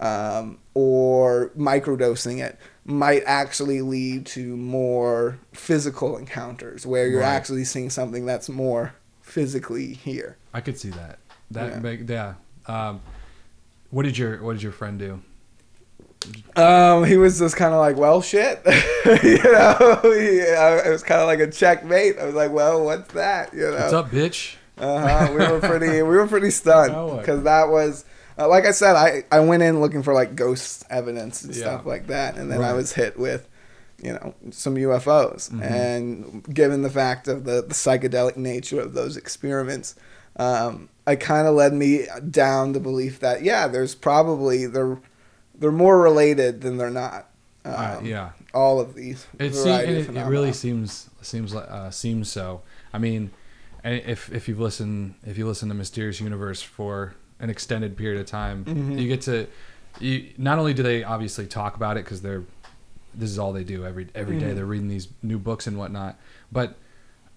Mm-hmm. 0.01 0.07
um, 0.07 0.59
or 0.75 1.51
microdosing 1.57 2.39
it 2.47 2.59
might 2.85 3.23
actually 3.27 3.81
lead 3.83 4.27
to 4.27 4.57
more 4.57 5.39
physical 5.53 6.17
encounters 6.19 6.85
where 6.87 7.07
you're 7.09 7.21
Right. 7.21 7.37
actually 7.39 7.65
seeing 7.65 7.91
something 7.91 8.27
that's 8.27 8.49
more 8.49 8.95
physically 9.23 9.95
here. 9.95 10.37
I 10.53 10.61
could 10.61 10.79
see 10.79 10.91
that. 10.91 11.19
That 11.51 11.71
Yeah. 11.73 11.79
make- 11.81 12.09
yeah. 12.09 12.35
Um, 12.67 13.01
what 13.91 14.03
did 14.05 14.19
your 14.19 14.43
What 14.43 14.53
did 14.55 14.63
your 14.63 14.73
friend 14.73 14.99
do? 14.99 15.21
Um, 16.57 17.05
he 17.05 17.17
was 17.17 17.39
just 17.39 17.57
kind 17.57 17.75
of 17.75 17.81
like, 17.81 17.97
well, 17.97 18.23
shit, 18.23 18.61
you 19.23 19.43
know. 19.43 20.01
Yeah, 20.05 20.87
it 20.87 20.91
was 20.91 21.03
kind 21.03 21.21
of 21.21 21.27
like 21.27 21.41
a 21.41 21.51
checkmate. 21.51 22.19
I 22.19 22.25
was 22.27 22.35
like, 22.35 22.51
well, 22.51 22.85
what's 22.85 23.13
that? 23.13 23.53
You 23.53 23.71
know. 23.71 23.73
What's 23.73 23.93
up, 23.93 24.11
bitch? 24.11 24.57
Uh-huh. 24.79 25.33
We 25.33 25.39
were 25.47 25.61
pretty 25.69 25.89
we 26.03 26.17
were 26.17 26.27
pretty 26.27 26.51
stunned 26.51 27.19
because 27.21 27.45
that 27.45 27.69
was 27.69 28.05
uh, 28.39 28.47
like 28.49 28.67
I 28.67 28.73
said 28.73 28.95
I 28.95 29.25
I 29.33 29.41
went 29.41 29.63
in 29.63 29.81
looking 29.81 30.03
for 30.03 30.13
like 30.13 30.35
ghost 30.37 30.85
evidence 30.91 31.43
and 31.43 31.55
Yeah. 31.55 31.63
stuff 31.63 31.87
like 31.87 32.09
that 32.09 32.37
and 32.37 32.51
then 32.51 32.63
I 32.63 32.75
was 32.75 32.93
hit 32.93 33.19
with 33.19 33.49
you 34.03 34.13
know 34.13 34.35
some 34.51 34.75
UFOs 34.75 35.51
Mm-hmm. 35.51 35.63
and 35.63 36.55
given 36.55 36.83
the 36.83 36.91
fact 36.91 37.27
of 37.27 37.45
the, 37.45 37.63
the 37.63 37.73
psychedelic 37.75 38.37
nature 38.37 38.79
of 38.79 38.93
those 38.93 39.17
experiments 39.17 39.95
um, 40.37 40.91
it 41.07 41.21
kind 41.21 41.47
of 41.47 41.55
led 41.55 41.73
me 41.73 42.07
down 42.31 42.73
the 42.73 42.81
belief 42.81 43.21
that 43.21 43.43
yeah 43.43 43.67
there's 43.69 43.95
probably 43.95 44.67
they're 44.67 44.99
they're 45.59 45.73
more 45.73 46.01
related 46.01 46.61
than 46.61 46.77
they're 46.77 46.91
not 46.91 47.29
um, 47.65 47.75
Uh, 47.75 48.01
yeah. 48.03 48.31
all 48.55 48.79
of 48.81 48.95
these 48.95 49.27
It, 49.39 49.55
se- 49.55 49.65
variety 49.65 50.01
of 50.01 50.17
it, 50.17 50.21
it 50.21 50.25
really 50.27 50.53
seems 50.53 51.11
seems 51.23 51.53
like 51.55 51.69
uh, 51.71 51.91
seems 51.91 52.31
so. 52.31 52.63
I 52.93 52.99
mean, 52.99 53.31
if 53.85 54.31
if 54.33 54.49
you've 54.49 54.61
listened 54.61 55.15
if 55.27 55.37
you 55.39 55.47
listen 55.47 55.69
to 55.69 55.75
Mysterious 55.75 56.21
Universe 56.21 56.63
for 56.63 57.15
an 57.41 57.51
extended 57.51 57.97
period 57.97 58.21
of 58.21 58.27
time, 58.27 58.65
Mm-hmm. 58.65 58.99
you 58.99 59.09
get 59.09 59.21
to 59.23 59.47
you 60.01 60.29
not 60.39 60.59
only 60.59 60.75
do 60.75 60.83
they 60.83 61.03
obviously 61.05 61.47
talk 61.47 61.75
about 61.77 61.97
it 61.97 62.05
because 62.05 62.21
they're 62.23 62.45
this 63.15 63.31
is 63.31 63.39
all 63.39 63.53
they 63.53 63.65
do 63.65 63.85
every 63.87 64.09
every 64.15 64.39
day. 64.39 64.51
Mhm. 64.51 64.55
They're 64.57 64.67
reading 64.67 64.89
these 64.89 65.09
new 65.23 65.39
books 65.39 65.67
and 65.67 65.77
whatnot, 65.79 66.19
but 66.53 66.77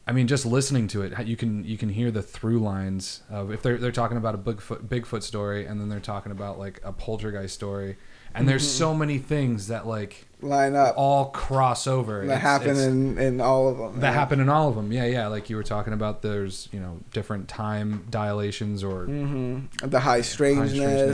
I 0.10 0.12
mean, 0.12 0.26
just 0.26 0.44
listening 0.44 0.88
to 0.90 1.04
it, 1.04 1.14
you 1.28 1.38
can 1.38 1.64
you 1.64 1.78
can 1.78 1.90
hear 1.90 2.10
the 2.10 2.24
through 2.24 2.60
lines 2.60 3.22
of 3.30 3.52
if 3.52 3.62
they're 3.62 3.78
they're 3.78 3.92
talking 3.92 4.18
about 4.18 4.34
a 4.34 4.40
Bigfoot 4.40 4.88
Bigfoot 4.88 5.22
story, 5.22 5.66
and 5.68 5.80
then 5.80 5.88
they're 5.88 6.00
talking 6.00 6.32
about 6.32 6.58
like 6.58 6.82
a 6.84 6.92
poltergeist 6.92 7.54
story, 7.54 7.96
and 8.34 8.50
there's 8.50 8.64
Mm-hmm. 8.64 8.78
so 8.80 8.96
many 8.96 9.20
things 9.20 9.68
that 9.68 9.86
like 9.86 10.26
line 10.42 10.76
up 10.76 10.96
all 10.98 11.26
cross 11.26 11.86
over. 11.86 12.22
that 12.26 12.38
It's- 12.38 12.42
happen 12.42 12.70
it's- 12.72 12.86
in, 12.88 13.18
in 13.20 13.40
all 13.40 13.68
of 13.70 13.78
them 13.78 14.00
that 14.00 14.08
yeah. 14.08 14.14
happen 14.14 14.40
in 14.40 14.50
all 14.50 14.68
of 14.68 14.76
them. 14.76 14.92
Yeah, 14.92 15.06
yeah. 15.06 15.28
Like 15.28 15.48
you 15.50 15.56
were 15.58 15.64
talking 15.64 15.94
about, 15.94 16.24
there's 16.24 16.70
you 16.72 16.80
know 16.80 17.02
different 17.14 17.48
time 17.48 18.08
dilations 18.10 18.84
or 18.84 19.06
hmm 19.06 19.60
The 19.84 20.00
high 20.00 20.22
strangeness, 20.22 20.72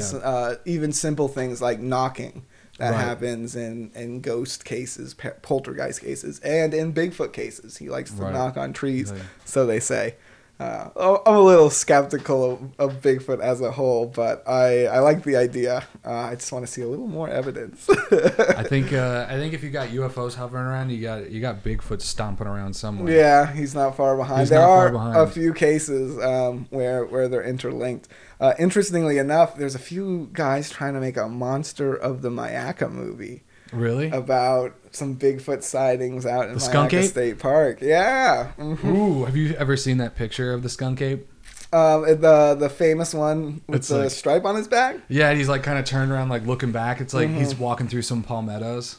strangeness, 0.09 0.13
uh, 0.13 0.55
even 0.63 0.93
simple 0.93 1.27
things 1.27 1.61
like 1.61 1.81
knocking 1.81 2.45
that 2.77 2.91
Right. 2.91 2.99
happens 3.02 3.56
in, 3.56 3.91
in 3.95 4.22
ghost 4.22 4.65
cases, 4.65 5.15
poltergeist 5.41 6.02
cases, 6.02 6.39
and 6.41 6.73
in 6.73 6.93
Bigfoot 6.93 7.31
cases. 7.34 7.77
He 7.77 7.89
likes 7.89 8.11
to 8.11 8.22
Right. 8.23 8.34
knock 8.34 8.57
on 8.57 8.73
trees, 8.73 9.14
so 9.45 9.65
they 9.65 9.80
say. 9.80 10.15
Uh, 10.57 10.88
I'm 11.27 11.35
a 11.35 11.41
little 11.41 11.69
skeptical 11.69 12.53
of, 12.80 12.95
of 12.95 13.02
Bigfoot 13.02 13.41
as 13.41 13.60
a 13.60 13.72
whole, 13.72 14.06
but 14.06 14.41
I, 14.47 14.85
I 14.85 14.99
like 14.99 15.23
the 15.23 15.35
idea. 15.35 15.84
Uh, 16.06 16.11
I 16.11 16.35
just 16.35 16.49
want 16.53 16.65
to 16.65 16.72
see 16.72 16.81
a 16.81 16.88
little 16.88 17.07
more 17.10 17.27
evidence. 17.27 17.85
I 17.89 18.64
think 18.69 18.93
uh, 18.93 19.26
I 19.30 19.34
think 19.35 19.53
if 19.53 19.65
you 19.65 19.69
got 19.69 19.89
UFOs 19.89 20.35
hovering 20.35 20.64
around, 20.65 20.91
you 20.91 21.02
got 21.02 21.30
you 21.30 21.41
got 21.41 21.61
Bigfoot 21.61 22.02
stomping 22.02 22.47
around 22.47 22.73
somewhere. 22.73 23.14
Yeah, 23.14 23.52
he's 23.52 23.76
not 23.76 23.97
far 23.97 24.15
behind. 24.15 24.39
He's 24.41 24.49
there 24.49 24.61
are 24.61 24.89
behind. 24.93 25.18
a 25.18 25.27
few 25.27 25.53
cases 25.53 26.18
um, 26.23 26.68
where 26.69 27.03
where 27.03 27.27
they're 27.27 27.43
interlinked. 27.43 28.07
Uh, 28.39 28.53
interestingly 28.59 29.17
enough, 29.17 29.55
there's 29.55 29.75
a 29.75 29.79
few 29.79 30.29
guys 30.33 30.69
trying 30.69 30.93
to 30.93 30.99
make 30.99 31.17
a 31.17 31.27
Monster 31.29 31.93
of 31.95 32.21
the 32.21 32.29
Myakka 32.29 32.91
movie 32.91 33.43
Really? 33.71 34.09
about 34.09 34.73
some 34.91 35.15
Bigfoot 35.15 35.63
sightings 35.63 36.25
out 36.25 36.47
in 36.49 36.55
The 36.55 36.59
skunk 36.59 36.93
ape? 36.93 37.09
State 37.09 37.39
Park. 37.39 37.79
Yeah. 37.81 38.51
mhm. 38.57 38.83
Ooh, 38.85 39.25
have 39.25 39.35
you 39.37 39.53
ever 39.55 39.75
seen 39.77 39.97
that 39.97 40.15
picture 40.15 40.53
of 40.53 40.63
the 40.63 40.69
skunk 40.69 41.01
ape? 41.01 41.27
Um, 41.73 42.03
the 42.03 42.55
the 42.57 42.69
famous 42.69 43.13
one 43.13 43.61
with 43.67 43.77
It's 43.77 43.87
the 43.89 43.97
like- 44.03 44.11
stripe 44.11 44.45
on 44.45 44.55
his 44.55 44.67
back. 44.67 44.97
Yeah, 45.09 45.33
he's 45.33 45.49
like 45.49 45.63
kind 45.63 45.77
of 45.79 45.83
turned 45.85 46.11
around, 46.11 46.29
like 46.29 46.45
looking 46.45 46.71
back. 46.71 47.01
It's 47.01 47.13
like 47.13 47.27
Mm-hmm. 47.27 47.37
he's 47.39 47.55
walking 47.55 47.87
through 47.89 48.03
some 48.03 48.23
palmettos. 48.23 48.97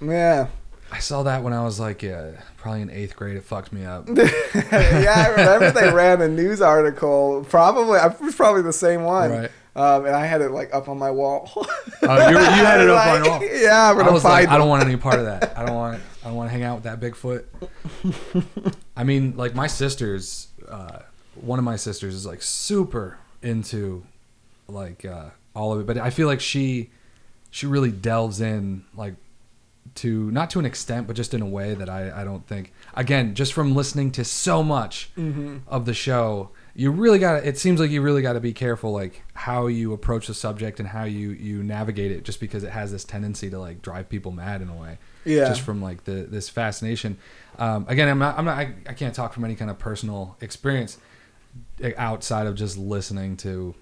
Yeah. 0.00 0.46
I 0.92 0.98
saw 0.98 1.22
that 1.22 1.42
when 1.42 1.54
I 1.54 1.64
was 1.64 1.80
like, 1.80 2.02
yeah, 2.02 2.32
probably 2.58 2.82
in 2.82 2.90
eighth 2.90 3.16
grade. 3.16 3.36
It 3.36 3.44
fucked 3.44 3.72
me 3.72 3.82
up. 3.82 4.08
yeah, 4.14 5.14
I 5.16 5.28
remember 5.30 5.70
they 5.70 5.90
ran 5.90 6.20
a 6.20 6.28
news 6.28 6.60
article. 6.60 7.46
Probably, 7.48 7.98
it 7.98 8.20
was 8.20 8.34
probably 8.34 8.60
the 8.60 8.74
same 8.74 9.02
one. 9.02 9.30
Right. 9.30 9.50
Um, 9.74 10.04
and 10.04 10.14
I 10.14 10.26
had 10.26 10.42
it 10.42 10.50
like 10.50 10.74
up 10.74 10.90
on 10.90 10.98
my 10.98 11.10
wall. 11.10 11.50
Oh, 12.04 12.28
you, 12.28 12.36
you 12.36 12.44
had 12.44 12.80
it 12.80 12.90
up 12.90 13.06
on 13.06 13.24
your 13.24 13.32
wall. 13.32 13.42
Yeah, 13.44 13.90
I'm 13.90 13.96
gonna 13.96 14.10
was 14.10 14.24
like, 14.24 14.48
I 14.48 14.58
don't 14.58 14.68
want 14.68 14.84
any 14.84 14.96
part 14.96 15.20
of 15.20 15.24
that. 15.26 15.56
I 15.56 15.64
don't 15.64 15.76
want. 15.76 16.02
I 16.24 16.26
don't 16.26 16.34
want 16.34 16.50
to 16.50 16.52
hang 16.52 16.64
out 16.64 16.82
with 16.82 16.84
that 16.84 16.98
Bigfoot. 16.98 17.44
I 18.96 19.04
mean, 19.04 19.36
like 19.36 19.54
my 19.54 19.68
sisters, 19.68 20.48
uh, 20.68 20.98
one 21.36 21.60
of 21.60 21.64
my 21.64 21.76
sisters 21.76 22.12
is 22.12 22.26
like 22.26 22.42
super 22.42 23.18
into 23.40 24.04
like 24.66 25.04
uh, 25.04 25.26
all 25.54 25.72
of 25.72 25.80
it, 25.80 25.86
but 25.86 25.96
I 25.96 26.10
feel 26.10 26.26
like 26.26 26.40
she 26.40 26.90
she 27.52 27.66
really 27.66 27.92
delves 27.92 28.40
in 28.40 28.84
like 28.96 29.14
to 29.96 30.30
not 30.30 30.48
to 30.50 30.58
an 30.58 30.64
extent, 30.66 31.06
but 31.06 31.16
just 31.16 31.34
in 31.34 31.42
a 31.42 31.46
way 31.46 31.74
that 31.74 31.88
I 31.88 32.22
I 32.22 32.24
don't 32.24 32.46
think. 32.46 32.72
Again, 32.94 33.34
just 33.34 33.52
from 33.52 33.74
listening 33.74 34.10
to 34.12 34.24
so 34.24 34.62
much 34.62 35.10
Mm-hmm. 35.16 35.58
of 35.68 35.86
the 35.86 35.94
show. 35.94 36.50
You 36.74 36.90
really 36.90 37.18
got 37.18 37.44
it 37.44 37.58
seems 37.58 37.80
like 37.80 37.90
you 37.90 38.00
really 38.00 38.22
got 38.22 38.32
to 38.32 38.40
be 38.40 38.54
careful 38.54 38.92
like 38.92 39.22
how 39.34 39.66
you 39.66 39.92
approach 39.92 40.26
the 40.28 40.32
subject 40.34 40.80
and 40.80 40.88
how 40.88 41.04
you 41.04 41.30
you 41.32 41.62
navigate 41.62 42.10
it 42.12 42.24
just 42.24 42.40
because 42.40 42.64
it 42.64 42.70
has 42.70 42.90
this 42.90 43.04
tendency 43.04 43.50
to 43.50 43.58
like 43.58 43.82
drive 43.82 44.08
people 44.08 44.32
mad 44.32 44.62
in 44.62 44.70
a 44.70 44.74
way. 44.74 44.96
Yeah. 45.26 45.48
Just 45.48 45.60
from 45.60 45.82
like 45.82 46.04
the 46.04 46.26
this 46.30 46.48
fascination. 46.48 47.18
Um, 47.58 47.84
again, 47.88 48.08
I'm 48.08 48.18
not 48.18 48.38
I'm 48.38 48.46
not 48.46 48.56
I, 48.56 48.74
I 48.88 48.94
can't 48.94 49.14
talk 49.14 49.34
from 49.34 49.44
any 49.44 49.54
kind 49.54 49.70
of 49.70 49.78
personal 49.78 50.38
experience 50.40 50.96
uh, 51.84 51.90
outside 51.98 52.46
of 52.46 52.54
just 52.54 52.78
listening 52.78 53.36
to 53.38 53.74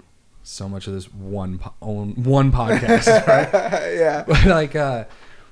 so 0.43 0.69
much 0.69 0.89
of 0.89 0.95
this 0.95 1.13
one 1.15 1.59
po- 1.59 1.75
one 1.81 2.51
podcast, 2.51 3.07
right? 3.29 3.49
yeah. 3.95 4.25
but 4.27 4.45
like 4.47 4.75
uh 4.75 5.05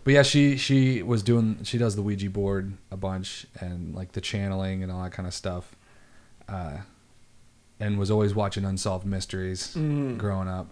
but 0.04 0.12
yeah 0.14 0.22
she 0.22 0.56
she 0.56 1.02
was 1.02 1.22
doing 1.22 1.58
she 1.64 1.78
does 1.78 1.96
the 1.96 2.02
ouija 2.02 2.30
board 2.30 2.72
a 2.90 2.96
bunch 2.96 3.46
and 3.60 3.94
like 3.94 4.12
the 4.12 4.20
channeling 4.20 4.82
and 4.82 4.90
all 4.92 5.02
that 5.02 5.12
kind 5.12 5.26
of 5.26 5.34
stuff 5.34 5.76
uh 6.48 6.78
and 7.80 7.98
was 7.98 8.10
always 8.10 8.34
watching 8.34 8.64
unsolved 8.64 9.06
mysteries 9.06 9.72
growing 9.74 10.48
up. 10.48 10.68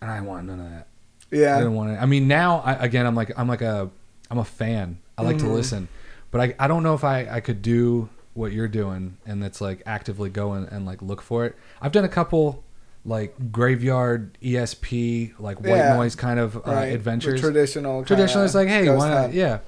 And 0.00 0.10
i 0.10 0.20
want 0.20 0.46
none 0.46 0.60
of 0.60 0.70
that. 0.70 0.86
Yeah, 1.30 1.54
i 1.56 1.58
didn't 1.58 1.74
want 1.74 1.94
to 1.94 2.02
i 2.02 2.06
mean 2.06 2.28
now 2.28 2.60
I, 2.60 2.74
again 2.74 3.06
i'm 3.06 3.14
like 3.14 3.32
i'm 3.36 3.48
like 3.48 3.62
a 3.62 3.90
i'm 4.30 4.38
a 4.38 4.44
fan. 4.44 4.98
I 5.16 5.22
like 5.22 5.38
to 5.38 5.48
listen. 5.48 5.88
But 6.30 6.40
i 6.40 6.54
i 6.58 6.68
don't 6.68 6.82
know 6.82 6.94
if 6.94 7.04
i 7.04 7.28
i 7.30 7.40
could 7.40 7.62
do 7.62 8.08
what 8.34 8.52
you're 8.52 8.68
doing 8.68 9.16
and 9.26 9.42
that's 9.42 9.60
like 9.60 9.82
actively 9.84 10.30
go 10.30 10.52
and, 10.52 10.68
and 10.68 10.86
like 10.86 11.02
look 11.02 11.22
for 11.22 11.44
it. 11.46 11.56
I've 11.80 11.92
done 11.92 12.04
a 12.04 12.08
couple 12.08 12.62
like 13.08 13.34
graveyard 13.50 14.36
esp 14.42 15.32
like 15.40 15.58
white 15.60 15.68
Yeah. 15.76 15.96
noise 15.96 16.14
kind 16.14 16.38
of 16.38 16.56
uh, 16.56 16.60
Right. 16.66 16.86
The 16.90 16.94
adventures 16.94 17.40
traditional. 17.40 18.04
traditional 18.04 18.44
it's 18.44 18.54
like 18.54 18.68
hey 18.68 18.88
why 18.90 19.08
not 19.08 19.32
yeah 19.32 19.60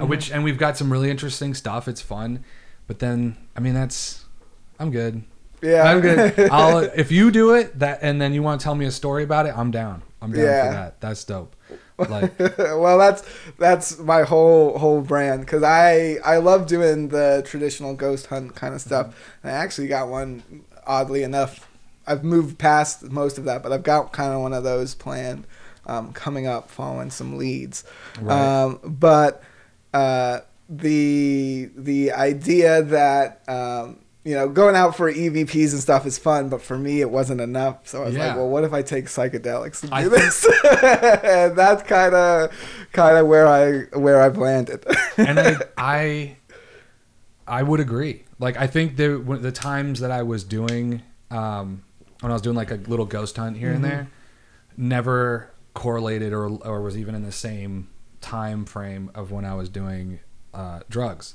Uh, 0.00 0.06
which 0.06 0.30
and 0.30 0.42
we've 0.44 0.58
got 0.58 0.76
some 0.76 0.92
really 0.92 1.10
interesting 1.10 1.54
stuff 1.54 1.86
it's 1.88 2.00
fun 2.02 2.44
but 2.86 2.98
then 2.98 3.36
i 3.56 3.60
mean 3.60 3.74
that's 3.74 4.24
i'm 4.80 4.90
good 4.90 5.22
Yeah. 5.62 5.84
i'm 5.84 6.00
good 6.00 6.38
i'll 6.50 6.78
if 6.78 7.10
you 7.12 7.30
do 7.30 7.54
it 7.54 7.78
that 7.78 8.00
and 8.02 8.20
then 8.20 8.32
you 8.34 8.42
want 8.42 8.60
to 8.60 8.64
tell 8.64 8.74
me 8.74 8.84
a 8.86 8.90
story 8.90 9.22
about 9.22 9.46
it 9.46 9.56
i'm 9.56 9.70
down 9.70 10.02
I'm 10.20 10.32
down 10.32 10.44
Yeah. 10.44 10.66
for 10.66 10.72
that. 10.74 11.00
That's 11.00 11.22
dope. 11.22 11.54
Like, 11.96 12.36
well, 12.58 12.98
that's 12.98 13.22
that's 13.56 14.00
my 14.00 14.22
whole 14.24 14.76
whole 14.76 15.00
brand 15.00 15.42
because 15.42 15.62
I 15.62 16.16
I 16.24 16.38
love 16.38 16.66
doing 16.66 17.06
the 17.10 17.44
traditional 17.46 17.94
ghost 17.94 18.26
hunt 18.26 18.56
kind 18.56 18.74
of 18.74 18.80
stuff. 18.80 19.06
Mm-hmm. 19.06 19.46
And 19.46 19.56
I 19.56 19.58
actually 19.60 19.86
got 19.86 20.08
one. 20.08 20.42
Oddly 20.88 21.22
enough, 21.22 21.67
I've 22.08 22.24
moved 22.24 22.58
past 22.58 23.04
most 23.10 23.38
of 23.38 23.44
that, 23.44 23.62
but 23.62 23.72
I've 23.72 23.82
got 23.84 24.12
kind 24.12 24.32
of 24.32 24.40
one 24.40 24.52
of 24.52 24.64
those 24.64 24.94
planned 24.94 25.44
um, 25.86 26.12
coming 26.12 26.46
up, 26.46 26.70
following 26.70 27.10
some 27.10 27.38
leads. 27.38 27.84
Right. 28.20 28.62
Um, 28.64 28.80
but 28.84 29.42
uh, 29.94 30.40
the 30.68 31.70
the 31.76 32.12
idea 32.12 32.82
that 32.82 33.42
um, 33.48 34.00
you 34.24 34.34
know 34.34 34.48
going 34.48 34.76
out 34.76 34.96
for 34.96 35.10
EVPs 35.12 35.72
and 35.72 35.80
stuff 35.80 36.04
is 36.06 36.18
fun, 36.18 36.48
but 36.50 36.60
for 36.60 36.76
me 36.78 37.00
it 37.00 37.10
wasn't 37.10 37.40
enough. 37.40 37.88
So 37.88 38.02
I 38.02 38.06
was 38.06 38.14
Yeah. 38.16 38.26
like, 38.28 38.36
well, 38.36 38.48
what 38.48 38.64
if 38.64 38.72
I 38.74 38.82
take 38.82 39.06
psychedelics 39.06 39.82
and 39.82 39.90
do 39.90 39.96
I 39.96 40.08
this? 40.08 40.44
and 40.82 41.56
that's 41.56 41.82
kind 41.84 42.14
of 42.14 42.52
kind 42.92 43.16
of 43.16 43.26
where 43.26 43.46
I 43.46 43.96
where 43.98 44.20
I've 44.20 44.36
landed. 44.36 44.84
and 45.16 45.38
I, 45.38 45.56
I, 45.78 46.36
I 47.46 47.62
would 47.62 47.80
agree. 47.80 48.24
Like, 48.38 48.56
I 48.56 48.66
think 48.66 48.96
the 48.96 49.18
the 49.40 49.52
times 49.52 50.00
that 50.00 50.10
I 50.10 50.22
was 50.22 50.44
doing, 50.44 51.02
um, 51.30 51.82
when 52.20 52.30
I 52.32 52.34
was 52.34 52.42
doing 52.42 52.56
like 52.56 52.70
a 52.70 52.76
little 52.76 53.06
ghost 53.06 53.36
hunt 53.36 53.56
here 53.56 53.72
and 53.72 53.84
there, 53.84 54.08
never 54.76 55.50
correlated 55.74 56.32
or 56.32 56.46
or 56.48 56.80
was 56.82 56.96
even 56.96 57.14
in 57.14 57.22
the 57.22 57.32
same 57.32 57.88
time 58.20 58.64
frame 58.64 59.10
of 59.14 59.30
when 59.30 59.44
I 59.44 59.54
was 59.54 59.68
doing 59.68 60.20
uh, 60.54 60.80
drugs. 60.90 61.34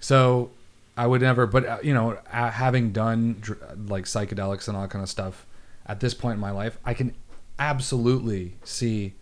So 0.00 0.50
I 0.96 1.06
would 1.06 1.20
never, 1.20 1.46
but 1.46 1.66
uh, 1.66 1.78
you 1.82 1.92
know, 1.94 2.18
uh, 2.32 2.50
having 2.50 2.92
done 2.92 3.36
dr- 3.40 3.88
like 3.88 4.04
psychedelics 4.04 4.66
and 4.68 4.76
all 4.76 4.82
that 4.84 4.90
kind 4.90 5.02
of 5.02 5.08
stuff 5.08 5.46
at 5.86 6.00
this 6.00 6.14
point 6.14 6.34
in 6.34 6.40
my 6.40 6.50
life, 6.50 6.78
I 6.84 6.94
can 6.94 7.14
absolutely 7.58 8.54
see 8.64 9.14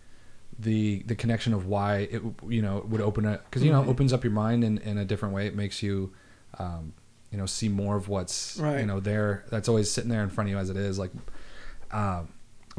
the 0.57 1.03
the 1.05 1.15
connection 1.15 1.53
of 1.53 1.67
why 1.67 1.99
it 2.11 2.21
you 2.47 2.61
know 2.61 2.85
would 2.89 2.99
open 3.01 3.25
it 3.25 3.41
because 3.45 3.63
you 3.63 3.71
know 3.71 3.79
Mm-hmm. 3.81 3.89
it 3.89 3.91
opens 3.93 4.13
up 4.13 4.23
your 4.25 4.33
mind 4.33 4.63
in, 4.63 4.77
in 4.79 4.97
a 4.97 5.05
different 5.05 5.33
way. 5.33 5.47
It 5.47 5.55
makes 5.55 5.81
you 5.83 6.11
um, 6.57 6.93
you 7.31 7.37
know 7.37 7.45
see 7.45 7.69
more 7.69 7.95
of 7.95 8.07
what's 8.09 8.57
Right. 8.57 8.79
you 8.79 8.85
know 8.85 8.99
there 8.99 9.43
that's 9.49 9.67
always 9.69 9.89
sitting 9.91 10.09
there 10.09 10.23
in 10.23 10.29
front 10.29 10.49
of 10.49 10.51
you 10.51 10.57
as 10.57 10.69
it 10.69 10.77
is. 10.77 10.97
Like, 10.99 11.11
um, 11.91 12.29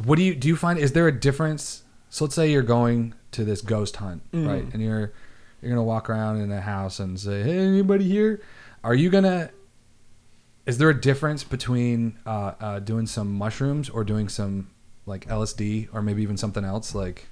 what 0.05 0.17
do 0.17 0.23
you 0.25 0.35
do? 0.35 0.49
You 0.49 0.57
find 0.57 0.79
is 0.79 0.93
there 0.93 1.07
a 1.09 1.13
difference? 1.13 1.83
So 2.09 2.25
let's 2.25 2.35
say 2.35 2.51
you're 2.51 2.63
going 2.63 3.15
to 3.33 3.45
this 3.45 3.61
ghost 3.61 3.97
hunt, 3.97 4.23
Mm-hmm. 4.33 4.49
right? 4.49 4.65
And 4.73 4.83
you're 4.83 5.13
you're 5.63 5.71
gonna 5.71 5.83
walk 5.83 6.09
around 6.11 6.41
in 6.41 6.51
a 6.51 6.61
house 6.61 6.99
and 7.01 7.19
say, 7.21 7.43
"Hey, 7.43 7.59
anybody 7.59 8.05
here?" 8.09 8.41
Are 8.83 8.95
you 8.95 9.11
gonna? 9.11 9.51
Is 10.67 10.79
there 10.79 10.91
a 10.91 10.99
difference 11.01 11.43
between 11.45 12.19
uh, 12.27 12.53
uh, 12.61 12.79
doing 12.81 13.07
some 13.07 13.33
mushrooms 13.33 13.89
or 13.89 14.05
doing 14.05 14.29
some 14.29 14.71
like 15.07 15.27
LSD 15.29 15.89
or 15.93 16.03
maybe 16.03 16.23
even 16.23 16.37
something 16.37 16.65
else 16.65 16.95
like 16.95 17.27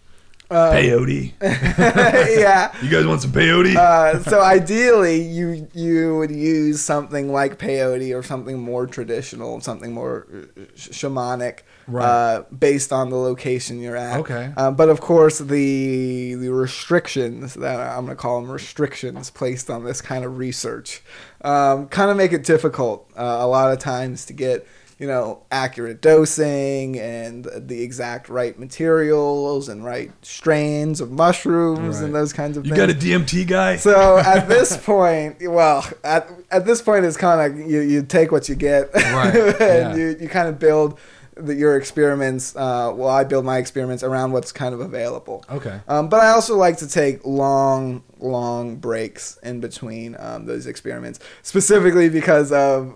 Um, 0.51 0.73
peyote? 0.73 1.33
yeah. 1.43 2.73
You 2.83 2.89
guys 2.89 3.07
want 3.07 3.21
some 3.21 3.33
peyote? 3.33 3.77
Uh, 3.77 4.23
so 4.23 4.41
ideally, 4.41 5.21
you 5.21 5.69
you 5.75 6.17
would 6.17 6.31
use 6.31 6.81
something 6.81 7.31
like 7.33 7.59
peyote 7.59 8.17
or 8.19 8.23
something 8.23 8.59
more 8.59 8.87
traditional, 8.87 9.61
something 9.61 9.93
more 9.93 10.27
uh, 10.33 10.63
sh- 10.75 10.89
shamanic, 10.91 11.61
Right. 11.87 12.05
uh, 12.05 12.43
based 12.59 12.93
on 12.93 13.11
the 13.11 13.17
location 13.17 13.81
you're 13.81 13.97
at. 13.97 14.21
Okay. 14.21 14.53
Um, 14.57 14.75
but 14.75 14.89
of 14.89 15.01
course, 15.03 15.39
the 15.39 16.35
the 16.35 16.49
restrictions 16.51 17.55
that 17.55 17.79
I'm 17.81 18.07
going 18.07 18.17
to 18.17 18.21
call 18.21 18.41
them 18.41 18.51
restrictions 18.51 19.31
placed 19.31 19.69
on 19.69 19.85
this 19.85 20.01
kind 20.01 20.25
of 20.25 20.39
research, 20.39 21.03
um, 21.43 21.89
kind 21.89 22.11
of 22.11 22.17
make 22.17 22.33
it 22.33 22.45
difficult 22.45 23.11
uh, 23.17 23.39
a 23.41 23.47
lot 23.47 23.71
of 23.73 23.79
times 23.79 24.25
to 24.27 24.33
get 24.33 24.67
you 24.99 25.07
know 25.07 25.43
accurate 25.53 26.01
dosing 26.03 26.99
and 26.99 27.45
the 27.57 27.83
exact 27.83 28.29
right 28.29 28.59
materials 28.59 29.69
and 29.69 29.85
right 29.85 30.11
strains 30.23 31.01
of 31.01 31.11
mushrooms 31.11 31.97
Right. 31.97 32.05
and 32.07 32.15
those 32.15 32.33
kinds 32.33 32.57
of 32.57 32.67
you 32.67 32.75
things. 32.75 32.81
got 32.87 32.91
a 32.91 32.99
DMT 32.99 33.47
guy? 33.47 33.77
So 33.77 34.19
at 34.35 34.49
this 34.49 34.77
point, 34.77 35.37
well, 35.43 35.87
at 36.05 36.29
at 36.51 36.65
this 36.67 36.83
point, 36.83 37.05
it's 37.05 37.17
kind 37.17 37.41
of 37.53 37.59
you, 37.71 37.81
you 37.81 38.03
take 38.03 38.33
what 38.33 38.49
you 38.49 38.55
get, 38.55 38.93
Right, 38.95 39.35
and 39.61 39.61
yeah. 39.61 39.95
you 39.95 40.17
you 40.21 40.29
kind 40.29 40.49
of 40.49 40.59
build 40.59 40.99
the, 41.37 41.55
your 41.55 41.77
experiments. 41.77 42.57
Uh, 42.57 42.93
well, 42.93 43.09
I 43.11 43.23
build 43.23 43.45
my 43.45 43.59
experiments 43.59 44.03
around 44.03 44.33
what's 44.33 44.51
kind 44.51 44.75
of 44.75 44.81
available. 44.81 45.45
okay. 45.49 45.81
Um, 45.87 46.09
but 46.09 46.19
I 46.19 46.31
also 46.31 46.57
like 46.57 46.79
to 46.79 46.89
take 46.89 47.25
long, 47.25 48.03
long 48.19 48.75
breaks 48.77 49.39
in 49.45 49.61
between 49.61 50.17
um, 50.19 50.47
those 50.47 50.67
experiments, 50.67 51.21
specifically 51.43 52.09
because 52.09 52.51
of 52.51 52.93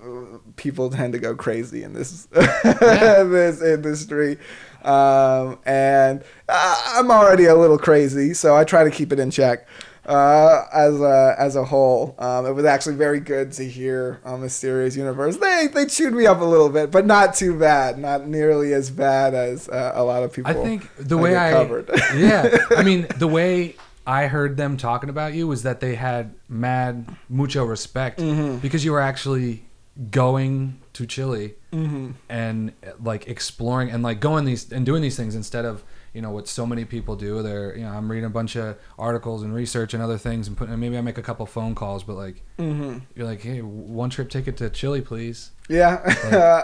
people 0.57 0.91
tend 0.91 1.13
to 1.15 1.19
go 1.19 1.35
crazy 1.35 1.83
in 1.83 1.93
this 1.95 2.27
this 2.33 3.63
industry, 3.63 4.39
um, 4.85 5.59
and 5.65 6.23
I- 6.49 6.95
I'm 6.97 7.11
already 7.11 7.47
a 7.47 7.55
little 7.55 7.79
crazy, 7.79 8.35
so 8.35 8.57
I 8.57 8.65
try 8.65 8.85
to 8.85 8.91
keep 8.91 9.13
it 9.13 9.19
in 9.19 9.31
check. 9.31 9.67
Uh, 10.05 10.65
as 10.73 11.01
a 11.01 11.37
as 11.39 11.55
a 11.55 11.65
whole, 11.65 12.17
um, 12.19 12.45
it 12.45 12.51
was 12.53 12.65
actually 12.65 12.97
very 12.97 13.21
good 13.21 13.53
to 13.53 13.63
hear 13.69 14.21
on 14.25 14.41
Mysterious 14.41 14.97
Universe. 14.97 15.37
They 15.37 15.69
they 15.73 15.87
chewed 15.87 16.13
me 16.13 16.27
up 16.27 16.41
a 16.41 16.45
little 16.45 16.69
bit, 16.71 16.91
but 16.91 17.07
not 17.07 17.35
too 17.37 17.57
bad, 17.57 17.99
not 18.01 18.27
nearly 18.27 18.73
as 18.75 18.91
bad 18.91 19.33
as 19.33 19.69
uh, 19.69 19.93
a 19.95 20.03
lot 20.03 20.25
of 20.25 20.33
people. 20.33 20.51
I 20.51 20.55
think 20.55 20.89
the 20.99 21.17
way 21.17 21.37
I 21.37 21.53
covered. 21.53 21.89
yeah, 22.17 22.57
I 22.77 22.83
mean 22.83 23.07
the 23.19 23.29
way 23.29 23.77
I 24.05 24.27
heard 24.27 24.57
them 24.57 24.77
talking 24.77 25.09
about 25.09 25.35
you 25.35 25.47
was 25.47 25.63
that 25.63 25.79
they 25.79 25.95
had 25.95 26.35
mad 26.49 27.07
mucho 27.29 27.65
respect 27.65 28.19
Mm-hmm. 28.19 28.57
because 28.57 28.85
you 28.85 28.91
were 28.91 28.99
actually 29.01 29.63
going 30.11 30.81
to 30.95 31.07
Chile 31.07 31.55
Mm-hmm. 31.73 32.11
and 32.29 32.73
like 33.03 33.27
exploring 33.29 33.91
and 33.91 34.03
like 34.03 34.21
going 34.21 34.45
these 34.45 34.71
and 34.71 34.85
doing 34.85 35.01
these 35.01 35.17
things 35.17 35.35
instead 35.35 35.65
of 35.65 35.83
you 36.15 36.21
know 36.23 36.31
what 36.31 36.47
so 36.49 36.67
many 36.67 36.85
people 36.85 37.17
do. 37.17 37.43
They're 37.43 37.77
you 37.77 37.85
know 37.85 37.91
I'm 37.93 38.11
reading 38.11 38.27
a 38.27 38.31
bunch 38.31 38.57
of 38.57 38.77
articles 38.99 39.43
and 39.43 39.55
research 39.55 39.95
and 39.95 40.03
other 40.03 40.19
things 40.19 40.49
and 40.49 40.57
putting 40.57 40.79
maybe 40.79 40.97
I 40.99 41.01
make 41.01 41.19
a 41.19 41.23
couple 41.23 41.47
phone 41.47 41.75
calls, 41.75 42.05
but 42.05 42.15
like 42.17 42.43
Mm-hmm. 42.59 42.99
you're 43.17 43.27
like 43.27 43.41
hey 43.41 43.61
one 43.63 44.11
trip 44.11 44.29
ticket 44.31 44.57
to 44.59 44.71
Chile 44.71 45.01
please, 45.01 45.51
Yeah, 45.69 45.97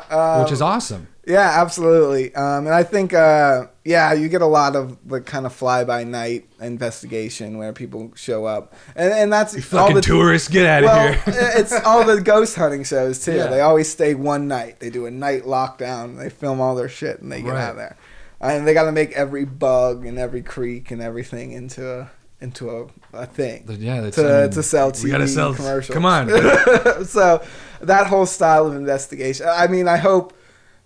um, 0.11 0.43
which 0.43 0.53
is 0.53 0.63
awesome. 0.63 1.09
yeah, 1.27 1.61
absolutely. 1.61 2.33
Um, 2.37 2.67
and 2.67 2.75
I 2.75 2.85
think, 2.85 3.13
uh, 3.15 3.67
yeah, 3.85 4.13
you 4.13 4.29
get 4.29 4.41
a 4.43 4.47
lot 4.47 4.77
of 4.77 4.97
the 5.09 5.21
kind 5.21 5.45
of 5.45 5.53
fly 5.53 5.83
by 5.85 6.05
night 6.05 6.47
investigation 6.61 7.59
where 7.59 7.73
people 7.73 8.13
show 8.15 8.45
up, 8.45 8.75
and 8.95 9.13
and 9.13 9.33
that's 9.33 9.55
all 9.55 9.61
Fucking 9.63 9.97
the 9.97 10.01
tourists, 10.03 10.49
get 10.49 10.67
out 10.67 10.85
of 10.85 10.89
well, 10.91 11.13
here. 11.13 11.23
it's 11.57 11.73
all 11.85 12.05
the 12.05 12.21
ghost 12.21 12.55
hunting 12.57 12.85
shows 12.85 13.25
too. 13.25 13.35
Yeah. 13.37 13.47
They 13.49 13.61
always 13.61 13.89
stay 13.89 14.15
one 14.15 14.47
night. 14.47 14.79
They 14.81 14.91
do 14.91 15.07
a 15.07 15.11
night 15.11 15.45
lockdown. 15.45 16.17
They 16.19 16.31
film 16.31 16.61
all 16.61 16.75
their 16.77 16.89
shit 16.89 17.21
and 17.21 17.33
they 17.33 17.43
get 17.43 17.51
Right. 17.53 17.63
out 17.63 17.71
of 17.73 17.77
there. 17.77 17.97
And 18.41 18.67
they 18.67 18.75
got 18.75 18.85
to 18.85 18.93
make 18.93 19.13
every 19.13 19.45
bug 19.45 20.07
and 20.07 20.19
every 20.19 20.43
creek 20.43 20.91
and 20.91 21.03
everything 21.03 21.53
into 21.53 22.01
a 22.01 22.11
into 22.41 22.71
a, 22.71 22.87
a 23.13 23.27
thing. 23.27 23.65
yeah, 23.81 24.09
to, 24.11 24.37
I 24.39 24.43
mean, 24.43 24.51
to 24.53 24.63
sell 24.63 24.89
we 24.89 24.93
TV 24.93 25.11
gotta 25.11 25.27
sell 25.27 25.55
commercials. 25.55 25.93
Come 25.93 26.05
on. 26.07 26.29
so 27.05 27.43
that 27.81 28.07
whole 28.07 28.27
style 28.27 28.67
of 28.67 28.77
investigation. 28.77 29.47
I 29.51 29.67
mean, 29.67 29.89
I 29.89 29.97
hope 29.97 30.35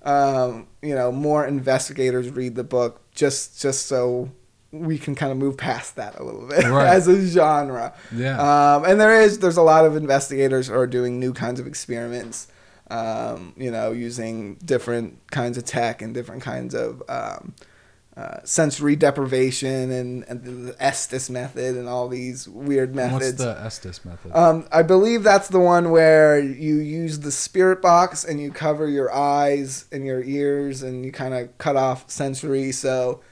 um, 0.03 0.67
you 0.81 0.95
know 0.95 1.13
more 1.13 1.47
investigators 1.47 2.31
read 2.31 2.55
the 2.55 2.65
book 2.65 3.03
just 3.15 3.61
just 3.61 3.87
so 3.87 4.31
we 4.73 4.97
can 4.97 5.15
kind 5.15 5.31
of 5.31 5.37
move 5.37 5.59
past 5.59 5.97
that 5.97 6.19
a 6.19 6.25
little 6.25 6.49
bit 6.49 6.65
Right. 6.65 6.87
as 6.97 7.07
a 7.07 7.27
genre. 7.27 7.93
Yeah. 8.15 8.39
Um, 8.77 8.85
and 8.87 8.99
there 8.99 9.21
is 9.21 9.39
there's 9.41 9.59
a 9.59 9.63
lot 9.63 9.85
of 9.85 9.95
investigators 9.95 10.69
who 10.69 10.75
are 10.75 10.87
doing 10.87 11.21
new 11.21 11.35
kinds 11.35 11.61
of 11.61 11.67
experiments. 11.67 12.47
Um, 12.93 13.55
you 13.57 13.71
know, 13.71 13.93
using 13.93 14.57
different 14.57 15.19
kinds 15.31 15.57
of 15.57 15.65
tech 15.65 16.03
and 16.03 16.13
different 16.13 16.43
kinds 16.43 16.75
of 16.75 17.03
um, 17.09 17.55
uh, 18.15 18.41
sensory 18.45 18.97
deprivation 18.97 19.91
and, 19.91 20.25
and 20.29 20.69
the 20.69 20.77
Estes 20.79 21.31
method 21.31 21.75
and 21.79 21.89
all 21.89 22.07
these 22.09 22.47
weird 22.47 22.95
methods. 22.95 23.43
What's 23.43 23.59
the 23.59 23.65
Estes 23.65 24.05
method? 24.05 24.33
Um, 24.37 24.69
I 24.71 24.83
believe 24.83 25.23
that's 25.23 25.49
the 25.49 25.59
one 25.59 25.91
where 25.91 26.39
you 26.39 26.75
use 26.75 27.21
the 27.21 27.33
spirit 27.33 27.81
box 27.81 28.25
and 28.25 28.39
you 28.39 28.53
cover 28.53 28.87
your 28.87 29.11
eyes 29.11 29.87
and 29.91 30.05
your 30.05 30.23
ears 30.23 30.83
and 30.83 31.03
you 31.07 31.13
kind 31.13 31.33
of 31.33 31.57
cut 31.57 31.77
off 31.77 32.11
sensory. 32.11 32.73
So, 32.73 33.23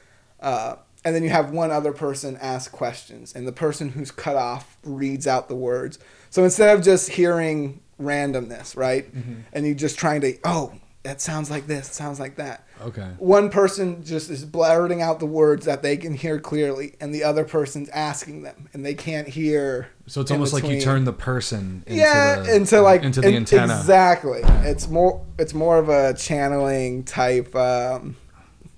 uh, 0.40 0.76
and 1.04 1.14
then 1.14 1.22
you 1.22 1.28
have 1.28 1.50
one 1.50 1.70
other 1.70 1.92
person 1.92 2.38
ask 2.40 2.72
questions, 2.72 3.34
and 3.34 3.46
the 3.46 3.52
person 3.52 3.90
who's 3.90 4.10
cut 4.10 4.36
off 4.36 4.78
reads 4.84 5.26
out 5.26 5.48
the 5.48 5.56
words. 5.56 5.98
So 6.30 6.44
instead 6.44 6.74
of 6.74 6.82
just 6.82 7.10
hearing 7.10 7.82
randomness, 8.00 8.76
right, 8.76 9.06
and 9.52 9.66
you're 9.66 9.74
just 9.74 9.98
trying 9.98 10.20
to, 10.22 10.38
oh, 10.44 10.72
that 11.02 11.20
sounds 11.20 11.50
like 11.50 11.66
this, 11.66 11.90
sounds 11.90 12.20
like 12.20 12.36
that. 12.36 12.66
okay. 12.82 13.08
One 13.18 13.48
person 13.48 14.04
just 14.04 14.28
is 14.28 14.44
blurting 14.44 15.00
out 15.00 15.18
the 15.18 15.26
words 15.26 15.64
that 15.64 15.82
they 15.82 15.96
can 15.96 16.12
hear 16.12 16.38
clearly, 16.38 16.94
and 17.00 17.14
the 17.14 17.24
other 17.24 17.44
person's 17.44 17.88
asking 17.88 18.42
them, 18.42 18.68
and 18.74 18.84
they 18.84 18.94
can't 18.94 19.26
hear. 19.26 19.88
So 20.06 20.20
it's 20.20 20.30
almost 20.30 20.52
like 20.52 20.64
you 20.64 20.80
turn 20.80 21.04
the 21.04 21.12
person 21.14 21.84
into 21.86 22.00
yeah 22.00 22.40
the, 22.40 22.56
into 22.56 22.80
like 22.82 23.02
into 23.02 23.22
the 23.22 23.28
in- 23.28 23.36
antenna. 23.36 23.78
Exactly. 23.78 24.40
It's 24.44 24.88
more 24.88 25.24
it's 25.38 25.54
more 25.54 25.78
of 25.78 25.88
a 25.88 26.12
channeling 26.14 27.04
type 27.04 27.54
um, 27.56 28.16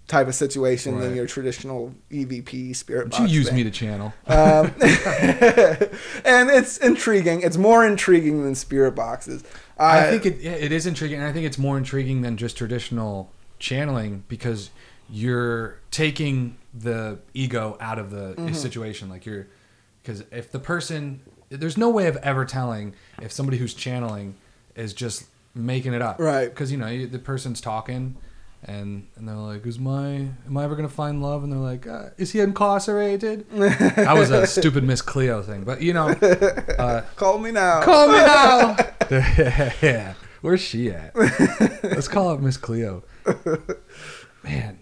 type 0.08 0.26
of 0.28 0.34
situation 0.34 0.98
than 1.00 1.14
your 1.16 1.26
traditional 1.26 1.94
EVP 2.10 2.74
spirit 2.76 3.04
But 3.10 3.18
box. 3.20 3.30
you 3.30 3.38
use 3.38 3.46
thing. 3.48 3.56
me 3.56 3.64
to 3.64 3.70
channel. 3.70 4.12
Um, 4.26 4.66
and 6.24 6.50
it's 6.50 6.76
intriguing. 6.78 7.42
It's 7.42 7.56
more 7.56 7.86
intriguing 7.86 8.42
than 8.42 8.54
spirit 8.54 8.94
boxes. 8.94 9.44
I 9.78 10.10
think 10.10 10.26
it 10.26 10.40
yeah, 10.40 10.52
it 10.52 10.70
is 10.72 10.86
intriguing, 10.86 11.18
and 11.18 11.26
I 11.26 11.32
think 11.32 11.46
it's 11.46 11.58
more 11.58 11.76
intriguing 11.78 12.22
than 12.22 12.36
just 12.36 12.56
traditional 12.56 13.30
channeling 13.58 14.24
because 14.28 14.70
you're 15.10 15.78
taking 15.90 16.56
the 16.74 17.18
ego 17.34 17.76
out 17.80 17.98
of 17.98 18.10
the 18.10 18.34
Mm-hmm. 18.34 18.52
situation. 18.54 19.08
Like 19.08 19.26
you're, 19.26 19.46
because 20.02 20.24
if 20.30 20.50
the 20.52 20.58
person, 20.58 21.20
there's 21.48 21.76
no 21.76 21.90
way 21.90 22.06
of 22.06 22.16
ever 22.18 22.44
telling 22.44 22.94
if 23.20 23.32
somebody 23.32 23.58
who's 23.58 23.74
channeling 23.74 24.34
is 24.76 24.94
just 24.94 25.24
making 25.54 25.92
it 25.94 26.00
up, 26.02 26.18
Right. 26.18 26.48
Because 26.48 26.70
you 26.72 26.78
know 26.78 26.86
you, 26.88 27.06
the 27.06 27.18
person's 27.18 27.60
talking. 27.60 28.16
And, 28.64 29.08
and 29.16 29.26
they're 29.26 29.34
like, 29.34 29.66
is 29.66 29.78
my 29.80 30.28
am 30.46 30.56
I 30.56 30.62
ever 30.64 30.76
gonna 30.76 30.88
find 30.88 31.20
love? 31.20 31.42
And 31.42 31.52
they're 31.52 31.58
like, 31.58 31.86
uh, 31.86 32.10
is 32.16 32.30
he 32.30 32.38
incarcerated? 32.40 33.48
that 33.50 34.14
was 34.16 34.30
a 34.30 34.46
stupid 34.46 34.84
Miss 34.84 35.02
Cleo 35.02 35.42
thing, 35.42 35.64
but 35.64 35.82
you 35.82 35.92
know, 35.92 36.08
uh, 36.10 37.02
Call 37.16 37.38
me 37.38 37.50
now. 37.50 37.82
Call 37.82 38.08
me 38.08 38.18
now. 38.18 38.76
yeah. 39.82 40.14
Where's 40.42 40.60
she 40.60 40.90
at? 40.90 41.14
Let's 41.82 42.08
call 42.08 42.28
up 42.30 42.40
Miss 42.40 42.56
Cleo. 42.56 43.02
Man, 44.44 44.78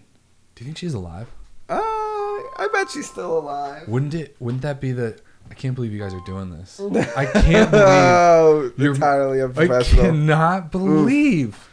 do 0.55 0.63
you 0.63 0.65
think 0.65 0.77
she's 0.77 0.93
alive? 0.93 1.27
Uh, 1.69 1.75
I 1.77 2.67
bet 2.73 2.89
she's 2.91 3.09
still 3.09 3.39
alive. 3.39 3.87
Wouldn't 3.87 4.13
it? 4.13 4.35
Wouldn't 4.39 4.61
that 4.63 4.79
be 4.81 4.91
the? 4.91 5.19
I 5.49 5.53
can't 5.53 5.75
believe 5.75 5.91
you 5.91 5.99
guys 5.99 6.13
are 6.13 6.23
doing 6.25 6.49
this. 6.51 6.79
I 6.79 7.25
can't 7.25 7.71
believe. 7.71 7.85
Oh, 7.87 8.71
You're- 8.77 8.95
entirely 8.95 9.41
unprofessional. 9.41 10.03
I 10.05 10.07
cannot 10.07 10.71
believe. 10.71 11.49
Oof. 11.49 11.70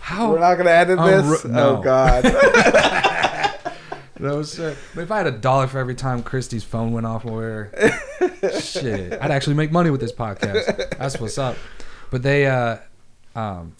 How- 0.00 0.32
We're 0.32 0.38
not 0.40 0.54
gonna 0.56 0.70
edit 0.70 0.98
this. 0.98 1.44
ru- 1.44 1.50
no. 1.50 1.76
Oh 1.78 1.82
God. 1.82 2.24
No 4.20 4.42
sir. 4.42 4.76
If 4.96 5.10
I 5.10 5.18
had 5.18 5.26
a 5.26 5.32
dollar 5.32 5.66
for 5.66 5.78
every 5.78 5.96
time 5.96 6.22
Christy's 6.22 6.62
phone 6.62 6.92
went 6.92 7.04
off 7.04 7.24
were, 7.24 7.72
shit, 8.60 9.12
I'd 9.20 9.30
actually 9.32 9.56
make 9.56 9.72
money 9.72 9.90
with 9.90 10.00
this 10.00 10.12
podcast. 10.12 10.96
That's 10.98 11.18
what's 11.20 11.36
up. 11.36 11.56
But 12.10 12.22
they, 12.22 12.46
uh, 12.46 12.76
um, 13.34 13.74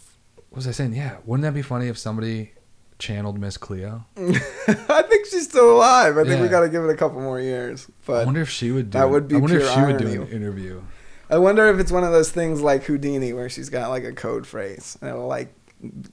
what 0.48 0.56
was 0.56 0.66
I 0.66 0.72
saying? 0.72 0.94
Yeah, 0.94 1.18
wouldn't 1.24 1.44
that 1.44 1.54
be 1.54 1.62
funny 1.62 1.86
if 1.86 1.96
somebody 1.96 2.50
channeled 2.98 3.38
Miss 3.38 3.56
Cleo? 3.56 4.04
I 4.18 5.02
think 5.08 5.26
she's 5.26 5.44
still 5.44 5.72
alive. 5.76 6.18
I 6.18 6.24
think 6.24 6.42
we 6.42 6.48
got 6.48 6.60
to 6.60 6.68
give 6.68 6.82
it 6.82 6.90
a 6.90 6.96
couple 6.96 7.20
more 7.20 7.40
years. 7.40 7.88
But 8.04 8.22
I 8.22 8.24
wonder 8.24 8.40
if 8.42 8.50
she 8.50 8.72
would 8.72 8.90
do. 8.90 8.98
that 8.98 9.08
would 9.08 9.28
be 9.28 9.36
I 9.36 9.38
wonder 9.38 9.60
if 9.60 9.70
she 9.72 9.80
would 9.80 9.98
do 9.98 10.22
an 10.22 10.28
interview. 10.28 10.82
I 11.30 11.38
wonder 11.38 11.68
if 11.68 11.78
it's 11.78 11.92
one 11.92 12.02
of 12.04 12.10
those 12.12 12.30
things 12.32 12.60
like 12.60 12.82
Houdini, 12.84 13.32
where 13.32 13.48
she's 13.48 13.70
got 13.70 13.88
like 13.88 14.02
a 14.04 14.12
code 14.12 14.46
phrase, 14.48 14.98
and 15.00 15.10
it'll 15.10 15.28
like 15.28 15.54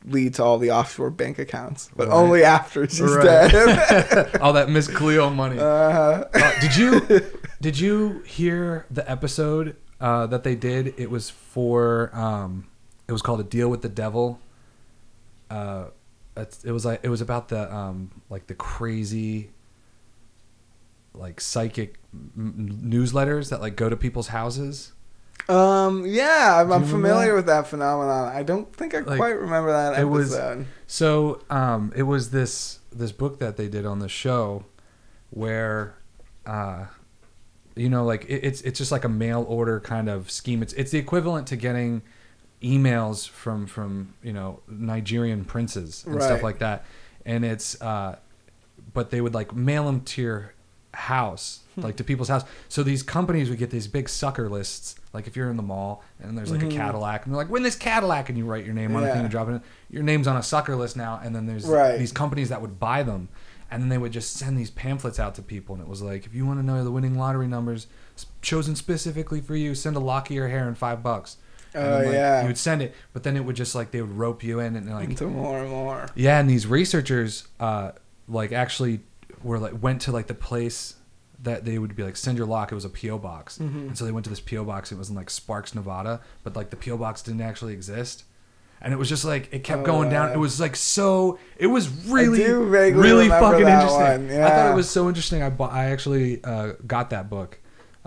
lead 0.05 0.33
to 0.35 0.43
all 0.43 0.57
the 0.57 0.71
offshore 0.71 1.09
bank 1.11 1.39
accounts, 1.39 1.89
but 1.95 2.07
Right. 2.07 2.13
only 2.15 2.43
after 2.43 2.87
she's 2.87 3.01
Right. 3.01 3.51
dead. 3.51 4.35
All 4.41 4.53
that 4.53 4.69
Miss 4.69 4.87
Cleo 4.87 5.29
money. 5.29 5.57
uh, 5.59 5.63
Uh, 5.63 6.59
did 6.61 6.75
you 6.75 7.21
did 7.61 7.79
you 7.79 8.21
hear 8.25 8.85
the 8.91 9.09
episode 9.09 9.75
uh, 9.99 10.25
that 10.27 10.43
they 10.43 10.55
did? 10.55 10.93
It 10.97 11.09
was 11.11 11.29
for 11.29 12.09
um, 12.13 12.65
it 13.07 13.11
was 13.11 13.21
called 13.21 13.39
a 13.39 13.43
deal 13.43 13.69
with 13.69 13.81
the 13.81 13.89
devil. 13.89 14.39
Uh, 15.49 15.85
it 16.63 16.71
was 16.71 16.85
like 16.85 16.99
it 17.03 17.09
was 17.09 17.21
about 17.21 17.49
the 17.49 17.73
um, 17.73 18.09
like 18.29 18.47
the 18.47 18.55
crazy 18.55 19.49
like 21.13 21.41
psychic 21.41 21.95
m- 22.13 22.79
newsletters 22.85 23.49
that 23.49 23.61
like 23.61 23.75
go 23.75 23.89
to 23.89 23.95
people's 23.97 24.27
houses. 24.29 24.93
Um, 25.51 26.05
yeah, 26.05 26.61
I'm, 26.61 26.71
I'm 26.71 26.85
familiar 26.85 27.29
that? 27.29 27.35
with 27.35 27.45
that 27.47 27.67
phenomenon. 27.67 28.35
I 28.35 28.43
don't 28.43 28.73
think 28.75 28.95
I 28.95 28.99
Like, 28.99 29.17
quite 29.17 29.37
remember 29.39 29.71
that 29.71 29.99
it 29.99 30.05
was- 30.05 30.33
episode. 30.33 30.65
So 30.87 31.41
um, 31.49 31.91
it 31.95 32.03
was 32.03 32.31
this 32.31 32.79
this 32.91 33.11
book 33.11 33.39
that 33.39 33.55
they 33.57 33.67
did 33.67 33.85
on 33.85 33.99
the 33.99 34.09
show, 34.09 34.65
where, 35.29 35.95
uh, 36.45 36.85
you 37.75 37.89
know, 37.89 38.03
like 38.03 38.25
it, 38.25 38.43
it's 38.43 38.61
it's 38.61 38.77
just 38.77 38.91
like 38.91 39.03
a 39.05 39.09
mail 39.09 39.45
order 39.47 39.79
kind 39.79 40.09
of 40.09 40.29
scheme. 40.29 40.61
It's 40.61 40.73
it's 40.73 40.91
the 40.91 40.99
equivalent 40.99 41.47
to 41.47 41.55
getting 41.55 42.01
emails 42.61 43.27
from 43.27 43.65
from 43.67 44.13
you 44.21 44.33
know 44.33 44.59
Nigerian 44.67 45.45
princes 45.45 46.03
and 46.05 46.21
stuff 46.21 46.43
like 46.43 46.59
that, 46.59 46.85
and 47.25 47.43
it's 47.45 47.81
uh, 47.81 48.17
but 48.93 49.09
they 49.11 49.21
would 49.21 49.33
like 49.33 49.55
mail 49.55 49.85
them 49.85 50.01
to 50.01 50.21
your 50.21 50.53
house 50.93 51.59
Hmm. 51.75 51.83
like 51.83 51.95
to 51.95 52.03
people's 52.03 52.27
house 52.27 52.43
so 52.67 52.83
these 52.83 53.01
companies 53.01 53.49
would 53.49 53.57
get 53.57 53.69
these 53.69 53.87
big 53.87 54.09
sucker 54.09 54.49
lists 54.49 54.95
like 55.13 55.27
if 55.27 55.35
you're 55.35 55.49
in 55.49 55.57
the 55.57 55.63
mall 55.63 56.03
and 56.21 56.37
there's 56.37 56.51
like 56.51 56.63
a 56.63 56.67
cadillac 56.69 57.25
and 57.25 57.33
they're 57.33 57.41
like 57.41 57.49
win 57.51 57.63
this 57.63 57.75
cadillac 57.75 58.29
and 58.29 58.37
you 58.37 58.45
write 58.45 58.65
your 58.65 58.73
name 58.73 58.95
on 58.95 59.03
a 59.03 59.07
thing 59.07 59.15
Mm-hmm. 59.15 59.21
And 59.25 59.29
drop 59.31 59.47
it 59.49 59.51
in 59.51 59.61
your 59.89 60.03
name's 60.03 60.27
on 60.27 60.37
a 60.37 60.43
sucker 60.43 60.75
list 60.75 60.95
now 60.95 61.19
and 61.23 61.35
then 61.35 61.45
there's 61.45 61.65
Right. 61.65 61.97
these 61.97 62.11
companies 62.11 62.49
that 62.49 62.61
would 62.61 62.79
buy 62.79 63.03
them 63.03 63.29
and 63.69 63.81
then 63.81 63.89
they 63.89 63.97
would 63.97 64.11
just 64.11 64.33
send 64.35 64.57
these 64.57 64.69
pamphlets 64.69 65.19
out 65.19 65.35
to 65.35 65.41
people 65.41 65.75
and 65.75 65.83
it 65.83 65.87
was 65.89 66.01
like 66.01 66.25
if 66.25 66.33
you 66.33 66.45
want 66.45 66.59
to 66.59 66.65
know 66.65 66.83
the 66.83 66.91
winning 66.91 67.17
lottery 67.17 67.47
numbers 67.47 67.87
chosen 68.41 68.75
specifically 68.75 69.41
for 69.41 69.55
you 69.55 69.73
send 69.75 69.95
a 69.95 69.99
lock 69.99 70.29
of 70.29 70.35
your 70.35 70.47
hair 70.47 70.67
and 70.67 70.77
five 70.77 71.01
bucks 71.03 71.37
and 71.73 71.83
Oh, 71.85 71.89
then, 71.99 72.05
like, 72.05 72.13
yeah. 72.13 72.41
you 72.41 72.47
would 72.47 72.57
send 72.57 72.81
it 72.81 72.93
but 73.13 73.23
then 73.23 73.35
it 73.37 73.45
would 73.45 73.55
just 73.55 73.75
like 73.75 73.91
they 73.91 74.01
would 74.01 74.11
rope 74.17 74.43
you 74.43 74.59
in 74.59 74.75
and 74.75 74.87
they're 74.87 74.95
like 74.95 75.09
Into 75.09 75.27
more 75.27 75.59
and 75.59 75.69
more. 75.69 76.07
yeah, 76.15 76.39
and 76.39 76.49
these 76.49 76.67
researchers, 76.67 77.47
uh, 77.61 77.91
like 78.27 78.51
actually 78.51 78.99
were 79.43 79.57
like 79.59 79.81
went 79.81 80.01
to 80.01 80.11
like 80.11 80.27
the 80.27 80.33
place 80.33 80.95
that 81.43 81.65
they 81.65 81.77
would 81.79 81.95
be 81.95 82.03
like 82.03 82.15
send 82.17 82.37
your 82.37 82.47
lock. 82.47 82.71
It 82.71 82.75
was 82.75 82.85
a 82.85 82.89
PO 82.89 83.17
box, 83.17 83.57
Mm-hmm. 83.57 83.77
and 83.89 83.97
so 83.97 84.05
they 84.05 84.11
went 84.11 84.23
to 84.25 84.29
this 84.29 84.39
PO 84.39 84.63
box. 84.65 84.91
It 84.91 84.97
was 84.97 85.09
in 85.09 85.15
like 85.15 85.29
Sparks, 85.29 85.73
Nevada, 85.75 86.21
but 86.43 86.55
like 86.55 86.69
the 86.69 86.75
PO 86.77 86.97
box 86.97 87.21
didn't 87.21 87.41
actually 87.41 87.73
exist. 87.73 88.23
And 88.83 88.93
it 88.93 88.97
was 88.97 89.09
just 89.09 89.23
like 89.25 89.47
it 89.51 89.63
kept 89.63 89.83
going 89.83 90.09
down. 90.09 90.31
It 90.31 90.37
was 90.39 90.59
like 90.59 90.75
so. 90.75 91.37
It 91.57 91.67
was 91.67 91.87
really, 92.07 92.43
really 92.51 93.29
fucking 93.29 93.59
interesting. 93.59 94.27
one, 94.29 94.41
I 94.41 94.49
thought 94.49 94.71
it 94.71 94.75
was 94.75 94.89
so 94.89 95.07
interesting. 95.07 95.43
I 95.43 95.51
bought, 95.51 95.71
I 95.71 95.91
actually 95.91 96.43
uh, 96.43 96.73
got 96.87 97.11
that 97.11 97.29
book. 97.29 97.59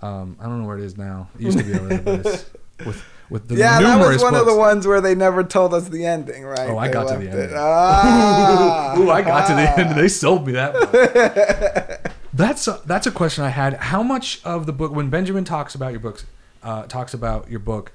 Um, 0.03 0.37
I 0.41 0.45
don't 0.47 0.61
know 0.63 0.67
where 0.67 0.77
it 0.77 0.83
is 0.85 0.99
now. 0.99 1.29
It 1.37 1.43
used 1.43 1.59
to 1.59 1.65
be 1.65 1.75
over 1.75 1.87
there, 1.89 2.03
but 2.03 2.27
it's 2.27 2.51
with 2.85 3.05
with 3.31 3.47
the 3.49 3.55
yeah, 3.55 3.81
that 3.81 4.05
was 4.05 4.21
one 4.21 4.35
of 4.35 4.47
the 4.47 4.57
ones 4.57 4.85
where 4.85 5.01
they 5.01 5.15
never 5.15 5.45
told 5.45 5.73
us 5.75 5.89
the 5.89 6.05
ending, 6.07 6.45
right? 6.45 6.69
Oh, 6.69 6.77
I 6.77 6.89
They 6.89 6.93
got 6.93 7.09
to 7.09 7.19
the 7.19 7.31
ending. 7.31 7.51
Ah, 7.57 8.97
Ooh, 8.99 9.11
I 9.11 9.23
got 9.23 9.47
to 9.47 9.55
the 9.55 9.81
end. 9.81 9.97
They 9.97 10.09
sold 10.09 10.45
me 10.45 10.55
that. 10.55 12.13
That's 12.35 12.67
a, 12.67 12.81
that's 12.85 13.07
a 13.07 13.13
question 13.13 13.45
I 13.45 13.51
had. 13.51 13.75
How 13.75 14.03
much 14.03 14.41
of 14.45 14.67
the 14.67 14.73
book, 14.73 14.93
when 14.93 15.09
Benjamin 15.09 15.45
talks 15.45 15.75
about 15.75 15.93
your 15.93 16.01
books, 16.01 16.27
uh, 16.63 16.83
talks 16.87 17.15
about 17.15 17.49
your 17.49 17.61
book, 17.61 17.93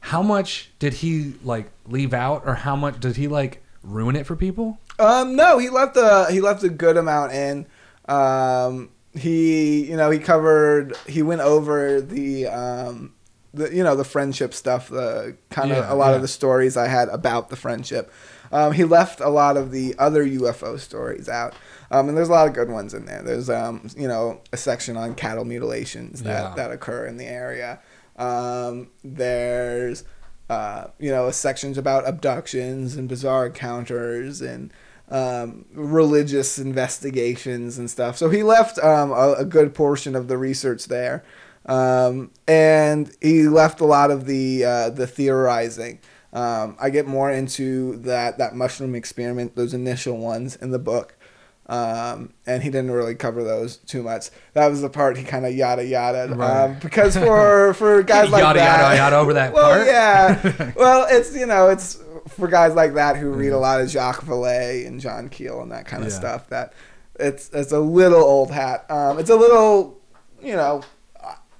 how 0.00 0.22
much 0.22 0.70
did 0.78 0.94
he 0.94 1.34
like 1.44 1.70
leave 1.86 2.14
out, 2.14 2.42
or 2.46 2.54
how 2.54 2.76
much 2.76 3.00
did 3.00 3.16
he 3.16 3.28
like 3.28 3.62
ruin 3.82 4.16
it 4.16 4.26
for 4.26 4.36
people? 4.36 4.78
Um, 4.98 5.34
no, 5.36 5.58
he 5.58 5.68
left 5.68 5.96
a 5.96 6.26
he 6.30 6.40
left 6.40 6.62
a 6.62 6.68
good 6.68 6.96
amount 6.96 7.32
in. 7.32 7.66
Um, 8.08 8.90
he 9.14 9.84
you 9.88 9.96
know 9.96 10.10
he 10.10 10.18
covered 10.18 10.96
he 11.06 11.22
went 11.22 11.40
over 11.42 12.00
the 12.00 12.46
um 12.46 13.14
the 13.54 13.74
you 13.74 13.84
know 13.84 13.94
the 13.94 14.04
friendship 14.04 14.54
stuff 14.54 14.88
the 14.88 15.36
kind 15.50 15.70
of 15.70 15.78
Yeah, 15.78 15.92
a 15.92 15.94
lot 15.94 16.10
yeah. 16.10 16.16
of 16.16 16.22
the 16.22 16.28
stories 16.28 16.76
I 16.76 16.88
had 16.88 17.08
about 17.08 17.48
the 17.48 17.56
friendship. 17.56 18.12
Um, 18.50 18.72
he 18.72 18.84
left 18.84 19.20
a 19.20 19.28
lot 19.30 19.56
of 19.56 19.70
the 19.70 19.94
other 19.98 20.26
UFO 20.26 20.78
stories 20.78 21.28
out. 21.28 21.54
Um, 21.92 22.08
and 22.08 22.16
there's 22.16 22.28
a 22.30 22.32
lot 22.32 22.48
of 22.48 22.54
good 22.54 22.70
ones 22.70 22.94
in 22.94 23.04
there. 23.04 23.22
There's 23.22 23.50
um, 23.50 23.86
you 23.96 24.08
know 24.08 24.40
a 24.52 24.56
section 24.56 24.96
on 24.96 25.14
cattle 25.14 25.44
mutilations 25.44 26.22
that, 26.22 26.42
Yeah. 26.42 26.54
that 26.56 26.70
occur 26.72 27.06
in 27.06 27.18
the 27.18 27.26
area. 27.26 27.80
Um, 28.16 28.88
there's 29.04 30.04
uh, 30.50 30.86
you 30.98 31.10
know 31.10 31.30
sections 31.30 31.78
about 31.78 32.08
abductions 32.08 32.96
and 32.96 33.08
bizarre 33.08 33.46
encounters 33.46 34.40
and 34.40 34.72
um, 35.10 35.66
religious 35.74 36.58
investigations 36.58 37.76
and 37.78 37.90
stuff. 37.90 38.16
So 38.16 38.30
he 38.30 38.42
left 38.42 38.78
um, 38.78 39.10
a, 39.12 39.34
a 39.38 39.44
good 39.44 39.74
portion 39.74 40.16
of 40.16 40.28
the 40.28 40.38
research 40.38 40.86
there, 40.86 41.22
um, 41.66 42.30
and 42.48 43.14
he 43.20 43.48
left 43.48 43.80
a 43.80 43.84
lot 43.84 44.10
of 44.10 44.24
the 44.26 44.64
uh, 44.64 44.90
the 44.90 45.06
theorizing. 45.06 46.00
Um, 46.32 46.76
I 46.80 46.88
get 46.88 47.06
more 47.06 47.30
into 47.30 47.96
that 47.98 48.38
that 48.38 48.54
mushroom 48.54 48.94
experiment, 48.94 49.56
those 49.56 49.74
initial 49.74 50.16
ones 50.16 50.56
in 50.56 50.70
the 50.70 50.78
book. 50.78 51.16
Um, 51.66 52.34
and 52.46 52.62
he 52.62 52.70
didn't 52.70 52.90
really 52.90 53.14
cover 53.14 53.44
those 53.44 53.76
too 53.76 54.02
much. 54.02 54.30
That 54.54 54.66
was 54.68 54.82
the 54.82 54.90
part 54.90 55.16
he 55.16 55.22
kind 55.24 55.46
of 55.46 55.54
yada 55.54 55.84
yada. 55.84 56.34
Right. 56.34 56.64
Um, 56.64 56.76
because 56.80 57.16
for 57.16 57.72
for 57.78 58.02
guys 58.02 58.30
like 58.30 58.42
Yada, 58.42 58.58
that, 58.58 58.80
yada, 58.80 58.96
yada 58.96 59.16
over 59.16 59.32
that 59.34 59.52
well, 59.52 59.70
part? 59.76 59.86
yeah. 59.86 60.72
well, 60.76 61.06
it's 61.08 61.34
you 61.34 61.46
know, 61.46 61.68
it's 61.68 61.98
for 62.28 62.48
guys 62.48 62.74
like 62.74 62.94
that 62.94 63.16
who 63.16 63.30
read 63.30 63.50
a 63.52 63.58
lot 63.58 63.80
of 63.80 63.88
Jacques 63.90 64.24
Vallée 64.24 64.86
and 64.86 65.00
John 65.00 65.28
Keel 65.28 65.62
and 65.62 65.70
that 65.72 65.86
kind 65.86 66.02
of 66.02 66.10
Yeah. 66.10 66.18
stuff. 66.18 66.48
That 66.48 66.72
it's 67.20 67.48
it's 67.52 67.72
a 67.72 67.80
little 67.80 68.22
old 68.22 68.50
hat. 68.50 68.84
Um, 68.90 69.18
it's 69.18 69.30
a 69.30 69.36
little, 69.36 69.98
you 70.42 70.56
know, 70.56 70.82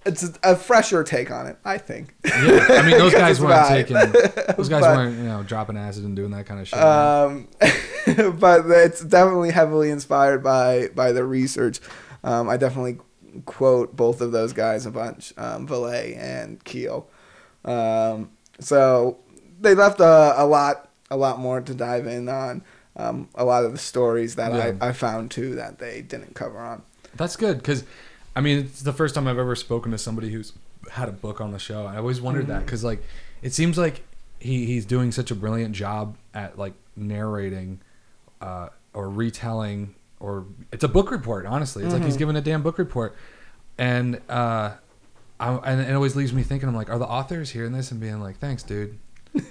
it's 0.04 0.38
a, 0.42 0.56
fresher 0.56 1.04
take 1.04 1.30
on 1.30 1.46
it. 1.46 1.56
I 1.64 1.78
think. 1.78 2.14
Yeah, 2.24 2.66
I 2.70 2.82
mean 2.82 2.98
those 2.98 3.12
guys 3.24 3.40
weren't 3.40 3.68
taking 3.68 3.96
those 3.96 4.68
guys 4.68 4.80
But- 4.82 4.96
weren't 4.96 5.18
you 5.18 5.24
know 5.24 5.42
dropping 5.42 5.76
acid 5.76 6.04
and 6.04 6.16
doing 6.16 6.30
that 6.32 6.46
kind 6.46 6.60
of 6.60 6.68
shit. 6.68 6.78
Um, 6.78 7.48
but 8.38 8.66
it's 8.66 9.02
definitely 9.04 9.50
heavily 9.50 9.90
inspired 9.90 10.42
by 10.42 10.88
by 10.94 11.12
the 11.12 11.24
research. 11.24 11.80
Um, 12.24 12.48
I 12.48 12.56
definitely 12.56 12.98
quote 13.46 13.96
both 13.96 14.20
of 14.20 14.32
those 14.32 14.52
guys 14.52 14.84
a 14.86 14.90
bunch, 14.90 15.32
um, 15.36 15.66
Vallée 15.66 16.16
and 16.16 16.62
Keel. 16.64 17.08
Um, 17.64 18.30
so 18.60 19.18
they 19.60 19.74
left 19.74 20.00
a, 20.00 20.34
a 20.36 20.44
lot 20.46 20.90
a 21.10 21.16
lot 21.16 21.38
more 21.38 21.60
to 21.60 21.74
dive 21.74 22.06
in 22.06 22.28
on. 22.28 22.62
Um, 22.94 23.28
a 23.34 23.44
lot 23.44 23.64
of 23.64 23.72
the 23.72 23.78
stories 23.78 24.34
that 24.36 24.52
Yeah. 24.52 24.74
I, 24.84 24.88
I 24.88 24.92
found 24.92 25.30
too 25.30 25.54
that 25.54 25.78
they 25.78 26.02
didn't 26.02 26.34
cover 26.34 26.58
on. 26.58 26.82
That's 27.14 27.36
good 27.36 27.56
because, 27.56 27.84
I 28.34 28.40
mean, 28.40 28.58
it's 28.58 28.82
the 28.82 28.92
first 28.92 29.14
time 29.14 29.28
I've 29.28 29.38
ever 29.38 29.54
spoken 29.54 29.92
to 29.92 29.98
somebody 29.98 30.30
who's 30.30 30.52
had 30.90 31.08
a 31.08 31.12
book 31.12 31.40
on 31.40 31.52
the 31.52 31.58
show. 31.58 31.86
I 31.86 31.96
always 31.96 32.20
wondered 32.20 32.46
that 32.48 32.64
because, 32.64 32.82
like, 32.82 33.02
it 33.42 33.52
seems 33.52 33.76
like 33.76 34.02
he 34.40 34.66
he's 34.66 34.84
doing 34.86 35.12
such 35.12 35.30
a 35.30 35.34
brilliant 35.34 35.74
job 35.74 36.16
at 36.34 36.58
like 36.58 36.74
narrating, 36.96 37.80
uh, 38.40 38.68
or 38.94 39.08
retelling 39.10 39.94
or 40.22 40.46
it's 40.70 40.84
a 40.84 40.88
book 40.88 41.10
report. 41.10 41.44
Honestly, 41.44 41.84
it's 41.84 41.92
like 41.92 42.04
he's 42.04 42.16
giving 42.16 42.36
a 42.36 42.40
damn 42.40 42.62
book 42.62 42.78
report, 42.78 43.16
and 43.76 44.20
uh, 44.28 44.72
I, 45.40 45.54
and 45.64 45.80
it 45.80 45.92
always 45.92 46.14
leaves 46.14 46.32
me 46.32 46.44
thinking. 46.44 46.68
I'm 46.68 46.76
like, 46.76 46.88
are 46.88 46.98
the 46.98 47.06
authors 47.06 47.50
hearing 47.50 47.72
this 47.72 47.90
and 47.90 48.00
being 48.00 48.20
like, 48.20 48.38
thanks, 48.38 48.62
dude. 48.62 48.98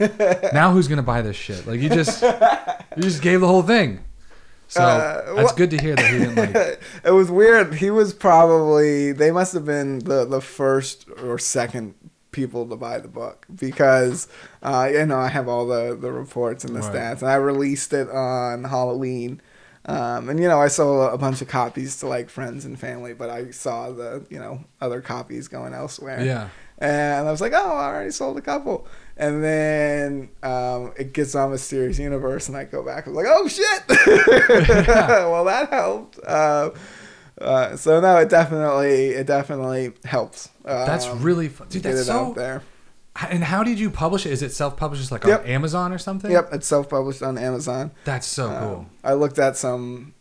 now 0.54 0.72
who's 0.72 0.88
gonna 0.88 1.04
buy 1.04 1.22
this 1.22 1.36
shit? 1.36 1.68
Like 1.68 1.82
you 1.82 1.90
just 1.90 2.22
you 2.22 3.04
just 3.04 3.22
gave 3.22 3.42
the 3.42 3.48
whole 3.48 3.64
thing. 3.64 4.00
So 4.72 4.82
Uh, 4.84 5.36
that's 5.36 5.52
good 5.52 5.70
to 5.72 5.78
hear 5.78 5.96
that 5.98 6.10
he 6.12 6.20
didn't 6.20 6.36
like. 6.36 6.82
it 7.04 7.12
was 7.12 7.30
weird. 7.30 7.74
He 7.76 7.92
was 7.92 8.14
probably 8.14 9.12
they 9.12 9.30
must 9.32 9.54
have 9.54 9.66
been 9.66 10.00
the 10.00 10.24
the 10.26 10.40
first 10.42 11.08
or 11.22 11.38
second 11.38 11.94
people 12.32 12.66
to 12.70 12.78
buy 12.78 12.98
the 13.00 13.10
book 13.10 13.46
because 13.54 14.30
uh, 14.64 14.90
you 14.92 15.06
know 15.06 15.18
I 15.20 15.28
have 15.28 15.50
all 15.50 15.68
the 15.68 15.98
the 16.00 16.12
reports 16.12 16.64
and 16.64 16.74
the 16.76 16.80
Right. 16.80 16.94
stats, 16.96 17.22
and 17.22 17.30
I 17.30 17.36
released 17.36 17.92
it 17.94 18.10
on 18.10 18.64
Halloween. 18.64 19.42
Um, 19.86 20.30
and 20.30 20.40
you 20.40 20.48
know 20.48 20.62
I 20.62 20.68
sold 20.70 21.12
a 21.14 21.18
bunch 21.18 21.42
of 21.42 21.48
copies 21.50 22.00
to 22.00 22.08
like 22.08 22.30
friends 22.30 22.64
and 22.64 22.80
family, 22.80 23.14
but 23.14 23.30
I 23.30 23.52
saw 23.52 23.92
the 23.92 24.26
you 24.30 24.40
know 24.40 24.64
other 24.80 25.02
copies 25.02 25.48
going 25.50 25.74
elsewhere. 25.74 26.24
Yeah. 26.24 26.48
And 26.82 27.28
I 27.28 27.32
was 27.32 27.40
like, 27.42 27.54
oh, 27.54 27.76
I 27.78 27.86
already 27.86 28.12
sold 28.12 28.38
a 28.38 28.42
couple. 28.42 28.88
And 29.16 29.44
then 29.44 30.30
um, 30.42 30.94
it 30.98 31.14
gets 31.14 31.36
on 31.36 31.52
Mysterious 31.52 32.00
Universe, 32.00 32.48
and 32.48 32.58
I 32.58 32.64
go 32.64 32.84
back. 32.84 33.06
I'm 33.06 33.14
like, 33.14 33.28
oh 33.30 33.48
shit! 33.48 33.84
well, 34.88 35.46
that 35.46 35.70
helped. 35.70 36.20
Uh, 36.26 36.72
uh, 37.40 37.76
so 37.76 38.00
no, 38.02 38.18
it 38.18 38.30
definitely, 38.30 39.10
it 39.10 39.28
definitely 39.28 39.94
helps. 40.06 40.50
Um, 40.66 40.86
That's 40.86 41.08
really 41.08 41.50
fun, 41.50 41.68
dude. 41.70 41.84
get 41.84 41.90
That's 41.90 42.02
it 42.04 42.06
so. 42.06 42.28
out 42.30 42.36
there. 42.36 42.64
And 43.30 43.44
how 43.44 43.64
did 43.64 43.78
you 43.80 43.90
publish 43.92 44.26
it? 44.26 44.32
Is 44.32 44.42
it 44.42 44.54
self-published, 44.54 45.02
just 45.02 45.12
like 45.12 45.26
Yep. 45.26 45.42
on 45.42 45.46
Amazon 45.48 45.92
or 45.92 45.98
something? 45.98 46.32
Yep, 46.32 46.50
it's 46.54 46.68
self-published 46.68 47.22
on 47.22 47.38
Amazon. 47.38 47.92
That's 48.06 48.26
so 48.26 48.50
Um, 48.50 48.60
cool. 48.60 48.86
I 49.04 49.14
looked 49.14 49.38
at 49.38 49.58
some 49.58 50.14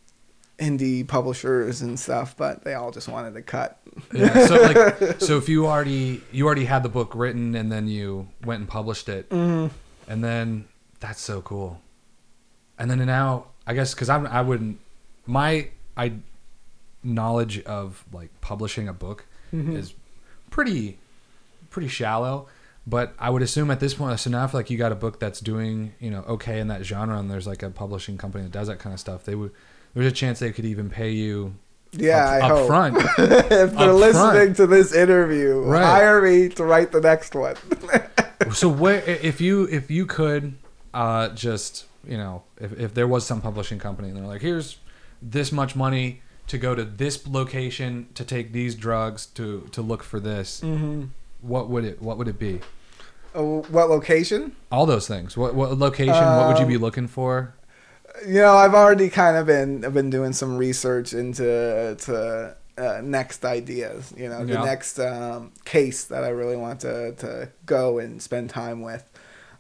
indie 0.61 1.07
publishers 1.07 1.81
and 1.83 1.99
stuff, 1.99 2.37
but 2.37 2.65
they 2.65 2.75
all 2.75 2.91
just 2.91 3.09
wanted 3.09 3.35
to 3.35 3.43
cut. 3.43 3.79
Yeah. 4.13 4.47
So 4.47 4.57
like, 4.61 5.19
so 5.21 5.37
if 5.39 5.49
you 5.49 5.67
already 5.67 6.21
you 6.33 6.47
already 6.47 6.67
had 6.67 6.83
the 6.83 6.89
book 6.89 7.15
written 7.15 7.55
and 7.55 7.73
then 7.73 7.89
you 7.89 8.29
went 8.45 8.61
and 8.61 8.69
published 8.69 9.09
it, 9.09 9.29
Mm-hmm. 9.31 9.75
and 10.11 10.23
then 10.25 10.67
that's 11.01 11.21
so 11.21 11.41
cool. 11.41 11.81
And 12.79 12.91
then 12.91 12.99
now, 13.07 13.47
I 13.67 13.75
guess 13.75 13.95
because 13.95 14.09
I'm 14.09 14.27
I 14.27 14.43
wouldn't 14.43 14.79
my 15.27 15.69
I 15.97 16.13
knowledge 17.03 17.63
of 17.65 18.05
like 18.13 18.29
publishing 18.41 18.89
a 18.89 18.93
book 18.93 19.25
Mm-hmm. 19.53 19.75
is 19.77 19.95
pretty 20.51 20.99
pretty 21.71 21.89
shallow. 21.89 22.47
But 22.87 23.15
I 23.19 23.31
would 23.31 23.43
assume 23.43 23.71
at 23.71 23.79
this 23.81 23.95
point, 23.95 24.19
so 24.21 24.31
now 24.31 24.45
if 24.45 24.55
like 24.55 24.71
you 24.71 24.79
got 24.79 24.91
a 24.93 24.95
book 24.97 25.19
that's 25.21 25.41
doing 25.41 25.93
you 26.01 26.11
know 26.11 26.21
okay 26.29 26.61
in 26.61 26.69
that 26.69 26.85
genre, 26.85 27.19
and 27.19 27.31
there's 27.31 27.47
like 27.47 27.63
a 27.63 27.71
publishing 27.71 28.17
company 28.17 28.45
that 28.45 28.53
does 28.53 28.69
that 28.69 28.79
kind 28.79 28.95
of 28.95 29.01
stuff, 29.01 29.25
they 29.25 29.35
would 29.35 29.51
there's 29.95 30.07
a 30.07 30.13
chance 30.15 30.39
they 30.39 30.53
could 30.53 30.65
even 30.65 30.89
pay 30.91 31.11
you 31.11 31.55
Yeah, 31.93 32.25
up, 32.25 32.31
I 32.31 32.41
up 32.47 32.51
hope. 32.59 32.67
front. 32.67 32.97
if 33.19 33.75
they're 33.75 33.93
listening 33.93 34.55
front. 34.55 34.57
to 34.57 34.67
this 34.67 34.95
interview, 34.95 35.61
Right. 35.61 35.83
hire 35.85 36.23
me 36.23 36.49
to 36.51 36.65
write 36.65 36.93
the 36.93 37.01
next 37.01 37.35
one. 37.35 37.57
so 38.53 38.69
where 38.69 39.03
if 39.07 39.41
you 39.41 39.65
if 39.71 39.91
you 39.91 40.07
could 40.07 40.55
uh 40.95 41.29
just 41.31 41.85
you 42.07 42.17
know 42.17 42.43
if, 42.61 42.73
if 42.81 42.95
there 42.95 43.07
was 43.07 43.25
some 43.27 43.41
publishing 43.41 43.79
company 43.79 44.09
and 44.09 44.17
they're 44.17 44.27
like 44.27 44.41
here's 44.41 44.79
this 45.23 45.53
much 45.53 45.77
money 45.77 46.23
to 46.49 46.57
go 46.59 46.75
to 46.75 46.83
this 46.85 47.27
location 47.29 48.09
to 48.15 48.25
take 48.25 48.53
these 48.53 48.75
drugs 48.75 49.27
to 49.27 49.69
to 49.73 49.83
look 49.83 50.03
for 50.03 50.19
this 50.19 50.63
mm-hmm. 50.65 51.05
what 51.43 51.69
would 51.69 51.85
it 51.85 52.01
what 52.03 52.17
would 52.19 52.29
it 52.29 52.39
be 52.39 52.61
Oh, 53.35 53.63
what 53.71 53.89
location? 53.91 54.57
all 54.73 54.87
those 54.87 55.07
things 55.07 55.37
what 55.37 55.55
what 55.55 55.77
location 55.79 56.15
what 56.37 56.49
would 56.49 56.59
you 56.59 56.67
be 56.67 56.77
Um, 56.77 56.83
looking 56.83 57.07
for 57.07 57.55
You 58.27 58.41
know, 58.41 58.55
I've 58.55 58.75
already 58.75 59.09
kind 59.09 59.37
of 59.37 59.47
been 59.47 59.85
I've 59.85 59.95
been 59.95 60.11
doing 60.11 60.33
some 60.33 60.57
research 60.57 61.13
into 61.13 61.97
to 62.01 62.57
uh, 62.79 63.01
next 63.03 63.45
ideas. 63.45 64.13
You 64.17 64.29
know, 64.29 64.45
the 64.45 64.55
next 64.65 64.99
um, 64.99 65.53
case 65.65 66.05
that 66.05 66.25
I 66.25 66.29
really 66.29 66.57
want 66.57 66.81
to 66.81 67.13
to 67.17 67.51
go 67.67 67.99
and 67.99 68.21
spend 68.21 68.51
time 68.51 68.83
with. 68.83 69.09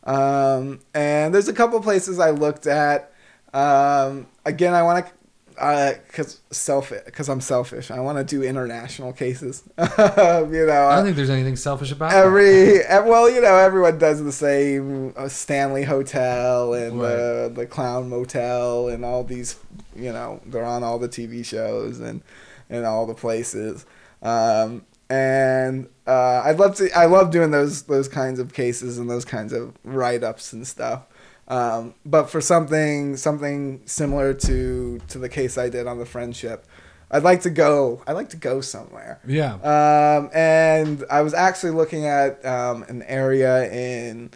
Um, 0.05 0.81
and 0.95 1.35
there's 1.35 1.49
a 1.49 1.53
couple 1.53 1.81
places 1.81 2.19
I 2.19 2.31
looked 2.31 2.66
at. 2.66 3.12
Um, 3.53 4.27
again, 4.45 4.74
I 4.74 4.82
want 4.82 5.07
to. 5.07 5.12
Because 5.61 6.41
self, 6.51 6.91
because 7.05 7.28
I'm 7.28 7.43
selfish, 7.43 7.91
I 7.91 8.01
want 8.01 8.16
to 8.16 8.24
do 8.24 8.43
international 8.43 9.12
cases. 9.12 9.62
you 9.78 9.85
know, 9.87 10.87
i 10.89 10.97
don't 10.97 11.05
think 11.05 11.16
there's 11.16 11.28
anything 11.31 11.57
selfish 11.57 11.93
about 11.93 12.12
every 12.12 12.81
ev- 12.89 13.05
well 13.05 13.28
you 13.28 13.41
know 13.43 13.57
everyone 13.57 13.99
does 13.99 14.23
the 14.24 14.32
same 14.32 15.12
uh, 15.16 15.28
stanley 15.28 15.82
hotel 15.82 16.73
and 16.73 16.99
the, 17.01 17.53
the 17.55 17.66
clown 17.66 18.09
motel 18.09 18.89
and 18.89 19.05
all 19.05 19.23
these 19.23 19.59
you 19.95 20.12
know 20.12 20.41
they're 20.47 20.65
on 20.65 20.82
all 20.82 20.99
the 20.99 21.09
tv 21.09 21.45
shows 21.45 22.01
and 22.01 22.23
and 22.70 22.87
all 22.87 23.05
the 23.07 23.15
places. 23.15 23.85
Um, 24.23 24.87
and 25.09 25.89
uh, 26.07 26.43
i'd 26.45 26.59
love 26.59 26.77
to 26.77 26.89
i 26.97 27.05
love 27.05 27.31
doing 27.31 27.51
those 27.51 27.82
those 27.82 28.09
kinds 28.09 28.39
of 28.39 28.53
cases 28.53 28.97
and 28.97 29.11
those 29.11 29.24
kinds 29.24 29.53
of 29.53 29.77
write-ups 29.85 30.53
and 30.53 30.66
stuff 30.66 31.03
um, 31.51 31.94
but 32.06 32.31
for 32.31 32.40
something 32.40 33.16
something 33.16 33.82
similar 33.85 34.32
to 34.32 34.98
to 35.09 35.18
the 35.18 35.28
case 35.28 35.59
i 35.59 35.68
did 35.68 35.86
on 35.86 35.98
the 35.98 36.06
friendship 36.06 36.64
i'd 37.10 37.22
like 37.22 37.43
to 37.43 37.51
go 37.51 38.02
i'd 38.06 38.14
like 38.14 38.31
to 38.31 38.36
go 38.36 38.60
somewhere. 38.60 39.20
Yeah. 39.27 39.55
Um, 39.55 40.31
and 40.32 41.05
I 41.10 41.22
was 41.22 41.35
actually 41.35 41.72
looking 41.72 42.06
at 42.06 42.44
um, 42.44 42.85
an 42.85 43.02
area 43.02 43.70
in 43.70 44.31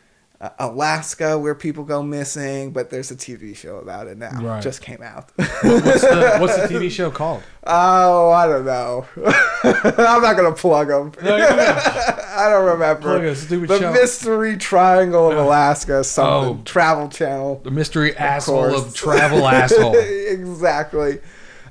uh, 0.45 0.51
Alaska 0.59 1.39
where 1.39 1.55
people 1.55 1.85
go 1.85 2.03
missing, 2.03 2.73
but 2.73 2.91
there's 2.91 3.11
a 3.11 3.17
TV 3.17 3.57
show 3.57 3.77
about 3.79 4.07
it 4.07 4.19
now. 4.19 4.41
Right. 4.43 4.63
Just 4.63 4.83
came 4.83 5.03
out. 5.03 5.31
what's 5.37 5.63
the 5.63 6.37
what's 6.41 6.57
the 6.57 6.67
tv 6.69 6.91
show 6.91 7.11
called 7.11 7.43
oh, 7.67 8.31
I 8.31 8.47
don't 8.47 8.65
know. 8.67 9.07
I'm 9.65 10.23
not 10.23 10.37
gonna 10.37 10.53
plug 10.53 10.89
them. 10.89 11.13
I 11.23 12.49
don't 12.51 12.67
remember. 12.67 13.01
Plug 13.01 13.25
a 13.25 13.35
stupid 13.35 13.69
the 13.71 13.79
show. 13.79 13.93
Mystery 13.93 14.57
Triangle 14.57 15.31
of 15.31 15.39
Alaska, 15.39 16.05
something 16.05 16.59
Oh. 16.59 16.63
Travel 16.65 17.09
Channel. 17.09 17.61
the 17.65 17.71
mystery 17.71 18.17
asshole 18.17 18.71
course. 18.71 18.87
of 18.87 18.95
travel 18.95 19.47
asshole 19.47 19.95
exactly. 19.97 21.21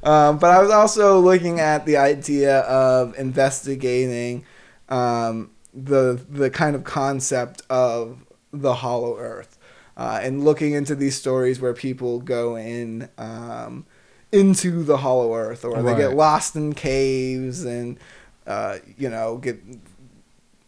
Um, 0.04 0.38
but 0.38 0.50
I 0.52 0.62
was 0.62 0.72
also 0.72 1.20
looking 1.20 1.60
at 1.60 1.86
the 1.86 1.98
idea 1.98 2.60
of 2.62 3.18
investigating 3.18 4.46
um, 4.90 5.52
the 5.74 6.20
the 6.30 6.50
kind 6.50 6.76
of 6.76 6.84
concept 6.84 7.62
of 7.70 8.18
the 8.54 8.76
hollow 8.76 9.18
earth 9.18 9.58
uh, 9.98 10.20
and 10.22 10.44
looking 10.44 10.74
into 10.74 10.96
these 10.96 11.18
stories 11.18 11.60
where 11.60 11.74
people 11.74 12.20
go 12.20 12.56
in 12.56 13.10
um, 13.18 13.86
into 14.32 14.84
the 14.84 14.98
hollow 14.98 15.36
earth 15.36 15.66
or 15.66 15.82
they 15.84 15.96
get 15.96 16.16
lost 16.16 16.56
in 16.56 16.74
caves 16.74 17.66
and 17.66 18.00
uh, 18.48 18.78
you 18.98 19.10
know 19.10 19.38
get 19.38 19.62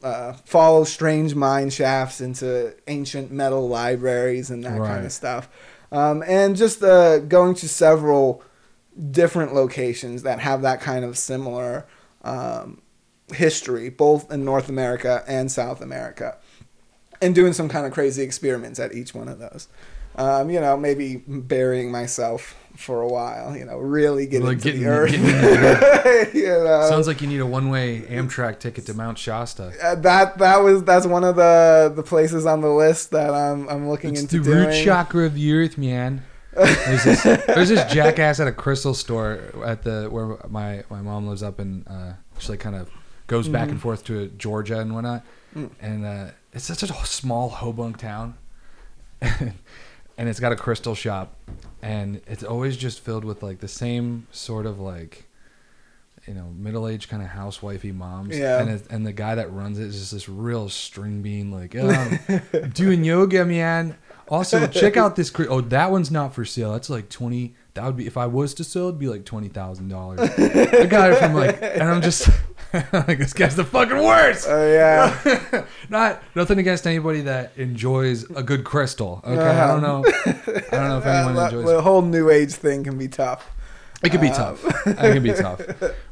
uh, 0.03 0.33
follow 0.45 0.83
strange 0.83 1.33
mine 1.33 1.69
shafts 1.69 2.21
into 2.21 2.75
ancient 2.87 3.31
metal 3.31 3.67
libraries 3.67 4.51
and 4.51 4.63
that 4.63 4.77
kind 4.77 5.05
of 5.05 5.11
stuff. 5.11 5.49
Um, 5.91 6.23
and 6.27 6.55
just 6.55 6.83
uh, 6.83 7.19
going 7.19 7.55
to 7.55 7.67
several 7.67 8.43
different 9.11 9.55
locations 9.55 10.23
that 10.23 10.39
have 10.39 10.61
that 10.61 10.79
kind 10.79 11.03
of 11.03 11.17
similar 11.17 11.87
um, 12.23 12.81
history, 13.33 13.89
both 13.89 14.31
in 14.31 14.45
North 14.45 14.69
America 14.69 15.23
and 15.27 15.51
South 15.51 15.81
America, 15.81 16.37
and 17.25 17.33
doing 17.35 17.53
some 17.53 17.67
kind 17.69 17.85
of 17.85 17.91
crazy 17.93 18.21
experiments 18.23 18.79
at 18.79 18.93
each 18.93 19.13
one 19.13 19.27
of 19.27 19.39
those. 19.39 19.67
Um, 20.17 20.49
you 20.49 20.61
know, 20.61 20.77
maybe 20.77 21.17
burying 21.27 21.91
myself 21.91 22.55
for 22.77 23.01
a 23.01 23.07
while. 23.07 23.55
You 23.57 23.65
know, 23.65 23.77
really 23.77 24.25
getting 24.27 24.47
Like 24.47 24.59
to 24.59 24.63
getting- 24.63 24.83
the 24.83 24.87
earth. 24.87 25.11
getting 25.11 25.25
into 25.27 25.41
the 25.41 26.29
you 26.33 26.45
know, 26.47 26.87
sounds 26.89 27.07
like 27.07 27.21
you 27.21 27.27
need 27.27 27.41
a 27.41 27.45
one-way 27.45 28.01
amtrak 28.09 28.59
ticket 28.59 28.85
to 28.85 28.93
mount 28.93 29.17
shasta 29.17 29.73
uh, 29.83 29.95
that 29.95 30.37
that 30.37 30.57
was 30.63 30.83
that's 30.85 31.05
one 31.05 31.23
of 31.25 31.35
the 31.35 31.91
the 31.93 32.03
places 32.03 32.45
on 32.45 32.61
the 32.61 32.69
list 32.69 33.11
that 33.11 33.33
I'm 33.33 33.67
I'm 33.67 33.89
looking 33.89 34.11
It's 34.13 34.21
into 34.21 34.39
the 34.39 34.43
doing. 34.55 34.67
root 34.67 34.83
chakra 34.85 35.25
of 35.25 35.33
the 35.35 35.51
earth, 35.53 35.77
man. 35.77 36.23
There's 36.53 37.03
this, 37.03 37.23
there's 37.23 37.67
this 37.69 37.93
jackass 37.93 38.39
at 38.39 38.47
a 38.47 38.53
crystal 38.53 38.93
store 38.93 39.39
at 39.65 39.83
the 39.83 40.07
where 40.09 40.37
my 40.47 40.83
my 40.89 41.01
mom 41.01 41.27
lives 41.27 41.43
up 41.43 41.59
in. 41.59 41.85
Uh, 41.87 42.15
she 42.39 42.47
like 42.53 42.61
kind 42.61 42.77
of 42.77 42.89
goes 43.27 43.49
back 43.49 43.63
Mm-hmm. 43.63 43.71
and 43.71 43.81
forth 43.81 44.05
to 44.05 44.27
Georgia 44.37 44.79
and 44.79 44.93
whatnot, 44.93 45.23
Mm. 45.53 45.69
and 45.81 46.05
uh, 46.05 46.27
it's 46.55 46.65
such 46.65 46.81
a 46.83 46.93
small 47.05 47.51
hobunk 47.51 47.97
town, 47.97 48.35
and 49.21 49.53
it's 50.17 50.39
got 50.39 50.51
a 50.51 50.55
crystal 50.55 50.95
shop, 50.95 51.35
and 51.81 52.21
it's 52.27 52.43
always 52.43 52.77
just 52.77 52.99
filled 53.01 53.25
with 53.25 53.43
like 53.43 53.59
the 53.59 53.67
same 53.67 54.27
sort 54.31 54.65
of 54.65 54.79
like. 54.79 55.25
You 56.27 56.33
know, 56.33 56.47
middle-aged 56.57 57.07
kind 57.07 57.21
of 57.21 57.29
housewifey 57.29 57.93
moms, 57.93 58.35
Yeah. 58.35 58.59
and 58.59 58.81
and 58.89 59.05
the 59.05 59.13
guy 59.13 59.35
that 59.35 59.53
runs 59.53 59.77
it 59.77 59.83
is 59.83 59.99
just 59.99 60.11
this 60.11 60.27
real 60.27 60.69
string 60.69 61.21
bean, 61.21 61.51
like, 61.51 61.75
oh, 61.77 62.17
doing 62.73 63.03
yoga, 63.03 63.45
man. 63.45 63.95
Also, 64.27 64.65
check 64.65 64.97
out 64.97 65.15
this. 65.15 65.29
Cre- 65.29 65.43
oh, 65.47 65.61
that 65.61 65.91
one's 65.91 66.09
not 66.09 66.33
for 66.33 66.43
sale. 66.43 66.71
That's 66.71 66.89
like 66.89 67.09
twenty. 67.09 67.53
That 67.75 67.85
would 67.85 67.95
be 67.95 68.07
if 68.07 68.17
I 68.17 68.25
was 68.25 68.55
to 68.55 68.63
sell, 68.63 68.87
it'd 68.87 68.97
be 68.97 69.07
like 69.07 69.23
twenty 69.25 69.49
thousand 69.49 69.89
dollars. 69.89 70.19
I 70.19 70.87
got 70.87 71.11
it 71.11 71.19
from 71.19 71.35
like, 71.35 71.59
and 71.61 71.83
I'm 71.83 72.01
just, 72.01 72.27
like 72.93 73.17
this 73.19 73.33
guy's 73.33 73.55
the 73.55 73.63
fucking 73.63 73.97
worst. 73.97 74.47
Oh 74.49 74.67
yeah. 74.73 75.65
Not 75.89 76.21
nothing 76.35 76.59
against 76.59 76.85
anybody 76.85 77.21
that 77.21 77.53
enjoys 77.57 78.29
a 78.31 78.43
good 78.43 78.63
crystal. 78.63 79.21
Okay, 79.23 79.39
I 79.41 79.67
don't 79.67 79.81
know. 79.81 80.03
I 80.25 80.31
don't 80.71 80.89
know 80.89 80.97
if 80.97 81.05
anyone 81.05 81.37
Uh, 81.37 81.45
enjoys. 81.45 81.65
the 81.67 81.81
whole 81.81 82.01
new 82.01 82.29
age 82.29 82.53
thing 82.53 82.83
can 82.83 82.97
be 82.97 83.07
tough. 83.07 83.49
It 84.03 84.09
could 84.11 84.21
be 84.21 84.29
tough. 84.29 84.63
It 84.85 84.97
can 84.97 85.23
be 85.23 85.33
tough. 85.33 85.61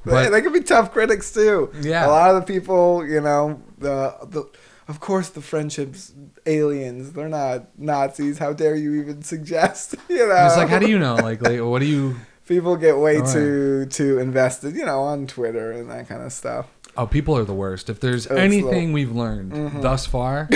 But 0.06 0.30
they 0.32 0.42
can 0.42 0.54
be 0.54 0.62
tough 0.62 0.92
critics 0.94 1.32
too. 1.34 1.72
Yeah. 1.82 2.08
a 2.08 2.10
lot 2.10 2.34
of 2.34 2.46
the 2.46 2.54
people, 2.54 3.06
you 3.06 3.20
know, 3.22 3.62
the 3.78 4.16
the, 4.30 4.50
of 4.88 5.00
course, 5.00 5.30
the 5.30 5.42
friendships 5.42 6.12
aliens. 6.46 7.12
They're 7.12 7.30
not 7.30 7.78
Nazis. 7.78 8.38
How 8.40 8.54
dare 8.54 8.76
you 8.76 8.96
even 8.96 9.22
suggest? 9.22 9.96
You 10.10 10.28
know, 10.28 10.46
it's 10.46 10.58
like, 10.58 10.70
how 10.70 10.80
do 10.80 10.90
you 10.90 10.98
know? 10.98 11.16
Like, 11.16 11.42
like 11.42 11.60
what 11.62 11.80
do 11.80 11.86
you? 11.86 12.16
People 12.48 12.76
get 12.76 12.98
way 12.98 13.18
right. 13.20 13.30
too 13.34 13.86
too 13.86 14.20
invested, 14.20 14.76
you 14.76 14.86
know, 14.86 15.02
on 15.02 15.28
Twitter 15.28 15.72
and 15.72 15.90
that 15.90 16.08
kind 16.10 16.22
of 16.24 16.32
stuff. 16.34 16.68
Oh, 16.96 17.08
people 17.08 17.36
are 17.38 17.44
the 17.46 17.54
worst. 17.54 17.90
If 17.90 18.00
there's 18.00 18.28
Oh, 18.28 18.32
it's 18.36 18.40
anything 18.42 18.94
we've 18.94 19.12
learned 19.12 19.52
Mm-hmm. 19.54 19.82
thus 19.82 20.06
far, 20.06 20.48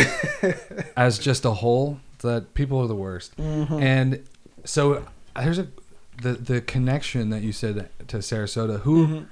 as 0.97 1.17
just 1.17 1.45
a 1.45 1.51
whole, 1.51 1.99
that 2.19 2.53
people 2.53 2.79
are 2.79 2.87
the 2.87 2.95
worst. 2.95 3.35
Mm-hmm. 3.37 3.79
And 3.81 4.23
so 4.65 5.05
there's 5.35 5.59
a 5.59 5.67
the 6.21 6.33
the 6.33 6.61
connection 6.61 7.29
that 7.29 7.41
you 7.41 7.51
said 7.51 7.89
to 8.07 8.17
Sarasota. 8.17 8.81
Who 8.81 9.07
Mm-hmm. 9.07 9.23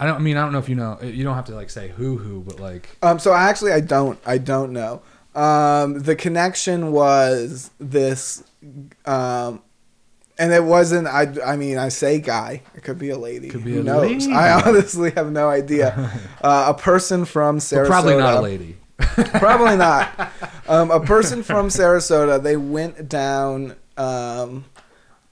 I 0.00 0.06
don't. 0.06 0.14
I 0.16 0.18
mean, 0.20 0.36
I 0.36 0.42
don't 0.42 0.52
know 0.52 0.58
if 0.60 0.68
you 0.68 0.76
know. 0.76 0.96
You 1.02 1.24
don't 1.24 1.34
have 1.34 1.46
to 1.46 1.54
like 1.56 1.70
say 1.70 1.88
who 1.88 2.18
who, 2.18 2.40
but 2.42 2.60
like 2.60 2.88
Um, 3.02 3.18
so 3.18 3.32
actually, 3.34 3.72
I 3.72 3.80
don't. 3.80 4.18
I 4.24 4.38
don't 4.38 4.72
know. 4.72 5.02
Um, 5.34 6.00
the 6.00 6.14
connection 6.16 6.92
was 6.92 7.70
this, 7.78 8.44
um, 9.06 9.60
and 10.38 10.52
it 10.52 10.64
wasn't. 10.64 11.06
I. 11.06 11.34
I 11.44 11.56
mean, 11.56 11.78
I 11.78 11.88
say 11.88 12.20
guy. 12.20 12.62
It 12.74 12.82
could 12.84 12.98
be 12.98 13.10
a 13.10 13.18
lady. 13.18 13.48
Could 13.48 13.64
be 13.64 13.74
Who 13.74 13.80
a 13.80 13.84
knows? 13.84 14.02
lady. 14.26 14.32
I 14.32 14.60
honestly 14.66 15.10
have 15.12 15.30
no 15.32 15.48
idea. 15.48 16.10
uh, 16.42 16.72
a 16.76 16.80
person 16.80 17.24
from 17.24 17.56
but 17.56 17.62
Sarasota. 17.62 17.86
probably 17.86 18.16
not 18.16 18.34
a 18.34 18.40
lady. 18.40 18.76
Probably 19.38 19.76
not. 19.76 20.32
Um, 20.66 20.90
a 20.90 20.98
person 20.98 21.44
from 21.44 21.68
Sarasota. 21.68 22.42
They 22.42 22.56
went 22.56 23.08
down. 23.08 23.76
Um, 23.96 24.64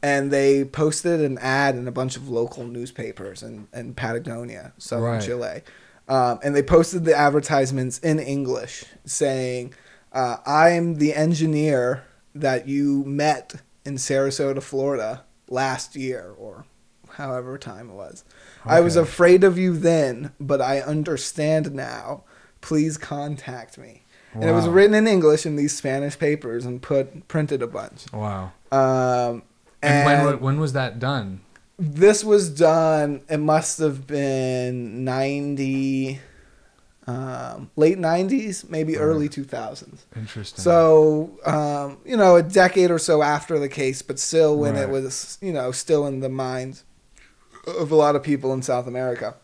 and 0.02 0.30
they 0.30 0.64
posted 0.64 1.20
an 1.20 1.36
ad 1.38 1.74
in 1.74 1.88
a 1.88 1.90
bunch 1.90 2.16
of 2.16 2.28
local 2.28 2.64
newspapers 2.64 3.42
in, 3.42 3.66
in 3.72 3.94
Patagonia, 3.94 4.72
southern 4.78 5.04
Right. 5.04 5.22
Chile. 5.22 5.62
Um, 6.08 6.38
and 6.44 6.54
they 6.54 6.62
posted 6.62 7.04
the 7.04 7.16
advertisements 7.16 7.98
in 7.98 8.20
English 8.20 8.84
saying, 9.04 9.74
uh, 10.12 10.36
I'm 10.46 10.96
the 10.96 11.12
engineer 11.14 12.04
that 12.36 12.68
you 12.68 13.02
met 13.04 13.54
in 13.86 13.94
Sarasota, 13.96 14.62
Florida 14.62 15.24
last 15.48 15.96
year, 15.96 16.34
or 16.38 16.64
however 17.10 17.56
time 17.58 17.90
it 17.90 17.94
was. 17.94 18.24
I 18.64 18.80
was 18.80 18.96
afraid 18.96 19.44
of 19.44 19.56
you 19.56 19.76
then, 19.76 20.32
but 20.40 20.60
I 20.60 20.80
understand 20.80 21.72
now. 21.72 22.24
Please 22.60 22.98
contact 22.98 23.78
me. 23.78 24.02
And 24.34 24.44
it 24.44 24.52
was 24.52 24.68
written 24.68 24.94
in 24.94 25.06
English 25.06 25.46
in 25.46 25.56
these 25.56 25.74
Spanish 25.76 26.18
papers 26.18 26.66
and 26.66 26.82
put 26.82 27.26
printed 27.28 27.62
a 27.62 27.66
bunch. 27.66 28.04
Wow. 28.12 28.52
Um, 28.72 29.42
And, 29.82 30.08
and 30.08 30.26
when 30.26 30.40
when 30.40 30.60
was 30.60 30.72
that 30.72 30.98
done? 30.98 31.40
this 31.78 32.24
was 32.24 32.50
done. 32.50 33.20
It 33.28 33.38
must 33.38 33.78
have 33.78 34.06
been 34.06 35.04
ninety, 35.04 36.20
um, 37.06 37.70
late 37.76 37.98
nineties, 37.98 38.68
maybe 38.68 38.96
early 38.96 39.28
two 39.28 39.44
thousands. 39.44 40.06
Interesting. 40.16 40.62
So 40.62 41.38
um, 41.46 41.98
you 42.04 42.16
know, 42.16 42.36
a 42.36 42.42
decade 42.42 42.90
or 42.90 42.98
so 42.98 43.22
after 43.22 43.58
the 43.58 43.68
case, 43.68 44.02
but 44.02 44.18
still 44.18 44.56
when 44.56 44.76
it 44.76 44.88
was 44.88 45.38
you 45.40 45.52
know 45.52 45.70
still 45.70 46.06
in 46.06 46.20
the 46.20 46.28
minds 46.28 46.84
of 47.66 47.90
a 47.90 47.96
lot 47.96 48.16
of 48.16 48.22
people 48.22 48.52
in 48.52 48.62
South 48.62 48.86
America. 48.86 49.34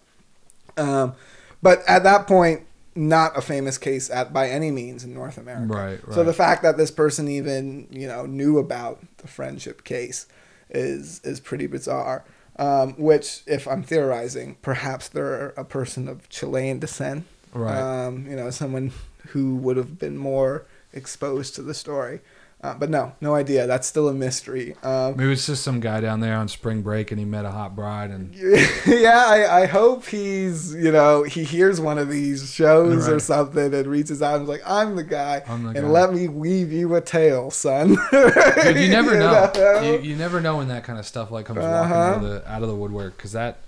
Um, 0.76 1.14
but 1.60 1.82
at 1.86 2.02
that 2.02 2.26
point, 2.26 2.66
not 2.94 3.36
a 3.36 3.40
famous 3.40 3.78
case 3.78 4.10
at 4.10 4.32
by 4.32 4.48
any 4.48 4.70
means 4.70 5.04
in 5.04 5.14
North 5.14 5.38
America. 5.38 5.72
Right, 5.72 6.06
right. 6.06 6.14
So 6.14 6.24
the 6.24 6.32
fact 6.32 6.62
that 6.62 6.76
this 6.76 6.90
person 6.90 7.28
even 7.28 7.86
you 7.90 8.08
know 8.08 8.26
knew 8.26 8.58
about 8.58 9.00
the 9.18 9.28
friendship 9.28 9.84
case 9.84 10.26
is 10.70 11.20
is 11.24 11.40
pretty 11.40 11.66
bizarre. 11.66 12.24
Um, 12.56 12.92
which, 12.98 13.42
if 13.46 13.66
I'm 13.66 13.82
theorizing, 13.82 14.56
perhaps 14.60 15.08
they're 15.08 15.48
a 15.50 15.64
person 15.64 16.06
of 16.06 16.28
Chilean 16.28 16.78
descent. 16.78 17.24
Right. 17.52 17.78
Um, 18.06 18.26
you 18.28 18.36
know, 18.36 18.50
someone 18.50 18.92
who 19.28 19.56
would 19.56 19.76
have 19.76 19.98
been 19.98 20.16
more 20.16 20.66
exposed 20.92 21.54
to 21.56 21.62
the 21.62 21.74
story. 21.74 22.20
Uh, 22.62 22.74
but 22.74 22.88
no, 22.88 23.12
no 23.20 23.34
idea. 23.34 23.66
That's 23.66 23.88
still 23.88 24.08
a 24.08 24.14
mystery. 24.14 24.76
Um, 24.84 25.16
Maybe 25.16 25.32
it's 25.32 25.46
just 25.46 25.64
some 25.64 25.80
guy 25.80 26.00
down 26.00 26.20
there 26.20 26.36
on 26.36 26.46
spring 26.46 26.82
break 26.82 27.10
and 27.10 27.18
he 27.18 27.24
met 27.26 27.44
a 27.44 27.50
hot 27.50 27.74
bride 27.74 28.10
and 28.10 28.32
yeah, 28.86 29.24
I, 29.26 29.62
I 29.62 29.66
hope 29.66 30.06
he's, 30.06 30.72
you 30.72 30.92
know, 30.92 31.24
he 31.24 31.42
hears 31.42 31.80
one 31.80 31.98
of 31.98 32.08
these 32.08 32.54
shows 32.54 33.08
or 33.08 33.18
something 33.18 33.74
and 33.74 33.86
reaches 33.88 34.22
out 34.22 34.34
and 34.36 34.44
is 34.44 34.48
like, 34.48 34.62
I'm 34.64 34.94
the 34.94 35.02
guy. 35.02 35.42
I'm 35.48 35.64
the 35.64 35.68
and 35.70 35.78
guy." 35.78 35.88
let 35.88 36.14
me 36.14 36.28
weave 36.28 36.70
you 36.70 36.94
a 36.94 37.00
tale, 37.00 37.50
son. 37.50 37.96
Dude, 38.12 38.76
you 38.76 38.88
never 38.90 39.18
know. 39.18 39.50
know? 39.56 39.80
You, 39.82 40.10
you 40.10 40.14
never 40.14 40.40
know 40.40 40.58
when 40.58 40.68
that 40.68 40.84
kind 40.84 41.00
of 41.00 41.04
stuff 41.06 41.32
like 41.32 41.46
comes 41.46 41.58
walking 41.58 41.72
Uh-huh. 41.74 41.94
out 41.94 42.16
of 42.18 42.22
the 42.22 42.48
out 42.48 42.62
of 42.62 42.68
the 42.68 42.76
woodwork 42.76 43.16
because 43.16 43.32
that, 43.32 43.58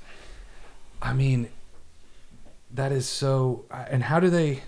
I 1.02 1.12
mean, 1.14 1.48
that 2.74 2.92
is 2.92 3.08
so. 3.08 3.64
And 3.70 4.02
how 4.02 4.20
do 4.20 4.30
they? 4.30 4.62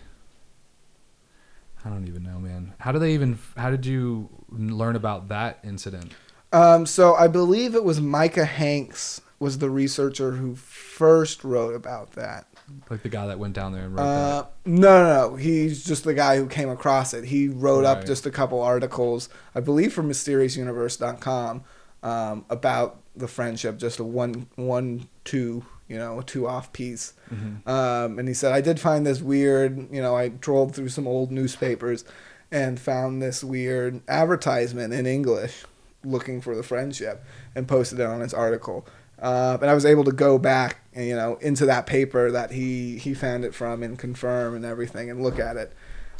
I 1.84 1.88
don't 1.88 2.08
even 2.08 2.24
know, 2.24 2.38
man. 2.40 2.74
How 2.78 2.92
do 2.92 2.98
they 2.98 3.14
even? 3.14 3.38
How 3.56 3.70
did 3.70 3.86
you 3.86 4.28
learn 4.48 4.96
about 4.96 5.28
that 5.28 5.58
incident? 5.62 6.12
Um, 6.52 6.86
so 6.86 7.14
I 7.14 7.28
believe 7.28 7.74
it 7.74 7.84
was 7.84 8.00
Micah 8.00 8.44
Hanks 8.44 9.20
was 9.38 9.58
the 9.58 9.68
researcher 9.68 10.32
who 10.32 10.54
first 10.54 11.44
wrote 11.44 11.74
about 11.74 12.12
that. 12.12 12.46
Like 12.90 13.02
the 13.02 13.08
guy 13.08 13.26
that 13.26 13.38
went 13.38 13.54
down 13.54 13.72
there 13.72 13.84
and 13.84 13.94
wrote 13.94 14.02
Uh, 14.02 14.46
no, 14.64 15.04
no, 15.04 15.28
no. 15.28 15.36
He's 15.36 15.84
just 15.84 16.04
the 16.04 16.14
guy 16.14 16.36
who 16.36 16.46
came 16.46 16.68
across 16.68 17.12
it. 17.14 17.24
He 17.24 17.48
wrote 17.48 17.84
up 17.84 18.04
just 18.04 18.26
a 18.26 18.30
couple 18.30 18.60
articles, 18.62 19.28
I 19.54 19.60
believe, 19.60 19.92
for 19.92 20.02
MysteriousUniverse.com 20.02 21.64
um, 22.02 22.44
about 22.50 23.02
the 23.14 23.28
friendship, 23.28 23.78
just 23.78 23.98
a 23.98 24.04
one, 24.04 24.48
one, 24.56 25.08
two, 25.24 25.64
you 25.88 25.98
know, 25.98 26.18
a 26.18 26.24
two 26.24 26.46
off 26.48 26.72
piece. 26.72 27.14
Mm-hmm. 27.32 27.68
Um, 27.68 28.18
and 28.18 28.28
he 28.28 28.34
said, 28.34 28.52
I 28.52 28.60
did 28.60 28.80
find 28.80 29.06
this 29.06 29.20
weird, 29.20 29.88
you 29.92 30.02
know, 30.02 30.16
I 30.16 30.30
trolled 30.30 30.74
through 30.74 30.88
some 30.88 31.06
old 31.06 31.30
newspapers 31.30 32.04
and 32.50 32.78
found 32.78 33.22
this 33.22 33.42
weird 33.44 34.00
advertisement 34.08 34.92
in 34.92 35.06
English 35.06 35.64
looking 36.04 36.40
for 36.40 36.54
the 36.54 36.62
friendship 36.62 37.24
and 37.54 37.66
posted 37.66 37.98
it 37.98 38.06
on 38.06 38.20
his 38.20 38.34
article. 38.34 38.86
Uh, 39.20 39.56
and 39.60 39.70
I 39.70 39.74
was 39.74 39.86
able 39.86 40.04
to 40.04 40.12
go 40.12 40.38
back, 40.38 40.80
and, 40.92 41.06
you 41.06 41.16
know, 41.16 41.36
into 41.40 41.64
that 41.66 41.86
paper 41.86 42.30
that 42.30 42.50
he 42.50 42.98
he 42.98 43.14
found 43.14 43.44
it 43.44 43.54
from 43.54 43.82
and 43.82 43.98
confirm 43.98 44.54
and 44.54 44.64
everything 44.64 45.10
and 45.10 45.22
look 45.22 45.38
at 45.38 45.56
it. 45.56 45.72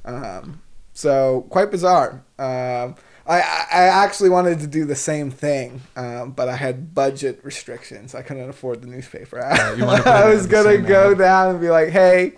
Um, 0.05 0.63
so 0.95 1.47
quite 1.51 1.71
bizarre. 1.71 2.25
Um, 2.39 2.97
I 3.29 3.39
I 3.39 3.83
actually 4.05 4.31
wanted 4.31 4.61
to 4.61 4.67
do 4.67 4.85
the 4.85 4.95
same 4.95 5.31
thing, 5.31 5.83
um, 5.97 6.31
but 6.33 6.49
I 6.49 6.57
had 6.57 6.95
budget 6.95 7.41
restrictions. 7.43 8.15
I 8.15 8.23
couldn't 8.23 8.49
afford 8.49 8.83
the 8.83 8.87
newspaper. 8.89 9.37
you 9.77 9.85
wanted 9.85 9.99
to 9.99 10.03
put 10.05 10.11
it 10.11 10.15
I 10.25 10.29
was 10.29 10.47
gonna 10.47 10.79
go 10.79 11.13
ad. 11.13 11.19
down 11.19 11.51
and 11.51 11.61
be 11.61 11.69
like, 11.71 11.89
hey. 11.91 12.35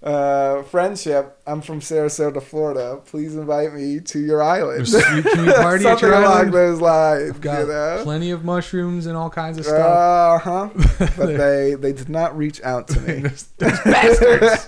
Uh, 0.00 0.62
friendship. 0.62 1.36
I'm 1.44 1.60
from 1.60 1.80
Sarasota, 1.80 2.40
Florida. 2.40 3.00
Please 3.04 3.34
invite 3.34 3.74
me 3.74 3.98
to 3.98 4.20
your 4.20 4.40
island. 4.40 4.86
Can 4.86 5.16
we- 5.16 5.22
can 5.24 5.44
we 5.46 5.52
party 5.52 5.86
at 5.88 6.00
your 6.00 6.14
island? 6.14 6.52
those 6.52 6.80
lines. 6.80 7.32
that. 7.32 7.40
Got 7.40 7.60
you 7.62 7.66
know? 7.66 8.00
plenty 8.04 8.30
of 8.30 8.44
mushrooms 8.44 9.06
and 9.06 9.16
all 9.16 9.28
kinds 9.28 9.58
of 9.58 9.64
stuff. 9.64 9.80
Uh 9.80 10.38
huh. 10.38 10.68
but 11.16 11.36
they 11.36 11.74
they 11.74 11.92
did 11.92 12.08
not 12.08 12.36
reach 12.38 12.62
out 12.62 12.86
to 12.88 13.00
me. 13.00 13.22
those, 13.22 13.42
those 13.58 13.80
bastards. 13.80 14.66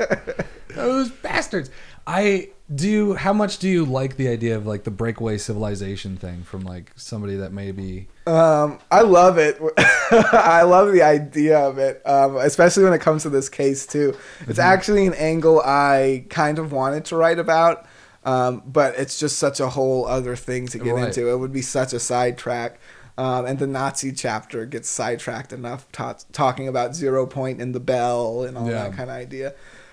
those 0.75 1.11
bastards. 1.11 1.71
I 2.09 2.49
do. 2.75 2.89
you, 2.89 3.15
How 3.15 3.33
much 3.33 3.59
do 3.59 3.69
you 3.69 3.85
like 3.85 4.17
the 4.17 4.29
idea 4.29 4.57
of 4.57 4.67
like 4.67 4.85
the 4.85 4.91
breakaway 4.91 5.39
civilization 5.39 6.17
thing 6.17 6.43
from 6.43 6.63
like 6.63 6.93
somebody 6.97 7.37
that 7.37 7.53
maybe 7.53 8.09
Um, 8.27 8.79
I 8.91 9.03
love 9.03 9.39
it. 9.39 9.61
I 9.79 10.63
love 10.63 10.93
the 10.93 11.03
idea 11.03 11.59
of 11.59 11.79
it, 11.79 12.03
um, 12.07 12.37
especially 12.37 12.85
when 12.85 12.93
it 12.93 13.01
comes 13.01 13.23
to 13.23 13.31
this 13.31 13.49
case 13.49 13.87
too. 13.87 14.17
It's 14.41 14.51
Mm-hmm. 14.53 14.61
actually 14.61 15.07
an 15.07 15.15
angle 15.15 15.61
I 15.65 16.25
kind 16.31 16.59
of 16.59 16.73
wanted 16.73 17.05
to 17.07 17.17
write 17.17 17.39
about, 17.39 17.87
um, 18.25 18.63
but 18.67 18.97
it's 18.99 19.19
just 19.19 19.39
such 19.39 19.61
a 19.61 19.69
whole 19.71 20.07
other 20.07 20.37
thing 20.37 20.67
to 20.69 20.79
get 20.79 20.95
Right. 20.95 21.07
into. 21.09 21.29
It 21.31 21.37
would 21.39 21.53
be 21.53 21.63
such 21.63 21.93
a 21.93 22.01
sidetrack. 22.01 22.79
Um, 23.19 23.45
and 23.45 23.59
the 23.59 23.67
Nazi 23.67 24.13
chapter 24.13 24.65
gets 24.65 24.89
sidetracked 24.89 25.53
enough 25.53 25.91
ta- 25.93 26.17
talking 26.33 26.69
about 26.69 26.95
zero 26.95 27.27
point 27.27 27.61
in 27.61 27.73
the 27.73 27.81
bell 27.81 28.45
and 28.45 28.57
all 28.57 28.67
Yeah. 28.67 28.85
that 28.85 28.93
kind 28.97 29.11
of 29.11 29.17
idea. 29.17 29.53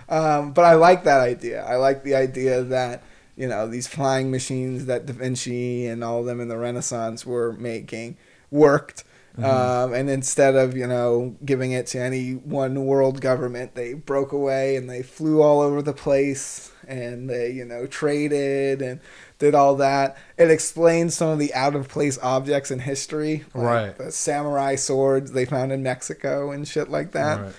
Um, 0.09 0.51
but 0.53 0.65
I 0.65 0.75
like 0.75 1.03
that 1.03 1.19
idea. 1.19 1.63
I 1.63 1.75
like 1.75 2.03
the 2.03 2.15
idea 2.15 2.63
that 2.63 3.03
you 3.35 3.47
know 3.47 3.67
these 3.67 3.88
flying 3.88 4.31
machines 4.31 4.85
that 4.85 5.05
Da 5.05 5.13
Vinci 5.13 5.85
and 5.85 6.03
all 6.03 6.21
of 6.21 6.25
them 6.25 6.39
in 6.39 6.47
the 6.47 6.57
Renaissance 6.57 7.25
were 7.25 7.53
making 7.53 8.17
worked. 8.51 9.03
Um, 9.39 9.93
and 9.93 10.09
instead 10.09 10.55
of 10.55 10.75
you 10.75 10.88
know 10.88 11.35
giving 11.45 11.71
it 11.71 11.85
to 11.88 11.99
any 11.99 12.31
one 12.31 12.85
world 12.85 13.21
government, 13.21 13.75
they 13.75 13.93
broke 13.93 14.31
away 14.31 14.75
and 14.75 14.89
they 14.89 15.03
flew 15.03 15.43
all 15.43 15.61
over 15.61 15.84
the 15.84 15.93
place 15.93 16.71
and 16.88 17.29
they 17.29 17.51
you 17.51 17.63
know 17.63 17.85
traded 17.85 18.81
and 18.81 18.99
did 19.38 19.53
all 19.53 19.75
that. 19.75 20.17
It 20.38 20.49
explains 20.49 21.13
some 21.13 21.29
of 21.29 21.38
the 21.38 21.53
out 21.53 21.75
of 21.75 21.88
place 21.88 22.17
objects 22.23 22.71
in 22.71 22.79
history, 22.79 23.45
like 23.53 23.63
Right. 23.63 23.97
The 23.97 24.11
samurai 24.11 24.73
swords 24.75 25.34
they 25.34 25.45
found 25.45 25.71
in 25.71 25.84
Mexico 25.84 26.49
and 26.49 26.67
shit 26.67 26.89
like 26.89 27.11
that. 27.11 27.53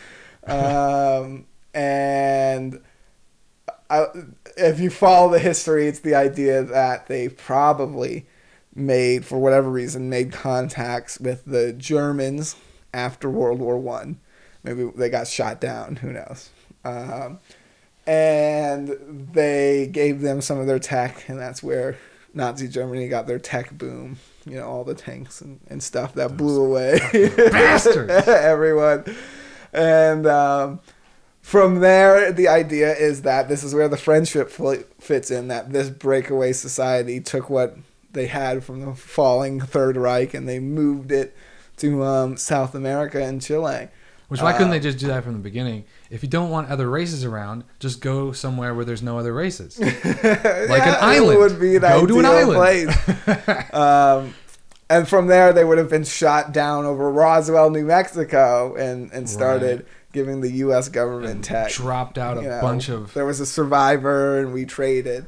Right. 0.49 1.19
um, 1.21 1.47
and 1.79 2.81
I, 3.89 4.07
if 4.57 4.81
you 4.81 4.91
follow 4.91 5.31
the 5.31 5.39
history, 5.39 5.87
it's 5.87 6.01
the 6.01 6.17
idea 6.17 6.65
that 6.65 7.07
they 7.07 7.29
probably 7.29 8.27
made, 8.75 9.25
for 9.25 9.39
whatever 9.39 9.71
reason, 9.71 10.11
made 10.11 10.33
contacts 10.33 11.21
with 11.21 11.45
the 11.45 11.73
Germans 11.73 12.57
after 12.93 13.31
World 13.31 13.61
War 13.61 13.79
One. 13.79 14.19
Maybe 14.65 14.91
they 14.97 15.09
got 15.09 15.29
shot 15.29 15.61
down. 15.61 15.97
Who 15.97 16.13
knows? 16.13 16.51
Um, 16.85 17.39
and 18.09 19.29
they 19.33 19.87
gave 19.87 20.21
them 20.21 20.41
some 20.41 20.59
of 20.59 20.67
their 20.67 20.81
tech, 20.81 21.29
and 21.29 21.39
that's 21.39 21.63
where 21.63 21.97
Nazi 22.35 22.67
Germany 22.67 23.09
got 23.09 23.29
their 23.29 23.39
tech 23.39 23.79
boom. 23.79 24.19
You 24.45 24.57
know, 24.57 24.67
all 24.67 24.83
the 24.83 24.97
tanks 24.97 25.41
and, 25.41 25.61
and 25.69 25.81
stuff 25.81 26.15
that 26.15 26.37
blew 26.37 26.65
away 26.65 26.99
bastards. 27.37 28.11
everyone. 28.27 29.05
And 29.73 30.27
um, 30.27 30.81
from 31.49 31.81
there, 31.81 32.31
the 32.31 32.47
idea 32.47 32.95
is 32.95 33.23
that 33.23 33.49
this 33.49 33.65
is 33.65 33.75
where 33.75 33.89
the 33.89 33.97
friendship 33.97 34.51
fits 35.01 35.31
in. 35.31 35.49
That 35.49 35.73
this 35.73 35.89
breakaway 35.89 36.53
society 36.53 37.23
took 37.23 37.49
what 37.49 37.79
they 38.13 38.27
had 38.27 38.63
from 38.63 38.85
the 38.85 38.95
falling 38.95 39.59
Third 39.59 39.97
Reich 39.97 40.35
and 40.35 40.47
they 40.47 40.59
moved 40.59 41.11
it 41.11 41.35
to 41.79 42.03
um, 42.05 42.37
South 42.37 42.75
America 42.75 43.23
and 43.25 43.41
Chile. 43.41 43.89
Which 44.29 44.43
why 44.43 44.53
couldn't 44.53 44.69
Uh, 44.69 44.73
they 44.73 44.81
just 44.81 44.99
do 44.99 45.07
that 45.07 45.25
from 45.25 45.33
the 45.33 45.39
beginning? 45.39 45.85
If 46.11 46.23
you 46.23 46.29
don't 46.29 46.51
want 46.51 46.69
other 46.69 46.91
races 46.91 47.25
around, 47.25 47.65
just 47.79 48.03
go 48.03 48.31
somewhere 48.33 48.75
where 48.75 48.85
there's 48.85 49.03
no 49.03 49.19
other 49.19 49.33
races. 49.33 49.79
like 49.81 49.89
an 49.89 50.97
island. 51.01 51.33
It 51.33 51.41
would 51.41 51.59
be 51.59 51.77
an 51.77 51.81
Go 51.81 52.05
to 52.05 52.19
an 52.19 52.27
island. 52.27 52.91
place. 52.93 53.73
um, 53.73 54.35
and 54.91 55.09
from 55.09 55.29
there, 55.29 55.55
they 55.55 55.65
would 55.65 55.79
have 55.79 55.89
been 55.89 56.05
shot 56.05 56.53
down 56.53 56.85
over 56.85 57.11
Roswell, 57.11 57.71
New 57.71 57.87
Mexico, 57.87 58.75
and 58.75 59.11
and 59.13 59.31
started 59.31 59.87
giving 60.19 60.41
the 60.41 60.51
U.S. 60.67 60.89
government 60.89 61.45
tech. 61.45 61.71
Dropped 61.71 62.19
out 62.19 62.39
a 62.39 62.43
you 62.43 62.49
know, 62.49 62.61
bunch 62.61 62.89
of 62.89 63.15
There 63.15 63.25
was 63.25 63.39
a 63.39 63.47
survivor, 63.47 64.41
and 64.41 64.53
we 64.53 64.65
traded. 64.65 65.27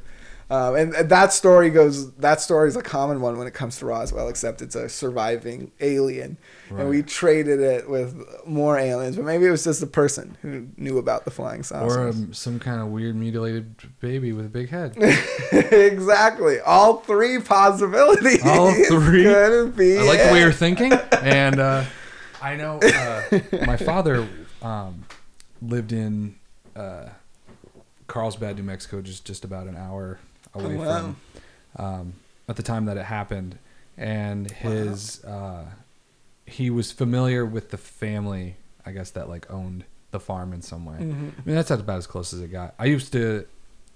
Um, 0.50 0.74
and 0.74 0.94
and 0.94 1.08
that 1.10 1.32
story 1.32 1.70
goes. 1.70 2.10
That 2.14 2.40
story 2.40 2.66
is 2.66 2.74
a 2.74 2.82
common 2.82 3.20
one 3.20 3.38
when 3.38 3.46
it 3.46 3.54
comes 3.54 3.78
to 3.78 3.86
Roswell, 3.86 4.28
except 4.28 4.60
it's 4.60 4.74
a 4.74 4.88
surviving 4.88 5.70
alien, 5.80 6.38
and 6.70 6.88
we 6.88 7.04
traded 7.04 7.60
it 7.60 7.88
with 7.88 8.20
more 8.44 8.76
aliens. 8.76 9.14
But 9.14 9.26
maybe 9.26 9.46
it 9.46 9.50
was 9.52 9.62
just 9.62 9.80
a 9.80 9.86
person 9.86 10.36
who 10.42 10.66
knew 10.76 10.98
about 10.98 11.24
the 11.24 11.30
flying 11.30 11.62
saucer. 11.62 12.00
or 12.00 12.08
um, 12.08 12.34
some 12.34 12.58
kind 12.58 12.80
of 12.80 12.88
weird 12.88 13.14
mutilated 13.14 13.76
baby 14.00 14.32
with 14.32 14.46
a 14.46 14.48
big 14.48 14.70
head. 14.70 14.96
exactly. 15.52 16.58
All 16.58 16.96
three 16.96 17.40
possibilities. 17.40 18.44
All 18.44 18.74
three? 18.88 19.22
Could 19.22 19.76
be. 19.76 19.98
I 19.98 20.02
like 20.02 20.20
the 20.20 20.32
way 20.32 20.40
you're 20.40 20.50
thinking, 20.50 20.92
and 21.22 21.60
uh, 21.60 21.84
I 22.42 22.56
know 22.56 22.80
uh, 22.82 23.38
my 23.66 23.76
father 23.76 24.26
um, 24.62 25.04
lived 25.62 25.92
in 25.92 26.36
uh, 26.76 27.08
Carlsbad, 28.06 28.56
New 28.56 28.62
Mexico, 28.62 29.00
just 29.02 29.24
just 29.24 29.44
about 29.44 29.66
an 29.66 29.76
hour 29.76 30.18
away 30.54 30.74
Oh, 30.76 30.78
wow. 30.78 31.14
from 31.76 31.84
um, 31.84 32.12
at 32.48 32.56
the 32.56 32.62
time 32.62 32.84
that 32.86 32.96
it 32.96 33.04
happened, 33.06 33.58
and 33.96 34.50
his 34.50 35.22
uh, 35.24 35.66
he 36.46 36.70
was 36.70 36.90
familiar 36.92 37.46
with 37.46 37.70
the 37.70 37.78
family, 37.78 38.56
I 38.84 38.92
guess 38.92 39.10
that 39.10 39.28
like 39.28 39.50
owned 39.50 39.84
the 40.10 40.18
farm 40.20 40.52
in 40.52 40.60
some 40.62 40.84
way. 40.84 40.96
Mhm. 40.98 41.32
I 41.38 41.42
mean, 41.44 41.54
that's 41.54 41.70
about 41.70 41.98
as 41.98 42.06
close 42.08 42.32
as 42.32 42.40
it 42.40 42.48
got. 42.48 42.74
I 42.80 42.86
used 42.86 43.12
to, 43.12 43.46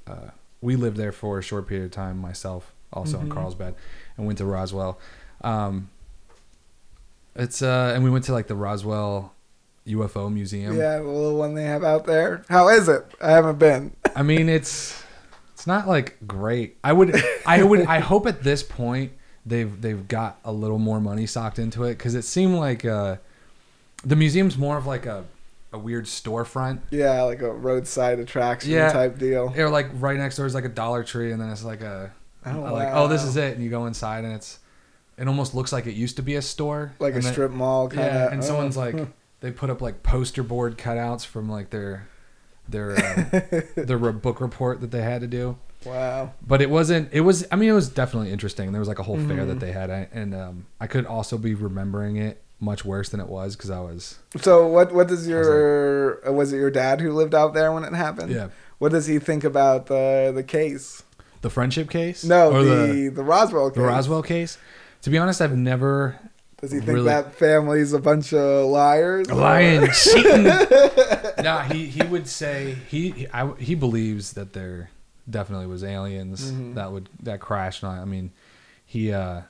uh, 0.06 0.30
we 0.60 0.76
lived 0.76 0.96
there 0.96 1.10
for 1.10 1.40
a 1.40 1.42
short 1.42 1.66
period 1.66 1.86
of 1.86 1.90
time 1.90 2.18
myself, 2.18 2.72
also 2.92 3.18
in 3.18 3.26
Mhm. 3.28 3.32
Carlsbad, 3.32 3.74
and 4.16 4.24
went 4.24 4.38
to 4.38 4.44
Roswell. 4.44 5.00
Um, 5.40 5.90
it's 7.34 7.62
uh, 7.62 7.92
and 7.94 8.04
we 8.04 8.10
went 8.10 8.24
to 8.26 8.32
like 8.32 8.46
the 8.46 8.54
Roswell 8.54 9.33
UFO 9.86 10.32
museum. 10.32 10.76
Yeah, 10.76 10.98
the 10.98 11.04
little 11.04 11.36
one 11.38 11.54
they 11.54 11.64
have 11.64 11.84
out 11.84 12.06
there. 12.06 12.44
How 12.48 12.68
is 12.68 12.88
it? 12.88 13.04
I 13.20 13.30
haven't 13.32 13.58
been. 13.58 13.94
I 14.16 14.22
mean, 14.22 14.48
it's 14.48 15.02
it's 15.52 15.66
not 15.66 15.86
like 15.86 16.16
great. 16.26 16.76
I 16.82 16.92
would, 16.92 17.14
I 17.46 17.62
would, 17.62 17.86
I 17.86 17.98
hope 18.00 18.26
at 18.26 18.42
this 18.42 18.62
point 18.62 19.12
they've 19.46 19.80
they've 19.80 20.06
got 20.08 20.38
a 20.44 20.52
little 20.52 20.78
more 20.78 21.00
money 21.00 21.26
socked 21.26 21.58
into 21.58 21.84
it 21.84 21.98
because 21.98 22.14
it 22.14 22.22
seemed 22.22 22.54
like 22.56 22.84
uh, 22.84 23.16
the 24.04 24.16
museum's 24.16 24.56
more 24.56 24.76
of 24.78 24.86
like 24.86 25.06
a 25.06 25.24
a 25.72 25.78
weird 25.78 26.04
storefront. 26.04 26.80
Yeah, 26.90 27.22
like 27.22 27.42
a 27.42 27.50
roadside 27.52 28.20
attraction 28.20 28.70
Yeah. 28.70 28.92
type 28.92 29.18
deal. 29.18 29.52
Or 29.56 29.68
like 29.70 29.88
right 29.94 30.16
next 30.16 30.36
door 30.36 30.46
is 30.46 30.54
like 30.54 30.64
a 30.64 30.68
Dollar 30.68 31.02
Tree, 31.04 31.32
and 31.32 31.40
then 31.42 31.50
it's 31.50 31.64
like 31.64 31.80
a 31.82 32.12
Oh, 32.46 32.60
like 32.60 32.88
oh 32.92 33.08
this 33.08 33.22
is 33.24 33.36
it, 33.36 33.54
and 33.54 33.64
you 33.64 33.70
go 33.70 33.86
inside 33.86 34.24
and 34.24 34.34
it's 34.34 34.58
it 35.18 35.26
almost 35.28 35.54
looks 35.54 35.72
like 35.72 35.86
it 35.86 35.94
used 35.94 36.16
to 36.16 36.22
be 36.22 36.34
a 36.36 36.42
store, 36.42 36.92
Like 36.98 37.14
a 37.16 37.20
then- 37.20 37.32
strip 37.32 37.50
mall 37.50 37.88
kind 37.88 38.00
of. 38.08 38.14
Yeah, 38.14 38.32
and 38.32 38.42
someone's 38.44 38.76
like 38.76 38.94
they 39.44 39.50
put 39.52 39.68
up 39.68 39.82
like 39.82 40.02
poster 40.02 40.42
board 40.42 40.78
cutouts 40.78 41.26
from 41.26 41.50
like 41.50 41.68
their 41.68 42.08
their 42.66 42.92
uh, 42.96 43.60
their 43.76 43.98
re- 43.98 44.12
book 44.12 44.40
report 44.40 44.80
that 44.80 44.90
they 44.90 45.02
had 45.02 45.20
to 45.20 45.26
do. 45.26 45.58
wow. 45.84 46.32
But 46.46 46.62
it 46.62 46.70
wasn't. 46.70 47.10
It 47.12 47.20
was. 47.20 47.46
I 47.52 47.56
mean, 47.56 47.68
it 47.68 47.72
was 47.74 47.90
definitely 47.90 48.32
interesting. 48.32 48.72
There 48.72 48.78
was 48.80 48.88
like 48.88 48.98
a 48.98 49.02
whole 49.02 49.16
fair 49.18 49.38
Mm-hmm. 49.38 49.48
that 49.48 49.60
they 49.60 49.72
had, 49.72 49.90
and 49.90 50.34
um, 50.34 50.66
I 50.80 50.86
could 50.86 51.04
also 51.04 51.36
be 51.36 51.54
remembering 51.54 52.16
it 52.16 52.40
much 52.58 52.84
worse 52.86 53.10
than 53.10 53.20
it 53.20 53.26
was 53.28 53.54
because 53.54 53.68
I 53.70 53.80
was. 53.80 54.18
So 54.40 54.66
what? 54.66 54.92
What 54.94 55.08
does 55.08 55.28
your 55.28 56.20
was 56.32 56.52
it 56.54 56.56
your 56.56 56.70
dad 56.70 57.02
who 57.02 57.12
lived 57.12 57.34
out 57.34 57.52
there 57.52 57.70
when 57.70 57.84
it 57.84 57.92
happened? 57.92 58.32
Yeah. 58.32 58.48
What 58.78 58.92
does 58.92 59.06
he 59.06 59.18
think 59.18 59.44
about 59.44 59.86
the 59.86 60.32
the 60.34 60.42
case? 60.42 61.02
The 61.42 61.50
friendship 61.50 61.90
case? 61.90 62.24
No, 62.24 62.50
or 62.50 62.64
the, 62.64 63.08
the 63.10 63.22
Roswell 63.22 63.68
case. 63.68 63.76
the 63.76 63.82
Roswell 63.82 64.22
case. 64.22 64.56
To 65.02 65.10
be 65.10 65.18
honest, 65.18 65.42
I've 65.42 65.54
never 65.54 66.18
Does 66.64 66.72
he 66.72 66.78
think 66.80 66.90
really- 66.96 67.06
that 67.06 67.34
family's 67.34 67.92
a 67.92 67.98
bunch 67.98 68.32
of 68.32 68.66
liars? 68.70 69.30
lying, 69.30 69.88
cheating. 69.92 70.44
no, 71.42 71.58
he 71.70 71.86
he 71.86 72.02
would 72.02 72.26
say 72.28 72.76
he 72.88 73.10
he, 73.10 73.28
I, 73.32 73.52
he 73.58 73.74
believes 73.74 74.32
that 74.34 74.52
there 74.52 74.90
definitely 75.28 75.66
was 75.66 75.82
aliens 75.84 76.50
Mm-hmm. 76.50 76.74
that 76.74 76.92
would 76.92 77.08
that 77.22 77.40
crashed. 77.40 77.84
on 77.84 77.98
I 77.98 78.04
mean, 78.04 78.30
he 78.84 79.12
uh 79.12 79.42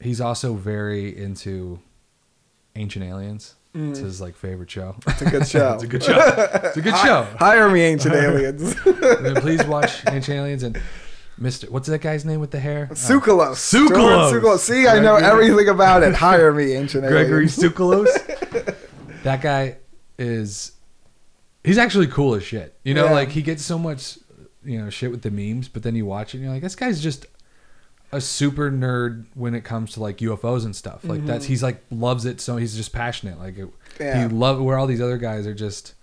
he's 0.00 0.20
also 0.20 0.54
very 0.54 1.16
into 1.16 1.80
Ancient 2.76 3.04
Aliens. 3.04 3.54
It's 3.74 4.00
his 4.00 4.20
like 4.20 4.34
favorite 4.34 4.70
show. 4.70 4.96
It's 5.06 5.22
a 5.22 5.30
good 5.30 5.46
show. 5.54 5.74
it's 5.74 5.84
a 5.84 5.86
good 5.86 6.02
show. 6.02 6.18
It's 6.64 6.76
a 6.76 6.80
good 6.80 6.96
show. 6.96 7.22
Hire 7.38 7.68
me, 7.70 7.82
ancient 7.82 8.14
aliens. 8.26 8.74
Please 9.40 9.64
watch 9.66 10.02
Ancient 10.08 10.36
Aliens 10.36 10.62
and 10.64 10.80
Mr. 11.40 11.68
What's 11.70 11.88
that 11.88 12.00
guy's 12.00 12.24
name 12.24 12.40
with 12.40 12.50
the 12.50 12.60
hair? 12.60 12.88
Uh, 12.90 12.94
Tsoukalos. 12.94 13.52
Tsoukalos. 13.56 14.32
Tsoukalos. 14.32 14.58
See, 14.58 14.86
I 14.88 14.98
know 14.98 15.16
everything 15.16 15.68
about 15.68 16.02
it. 16.02 16.14
Hire 16.14 16.52
me, 16.52 16.72
ancient 16.74 17.06
Gregory. 17.06 17.46
Tsoukalos. 17.48 18.08
that 19.22 19.40
guy 19.42 19.76
is 20.18 20.72
he's 21.64 21.78
actually 21.78 22.06
cool 22.08 22.34
as 22.34 22.42
shit. 22.42 22.76
You 22.84 22.94
know, 22.94 23.06
Yeah. 23.06 23.12
like 23.12 23.30
he 23.30 23.42
gets 23.42 23.64
so 23.64 23.78
much 23.78 24.18
you 24.64 24.78
know 24.82 24.90
shit 24.90 25.10
with 25.10 25.22
the 25.22 25.30
memes, 25.30 25.68
but 25.68 25.82
then 25.82 25.94
you 25.94 26.04
watch 26.06 26.34
it 26.34 26.38
and 26.38 26.44
you're 26.44 26.52
like, 26.54 26.62
this 26.62 26.74
guy's 26.74 27.00
just 27.02 27.26
a 28.10 28.20
super 28.20 28.70
nerd 28.70 29.26
when 29.34 29.54
it 29.54 29.62
comes 29.64 29.92
to 29.92 30.00
like 30.00 30.18
UFOs 30.18 30.64
and 30.64 30.74
stuff. 30.74 31.04
Like 31.04 31.24
that's 31.26 31.44
he's 31.44 31.62
like 31.62 31.84
loves 31.90 32.24
it, 32.24 32.40
so 32.40 32.56
he's 32.56 32.74
just 32.74 32.92
passionate. 32.92 33.38
Like 33.38 33.58
it, 33.58 33.68
Yeah. 34.00 34.22
he 34.28 34.34
love 34.34 34.60
where 34.60 34.76
all 34.78 34.86
these 34.86 35.00
other 35.00 35.18
guys 35.18 35.46
are 35.46 35.54
just 35.54 35.94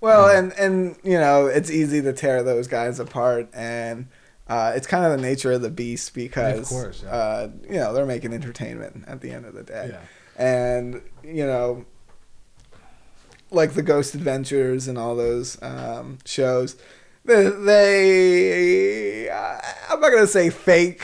Well, 0.00 0.28
and 0.28 0.52
and 0.58 0.96
you 1.04 1.18
know, 1.20 1.46
it's 1.46 1.70
easy 1.70 2.02
to 2.02 2.12
tear 2.12 2.42
those 2.42 2.66
guys 2.66 2.98
apart, 2.98 3.48
and 3.54 4.08
uh, 4.52 4.72
it's 4.76 4.86
kind 4.86 5.04
of 5.04 5.10
the 5.18 5.22
nature 5.26 5.52
of 5.52 5.62
the 5.62 5.70
beast 5.70 6.14
because, 6.14 6.68
course, 6.68 7.02
yeah. 7.04 7.10
uh, 7.10 7.50
you 7.68 7.76
know, 7.76 7.92
they're 7.94 8.06
making 8.06 8.32
entertainment 8.32 9.04
at 9.06 9.20
the 9.20 9.30
end 9.30 9.46
of 9.46 9.54
the 9.54 9.62
day, 9.62 9.90
Yeah. 9.92 10.00
and 10.44 11.00
you 11.24 11.46
know, 11.46 11.84
like 13.50 13.72
the 13.74 13.82
Ghost 13.82 14.14
Adventures 14.14 14.88
and 14.88 14.98
all 14.98 15.14
those 15.16 15.60
um, 15.62 16.18
shows, 16.24 16.76
they, 17.24 17.48
they 17.50 19.28
uh, 19.30 19.60
I'm 19.90 20.00
not 20.00 20.10
gonna 20.10 20.26
say 20.26 20.50
fake, 20.50 21.02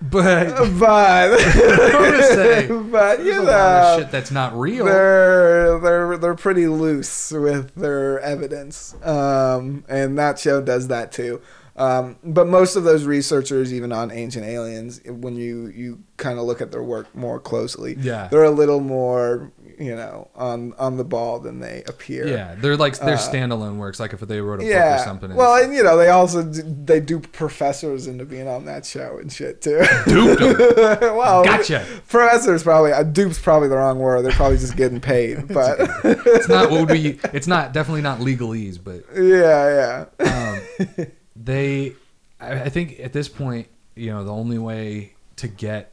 but 0.00 0.54
but 0.78 1.38
say, 1.38 2.66
but 2.92 3.24
you 3.24 3.42
know, 3.42 3.96
shit 4.00 4.10
that's 4.10 4.30
not 4.30 4.56
real. 4.58 4.84
they're 4.84 5.78
they're 5.80 6.16
they're 6.18 6.34
pretty 6.34 6.66
loose 6.68 7.32
with 7.32 7.74
their 7.74 8.20
evidence, 8.20 8.94
um, 9.02 9.84
and 9.88 10.16
that 10.18 10.38
show 10.38 10.60
does 10.62 10.88
that 10.88 11.10
too. 11.12 11.40
Um, 11.78 12.16
but 12.24 12.46
most 12.48 12.76
of 12.76 12.84
those 12.84 13.04
researchers, 13.04 13.72
even 13.72 13.92
on 13.92 14.10
Ancient 14.10 14.44
Aliens, 14.44 15.00
when 15.06 15.36
you 15.36 15.68
you 15.68 16.02
kind 16.16 16.38
of 16.38 16.44
look 16.44 16.60
at 16.60 16.72
their 16.72 16.82
work 16.82 17.14
more 17.14 17.38
closely, 17.38 17.96
Yeah. 17.98 18.26
they're 18.28 18.42
a 18.44 18.50
little 18.50 18.80
more 18.80 19.52
you 19.78 19.94
know 19.94 20.28
on 20.34 20.74
on 20.78 20.96
the 20.96 21.04
ball 21.04 21.38
than 21.38 21.60
they 21.60 21.84
appear. 21.86 22.26
Yeah, 22.26 22.56
they're 22.58 22.76
like 22.76 22.98
they're 22.98 23.14
Uh, 23.14 23.18
standalone 23.18 23.76
works. 23.76 24.00
Like 24.00 24.12
if 24.12 24.20
they 24.20 24.40
wrote 24.40 24.60
a 24.60 24.64
book 24.64 24.74
or 24.74 25.04
something. 25.04 25.34
Well, 25.36 25.62
and 25.62 25.72
you 25.72 25.84
know 25.84 25.96
they 25.96 26.08
also 26.08 26.42
do, 26.42 26.62
they 26.62 26.98
dupe 26.98 27.30
professors 27.32 28.08
into 28.08 28.24
being 28.24 28.48
on 28.48 28.64
that 28.64 28.84
show 28.84 29.18
and 29.18 29.32
shit 29.32 29.62
too. 29.62 29.80
Duped 30.06 30.42
'em. 30.42 30.56
well, 31.16 31.44
Gotcha. 31.44 31.84
Professors 32.08 32.64
probably 32.64 32.92
uh, 32.92 33.04
dupe's 33.04 33.38
probably 33.38 33.68
the 33.68 33.76
wrong 33.76 34.00
word. 34.00 34.22
They're 34.24 34.32
probably 34.32 34.58
just 34.58 34.76
getting 34.76 35.00
paid, 35.00 35.46
but 35.54 35.78
it's 36.04 36.48
not 36.48 36.70
what 36.72 36.80
would 36.80 36.88
be. 36.88 37.20
It's 37.32 37.46
not 37.46 37.72
definitely 37.72 38.02
not 38.02 38.18
legalese, 38.18 38.78
but 38.82 39.04
yeah, 39.16 40.06
yeah. 40.18 40.56
um, 40.98 41.06
they 41.44 41.94
I, 42.40 42.62
I 42.62 42.68
think 42.68 42.98
at 43.00 43.12
this 43.12 43.28
point 43.28 43.68
you 43.94 44.10
know 44.10 44.24
the 44.24 44.32
only 44.32 44.58
way 44.58 45.14
to 45.36 45.48
get 45.48 45.92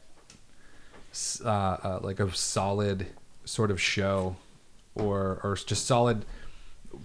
uh, 1.44 1.48
uh, 1.48 2.00
like 2.02 2.20
a 2.20 2.34
solid 2.34 3.06
sort 3.44 3.70
of 3.70 3.80
show 3.80 4.36
or 4.94 5.40
or 5.42 5.56
just 5.56 5.86
solid 5.86 6.24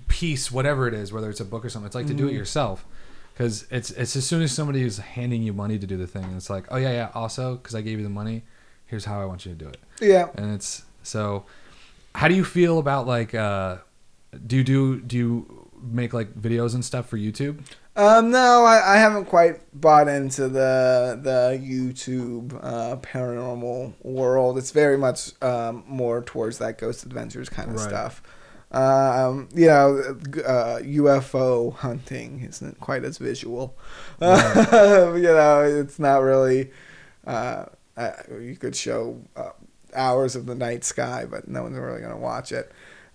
piece, 0.07 0.51
whatever 0.51 0.87
it 0.87 0.93
is, 0.93 1.11
whether 1.11 1.29
it's 1.29 1.39
a 1.39 1.45
book 1.45 1.63
or 1.65 1.69
something. 1.69 1.87
It's 1.87 1.95
like 1.95 2.07
to 2.07 2.13
do 2.13 2.25
Mm-hmm. 2.25 2.35
it 2.35 2.37
yourself. 2.37 2.85
Because 3.33 3.65
it's 3.71 3.91
it's 3.91 4.15
as 4.15 4.25
soon 4.25 4.41
as 4.41 4.51
somebody 4.51 4.83
is 4.83 4.97
handing 4.97 5.41
you 5.41 5.53
money 5.53 5.79
to 5.79 5.87
do 5.87 5.97
the 5.97 6.05
thing, 6.07 6.25
it's 6.35 6.49
like, 6.49 6.65
oh 6.69 6.77
yeah, 6.77 6.91
yeah. 6.91 7.09
Also, 7.13 7.55
because 7.55 7.73
I 7.75 7.81
gave 7.81 7.97
you 7.97 8.03
the 8.03 8.09
money, 8.09 8.43
here's 8.85 9.05
how 9.05 9.21
I 9.21 9.25
want 9.25 9.45
you 9.45 9.53
to 9.53 9.57
do 9.57 9.67
it. 9.67 9.77
Yeah. 10.01 10.29
And 10.35 10.53
it's 10.53 10.83
so. 11.03 11.45
How 12.13 12.27
do 12.27 12.35
you 12.35 12.43
feel 12.43 12.77
about 12.77 13.07
like? 13.07 13.33
uh 13.33 13.77
Do 14.45 14.57
you 14.57 14.63
do 14.63 14.99
do 15.01 15.17
you 15.17 15.69
make 15.81 16.13
like 16.13 16.33
videos 16.35 16.73
and 16.75 16.83
stuff 16.83 17.07
for 17.07 17.17
YouTube? 17.17 17.61
Um, 17.95 18.31
no, 18.31 18.63
I, 18.63 18.93
I 18.95 18.97
haven't 18.97 19.25
quite 19.25 19.59
bought 19.79 20.07
into 20.07 20.47
the 20.47 21.19
the 21.21 21.59
YouTube 21.61 22.57
uh, 22.63 22.95
paranormal 22.97 23.93
world. 24.01 24.57
It's 24.57 24.71
very 24.71 24.97
much 24.97 25.31
um, 25.43 25.83
more 25.87 26.21
towards 26.21 26.57
that 26.59 26.77
Ghost 26.77 27.05
Adventures 27.05 27.49
kind 27.49 27.69
of 27.69 27.75
Right. 27.75 27.89
stuff. 27.89 28.23
Um, 28.71 29.49
you 29.53 29.67
know, 29.67 29.97
uh, 30.45 30.79
UFO 30.81 31.73
hunting 31.75 32.39
isn't 32.47 32.79
quite 32.79 33.03
as 33.03 33.17
visual. 33.17 33.77
you 34.21 34.27
know, 34.29 35.61
it's 35.63 35.99
not 35.99 36.21
really. 36.21 36.71
Uh, 37.27 37.65
uh, 37.97 38.11
you 38.39 38.55
could 38.55 38.75
show 38.75 39.21
uh, 39.35 39.49
hours 39.93 40.37
of 40.37 40.45
the 40.45 40.55
night 40.55 40.85
sky, 40.85 41.25
but 41.29 41.49
no 41.49 41.63
one's 41.63 41.77
really 41.77 41.99
going 41.99 42.13
to 42.13 42.17
watch 42.17 42.53
it. 42.53 42.71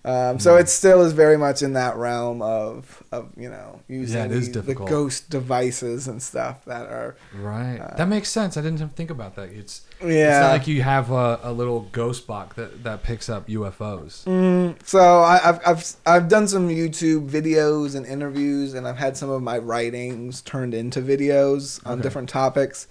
Um, 0.07 0.39
so 0.39 0.55
it 0.55 0.69
still 0.69 1.01
is 1.01 1.13
very 1.13 1.37
much 1.37 1.61
in 1.61 1.73
that 1.73 1.95
realm 1.97 2.41
of, 2.41 3.03
of 3.11 3.29
you 3.37 3.49
know 3.49 3.81
using 3.87 4.21
Yeah, 4.21 4.27
the, 4.27 4.61
the 4.61 4.73
ghost 4.75 5.29
devices 5.29 6.07
and 6.07 6.21
stuff 6.23 6.63
that 6.65 6.87
are 6.87 7.15
Right. 7.33 7.81
that 7.97 8.07
makes 8.07 8.29
sense. 8.29 8.57
I 8.57 8.61
didn't 8.61 8.77
even 8.79 8.89
think 8.89 9.09
about 9.11 9.35
that. 9.35 9.49
It's 9.49 9.81
yeah, 10.01 10.07
It's 10.07 10.37
Uh, 10.37 10.41
not 10.41 10.51
like 10.51 10.67
you 10.67 10.81
have 10.81 11.11
a, 11.11 11.39
a 11.43 11.51
little 11.51 11.81
ghost 11.81 12.25
box 12.27 12.55
that, 12.55 12.83
that 12.83 13.03
picks 13.03 13.29
up 13.29 13.49
UFOs. 13.49 14.23
Mm, 14.25 14.75
so 14.85 14.99
I, 14.99 15.39
I've 15.43 15.59
I've 15.65 15.95
I've 16.05 16.27
done 16.29 16.47
some 16.47 16.69
YouTube 16.69 17.29
videos 17.29 17.95
and 17.95 18.05
interviews, 18.05 18.73
and 18.73 18.87
I've 18.87 18.97
had 18.97 19.17
some 19.17 19.29
of 19.29 19.41
my 19.41 19.57
writings 19.57 20.41
turned 20.41 20.73
into 20.73 21.01
videos 21.01 21.85
on 21.85 21.93
Okay. 21.93 22.03
different 22.03 22.29
topics. 22.29 22.87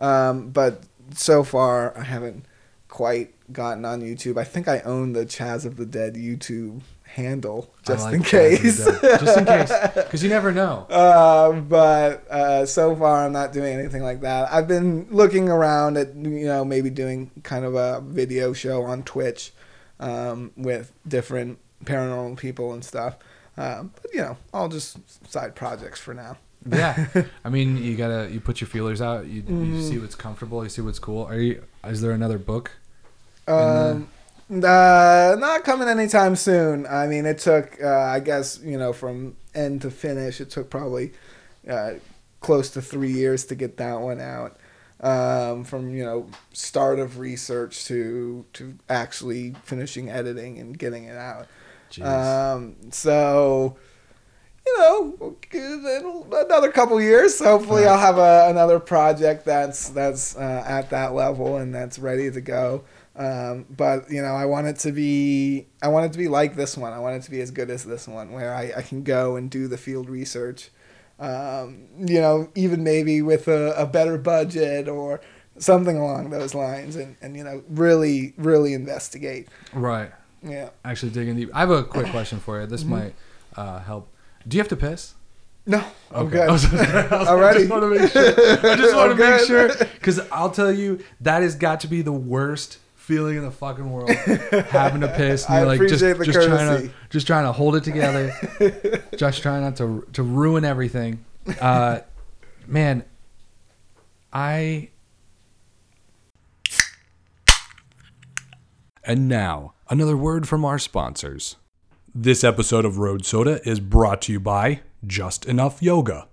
Um, 0.00 0.50
but 0.50 0.82
so 1.14 1.42
far, 1.44 1.96
I 1.96 2.02
haven't 2.04 2.46
quite 2.88 3.33
gotten 3.52 3.84
on 3.84 4.00
YouTube. 4.00 4.38
I 4.38 4.44
think 4.44 4.68
I 4.68 4.80
own 4.80 5.12
the 5.12 5.24
Chaz 5.26 5.64
of 5.64 5.76
the 5.76 5.86
Dead 5.86 6.14
YouTube 6.14 6.82
handle 7.04 7.72
just 7.86 8.04
like 8.04 8.14
in 8.14 8.22
case. 8.22 8.84
Just 8.84 9.38
in 9.38 9.44
case. 9.44 9.72
Because 9.94 10.22
you 10.22 10.28
never 10.28 10.50
know. 10.52 10.86
Uh, 10.90 11.52
but 11.60 12.28
uh, 12.30 12.66
so 12.66 12.96
far, 12.96 13.24
I'm 13.24 13.32
not 13.32 13.52
doing 13.52 13.78
anything 13.78 14.02
like 14.02 14.20
that. 14.22 14.52
I've 14.52 14.66
been 14.66 15.06
looking 15.10 15.48
around 15.48 15.96
at 15.96 16.14
you 16.14 16.46
know 16.46 16.64
maybe 16.64 16.90
doing 16.90 17.30
kind 17.42 17.64
of 17.64 17.74
a 17.74 18.00
video 18.00 18.52
show 18.52 18.82
on 18.82 19.02
Twitch 19.02 19.52
um, 20.00 20.52
with 20.56 20.92
different 21.06 21.58
paranormal 21.84 22.36
people 22.38 22.72
and 22.72 22.84
stuff. 22.84 23.16
Um, 23.56 23.92
but 24.02 24.12
you 24.12 24.20
know, 24.20 24.36
all 24.52 24.68
just 24.68 24.98
side 25.30 25.54
projects 25.54 26.00
for 26.00 26.14
now. 26.14 26.38
Yeah. 26.68 27.06
I 27.44 27.50
mean, 27.50 27.76
you 27.76 27.94
gotta 27.96 28.28
you 28.32 28.40
put 28.40 28.60
your 28.60 28.68
feelers 28.68 29.00
out. 29.02 29.26
You, 29.26 29.42
Mm-hmm. 29.42 29.74
you 29.74 29.82
see 29.82 29.98
what's 29.98 30.14
comfortable. 30.14 30.64
You 30.64 30.70
see 30.70 30.80
what's 30.82 30.98
cool. 30.98 31.24
Are 31.26 31.38
you? 31.38 31.62
Is 31.84 32.00
there 32.00 32.12
another 32.12 32.38
book? 32.38 32.72
Um, 33.46 34.08
uh, 34.50 35.36
not 35.38 35.64
coming 35.64 35.88
anytime 35.88 36.36
soon. 36.36 36.86
I 36.86 37.06
mean, 37.06 37.26
it 37.26 37.38
took, 37.38 37.78
uh, 37.82 37.88
I 37.88 38.20
guess, 38.20 38.60
you 38.62 38.78
know, 38.78 38.92
from 38.92 39.36
end 39.54 39.82
to 39.82 39.90
finish, 39.90 40.40
it 40.40 40.50
took 40.50 40.70
probably 40.70 41.12
uh, 41.68 41.94
close 42.40 42.70
to 42.70 42.82
three 42.82 43.12
years 43.12 43.44
to 43.46 43.54
get 43.54 43.76
that 43.78 44.00
one 44.00 44.20
out. 44.20 44.58
Um, 45.00 45.64
from 45.64 45.94
you 45.94 46.02
know 46.04 46.30
start 46.52 46.98
of 46.98 47.18
research 47.18 47.84
to 47.86 48.46
to 48.54 48.78
actually 48.88 49.54
finishing 49.64 50.08
editing 50.08 50.58
and 50.58 50.78
getting 50.78 51.04
it 51.04 51.16
out. 51.16 51.46
Um, 52.00 52.76
so 52.90 53.76
you 54.66 54.78
know, 54.78 56.26
another 56.32 56.72
couple 56.72 57.00
years. 57.00 57.38
Hopefully, 57.38 57.86
I'll 57.86 57.98
have 57.98 58.18
a, 58.18 58.48
another 58.48 58.80
project 58.80 59.44
that's 59.44 59.90
that's 59.90 60.36
uh, 60.36 60.64
at 60.66 60.90
that 60.90 61.12
level 61.12 61.56
and 61.56 61.74
that's 61.74 61.98
ready 61.98 62.30
to 62.30 62.40
go. 62.40 62.84
Um, 63.16 63.66
but 63.70 64.10
you 64.10 64.20
know, 64.22 64.34
I 64.34 64.44
want 64.46 64.66
it 64.66 64.76
to 64.80 64.92
be 64.92 65.66
I 65.82 65.88
want 65.88 66.06
it 66.06 66.12
to 66.12 66.18
be 66.18 66.28
like 66.28 66.56
this 66.56 66.76
one. 66.76 66.92
I 66.92 66.98
want 66.98 67.16
it 67.16 67.22
to 67.22 67.30
be 67.30 67.40
as 67.40 67.50
good 67.50 67.70
as 67.70 67.84
this 67.84 68.08
one, 68.08 68.32
where 68.32 68.52
I, 68.54 68.72
I 68.76 68.82
can 68.82 69.02
go 69.04 69.36
and 69.36 69.50
do 69.50 69.68
the 69.68 69.78
field 69.78 70.08
research. 70.10 70.70
Um, 71.20 71.86
you 71.98 72.20
know, 72.20 72.48
even 72.56 72.82
maybe 72.82 73.22
with 73.22 73.46
a, 73.46 73.72
a 73.76 73.86
better 73.86 74.18
budget 74.18 74.88
or 74.88 75.20
something 75.58 75.96
along 75.96 76.30
those 76.30 76.54
lines, 76.56 76.96
and, 76.96 77.14
and 77.22 77.36
you 77.36 77.44
know, 77.44 77.62
really 77.68 78.34
really 78.36 78.74
investigate. 78.74 79.48
right. 79.72 80.10
Yeah. 80.42 80.70
Actually, 80.84 81.12
digging 81.12 81.36
deep. 81.36 81.50
I 81.54 81.60
have 81.60 81.70
a 81.70 81.84
quick 81.84 82.08
question 82.10 82.38
for 82.40 82.60
you. 82.60 82.66
This 82.66 82.82
Mm-hmm. 82.82 82.90
might 82.90 83.14
uh, 83.56 83.78
help. 83.78 84.08
Do 84.46 84.56
you 84.58 84.60
have 84.60 84.68
to 84.68 84.76
piss? 84.76 85.14
No, 85.66 85.82
I'm 86.12 86.26
Okay. 86.26 86.42
I 86.48 86.50
was- 86.50 86.66
good. 86.66 86.80
I 87.12 87.18
was- 87.18 87.28
I 87.28 87.54
just 87.54 87.70
want 87.70 87.82
to 87.82 87.88
make 88.00 88.10
sure. 88.12 88.28
I 88.72 88.76
just 88.76 88.94
want 88.96 89.16
to 89.16 89.30
make 89.30 89.40
sure 89.46 89.68
because 89.94 90.20
I'll 90.32 90.50
tell 90.50 90.70
you 90.72 91.02
that 91.22 91.42
has 91.42 91.54
got 91.54 91.80
to 91.80 91.86
be 91.86 92.02
the 92.02 92.12
worst 92.12 92.78
feeling 93.04 93.36
in 93.36 93.42
the 93.42 93.50
fucking 93.50 93.90
world. 93.90 94.10
having 94.70 95.02
to 95.02 95.08
piss. 95.08 95.44
And 95.44 95.54
I 95.54 95.58
you're 95.58 95.66
like 95.66 95.80
just, 95.80 96.02
appreciate 96.02 96.18
the 96.18 96.32
just 96.32 96.48
trying 96.48 96.88
to 96.88 96.94
just 97.10 97.26
trying 97.26 97.44
to 97.44 97.52
hold 97.52 97.76
it 97.76 97.84
together. 97.84 98.32
just 99.16 99.42
trying 99.42 99.62
not 99.62 99.76
to 99.76 100.06
to 100.14 100.22
ruin 100.22 100.64
everything. 100.64 101.24
Uh, 101.60 102.00
man, 102.66 103.04
I. 104.32 104.88
And 109.06 109.28
now, 109.28 109.74
another 109.90 110.16
word 110.16 110.48
from 110.48 110.64
our 110.64 110.78
sponsors. 110.78 111.56
This 112.14 112.42
episode 112.42 112.86
of 112.86 112.96
Road 112.96 113.26
Soda 113.26 113.60
is 113.68 113.80
brought 113.80 114.22
to 114.22 114.32
you 114.32 114.40
by 114.40 114.80
Just 115.06 115.44
Enough 115.44 115.82
Yoga. 115.82 116.28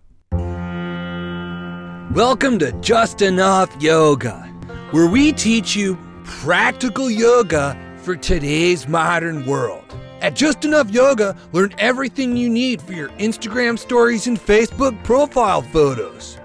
Welcome 2.13 2.59
to 2.59 2.71
Just 2.79 3.21
Enough 3.21 3.75
Yoga, 3.81 4.37
where 4.91 5.07
we 5.07 5.33
teach 5.33 5.75
you 5.75 5.97
practical 6.25 7.09
yoga 7.09 7.77
for 7.97 8.15
today's 8.15 8.87
modern 8.87 9.45
world. 9.45 9.83
At 10.21 10.35
Just 10.35 10.65
Enough 10.65 10.91
Yoga, 10.91 11.35
learn 11.51 11.73
everything 11.77 12.37
you 12.37 12.49
need 12.49 12.81
for 12.81 12.93
your 12.93 13.09
Instagram 13.09 13.77
stories 13.77 14.27
and 14.27 14.39
Facebook 14.39 15.03
profile 15.03 15.61
photos. 15.61 16.37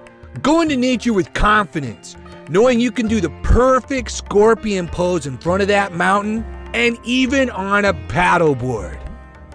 Go 0.43 0.61
into 0.61 0.77
nature 0.77 1.13
with 1.13 1.33
confidence, 1.35 2.17
knowing 2.49 2.81
you 2.81 2.91
can 2.91 3.07
do 3.07 3.21
the 3.21 3.31
perfect 3.43 4.11
scorpion 4.11 4.89
pose 4.89 5.27
in 5.27 5.37
front 5.39 5.63
of 5.63 5.69
that 5.69 5.93
mountain 5.93 6.45
and 6.75 6.99
even 7.05 7.51
on 7.51 7.85
a 7.85 7.95
paddleboard. 7.95 8.99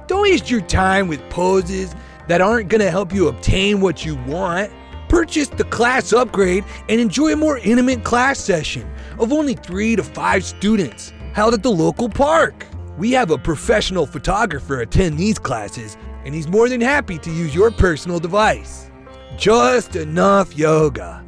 Don't 0.07 0.23
waste 0.23 0.52
your 0.52 0.61
time 0.61 1.07
with 1.07 1.22
poses 1.30 1.95
that 2.27 2.41
aren't 2.41 2.69
going 2.69 2.81
to 2.81 2.91
help 2.91 3.14
you 3.14 3.27
obtain 3.27 3.81
what 3.81 4.06
you 4.06 4.15
want. 4.27 4.72
Purchase 5.12 5.50
the 5.50 5.66
class 5.66 6.14
upgrade 6.14 6.64
and 6.88 7.02
enjoy 7.02 7.34
a 7.34 7.36
more 7.36 7.58
intimate 7.58 8.02
class 8.02 8.40
session 8.40 8.90
of 9.20 9.34
only 9.34 9.56
three 9.56 9.94
to 9.98 10.04
five 10.04 10.42
students 10.46 11.12
held 11.34 11.54
at 11.54 11.62
the 11.64 11.70
local 11.70 12.08
park. 12.08 12.66
We 12.98 13.12
have 13.12 13.30
a 13.30 13.38
professional 13.38 14.06
photographer 14.06 14.80
attend 14.80 15.18
these 15.18 15.38
classes, 15.38 15.98
and 16.24 16.34
he's 16.34 16.48
more 16.48 16.70
than 16.70 16.80
happy 16.80 17.18
to 17.18 17.30
use 17.30 17.54
your 17.54 17.72
personal 17.72 18.20
device. 18.20 18.90
Just 19.36 19.98
enough 19.98 20.58
yoga. 20.58 21.26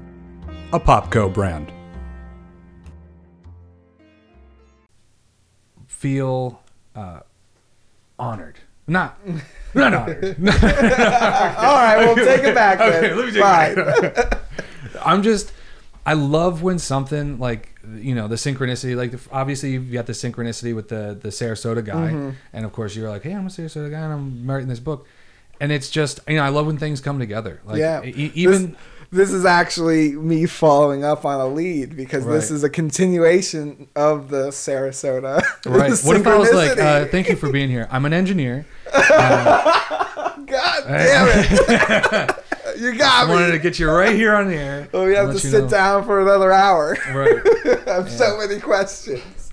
a 0.72 0.80
Popco 0.80 1.34
brand. 1.34 1.69
Feel 5.88 6.61
uh, 6.95 7.19
honored. 8.18 8.60
Not, 8.88 9.19
not 9.75 9.93
honored. 9.93 10.23
All 10.39 11.75
right, 11.75 11.97
well, 11.97 12.15
take 12.15 12.43
it 12.43 12.55
back 12.55 12.79
then. 12.79 13.05
Okay, 13.05 13.13
let 13.13 13.25
me 13.25 13.31
take 13.31 13.41
it 13.41 14.27
Fine. 14.29 14.39
I'm 15.05 15.23
just, 15.23 15.51
I 16.05 16.13
love 16.13 16.61
when 16.63 16.79
something 16.79 17.39
like 17.39 17.69
you 17.95 18.15
know 18.15 18.27
the 18.27 18.35
synchronicity. 18.35 18.95
Like 18.95 19.11
the, 19.11 19.19
obviously 19.31 19.71
you've 19.71 19.91
got 19.91 20.05
the 20.05 20.13
synchronicity 20.13 20.75
with 20.75 20.89
the 20.89 21.17
the 21.19 21.29
Sarasota 21.29 21.83
guy, 21.83 22.11
Mm-hmm. 22.11 22.29
and 22.53 22.65
of 22.65 22.71
course 22.73 22.95
you're 22.95 23.09
like, 23.09 23.23
hey, 23.23 23.33
I'm 23.33 23.45
a 23.47 23.49
Sarasota 23.49 23.89
guy, 23.91 23.99
and 23.99 24.13
I'm 24.13 24.49
writing 24.49 24.67
this 24.69 24.79
book, 24.79 25.07
and 25.59 25.71
it's 25.71 25.89
just 25.89 26.19
you 26.27 26.35
know 26.37 26.43
I 26.43 26.49
love 26.49 26.65
when 26.67 26.77
things 26.77 27.01
come 27.01 27.19
together. 27.19 27.61
Like 27.65 27.79
yeah. 27.79 28.03
e- 28.03 28.31
even. 28.35 28.71
this, 28.71 28.79
this 29.11 29.31
is 29.31 29.45
actually 29.45 30.13
me 30.13 30.47
following 30.47 31.03
up 31.03 31.23
on 31.23 31.39
a 31.39 31.45
lead 31.45 31.95
because 31.95 32.25
this 32.25 32.49
is 32.49 32.63
a 32.63 32.69
continuation 32.69 33.87
of 33.95 34.29
the 34.29 34.47
Sarasota. 34.47 35.39
Right. 35.67 35.91
What 36.03 36.17
if 36.17 36.25
I 36.25 36.35
was 36.35 36.51
like, 36.51 36.79
uh, 36.79 37.05
thank 37.05 37.29
you 37.29 37.35
for 37.35 37.51
being 37.51 37.69
here. 37.69 37.87
I'm 37.91 38.05
an 38.05 38.13
engineer. 38.13 38.65
God 40.45 40.83
damn 40.87 41.27
it! 41.29 41.49
you 42.79 42.95
got 42.95 42.97
me. 42.97 42.97
I 42.97 42.97
got 42.97 43.29
wanted 43.29 43.51
to 43.51 43.59
get 43.59 43.79
you 43.79 43.89
right 43.89 44.15
here 44.15 44.35
on 44.35 44.47
the 44.47 44.55
air. 44.55 44.87
Well, 44.91 45.05
we 45.07 45.15
have 45.15 45.31
to 45.31 45.39
sit 45.39 45.63
know. 45.63 45.69
down 45.69 46.05
for 46.05 46.21
another 46.21 46.51
hour. 46.51 46.97
Right. 47.13 47.41
I 47.87 47.93
have 47.95 48.11
so 48.11 48.37
many 48.37 48.59
questions. 48.59 49.51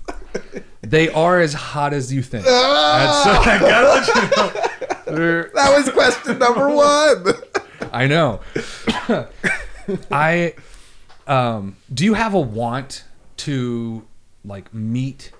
They 0.81 1.09
are 1.09 1.39
as 1.39 1.53
hot 1.53 1.93
as 1.93 2.13
you 2.13 2.21
think. 2.21 2.45
Ah! 2.47 3.23
That's, 3.25 3.47
I 3.47 3.59
gotta 3.69 3.87
let 3.87 4.07
you 4.15 4.21
know. 4.37 5.15
They're- 5.17 5.51
That 5.55 5.75
was 5.77 5.89
question 5.93 6.37
number 6.39 6.69
one. 6.69 7.25
I 7.91 8.07
know. 8.07 8.41
I 10.11 10.53
um 11.27 11.77
do 11.93 12.05
you 12.05 12.13
have 12.13 12.33
a 12.33 12.39
want 12.39 13.03
to 13.37 14.05
like 14.45 14.73
meet 14.73 15.31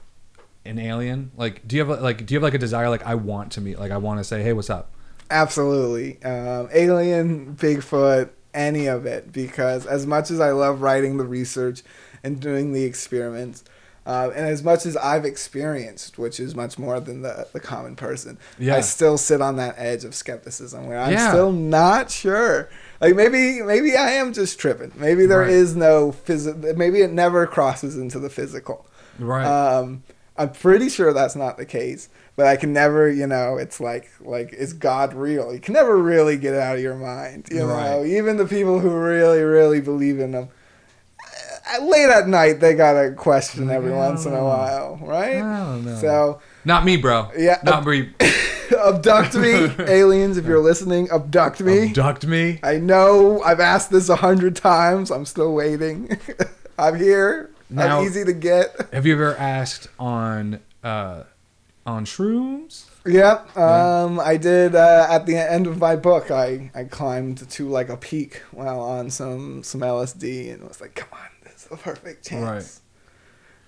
an 0.65 0.79
alien? 0.79 1.31
Like, 1.37 1.67
do 1.67 1.75
you 1.75 1.85
have 1.85 2.01
like 2.01 2.25
do 2.25 2.33
you 2.33 2.37
have 2.39 2.43
like 2.43 2.53
a 2.53 2.57
desire? 2.59 2.89
Like, 2.89 3.05
I 3.05 3.15
want 3.15 3.51
to 3.53 3.61
meet. 3.61 3.79
Like, 3.79 3.91
I 3.91 3.97
want 3.97 4.19
to 4.19 4.23
say, 4.23 4.43
hey, 4.43 4.53
what's 4.53 4.69
up? 4.69 4.91
Absolutely. 5.29 6.21
Um, 6.23 6.69
alien, 6.73 7.55
Bigfoot, 7.55 8.29
any 8.53 8.85
of 8.87 9.05
it. 9.05 9.31
Because 9.31 9.85
as 9.85 10.05
much 10.05 10.29
as 10.29 10.39
I 10.39 10.51
love 10.51 10.81
writing 10.81 11.17
the 11.17 11.23
research 11.25 11.81
and 12.23 12.39
doing 12.39 12.73
the 12.73 12.83
experiments, 12.83 13.63
uh, 14.05 14.29
and 14.35 14.45
as 14.47 14.61
much 14.63 14.85
as 14.85 14.97
I've 14.97 15.25
experienced, 15.25 16.17
which 16.17 16.39
is 16.39 16.53
much 16.55 16.77
more 16.77 16.99
than 16.99 17.21
the, 17.21 17.47
the 17.53 17.59
common 17.59 17.95
person, 17.95 18.37
Yeah. 18.59 18.75
I 18.75 18.81
still 18.81 19.17
sit 19.17 19.41
on 19.41 19.55
that 19.57 19.75
edge 19.77 20.03
of 20.03 20.13
skepticism 20.15 20.87
where 20.87 20.97
I'm 20.99 21.13
Yeah. 21.13 21.29
still 21.29 21.51
not 21.51 22.11
sure. 22.11 22.69
Like 22.99 23.15
maybe 23.15 23.61
maybe 23.61 23.95
I 23.95 24.11
am 24.11 24.33
just 24.33 24.59
tripping. 24.59 24.91
Maybe 24.95 25.25
there 25.27 25.43
is 25.45 25.73
Right. 25.73 25.79
no 25.79 26.11
physical. 26.11 26.73
Maybe 26.75 27.01
it 27.01 27.11
never 27.11 27.47
crosses 27.47 27.95
into 27.97 28.19
the 28.19 28.29
physical. 28.29 28.85
Right. 29.19 29.45
Um, 29.45 30.03
I'm 30.37 30.51
pretty 30.51 30.89
sure 30.89 31.13
that's 31.13 31.35
not 31.35 31.57
the 31.57 31.65
case, 31.65 32.09
but 32.35 32.47
I 32.47 32.55
can 32.55 32.73
never, 32.73 33.09
you 33.09 33.27
know, 33.27 33.57
it's 33.57 33.79
like 33.79 34.09
like 34.21 34.53
is 34.53 34.73
God 34.73 35.13
real? 35.13 35.53
You 35.53 35.59
can 35.59 35.73
never 35.73 35.97
really 35.97 36.37
get 36.37 36.53
it 36.53 36.59
out 36.59 36.75
of 36.75 36.81
your 36.81 36.95
mind, 36.95 37.47
you 37.51 37.59
know. 37.59 38.03
Even 38.05 38.37
the 38.37 38.45
people 38.45 38.79
who 38.79 38.89
really 38.95 39.41
really 39.41 39.81
believe 39.81 40.19
in 40.19 40.31
them, 40.31 40.49
uh, 41.73 41.83
late 41.83 42.09
at 42.09 42.27
night 42.27 42.59
they 42.59 42.73
gotta 42.73 43.11
question 43.11 43.69
every 43.69 43.93
I 43.93 43.97
once 43.97 44.25
in 44.25 44.33
a 44.33 44.43
while, 44.43 44.99
right? 45.01 45.41
I 45.43 45.65
don't 45.65 45.85
know. 45.85 45.97
So 45.97 46.41
Not 46.65 46.85
me, 46.85 46.97
bro. 46.97 47.29
Yeah. 47.37 47.59
Not 47.63 47.85
me. 47.85 48.09
abduct 48.77 49.35
me, 49.35 49.53
aliens, 49.79 50.37
if 50.37 50.45
you're 50.45 50.59
listening, 50.59 51.09
abduct 51.11 51.61
me. 51.61 51.89
Abduct 51.89 52.25
me. 52.25 52.59
I 52.63 52.77
know 52.77 53.41
I've 53.43 53.59
asked 53.59 53.91
this 53.91 54.09
a 54.09 54.17
hundred 54.17 54.55
times. 54.55 55.11
I'm 55.11 55.25
still 55.25 55.53
waiting. 55.53 56.17
I'm 56.79 56.97
here. 56.97 57.49
Now- 57.71 58.03
easy 58.03 58.25
to 58.25 58.33
get. 58.33 58.75
Have 58.93 59.05
you 59.05 59.13
ever 59.13 59.35
asked 59.35 59.87
on 59.99 60.59
uh 60.83 61.23
on 61.85 62.05
shrooms? 62.05 62.85
Yep. 63.05 63.57
Um, 63.57 64.19
I 64.19 64.37
did 64.37 64.75
uh, 64.75 65.07
at 65.09 65.25
the 65.25 65.35
end 65.35 65.65
of 65.65 65.79
my 65.79 65.95
book. 65.95 66.29
I, 66.29 66.69
I 66.75 66.83
climbed 66.83 67.49
to 67.49 67.67
like 67.67 67.89
a 67.89 67.97
peak 67.97 68.43
while 68.51 68.79
on 68.79 69.09
some 69.09 69.63
some 69.63 69.81
LSD 69.81 70.53
and 70.53 70.67
was 70.67 70.79
like, 70.79 70.93
"Come 70.95 71.09
on, 71.13 71.29
this 71.43 71.63
is 71.63 71.67
the 71.69 71.77
perfect 71.77 72.27
chance." 72.27 72.81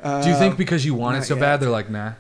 Right. 0.04 0.24
Do 0.24 0.30
you 0.30 0.36
think 0.36 0.58
because 0.58 0.86
you 0.86 0.94
want 0.94 1.18
it 1.18 1.24
so 1.24 1.36
yet. 1.36 1.42
bad, 1.42 1.60
they're 1.62 1.70
like, 1.70 1.90
nah? 1.90 2.14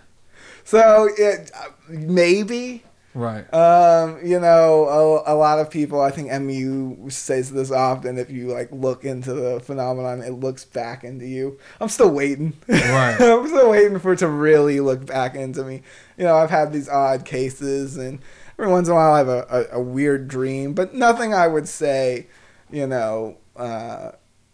so? 0.64 1.10
It 1.18 1.52
uh, 1.54 1.68
maybe. 1.90 2.84
Right. 3.15 3.52
Um, 3.53 4.19
you 4.26 4.40
know, 4.40 5.23
a, 5.26 5.34
a 5.34 5.35
lot 5.35 5.60
of 5.60 5.69
people. 5.69 6.02
I 6.02 6.10
think 6.10 6.31
MU 6.31 7.10
says 7.10 7.52
this 7.52 7.72
often. 7.72 8.18
If 8.18 8.31
you 8.31 8.48
like 8.48 8.72
look 8.72 9.06
into 9.06 9.34
the 9.34 9.60
phenomenon, 9.60 10.22
it 10.22 10.31
looks 10.31 10.65
back 10.65 11.03
into 11.03 11.27
you. 11.27 11.60
I'm 11.80 11.90
still 11.90 12.10
waiting. 12.10 12.53
Right. 12.68 13.15
I'm 13.19 13.48
still 13.48 13.69
waiting 13.69 13.99
for 13.99 14.14
it 14.14 14.19
to 14.19 14.27
really 14.27 14.80
look 14.80 15.06
back 15.06 15.35
into 15.35 15.64
me. 15.64 15.84
You 16.18 16.26
know, 16.26 16.38
I've 16.38 16.49
had 16.49 16.73
these 16.73 16.90
odd 16.90 17.26
cases, 17.26 17.98
and 17.98 18.19
every 18.57 18.72
once 18.72 18.88
in 18.88 18.94
a 18.94 18.95
while 18.95 19.14
I 19.14 19.18
have 19.19 19.27
a, 19.27 19.45
a, 19.49 19.77
a 19.77 19.81
weird 19.81 20.27
dream, 20.27 20.73
but 20.73 20.94
nothing 20.94 21.34
I 21.34 21.48
would 21.48 21.68
say, 21.68 22.27
you 22.72 22.88
know, 22.88 23.38
uh, 23.56 24.11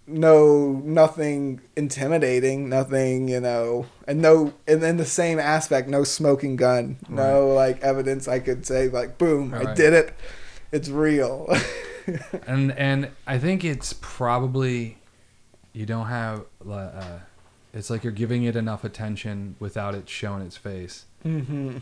no, 0.10 0.81
nothing 0.84 1.61
intimidating, 1.76 2.68
nothing, 2.69 3.27
you 3.27 3.40
know, 3.40 3.86
and 4.07 4.22
no, 4.22 4.53
and 4.68 4.81
then 4.81 4.98
the 4.98 5.06
same 5.06 5.40
aspect, 5.40 5.88
no 5.88 6.03
smoking 6.03 6.56
gun, 6.56 6.98
no 7.07 7.48
like 7.48 7.81
evidence 7.81 8.27
I 8.27 8.40
could 8.40 8.65
say 8.65 8.90
like, 8.90 9.18
boom, 9.18 9.53
I 9.53 9.73
did 9.73 9.94
it, 9.94 10.14
it's 10.72 10.90
real. 10.90 11.48
and 12.48 12.72
and 12.73 13.10
I 13.27 13.38
think 13.38 13.64
it's 13.64 13.94
probably 13.94 14.98
you 15.73 15.86
don't 15.86 16.07
have 16.07 16.45
uh, 16.68 17.19
it's 17.73 17.90
like 17.90 18.03
you're 18.03 18.11
giving 18.11 18.44
it 18.44 18.56
enough 18.56 18.84
attention 18.84 19.56
without 19.60 19.95
it 19.95 20.10
showing 20.10 20.41
its 20.41 20.57
face. 20.57 21.06
hmm 21.23 21.77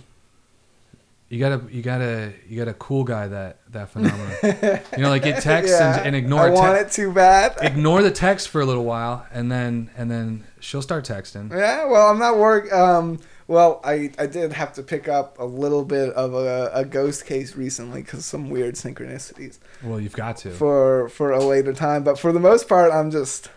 You 1.30 1.40
gotta 1.40 1.62
you 1.70 1.82
gotta 1.82 2.32
you 2.48 2.58
gotta 2.58 2.74
cool 2.74 3.04
guy 3.04 3.28
that 3.28 3.60
that 3.72 3.90
phenomenon. 3.90 4.82
you 4.96 5.04
know, 5.04 5.10
like 5.10 5.24
get 5.24 5.42
text 5.44 5.70
Yeah, 5.78 5.98
and, 5.98 6.08
and 6.08 6.16
ignore 6.16 6.40
I 6.42 6.50
want 6.52 6.78
te- 6.78 6.86
it 6.86 6.92
too 6.92 7.12
bad. 7.12 7.58
ignore 7.62 8.02
the 8.02 8.12
text 8.12 8.48
for 8.48 8.62
a 8.62 8.66
little 8.66 8.86
while, 8.86 9.26
and 9.34 9.52
then 9.52 9.90
and 9.98 10.10
then 10.10 10.46
she'll 10.62 10.82
start 10.82 11.04
texting. 11.06 11.52
Yeah, 11.52 11.84
well, 11.86 12.10
I'm 12.10 12.18
not 12.20 12.38
work. 12.38 12.72
Um, 12.72 13.20
well, 13.50 13.80
I, 13.84 14.12
I 14.20 14.26
did 14.26 14.52
have 14.54 14.74
to 14.74 14.84
pick 14.84 15.08
up 15.10 15.38
a 15.40 15.44
little 15.46 15.84
bit 15.86 16.12
of 16.14 16.34
a, 16.34 16.70
a 16.74 16.84
ghost 16.86 17.26
case 17.26 17.56
recently 17.56 18.02
because 18.04 18.26
some 18.26 18.50
weird 18.50 18.76
synchronicities 18.76 19.58
Well, 19.84 20.00
you've 20.02 20.14
got 20.16 20.38
to. 20.38 20.52
for 20.52 21.10
for 21.10 21.32
a 21.32 21.44
later 21.44 21.74
time. 21.74 22.04
But 22.04 22.18
for 22.20 22.32
the 22.32 22.40
most 22.40 22.70
part, 22.70 22.92
I'm 22.94 23.12
just 23.12 23.50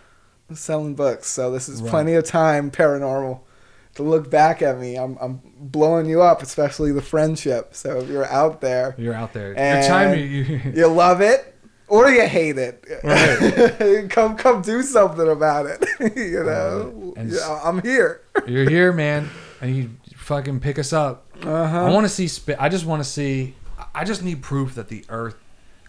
selling 0.53 0.95
books, 0.95 1.27
so 1.27 1.49
this 1.51 1.69
is 1.69 1.81
Right. 1.81 1.89
plenty 1.89 2.13
of 2.15 2.25
time 2.25 2.69
paranormal 2.69 3.39
to 3.95 4.03
look 4.03 4.29
back 4.29 4.61
at 4.61 4.79
me. 4.79 4.95
I'm 4.95 5.17
I'm 5.19 5.41
blowing 5.57 6.07
you 6.07 6.21
up, 6.21 6.41
especially 6.41 6.91
the 6.91 7.01
friendship. 7.01 7.75
So 7.75 7.99
if 7.99 8.09
you're 8.09 8.25
out 8.25 8.61
there, 8.61 8.95
You're 8.97 9.13
out 9.13 9.33
there. 9.33 9.57
And 9.57 9.85
time. 9.85 10.17
You, 10.75 10.87
love 10.87 11.21
it. 11.21 11.55
Or 11.87 12.09
you 12.09 12.25
hate 12.25 12.57
it. 12.57 12.85
Right. 13.03 14.09
come, 14.09 14.37
come, 14.37 14.61
do 14.61 14.81
something 14.81 15.27
about 15.27 15.65
it. 15.65 15.85
you 16.15 16.43
know. 16.43 17.13
And 17.17 17.31
yeah, 17.31 17.59
I'm 17.63 17.81
here. 17.81 18.21
you're 18.47 18.69
here, 18.69 18.93
man, 18.93 19.29
and 19.59 19.75
you 19.75 19.89
fucking 20.15 20.61
pick 20.61 20.79
us 20.79 20.93
up. 20.93 21.27
Uh-huh. 21.41 21.85
I 21.85 21.89
want 21.89 22.05
to 22.05 22.09
see. 22.09 22.27
Sp- 22.31 22.59
I 22.59 22.69
just 22.69 22.85
want 22.85 23.03
to 23.03 23.09
see. 23.09 23.55
I 23.93 24.05
just 24.05 24.23
need 24.23 24.41
proof 24.41 24.75
that 24.75 24.87
the 24.87 25.03
Earth 25.09 25.35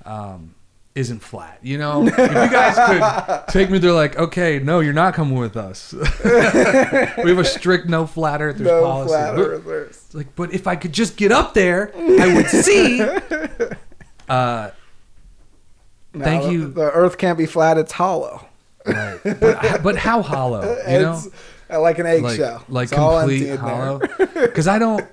um, 0.05 0.55
isn't 0.95 1.21
flat. 1.21 1.59
You 1.63 1.79
know, 1.79 2.07
if 2.07 2.17
you 2.19 2.27
guys 2.27 2.77
could 2.77 3.53
take 3.53 3.71
me, 3.71 3.79
they're 3.79 3.93
like, 3.93 4.17
okay, 4.19 4.59
no, 4.59 4.81
you're 4.81 4.93
not 4.93 5.15
coming 5.15 5.39
with 5.39 5.57
us. 5.57 5.93
we 6.25 6.31
have 6.31 7.39
a 7.39 7.45
strict 7.45 7.89
no 7.89 8.07
flat 8.07 8.43
Earthers 8.43 8.67
no 8.67 8.83
policy. 8.83 9.09
flat 9.09 9.39
earthers. 9.39 10.07
Like, 10.13 10.35
but 10.37 10.53
if 10.53 10.67
I 10.67 10.77
could 10.77 10.93
just 10.93 11.17
get 11.17 11.33
up 11.33 11.55
there, 11.55 11.93
I 11.97 12.35
would 12.35 12.49
see. 12.49 13.03
Uh, 14.29 14.71
No, 16.15 16.25
Thank 16.25 16.45
the- 16.45 16.53
you. 16.53 16.69
The 16.69 16.91
Earth 16.93 17.19
can't 17.19 17.37
be 17.39 17.47
flat; 17.47 17.77
it's 17.79 17.93
hollow. 17.93 18.47
right. 18.87 19.19
but, 19.25 19.83
but 19.83 19.97
how 19.97 20.23
hollow? 20.23 20.63
You 20.89 20.99
know, 21.01 21.13
it's 21.15 21.29
like 21.71 21.99
an 21.99 22.07
eggshell. 22.07 22.65
like 22.69 22.93
empty 22.93 23.41
complete 23.47 23.57
hollow. 23.59 24.01
Because 24.35 24.69
I 24.69 24.79
don't, 24.79 25.07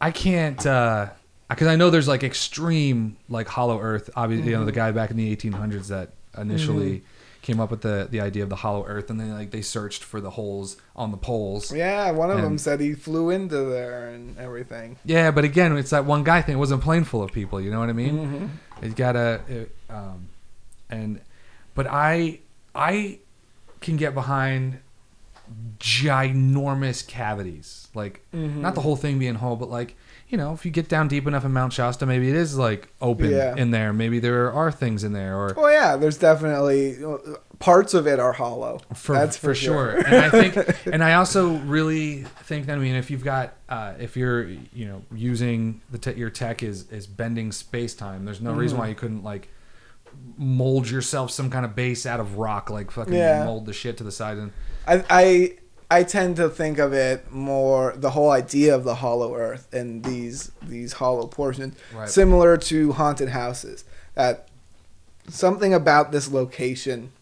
I 0.00 0.10
can't. 0.10 0.64
uh 0.66 1.08
Because 1.54 1.68
I 1.68 1.76
know 1.76 1.90
there's 1.90 2.08
like 2.08 2.22
extreme 2.24 3.16
like 3.28 3.48
hollow 3.48 3.80
Earth. 3.80 4.10
Obviously, 4.16 4.50
you 4.50 4.56
know 4.56 4.64
the 4.64 4.72
Mm-hmm. 4.72 4.76
guy 4.80 4.92
back 4.92 5.10
in 5.10 5.16
the 5.16 5.34
1800s 5.36 5.88
that 5.88 6.10
initially 6.36 7.02
came 7.42 7.60
up 7.60 7.70
with 7.70 7.82
the 7.82 8.08
the 8.10 8.20
idea 8.20 8.42
of 8.42 8.48
the 8.48 8.56
hollow 8.56 8.84
Earth, 8.86 9.10
and 9.10 9.20
then 9.20 9.32
like 9.32 9.50
they 9.50 9.60
searched 9.62 10.02
for 10.02 10.20
the 10.20 10.30
holes 10.30 10.76
on 10.96 11.10
the 11.10 11.16
poles. 11.16 11.72
Yeah, 11.72 12.10
one 12.12 12.30
of 12.30 12.40
them 12.42 12.56
said 12.58 12.80
he 12.80 12.94
flew 12.94 13.30
into 13.30 13.56
there 13.64 14.08
and 14.08 14.38
everything. 14.38 14.96
Yeah, 15.04 15.30
but 15.30 15.44
again, 15.44 15.76
it's 15.76 15.90
that 15.90 16.04
one 16.06 16.24
guy 16.24 16.40
thing. 16.42 16.54
It 16.56 16.58
wasn't 16.58 16.80
a 16.82 16.84
plane 16.84 17.04
full 17.04 17.22
of 17.22 17.32
people. 17.32 17.60
You 17.60 17.70
know 17.70 17.80
what 17.80 17.88
I 17.90 17.92
mean? 17.92 18.18
Mm-hmm. 18.18 18.84
It 18.86 18.96
gotta, 18.96 19.40
it, 19.48 19.74
um, 19.90 20.28
and 20.90 21.20
but 21.74 21.86
I 21.86 22.40
I 22.74 23.18
can 23.80 23.96
get 23.98 24.14
behind 24.14 24.78
ginormous 25.78 27.06
cavities, 27.06 27.88
like 27.94 28.22
Mm-hmm. 28.34 28.62
not 28.62 28.74
the 28.74 28.80
whole 28.80 28.96
thing 28.96 29.18
being 29.18 29.34
whole, 29.36 29.56
but 29.56 29.70
like 29.70 29.96
you 30.34 30.38
know, 30.38 30.52
if 30.52 30.64
you 30.66 30.72
get 30.72 30.88
down 30.88 31.06
deep 31.06 31.28
enough 31.28 31.44
in 31.44 31.52
Mount 31.52 31.72
Shasta, 31.72 32.04
maybe 32.06 32.28
it 32.28 32.34
is 32.34 32.58
like 32.58 32.88
open 33.00 33.30
Yeah. 33.30 33.54
in 33.54 33.70
there. 33.70 33.92
Maybe 33.92 34.18
there 34.18 34.52
are 34.52 34.72
things 34.72 35.04
in 35.04 35.12
there, 35.12 35.36
or 35.38 35.54
Well, 35.56 35.70
yeah, 35.70 35.96
there's 35.96 36.18
definitely 36.18 37.04
uh, 37.04 37.18
parts 37.60 37.94
of 37.94 38.08
it 38.08 38.18
are 38.18 38.32
hollow. 38.32 38.80
for 38.94 39.12
That's 39.12 39.36
for, 39.36 39.54
sure. 39.54 39.90
and 39.90 40.16
I 40.16 40.30
think, 40.30 40.86
and 40.92 41.04
I 41.04 41.14
also 41.14 41.54
really 41.58 42.24
think 42.42 42.66
that 42.66 42.72
I 42.78 42.80
mean, 42.80 42.96
if 42.96 43.12
you've 43.12 43.22
got, 43.22 43.52
uh, 43.68 43.92
if 44.00 44.16
you're, 44.16 44.48
you 44.48 44.86
know, 44.86 45.02
using 45.14 45.82
the 45.92 45.98
te- 45.98 46.14
your 46.18 46.30
tech 46.30 46.64
is 46.64 46.90
is 46.90 47.06
bending 47.06 47.52
space 47.52 47.94
time. 47.94 48.24
There's 48.24 48.40
no 48.40 48.50
Mm-hmm. 48.50 48.58
reason 48.58 48.78
why 48.78 48.88
you 48.88 48.96
couldn't 48.96 49.22
like 49.22 49.50
mold 50.36 50.90
yourself 50.90 51.30
some 51.30 51.48
kind 51.48 51.64
of 51.64 51.76
base 51.76 52.06
out 52.06 52.18
of 52.18 52.38
rock, 52.38 52.70
like 52.70 52.90
fucking 52.90 53.14
Yeah. 53.14 53.44
mold 53.44 53.66
the 53.66 53.72
shit 53.72 53.96
to 53.98 54.04
the 54.04 54.12
side 54.12 54.38
and 54.38 54.50
I, 54.86 55.04
I 55.08 55.56
I 55.94 56.02
tend 56.02 56.36
to 56.36 56.48
think 56.48 56.78
of 56.78 56.92
it 56.92 57.30
more 57.30 57.94
the 57.96 58.10
whole 58.10 58.30
idea 58.30 58.74
of 58.74 58.82
the 58.84 58.96
hollow 58.96 59.34
earth 59.36 59.72
and 59.72 60.04
these 60.04 60.50
these 60.62 60.94
hollow 60.94 61.26
portions 61.26 61.74
Right. 61.94 62.08
similar 62.08 62.56
to 62.70 62.92
haunted 62.92 63.28
houses 63.30 63.84
that 64.14 64.48
something 65.28 65.72
about 65.72 66.10
this 66.12 66.30
location 66.30 67.12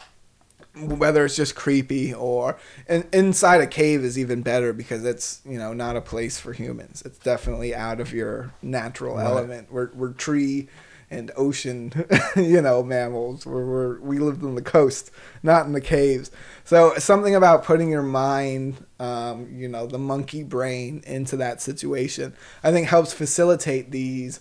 whether 0.74 1.26
it's 1.26 1.36
just 1.36 1.54
creepy 1.54 2.14
or 2.14 2.56
and 2.88 3.04
inside 3.12 3.60
a 3.60 3.66
cave 3.66 4.02
is 4.02 4.18
even 4.18 4.40
better 4.40 4.72
because 4.72 5.04
it's 5.04 5.42
you 5.44 5.58
know 5.58 5.74
not 5.74 5.96
a 5.96 6.00
place 6.00 6.38
for 6.40 6.52
humans 6.54 7.02
it's 7.04 7.18
definitely 7.18 7.74
out 7.74 8.00
of 8.00 8.12
your 8.14 8.52
natural 8.62 9.16
Right. 9.16 9.26
element 9.26 9.70
we're, 9.70 9.90
we're 9.92 10.12
tree 10.12 10.68
and 11.12 11.30
ocean 11.36 11.92
you 12.36 12.60
know 12.60 12.82
mammals 12.82 13.44
we're, 13.46 13.64
we're 13.66 14.00
we 14.00 14.18
lived 14.18 14.42
on 14.42 14.54
the 14.54 14.62
coast 14.62 15.10
not 15.42 15.66
in 15.66 15.72
the 15.72 15.80
caves 15.80 16.30
so 16.64 16.94
something 16.98 17.34
about 17.34 17.64
putting 17.64 17.90
your 17.90 18.02
mind 18.02 18.84
um, 18.98 19.48
you 19.52 19.68
know 19.68 19.86
the 19.86 19.98
monkey 19.98 20.42
brain 20.42 21.02
into 21.06 21.36
that 21.36 21.60
situation 21.60 22.34
i 22.64 22.72
think 22.72 22.88
helps 22.88 23.12
facilitate 23.12 23.90
these 23.90 24.40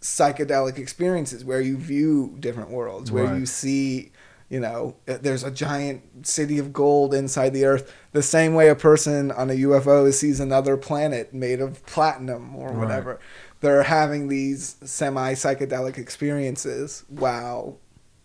psychedelic 0.00 0.78
experiences 0.78 1.44
where 1.44 1.60
you 1.60 1.76
view 1.76 2.36
different 2.40 2.70
worlds 2.70 3.12
where 3.12 3.24
Right. 3.24 3.38
you 3.38 3.46
see 3.46 4.12
you 4.48 4.58
know, 4.58 4.96
uh, 5.06 5.16
there's 5.22 5.44
a 5.44 5.50
giant 5.52 6.26
city 6.26 6.58
of 6.58 6.72
gold 6.72 7.14
inside 7.14 7.50
the 7.50 7.64
earth. 7.64 7.94
The 8.10 8.20
same 8.20 8.54
way 8.54 8.68
a 8.68 8.74
person 8.74 9.30
on 9.30 9.48
a 9.48 9.52
UFO 9.52 10.10
sees 10.12 10.40
another 10.40 10.76
planet 10.76 11.32
made 11.32 11.60
of 11.60 11.86
platinum 11.86 12.56
or 12.56 12.72
Right. 12.72 13.16
They're 13.60 13.82
having 13.84 14.28
these 14.28 14.76
semi 14.82 15.34
psychedelic 15.34 15.98
experiences 15.98 17.04
while 17.08 17.78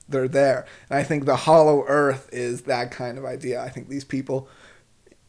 they're 0.08 0.28
there. 0.28 0.66
And 0.90 1.00
I 1.00 1.04
think 1.04 1.26
the 1.26 1.36
hollow 1.36 1.84
earth 1.88 2.30
is 2.32 2.64
that 2.64 2.92
kind 2.92 3.18
of 3.18 3.26
idea. 3.26 3.62
I 3.62 3.70
think 3.70 3.90
these 3.90 4.06
people 4.06 4.48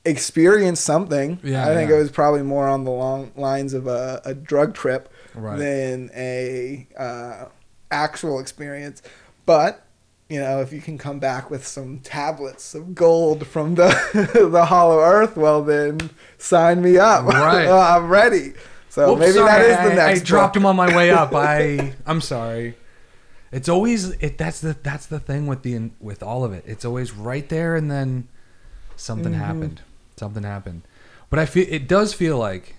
experience 0.04 0.80
something. 0.80 1.40
Yeah, 1.42 1.68
I 1.68 1.74
think 1.74 1.90
yeah. 1.90 1.96
it 1.96 1.98
was 1.98 2.10
probably 2.10 2.42
more 2.42 2.68
on 2.68 2.84
the 2.84 2.90
long 2.90 3.32
lines 3.36 3.74
of 3.74 3.86
a, 3.86 4.20
a 4.24 4.34
drug 4.34 4.74
trip 4.74 5.12
Right. 5.34 5.58
than 5.58 6.10
a 6.14 6.86
uh, 6.96 7.46
actual 7.90 8.40
experience. 8.40 9.02
But 9.44 9.82
you 10.28 10.40
know, 10.40 10.60
if 10.60 10.72
you 10.72 10.80
can 10.80 10.98
come 10.98 11.18
back 11.20 11.50
with 11.50 11.66
some 11.66 12.00
tablets 12.00 12.74
of 12.74 12.94
gold 12.94 13.46
from 13.46 13.74
the 13.74 14.48
the 14.50 14.64
hollow 14.66 15.00
earth, 15.00 15.36
well 15.36 15.62
then 15.62 16.10
sign 16.38 16.80
me 16.82 16.96
up. 16.96 17.26
Right. 17.26 17.68
I'm 17.96 18.08
ready. 18.08 18.54
So 18.96 19.10
Whoops, 19.10 19.20
maybe 19.20 19.32
sorry, 19.34 19.46
that 19.50 19.60
is 19.66 19.76
I, 19.76 19.88
the 19.90 19.94
next. 19.94 20.20
I 20.22 20.24
dropped 20.24 20.56
him 20.56 20.64
on 20.64 20.74
my 20.74 20.96
way 20.96 21.10
up. 21.10 21.34
I 21.34 21.92
I'm 22.06 22.22
sorry. 22.22 22.76
It's 23.52 23.68
always 23.68 24.08
it. 24.22 24.38
That's 24.38 24.62
the 24.62 24.74
that's 24.82 25.04
the 25.04 25.20
thing 25.20 25.46
with 25.46 25.62
the 25.64 25.90
with 26.00 26.22
all 26.22 26.44
of 26.44 26.54
it. 26.54 26.64
It's 26.66 26.82
always 26.82 27.12
right 27.12 27.46
there, 27.50 27.76
and 27.76 27.90
then 27.90 28.26
something 28.96 29.34
Mm-hmm. 29.34 29.42
happened. 29.42 29.82
Something 30.16 30.44
happened. 30.44 30.80
But 31.28 31.40
I 31.40 31.44
feel 31.44 31.66
it 31.68 31.86
does 31.86 32.14
feel 32.14 32.38
like, 32.38 32.76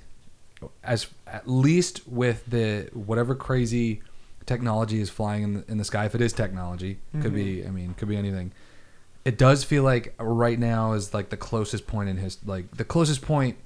as 0.84 1.06
at 1.28 1.48
least 1.48 2.08
with 2.08 2.44
the 2.48 2.90
whatever 2.94 3.36
crazy 3.36 4.02
technology 4.48 5.00
is 5.00 5.12
flying 5.12 5.44
in 5.44 5.54
the, 5.54 5.72
in 5.72 5.78
the 5.78 5.86
sky. 5.86 6.06
If 6.06 6.16
it 6.16 6.22
is 6.22 6.34
technology, 6.34 6.98
could 7.22 7.36
be. 7.36 7.58
Mm-hmm. 7.58 7.68
I 7.68 7.72
mean, 7.72 7.94
could 7.94 8.08
be 8.08 8.18
anything. 8.18 8.54
It 9.24 9.38
does 9.38 9.64
feel 9.64 9.84
like 9.84 10.16
right 10.18 10.58
now 10.58 10.94
is 10.94 11.14
like 11.14 11.30
the 11.30 11.38
closest 11.38 11.86
point 11.86 12.10
in 12.10 12.18
his 12.18 12.40
like 12.44 12.72
the 12.76 12.86
closest 12.86 13.22
point 13.22 13.58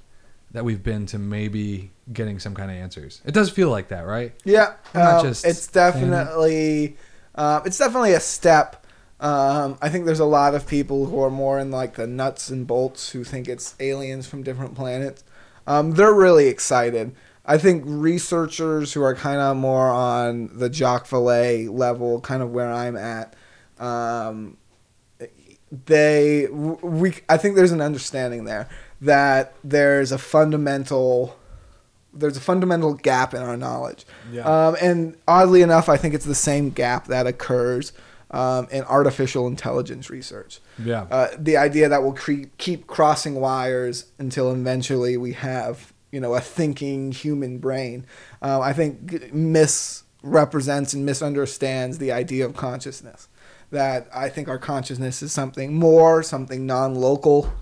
that 0.52 0.64
we've 0.64 0.82
been 0.82 1.06
to 1.06 1.18
maybe 1.18 1.90
getting 2.12 2.38
some 2.38 2.54
kind 2.54 2.70
of 2.70 2.76
answers. 2.76 3.20
It 3.24 3.32
does 3.32 3.50
feel 3.50 3.70
like 3.70 3.88
that, 3.88 4.06
right? 4.06 4.32
Yeah, 4.44 4.74
just 5.22 5.44
it's 5.44 5.66
it. 5.68 5.72
definitely 5.72 6.96
uh, 7.34 7.60
it's 7.64 7.78
definitely 7.78 8.12
a 8.12 8.20
step. 8.20 8.86
Um, 9.20 9.78
I 9.80 9.88
think 9.88 10.04
there's 10.04 10.20
a 10.20 10.24
lot 10.24 10.54
of 10.54 10.66
people 10.66 11.06
who 11.06 11.20
are 11.22 11.30
more 11.30 11.58
in 11.58 11.70
like 11.70 11.94
the 11.94 12.06
nuts 12.06 12.50
and 12.50 12.66
bolts 12.66 13.10
who 13.10 13.24
think 13.24 13.48
it's 13.48 13.74
aliens 13.80 14.26
from 14.26 14.42
different 14.42 14.74
planets. 14.74 15.24
Um, 15.66 15.92
they're 15.92 16.12
really 16.12 16.48
excited. 16.48 17.14
I 17.46 17.58
think 17.58 17.84
researchers 17.86 18.92
who 18.92 19.02
are 19.02 19.14
kind 19.14 19.40
of 19.40 19.56
more 19.56 19.88
on 19.88 20.50
the 20.58 20.72
Jacques 20.72 21.08
Vallée 21.08 21.70
level, 21.70 22.20
kind 22.20 22.42
of 22.42 22.50
where 22.50 22.72
I'm 22.72 22.96
at, 22.96 23.34
um, 23.78 24.56
they 25.86 26.46
we 26.48 27.14
I 27.28 27.38
think 27.38 27.56
there's 27.56 27.72
an 27.72 27.80
understanding 27.80 28.44
there 28.44 28.68
that 29.02 29.54
there's 29.62 30.12
a 30.12 30.18
fundamental 30.18 31.36
there's 32.14 32.36
a 32.36 32.40
fundamental 32.40 32.94
gap 32.94 33.32
in 33.32 33.42
our 33.42 33.56
knowledge. 33.56 34.04
Yeah. 34.30 34.42
Um, 34.42 34.76
and 34.82 35.16
oddly 35.26 35.62
enough, 35.62 35.88
I 35.88 35.96
think 35.96 36.14
it's 36.14 36.26
the 36.26 36.34
same 36.34 36.68
gap 36.70 37.06
that 37.06 37.26
occurs 37.26 37.92
um, 38.30 38.68
in 38.70 38.84
artificial 38.84 39.46
intelligence 39.46 40.10
research. 40.10 40.60
Yeah. 40.82 41.06
Uh, 41.10 41.28
the 41.38 41.56
idea 41.56 41.88
that 41.88 42.02
we'll 42.02 42.12
cre- 42.12 42.48
keep 42.58 42.86
crossing 42.86 43.36
wires 43.36 44.06
until 44.18 44.52
eventually 44.52 45.16
we 45.16 45.32
have, 45.32 45.92
you 46.10 46.20
know, 46.20 46.34
a 46.34 46.40
thinking 46.40 47.12
human 47.12 47.58
brain, 47.58 48.06
uh, 48.42 48.60
I 48.60 48.74
think 48.74 49.32
misrepresents 49.32 50.92
and 50.92 51.06
misunderstands 51.06 51.96
the 51.96 52.12
idea 52.12 52.44
of 52.44 52.54
consciousness. 52.54 53.28
That 53.72 54.08
I 54.14 54.28
think 54.28 54.48
our 54.48 54.58
consciousness 54.58 55.22
is 55.22 55.32
something 55.32 55.74
more, 55.74 56.22
something 56.22 56.66
non-local, 56.66 57.52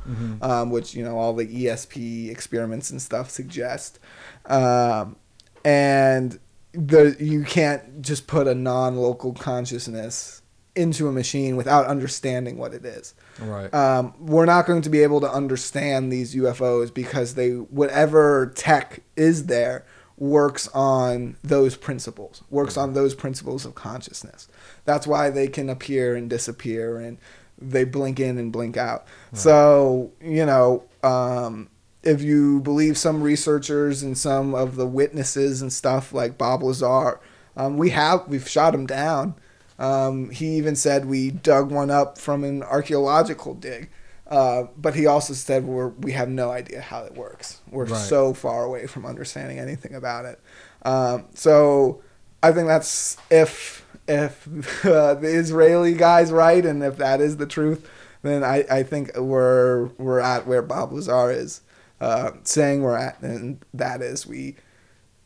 um, 0.42 0.70
which 0.70 0.94
you 0.94 1.04
know 1.04 1.16
all 1.16 1.32
the 1.32 1.46
ESP 1.46 2.30
experiments 2.30 2.90
and 2.90 3.00
stuff 3.00 3.30
suggest, 3.30 3.98
um, 4.46 5.16
and 5.64 6.38
the 6.72 7.16
you 7.18 7.44
can't 7.44 8.02
just 8.02 8.26
put 8.26 8.46
a 8.46 8.54
non-local 8.54 9.32
consciousness 9.34 10.42
into 10.76 11.08
a 11.08 11.12
machine 11.12 11.56
without 11.56 11.86
understanding 11.86 12.56
what 12.56 12.72
it 12.72 12.84
is 12.84 13.14
right. 13.40 13.74
um, 13.74 14.14
we're 14.20 14.46
not 14.46 14.66
going 14.66 14.80
to 14.80 14.88
be 14.88 15.02
able 15.02 15.20
to 15.20 15.30
understand 15.30 16.12
these 16.12 16.34
UFOs 16.34 16.94
because 16.94 17.34
they 17.34 17.50
whatever 17.50 18.52
tech 18.54 19.00
is 19.16 19.46
there 19.46 19.84
works 20.20 20.68
on 20.68 21.34
those 21.42 21.76
principles, 21.76 22.44
works 22.50 22.76
on 22.76 22.92
those 22.92 23.14
principles 23.14 23.64
of 23.64 23.74
consciousness. 23.74 24.48
That's 24.90 25.06
why 25.06 25.30
they 25.30 25.46
can 25.48 25.68
appear 25.70 26.16
and 26.16 26.28
disappear 26.28 26.98
and 26.98 27.18
they 27.58 27.84
blink 27.84 28.18
in 28.18 28.38
and 28.38 28.50
blink 28.52 28.76
out. 28.76 29.06
So, 29.34 30.10
you 30.20 30.44
know, 30.46 30.82
um, 31.04 31.68
if 32.02 32.22
you 32.22 32.60
believe 32.60 32.98
some 32.98 33.22
researchers 33.22 34.02
and 34.02 34.18
some 34.18 34.54
of 34.54 34.74
the 34.76 34.86
witnesses 34.86 35.62
and 35.62 35.72
stuff 35.72 36.12
like 36.12 36.36
Bob 36.36 36.62
Lazar, 36.62 37.20
um, 37.56 37.76
we 37.78 37.90
have 37.90 38.26
we've 38.26 38.48
shot 38.48 38.74
him 38.74 38.86
down. 38.86 39.34
Um, 39.78 40.30
he 40.30 40.56
even 40.56 40.74
said 40.76 41.04
we 41.06 41.30
dug 41.30 41.70
one 41.70 41.90
up 41.90 42.18
from 42.18 42.42
an 42.44 42.62
archaeological 42.62 43.54
dig. 43.54 43.90
Uh, 44.26 44.64
but 44.76 44.94
he 44.94 45.06
also 45.06 45.34
said 45.34 45.64
we're, 45.64 45.88
we 45.88 46.12
have 46.12 46.28
no 46.28 46.50
idea 46.50 46.80
how 46.80 47.02
it 47.04 47.14
works. 47.14 47.60
We're 47.70 47.84
Right. 47.84 47.96
so 48.00 48.32
far 48.34 48.64
away 48.64 48.86
from 48.86 49.04
understanding 49.04 49.58
anything 49.58 49.94
about 49.94 50.24
it. 50.24 50.40
Um, 50.82 51.26
so 51.34 52.00
I 52.42 52.52
think 52.52 52.68
that's 52.68 53.16
if 53.30 53.84
if 54.10 54.46
uh, 54.86 55.14
the 55.14 55.28
Israeli 55.28 55.94
guy's 55.94 56.32
right 56.32 56.64
and 56.64 56.82
if 56.82 56.96
that 56.98 57.20
is 57.20 57.36
the 57.36 57.46
truth, 57.46 57.88
then 58.22 58.42
I, 58.44 58.64
I 58.70 58.82
think 58.82 59.16
we're 59.16 59.86
we're 59.98 60.20
at 60.20 60.46
where 60.46 60.62
Bob 60.62 60.92
Lazar 60.92 61.30
is 61.30 61.62
uh, 62.00 62.32
saying 62.44 62.82
we're 62.82 62.96
at, 62.96 63.20
and 63.22 63.64
that 63.74 64.02
is 64.02 64.26
we 64.26 64.56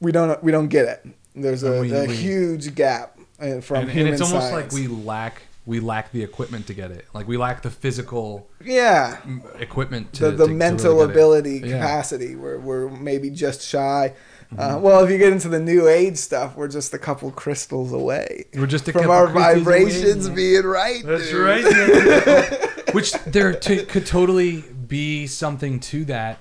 we 0.01 0.13
don't 0.13 0.43
we 0.45 0.53
don't 0.53 0.69
get 0.69 0.87
it. 0.87 1.07
There's 1.35 1.63
a, 1.65 1.81
we- 1.81 1.93
a 1.93 2.05
we- 2.07 2.15
huge 2.15 2.75
gap 2.75 3.19
uh, 3.41 3.61
from 3.61 3.89
and, 3.89 3.99
and 3.99 4.09
it's 4.09 4.21
almost 4.21 4.51
science. 4.51 4.73
like 4.73 4.81
we 4.81 4.87
lack 4.87 5.43
we 5.67 5.81
lack 5.81 6.13
the 6.13 6.23
equipment 6.23 6.67
to 6.67 6.75
get 6.75 6.91
it. 6.91 7.07
Like 7.15 7.27
we 7.27 7.37
lack 7.37 7.63
the 7.63 7.71
physical 7.71 8.49
yeah 8.63 9.21
equipment 9.59 10.13
to 10.15 10.31
the, 10.31 10.31
the 10.33 10.47
to- 10.47 10.53
mental 10.53 10.97
really 10.97 11.11
ability 11.11 11.59
Yeah. 11.65 11.79
Capacity 11.81 12.37
we're, 12.37 12.59
we're 12.59 12.89
maybe 12.91 13.31
just 13.31 13.63
shy 13.63 14.13
uh, 14.59 14.79
well 14.81 15.05
if 15.05 15.11
you 15.11 15.19
get 15.19 15.33
into 15.33 15.49
the 15.49 15.59
new 15.61 15.89
age 15.89 16.17
stuff 16.17 16.57
we're 16.57 16.69
just 16.69 16.93
a 16.95 16.99
couple 16.99 17.31
crystals 17.31 17.93
away 17.93 18.45
We're 18.55 18.67
just 18.67 18.89
a 18.89 18.93
from 18.93 19.03
couple 19.03 19.17
our 19.17 19.27
crystals 19.27 19.67
away. 19.67 19.85
vibrations 19.85 20.29
being 20.29 20.65
right 20.65 21.03
That's 21.05 21.29
dude. 21.31 21.41
right. 21.41 22.71
Which 22.95 23.13
there 23.25 23.53
to, 23.53 23.85
could 23.87 24.07
totally 24.07 24.61
be 24.63 25.27
something 25.27 25.81
to 25.81 26.05
that, 26.05 26.39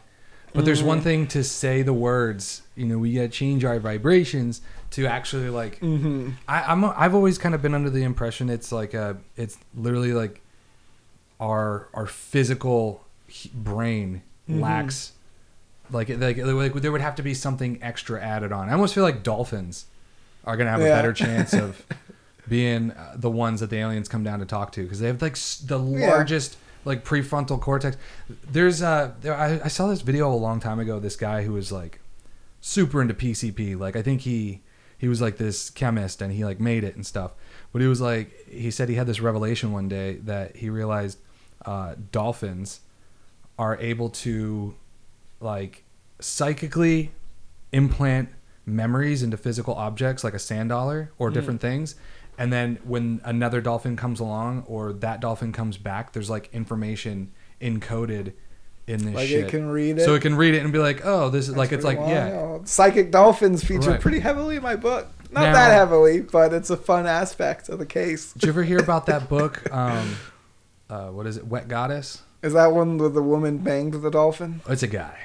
but 0.53 0.65
there's 0.65 0.80
Mm-hmm. 0.80 0.88
one 0.88 1.02
thing 1.02 1.27
to 1.27 1.44
say 1.44 1.81
the 1.81 1.94
words. 1.94 2.61
You 2.76 2.85
know, 2.85 2.99
we 2.99 3.14
gotta 3.15 3.30
change 3.30 3.65
our 3.65 3.80
vibrations 3.80 4.61
to 4.91 5.07
actually 5.07 5.49
like. 5.49 5.80
Mm-hmm. 5.80 6.30
I, 6.48 6.61
I'm 6.72 6.84
a, 6.84 6.94
I've 6.95 7.15
always 7.15 7.40
kind 7.40 7.56
of 7.56 7.64
been 7.64 7.73
under 7.73 7.90
the 7.90 8.03
impression 8.03 8.52
it's 8.52 8.72
like 8.72 8.94
a 8.94 9.18
it's 9.35 9.57
literally 9.76 10.14
like 10.14 10.41
our 11.40 11.88
our 11.95 12.06
physical 12.06 13.03
h- 13.30 13.49
brain 13.53 14.22
Mm-hmm. 14.49 14.60
lacks 14.60 15.14
like 15.91 16.10
like 16.10 16.38
like 16.38 16.73
there 16.73 16.91
would 16.91 17.01
have 17.01 17.15
to 17.15 17.23
be 17.23 17.34
something 17.34 17.80
extra 17.81 18.22
added 18.22 18.51
on. 18.51 18.69
I 18.69 18.73
almost 18.73 18.93
feel 18.95 19.03
like 19.03 19.23
dolphins 19.23 19.85
are 20.45 20.57
gonna 20.57 20.69
have 20.72 20.81
a 20.81 20.85
better 20.85 21.14
chance 21.14 21.53
of 21.53 21.85
being 22.47 22.91
uh, 22.91 23.14
the 23.15 23.30
ones 23.30 23.60
that 23.61 23.69
the 23.69 23.77
aliens 23.77 24.07
come 24.10 24.23
down 24.23 24.39
to 24.39 24.45
talk 24.45 24.72
to 24.73 24.84
because 24.84 24.99
they 24.99 25.07
have 25.07 25.22
like 25.22 25.35
the 25.65 25.80
Yeah. 25.80 26.10
largest 26.11 26.57
like 26.85 27.05
prefrontal 27.05 27.60
cortex. 27.61 27.95
There's 28.49 28.81
uh 28.81 29.11
there 29.22 29.34
I, 29.35 29.61
I 29.64 29.68
saw 29.69 29.88
this 29.88 30.01
video 30.01 30.31
a 30.34 30.35
long 30.35 30.60
time 30.60 30.80
ago. 30.80 30.99
This 30.99 31.15
guy 31.15 31.43
who 31.43 31.53
was 31.53 31.72
like 31.72 31.99
super 32.61 33.01
into 33.01 33.14
PCP. 33.14 33.77
Like 33.80 33.95
I 33.95 34.01
think 34.01 34.22
he 34.22 34.61
he 34.97 35.07
was 35.07 35.22
like 35.22 35.38
this 35.38 35.69
chemist 35.69 36.22
and 36.22 36.34
he 36.34 36.43
like 36.45 36.60
made 36.60 36.84
it 36.84 36.95
and 36.95 37.05
stuff. 37.05 37.31
But 37.72 37.81
he 37.81 37.88
was 37.88 38.01
like 38.01 38.47
he 38.49 38.72
said 38.72 38.89
he 38.89 38.95
had 38.95 39.07
this 39.07 39.19
revelation 39.22 39.72
one 39.72 39.88
day 39.88 40.15
that 40.23 40.57
he 40.57 40.69
realized 40.69 41.18
uh, 41.65 41.95
dolphins 42.11 42.81
are 43.57 43.77
able 43.77 44.10
to 44.10 44.76
like 45.44 45.84
psychically 46.20 47.11
implant 47.72 48.30
memories 48.65 49.22
into 49.24 49.36
physical 49.38 49.74
objects 49.76 50.24
like 50.24 50.34
a 50.34 50.40
sand 50.40 50.70
dollar 50.70 51.11
or 51.20 51.30
Hmm. 51.30 51.34
different 51.34 51.61
things. 51.61 51.95
And 52.38 52.52
then 52.52 52.80
when 52.84 53.22
another 53.24 53.61
dolphin 53.61 53.95
comes 53.95 54.20
along 54.20 54.64
or 54.68 54.94
that 54.94 55.20
dolphin 55.20 55.52
comes 55.52 55.78
back 55.78 56.14
there's 56.14 56.30
like 56.30 56.49
information 56.53 57.32
encoded 57.61 58.34
in 58.88 59.06
this 59.06 59.15
Like 59.15 59.26
it 59.26 59.28
shit. 59.30 59.49
can 59.49 59.70
read 59.70 59.99
so 60.02 60.14
it? 60.14 60.18
it 60.18 60.22
can 60.22 60.36
read 60.36 60.56
it 60.56 60.64
and 60.64 60.74
be 60.74 60.80
like 60.80 61.02
oh 61.06 61.30
this 61.30 61.48
is 61.48 61.56
like 61.56 61.72
it's 61.72 61.86
like 61.86 61.98
Pretty 61.98 62.11
yeah 62.14 62.57
psychic 62.65 63.11
dolphins 63.11 63.64
feature 63.64 63.91
Right. 63.91 64.02
pretty 64.02 64.20
heavily 64.20 64.56
in 64.57 64.64
my 64.64 64.76
book. 64.76 65.07
Not 65.32 65.44
Now- 65.44 65.53
that 65.53 65.72
heavily 65.74 66.22
but 66.22 66.53
it's 66.53 66.70
a 66.70 66.78
fun 66.78 67.06
aspect 67.06 67.70
of 67.70 67.80
the 67.80 67.86
case. 67.86 68.34
Did 68.34 68.44
you 68.44 68.49
ever 68.49 68.64
hear 68.64 68.80
about 68.80 69.06
that 69.07 69.30
book 69.36 69.61
um 69.74 70.15
uh 70.90 71.07
what 71.10 71.28
is 71.28 71.38
it 71.38 71.48
wet 71.48 71.68
goddess? 71.68 72.24
Is 72.41 72.53
that 72.53 72.72
one 72.74 72.98
where 72.98 73.10
the 73.10 73.22
woman 73.24 73.57
banged 73.60 73.94
the 74.02 74.10
dolphin? 74.11 74.61
It's 74.68 74.84
a 74.84 74.88
guy 74.88 75.18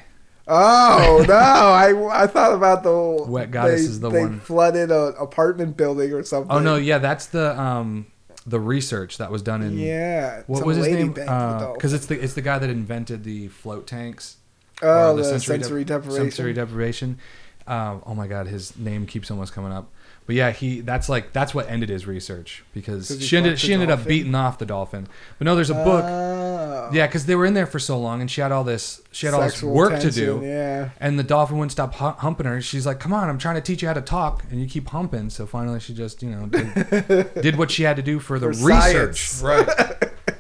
Oh 0.48 1.24
no! 1.28 1.34
I, 1.34 2.22
I 2.22 2.26
thought 2.26 2.54
about 2.54 2.82
the 2.82 3.24
Wet 3.30 3.50
Goddess 3.50 3.82
they, 3.82 3.86
is 3.88 4.00
the 4.00 4.10
they 4.10 4.20
one. 4.20 4.40
flooded 4.40 4.90
an 4.90 5.14
apartment 5.18 5.76
building 5.76 6.12
or 6.12 6.22
something. 6.24 6.50
oh 6.50 6.58
no 6.58 6.76
yeah 6.76 6.98
that's 6.98 7.26
the 7.26 7.58
um 7.60 8.06
the 8.46 8.58
research 8.58 9.18
that 9.18 9.30
was 9.30 9.42
done 9.42 9.60
in 9.62 9.78
Yeah. 9.78 10.42
what 10.46 10.64
was 10.64 10.78
his 10.78 10.88
name? 10.88 11.12
the. 11.12 11.72
Because 11.74 11.92
it's 11.92 12.06
the 12.06 12.18
it's 12.22 12.32
the 12.34 12.40
guy 12.42 12.58
that 12.58 12.70
invented 12.70 13.24
the 13.24 13.48
float 13.48 13.86
tanks. 13.86 14.36
Oh, 14.80 15.12
or 15.12 15.16
the 15.16 15.24
sensory 15.24 15.58
sensory 15.58 15.84
dep- 15.84 16.02
deprivation. 16.02 16.30
Sensory 16.30 16.52
deprivation. 16.54 17.18
Um, 17.66 18.02
oh 18.06 18.14
my 18.14 18.26
god, 18.26 18.46
his 18.46 18.76
name 18.78 19.06
keeps 19.06 19.30
almost 19.30 19.52
coming 19.52 19.72
up. 19.72 19.92
But 20.28 20.36
yeah, 20.36 20.50
he 20.50 20.82
that's 20.82 21.08
like 21.08 21.32
that's 21.32 21.54
what 21.54 21.70
ended 21.70 21.88
his 21.88 22.06
research 22.06 22.62
because 22.74 23.24
she 23.26 23.38
ended 23.38 23.58
she 23.58 23.72
ended 23.72 23.88
up 23.88 24.04
beating 24.04 24.34
off 24.34 24.58
the 24.58 24.66
dolphin. 24.66 25.08
But 25.38 25.46
no, 25.46 25.54
there's 25.54 25.70
a 25.70 25.74
book. 25.74 26.04
Oh. 26.04 26.90
Yeah, 26.92 27.06
because 27.06 27.24
they 27.24 27.34
were 27.34 27.46
in 27.46 27.54
there 27.54 27.64
for 27.64 27.78
so 27.78 27.98
long, 27.98 28.20
and 28.20 28.30
she 28.30 28.42
had 28.42 28.52
all 28.52 28.62
this 28.62 29.00
she 29.10 29.24
had 29.24 29.34
all 29.34 29.40
this 29.40 29.62
work 29.62 29.98
to 30.00 30.10
do. 30.10 30.42
Yeah. 30.44 30.90
And 31.00 31.18
the 31.18 31.22
dolphin 31.22 31.56
wouldn't 31.56 31.72
stop 31.72 31.94
humping 31.94 32.44
her. 32.44 32.60
She's 32.60 32.84
like, 32.84 33.00
"Come 33.00 33.14
on, 33.14 33.30
I'm 33.30 33.38
trying 33.38 33.54
to 33.54 33.62
teach 33.62 33.80
you 33.80 33.88
how 33.88 33.94
to 33.94 34.02
talk," 34.02 34.44
and 34.50 34.60
you 34.60 34.68
keep 34.68 34.88
humping. 34.88 35.30
So 35.30 35.46
finally, 35.46 35.80
she 35.80 35.94
just, 35.94 36.22
you 36.22 36.28
know, 36.28 36.44
did, 36.44 37.32
did 37.40 37.56
what 37.56 37.70
she 37.70 37.84
had 37.84 37.96
to 37.96 38.02
do 38.02 38.18
for 38.18 38.38
the 38.38 38.52
For 38.52 38.66
research, 38.66 39.40
right? 39.40 39.66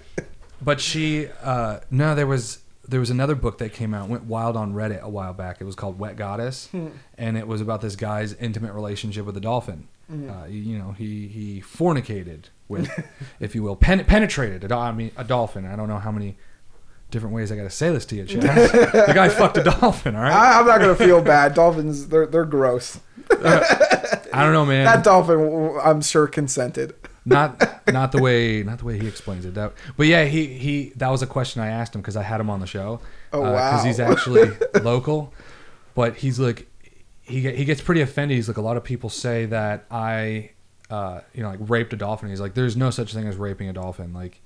but 0.60 0.82
she, 0.82 1.28
uh, 1.42 1.80
no, 1.90 2.14
there 2.14 2.26
was 2.26 2.58
there 2.88 3.00
was 3.00 3.10
another 3.10 3.34
book 3.34 3.58
that 3.58 3.72
came 3.72 3.92
out, 3.94 4.08
went 4.08 4.24
wild 4.24 4.56
on 4.56 4.72
Reddit 4.72 5.02
a 5.02 5.08
while 5.08 5.34
back. 5.34 5.60
It 5.60 5.64
was 5.64 5.74
called 5.74 5.98
Wet 5.98 6.16
Goddess, 6.16 6.68
Hmm. 6.72 6.88
and 7.18 7.36
it 7.36 7.46
was 7.46 7.60
about 7.60 7.80
this 7.82 7.96
guy's 7.96 8.32
intimate 8.34 8.72
relationship 8.72 9.26
with 9.26 9.36
a 9.36 9.40
dolphin. 9.40 9.88
Hmm. 10.10 10.30
Uh, 10.30 10.46
you, 10.46 10.60
you 10.60 10.78
know, 10.78 10.92
he 10.92 11.28
he 11.28 11.60
fornicated 11.60 12.44
with, 12.66 12.90
if 13.40 13.54
you 13.54 13.62
will, 13.62 13.76
pen, 13.76 14.02
penetrated 14.04 14.64
a, 14.64 14.68
do- 14.68 14.74
I 14.74 14.92
mean, 14.92 15.10
a 15.16 15.24
dolphin. 15.24 15.66
I 15.66 15.76
don't 15.76 15.88
know 15.88 15.98
how 15.98 16.10
many 16.10 16.36
different 17.10 17.34
ways 17.34 17.50
I 17.52 17.56
got 17.56 17.62
to 17.64 17.70
say 17.70 17.90
this 17.90 18.04
to 18.06 18.16
you, 18.16 18.24
Chad. 18.24 18.42
the 18.70 19.12
guy 19.14 19.28
fucked 19.28 19.56
a 19.58 19.64
dolphin. 19.64 20.14
All 20.16 20.22
right. 20.22 20.32
I, 20.32 20.60
I'm 20.60 20.66
not 20.66 20.80
gonna 20.80 20.94
feel 20.96 21.20
bad. 21.22 21.54
Dolphins, 21.54 22.08
they're 22.08 22.26
they're 22.26 22.44
gross. 22.44 23.00
I 23.30 24.44
don't 24.44 24.52
know, 24.52 24.64
man. 24.66 24.84
That 24.84 25.04
dolphin, 25.04 25.78
I'm 25.82 26.00
sure, 26.02 26.26
consented. 26.26 26.94
Not 27.28 27.86
not 27.92 28.12
the 28.12 28.20
way 28.20 28.62
not 28.62 28.78
the 28.78 28.84
way 28.84 28.98
he 28.98 29.06
explains 29.06 29.44
it. 29.44 29.54
That, 29.54 29.72
but 29.96 30.06
yeah, 30.06 30.24
he 30.24 30.46
he 30.46 30.92
that 30.96 31.10
was 31.10 31.22
a 31.22 31.26
question 31.26 31.62
I 31.62 31.68
asked 31.68 31.94
him 31.94 32.00
because 32.00 32.16
I 32.16 32.22
had 32.22 32.40
him 32.40 32.50
on 32.50 32.60
the 32.60 32.66
show. 32.66 33.00
Oh, 33.32 33.40
Because 33.42 33.82
wow. 33.82 33.84
he's 33.84 34.00
actually 34.00 34.50
local, 34.82 35.32
but 35.94 36.16
he's 36.16 36.38
like 36.40 36.66
he 37.22 37.40
he 37.52 37.64
gets 37.64 37.80
pretty 37.80 38.00
offended. 38.00 38.36
He's 38.36 38.48
like 38.48 38.56
a 38.56 38.62
lot 38.62 38.76
of 38.76 38.84
people 38.84 39.10
say 39.10 39.46
that 39.46 39.84
I 39.90 40.50
uh 40.90 41.20
you 41.34 41.42
know 41.42 41.50
like 41.50 41.60
raped 41.62 41.92
a 41.92 41.96
dolphin. 41.96 42.28
He's 42.30 42.40
like 42.40 42.54
there's 42.54 42.76
no 42.76 42.90
such 42.90 43.12
thing 43.14 43.26
as 43.28 43.36
raping 43.36 43.68
a 43.68 43.72
dolphin. 43.72 44.12
Like 44.12 44.40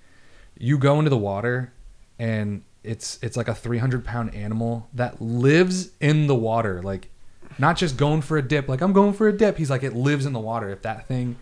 you 0.59 0.79
go 0.79 0.99
into 0.99 1.11
the 1.11 1.17
water 1.19 1.73
and 2.19 2.63
it's 2.85 3.19
it's 3.23 3.37
like 3.37 3.49
a 3.49 3.55
300 3.55 4.05
pound 4.05 4.35
animal 4.35 4.89
that 4.93 5.23
lives 5.23 5.91
in 6.01 6.27
the 6.27 6.35
water 6.35 6.83
like 6.83 7.09
not 7.59 7.77
just 7.77 7.97
going 7.97 8.21
for 8.21 8.37
a 8.37 8.43
dip 8.43 8.69
like 8.69 8.81
i'm 8.81 8.93
going 8.93 9.13
for 9.13 9.29
a 9.29 9.33
dip 9.33 9.57
he's 9.57 9.71
like 9.71 9.83
it 9.83 9.95
lives 9.95 10.27
in 10.27 10.33
the 10.33 10.41
water 10.41 10.69
if 10.69 10.83
that 10.83 11.07
thing 11.07 11.37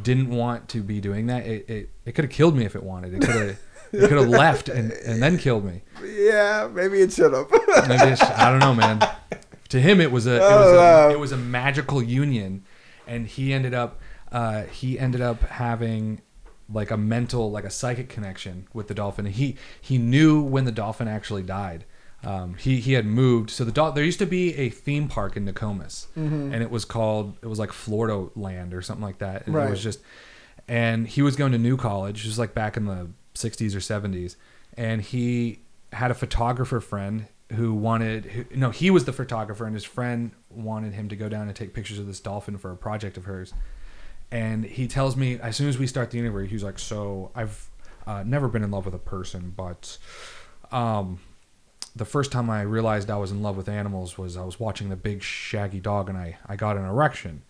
didn't 0.00 0.30
want 0.30 0.68
to 0.70 0.82
be 0.82 1.00
doing 1.00 1.26
that 1.26 1.44
it 1.46 1.68
it, 1.68 1.90
it 2.06 2.12
could 2.12 2.24
have 2.24 2.32
killed 2.32 2.56
me 2.56 2.64
if 2.64 2.74
it 2.74 2.82
wanted 2.82 3.12
it 3.14 3.20
could 3.20 3.34
have 3.34 3.58
it 3.92 4.08
could 4.08 4.18
have 4.18 4.28
left 4.44 4.68
and, 4.68 4.92
and 4.92 5.22
then 5.22 5.36
killed 5.36 5.64
me 5.64 5.82
Yeah, 6.02 6.68
maybe 6.72 7.00
it 7.00 7.12
should 7.12 7.32
have. 7.34 7.50
Maybe 7.88 8.12
it's, 8.12 8.22
I 8.22 8.50
don't 8.50 8.58
know, 8.60 8.74
man. 8.74 9.00
To 9.68 9.80
him, 9.80 10.00
it 10.00 10.10
was 10.10 10.26
a 10.26 10.36
it 10.36 10.40
was 10.40 10.72
Oh, 10.72 11.08
a, 11.08 11.12
it 11.12 11.18
was 11.18 11.32
a 11.32 11.36
magical 11.36 12.02
union, 12.02 12.64
and 13.06 13.26
he 13.26 13.52
ended 13.52 13.74
up 13.74 14.00
uh, 14.30 14.62
he 14.64 14.98
ended 14.98 15.20
up 15.20 15.42
having 15.42 16.20
like 16.72 16.90
a 16.90 16.96
mental 16.96 17.50
like 17.50 17.64
a 17.64 17.70
psychic 17.70 18.08
connection 18.08 18.66
with 18.72 18.88
the 18.88 18.94
dolphin. 18.94 19.26
He 19.26 19.56
he 19.80 19.98
knew 19.98 20.40
when 20.42 20.64
the 20.64 20.72
dolphin 20.72 21.06
actually 21.08 21.42
died. 21.42 21.84
Um, 22.24 22.54
he 22.54 22.80
he 22.80 22.92
had 22.92 23.04
moved. 23.06 23.50
So 23.50 23.64
the 23.64 23.72
dol- 23.72 23.92
there 23.92 24.04
used 24.04 24.20
to 24.20 24.26
be 24.26 24.54
a 24.56 24.68
theme 24.70 25.08
park 25.08 25.36
in 25.36 25.44
Nokomis, 25.44 26.06
Mm-hmm. 26.16 26.52
and 26.54 26.62
it 26.62 26.70
was 26.70 26.84
called 26.84 27.36
it 27.42 27.46
was 27.46 27.58
like 27.58 27.72
Florida 27.72 28.28
Land 28.36 28.74
or 28.74 28.82
something 28.82 29.02
like 29.04 29.18
that. 29.18 29.46
And 29.46 29.54
Right. 29.54 29.66
It 29.66 29.70
was 29.70 29.82
just 29.82 30.00
and 30.68 31.06
he 31.08 31.22
was 31.22 31.34
going 31.36 31.52
to 31.52 31.58
New 31.58 31.76
College, 31.76 32.22
just 32.22 32.38
like 32.38 32.54
back 32.54 32.76
in 32.76 32.84
the 32.86 33.08
60s 33.34 33.74
or 33.74 33.78
70s, 33.80 34.36
and 34.76 35.02
he 35.02 35.60
had 35.92 36.10
a 36.10 36.14
photographer 36.14 36.80
friend 36.80 37.26
who 37.54 37.74
wanted 37.74 38.24
who, 38.26 38.44
no 38.54 38.70
he 38.70 38.88
was 38.90 39.04
the 39.04 39.12
photographer 39.12 39.66
and 39.66 39.74
his 39.74 39.84
friend 39.84 40.30
wanted 40.48 40.94
him 40.94 41.08
to 41.08 41.16
go 41.16 41.28
down 41.28 41.48
and 41.48 41.56
take 41.56 41.74
pictures 41.74 41.98
of 41.98 42.06
this 42.06 42.18
dolphin 42.20 42.56
for 42.56 42.70
a 42.70 42.76
project 42.76 43.18
of 43.18 43.24
hers 43.26 43.52
and 44.30 44.64
he 44.64 44.86
tells 44.88 45.16
me 45.18 45.38
as 45.38 45.54
soon 45.54 45.68
as 45.68 45.76
we 45.76 45.86
start 45.86 46.10
the 46.12 46.18
interview 46.18 46.46
he's 46.48 46.62
like 46.64 46.78
so 46.78 47.30
i've 47.34 47.68
uh, 48.06 48.22
never 48.24 48.48
been 48.48 48.62
in 48.64 48.70
love 48.70 48.86
with 48.86 48.94
a 48.94 48.98
person 48.98 49.52
but 49.54 49.98
um 50.70 51.20
the 51.96 52.04
first 52.04 52.32
time 52.32 52.48
i 52.50 52.62
realized 52.62 53.10
i 53.10 53.16
was 53.16 53.30
in 53.30 53.42
love 53.42 53.56
with 53.56 53.68
animals 53.68 54.16
was 54.18 54.36
i 54.36 54.42
was 54.44 54.58
watching 54.60 54.88
the 54.88 54.96
big 54.96 55.22
shaggy 55.22 55.80
dog 55.80 56.08
and 56.08 56.16
i 56.18 56.36
i 56.46 56.56
got 56.56 56.76
an 56.76 56.84
erection 56.84 57.42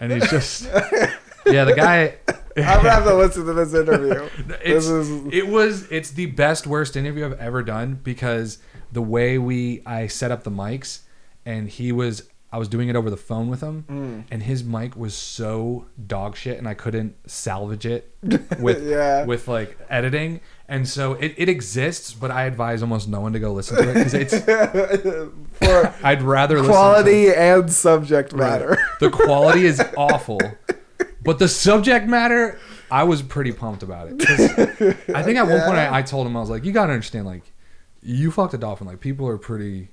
and 0.00 0.10
he's 0.12 0.28
just 0.30 0.64
yeah 1.46 1.64
the 1.64 1.74
guy 1.76 2.16
I'm 2.54 2.64
gonna 2.64 2.90
have 2.90 3.04
to 3.04 3.14
listen 3.14 3.46
to 3.46 3.54
this 3.54 3.72
interview. 3.72 4.28
it's, 4.62 4.86
this 4.86 4.86
is 4.86 5.32
it 5.32 5.46
was 5.48 5.90
it's 5.90 6.10
the 6.10 6.26
best 6.26 6.66
worst 6.66 6.96
interview 6.98 7.24
I've 7.24 7.40
ever 7.40 7.62
done 7.62 7.98
because 8.02 8.58
the 8.92 9.00
way 9.00 9.38
we 9.38 9.80
I 9.86 10.06
set 10.08 10.30
up 10.30 10.42
the 10.44 10.50
mics 10.50 11.00
and 11.46 11.66
he 11.70 11.92
was 11.92 12.28
I 12.52 12.58
was 12.58 12.68
doing 12.68 12.90
it 12.90 12.96
over 12.96 13.08
the 13.08 13.16
phone 13.16 13.48
with 13.48 13.62
him 13.62 13.86
Mm. 13.88 14.24
and 14.30 14.42
his 14.42 14.62
mic 14.62 14.94
was 14.96 15.14
so 15.14 15.86
dog 16.06 16.36
shit 16.36 16.58
and 16.58 16.68
I 16.68 16.74
couldn't 16.74 17.14
salvage 17.26 17.86
it 17.86 18.14
with 18.60 18.86
Yeah. 18.86 19.24
with 19.24 19.48
like 19.48 19.78
editing 19.88 20.40
and 20.68 20.88
so 20.88 21.14
it, 21.14 21.34
it 21.36 21.48
exists 21.48 22.12
but 22.14 22.30
I 22.30 22.44
advise 22.44 22.82
almost 22.82 23.08
no 23.08 23.20
one 23.20 23.32
to 23.32 23.38
go 23.38 23.52
listen 23.52 23.76
to 23.76 23.90
it 23.90 23.94
because 23.94 24.14
it's 24.14 24.38
for 25.58 25.94
I'd 26.06 26.22
rather 26.22 26.56
listen 26.56 26.68
to 26.68 26.72
quality 26.72 27.32
and 27.34 27.70
subject 27.72 28.34
matter. 28.34 28.78
the 29.00 29.10
quality 29.10 29.66
is 29.66 29.80
awful, 29.96 30.40
but 31.22 31.38
the 31.38 31.48
subject 31.48 32.06
matter, 32.06 32.58
I 32.90 33.04
was 33.04 33.22
pretty 33.22 33.52
pumped 33.52 33.82
about 33.82 34.08
it. 34.10 34.22
I 35.14 35.22
think 35.22 35.38
at 35.38 35.46
one 35.46 35.60
point 35.62 35.78
I, 35.78 35.98
I 35.98 36.02
told 36.02 36.26
him 36.26 36.36
I 36.36 36.40
was 36.40 36.50
like, 36.50 36.64
"You 36.64 36.72
gotta 36.72 36.92
understand, 36.92 37.26
like, 37.26 37.52
you 38.02 38.30
fucked 38.30 38.54
a 38.54 38.58
dolphin. 38.58 38.86
Like, 38.86 39.00
people 39.00 39.26
are 39.28 39.38
pretty 39.38 39.88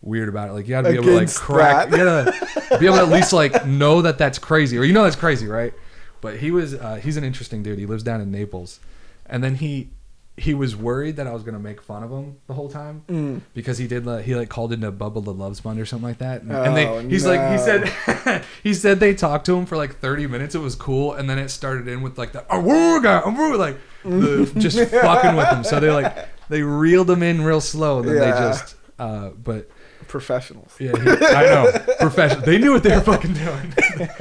weird 0.00 0.28
about 0.28 0.50
it. 0.50 0.52
Like, 0.52 0.66
you 0.66 0.70
gotta 0.70 0.90
be 0.90 0.94
able 0.94 1.04
to 1.06 1.16
like 1.16 1.34
crack. 1.34 1.90
that. 1.90 1.98
You 1.98 2.04
gotta 2.04 2.78
be 2.78 2.86
able 2.86 2.96
to 2.96 3.02
at 3.02 3.08
least 3.08 3.32
like 3.32 3.66
know 3.66 4.02
that 4.02 4.18
that's 4.18 4.38
crazy, 4.38 4.78
or 4.78 4.84
you 4.84 4.92
know 4.92 5.04
that's 5.04 5.16
crazy, 5.16 5.46
right? 5.46 5.72
But 6.20 6.38
he 6.38 6.50
was 6.50 6.74
uh, 6.74 6.96
he's 6.96 7.16
an 7.16 7.24
interesting 7.24 7.62
dude. 7.62 7.78
He 7.78 7.86
lives 7.86 8.02
down 8.02 8.20
in 8.20 8.30
Naples, 8.30 8.80
and 9.26 9.42
then 9.42 9.54
he 9.56 9.90
he 10.36 10.52
was 10.52 10.74
worried 10.74 11.14
that 11.14 11.28
I 11.28 11.32
was 11.32 11.44
gonna 11.44 11.60
make 11.60 11.80
fun 11.80 12.02
of 12.02 12.10
him 12.10 12.38
the 12.48 12.54
whole 12.54 12.68
time 12.68 13.04
Mm. 13.08 13.40
because 13.54 13.78
he 13.78 13.86
did 13.86 14.04
like, 14.04 14.24
he 14.24 14.34
like 14.34 14.48
called 14.48 14.72
into 14.72 14.90
Bubba 14.90 15.22
the 15.24 15.32
Love 15.32 15.56
Sponge 15.56 15.78
or 15.78 15.86
something 15.86 16.08
like 16.08 16.18
that, 16.18 16.42
and, 16.42 16.50
and 16.50 16.76
they 16.76 16.86
Oh, 16.88 16.98
he's 17.08 17.24
like 17.24 17.52
he 17.52 17.58
said 17.58 18.44
he 18.64 18.74
said 18.74 18.98
they 18.98 19.14
talked 19.14 19.46
to 19.46 19.56
him 19.56 19.64
for 19.64 19.76
like 19.76 20.00
30 20.00 20.26
minutes. 20.26 20.56
It 20.56 20.58
was 20.58 20.74
cool, 20.74 21.12
and 21.12 21.30
then 21.30 21.38
it 21.38 21.50
started 21.50 21.86
in 21.86 22.02
with 22.02 22.18
like 22.18 22.32
the 22.32 22.40
"Awooga, 22.50 23.22
awoo," 23.22 23.56
like 23.56 23.78
the, 24.02 24.50
just 24.58 24.76
fucking 24.90 25.36
with 25.36 25.48
him. 25.48 25.62
So 25.62 25.78
they 25.78 25.90
like 25.90 26.28
they 26.48 26.62
reeled 26.62 27.08
him 27.08 27.22
in 27.22 27.42
real 27.44 27.60
slow, 27.60 28.00
and 28.00 28.08
then 28.08 28.16
they 28.18 28.30
just 28.30 28.74
uh, 28.98 29.28
but 29.30 29.68
Professionals. 30.14 30.76
yeah, 30.78 30.92
he, 30.92 31.08
I 31.08 31.42
know. 31.46 31.72
Professional. 31.98 32.42
They 32.42 32.56
knew 32.58 32.70
what 32.72 32.84
they 32.84 32.94
were 32.94 33.00
fucking 33.00 33.32
doing. 33.32 33.74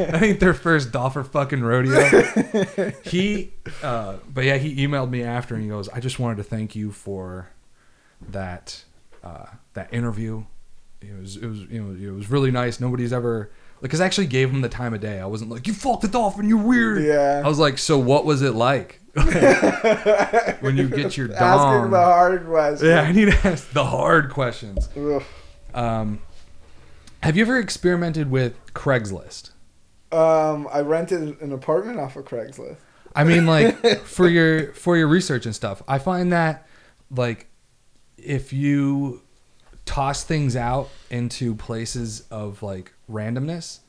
I 0.10 0.18
think 0.18 0.40
their 0.40 0.56
first 0.56 0.92
dolphin 0.92 1.24
fucking 1.24 1.62
rodeo. 1.62 2.02
He, 3.04 3.54
uh, 3.84 4.16
but 4.28 4.44
yeah, 4.44 4.58
he 4.58 4.88
emailed 4.88 5.12
me 5.12 5.22
after 5.22 5.54
and 5.54 5.64
he 5.64 5.70
goes, 5.70 5.90
"I 5.90 6.00
just 6.00 6.18
wanted 6.18 6.38
to 6.38 6.44
thank 6.44 6.76
you 6.76 6.92
for 6.92 7.50
that 8.30 8.84
uh, 9.24 9.46
that 9.76 9.94
interview. 9.94 10.46
It 11.00 11.16
was 11.20 11.38
it 11.38 11.46
was 11.46 11.60
you 11.60 11.84
know 11.84 11.94
it 11.94 12.16
was 12.16 12.32
really 12.32 12.50
nice. 12.50 12.80
Nobody's 12.80 13.14
ever." 13.14 13.52
Because 13.80 14.02
I 14.02 14.06
actually 14.06 14.28
gave 14.28 14.50
him 14.50 14.62
the 14.62 14.70
time 14.70 14.96
of 14.96 15.02
day. 15.02 15.20
I 15.20 15.26
wasn't 15.26 15.52
like, 15.52 15.68
you 15.68 15.74
fucked 15.74 16.04
the 16.04 16.08
dolphin, 16.08 16.48
you're 16.48 16.58
weird. 16.58 17.04
Yeah. 17.04 17.42
I 17.44 17.48
was 17.50 17.60
like, 17.60 17.78
so 17.78 18.00
what 18.00 18.24
was 18.24 18.42
it 18.42 18.54
like? 18.54 19.02
when 20.62 20.78
you 20.78 20.88
get 20.88 21.18
your 21.18 21.28
dong. 21.28 21.38
Asking 21.38 21.92
the 21.92 22.00
hard 22.02 22.46
question. 22.46 22.88
yeah, 22.88 23.02
I 23.02 23.12
need 23.12 23.26
to 23.26 23.48
ask 23.48 23.70
the 23.74 23.84
hard 23.84 24.30
questions. 24.30 24.88
Ugh. 24.96 25.22
Um, 25.74 26.20
have 27.22 27.38
you 27.38 27.44
ever 27.44 27.58
experimented 27.58 28.30
with 28.30 28.74
Craigslist? 28.74 29.52
Um, 30.12 30.68
I 30.72 30.82
rented 30.82 31.42
an 31.42 31.52
apartment 31.52 32.00
off 32.00 32.16
of 32.16 32.26
Craigslist. 32.26 32.78
I 33.16 33.24
mean, 33.24 33.46
like 33.46 34.00
for 34.04 34.28
your 34.28 34.74
for 34.74 34.98
your 34.98 35.08
research 35.08 35.46
and 35.46 35.56
stuff. 35.56 35.82
I 35.88 36.00
find 36.00 36.32
that 36.34 36.68
like 37.10 37.48
if 38.18 38.54
you 38.54 39.22
toss 39.86 40.24
things 40.24 40.56
out 40.56 40.90
into 41.10 41.56
places 41.56 42.26
of 42.32 42.62
like 42.64 42.94
randomness, 43.10 43.80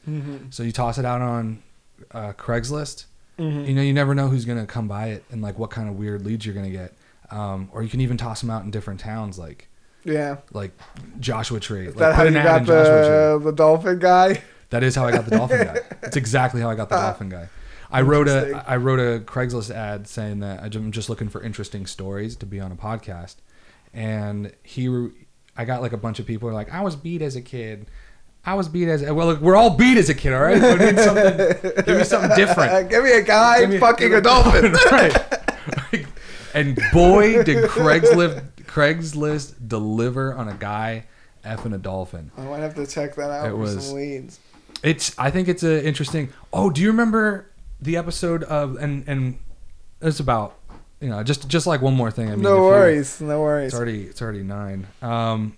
so 0.50 0.62
you 0.62 0.72
toss 0.72 0.98
it 0.98 1.04
out 1.04 1.20
on 1.22 1.62
uh, 2.10 2.32
Craigslist. 2.34 3.06
You 3.66 3.74
know, 3.74 3.82
you 3.82 3.92
never 3.92 4.14
know 4.14 4.28
who's 4.28 4.44
gonna 4.44 4.66
come 4.66 4.86
by 4.86 5.08
it 5.08 5.24
and 5.30 5.42
like 5.42 5.58
what 5.58 5.70
kind 5.70 5.88
of 5.88 5.96
weird 5.96 6.24
leads 6.24 6.46
you're 6.46 6.54
gonna 6.54 6.70
get. 6.70 6.94
Um, 7.30 7.68
or 7.72 7.82
you 7.82 7.88
can 7.88 8.00
even 8.00 8.16
toss 8.16 8.40
them 8.40 8.50
out 8.50 8.62
in 8.64 8.70
different 8.70 9.00
towns, 9.00 9.38
like 9.38 9.68
Yeah. 10.04 10.36
like 10.52 10.72
Joshua 11.20 11.60
Tree. 11.60 11.86
Is 11.86 11.96
Like, 11.96 11.98
that 11.98 12.14
how 12.14 12.22
you 12.24 12.32
got 12.32 12.60
in 12.60 12.66
Joshua 12.66 12.84
Tree. 12.84 13.44
the, 13.44 13.50
the 13.50 13.56
dolphin 13.56 13.98
guy? 13.98 14.42
That 14.70 14.82
is 14.82 14.94
how 14.94 15.04
I 15.06 15.12
got 15.12 15.24
the 15.24 15.36
dolphin 15.36 15.64
guy. 15.66 15.78
That's 16.00 16.16
exactly 16.16 16.60
how 16.60 16.70
I 16.70 16.74
got 16.74 16.88
the 16.88 16.96
dolphin 16.96 17.28
guy. 17.28 17.48
I 17.90 18.00
wrote 18.00 18.26
a. 18.26 18.64
I 18.66 18.76
wrote 18.78 18.98
a 18.98 19.20
Craigslist 19.24 19.72
ad 19.72 20.08
saying 20.08 20.40
that 20.40 20.62
I'm 20.64 20.90
just 20.90 21.08
looking 21.08 21.28
for 21.28 21.40
interesting 21.42 21.86
stories 21.86 22.34
to 22.36 22.46
be 22.46 22.58
on 22.58 22.72
a 22.72 22.74
podcast, 22.76 23.36
and 23.92 24.52
he 24.64 24.88
I 25.56 25.64
got 25.64 25.80
like 25.80 25.92
a 25.92 25.96
bunch 25.96 26.18
of 26.18 26.26
people 26.26 26.48
who 26.48 26.52
are 26.54 26.58
like 26.58 26.72
I 26.74 26.80
was 26.80 26.96
beat 26.96 27.22
as 27.22 27.36
a 27.36 27.42
kid, 27.42 27.86
I 28.44 28.54
was 28.54 28.68
beat 28.68 28.88
as 28.88 29.02
well. 29.02 29.26
Look, 29.28 29.40
we're 29.40 29.54
all 29.54 29.70
beat 29.70 29.96
as 29.96 30.08
a 30.08 30.14
kid. 30.14 30.32
All 30.32 30.42
right, 30.42 30.60
something. 30.98 31.84
Give 31.84 31.98
me 31.98 32.04
something 32.04 32.34
different. 32.36 32.90
Give 32.90 33.04
me 33.04 33.12
a 33.12 33.22
guy 33.22 33.64
me- 33.66 33.78
fucking 33.78 34.12
a 34.12 34.20
dolphin. 34.20 34.72
right. 34.90 35.16
and 36.52 36.78
boy, 36.92 37.42
did 37.44 37.64
Craigslist 37.70 38.53
Craigslist 38.74 39.68
deliver 39.68 40.34
on 40.34 40.48
a 40.48 40.54
guy 40.54 41.06
effing 41.44 41.74
a 41.74 41.78
dolphin. 41.78 42.32
I 42.36 42.42
might 42.42 42.58
have 42.58 42.74
to 42.74 42.86
check 42.86 43.14
that 43.14 43.30
out 43.30 43.46
It 43.46 43.52
for 43.52 43.80
some 43.80 43.94
leads. 43.94 44.40
It's. 44.82 45.16
I 45.16 45.30
think 45.30 45.46
it's 45.48 45.62
a 45.62 45.84
interesting. 45.86 46.30
Oh, 46.52 46.70
do 46.70 46.80
you 46.80 46.88
remember 46.88 47.50
the 47.80 47.96
episode 47.96 48.42
of 48.44 48.76
and 48.76 49.06
and 49.06 49.38
it's 50.00 50.18
about 50.18 50.58
you 51.00 51.08
know 51.08 51.22
just 51.22 51.46
just 51.48 51.68
like 51.68 51.82
one 51.82 51.94
more 51.94 52.10
thing. 52.10 52.28
I 52.28 52.32
mean, 52.32 52.42
No 52.42 52.62
worries, 52.62 53.20
no 53.20 53.40
worries. 53.40 53.66
It's 53.68 53.74
already 53.76 54.02
it's 54.04 54.20
already 54.20 54.42
nine. 54.42 54.88
Um, 55.02 55.56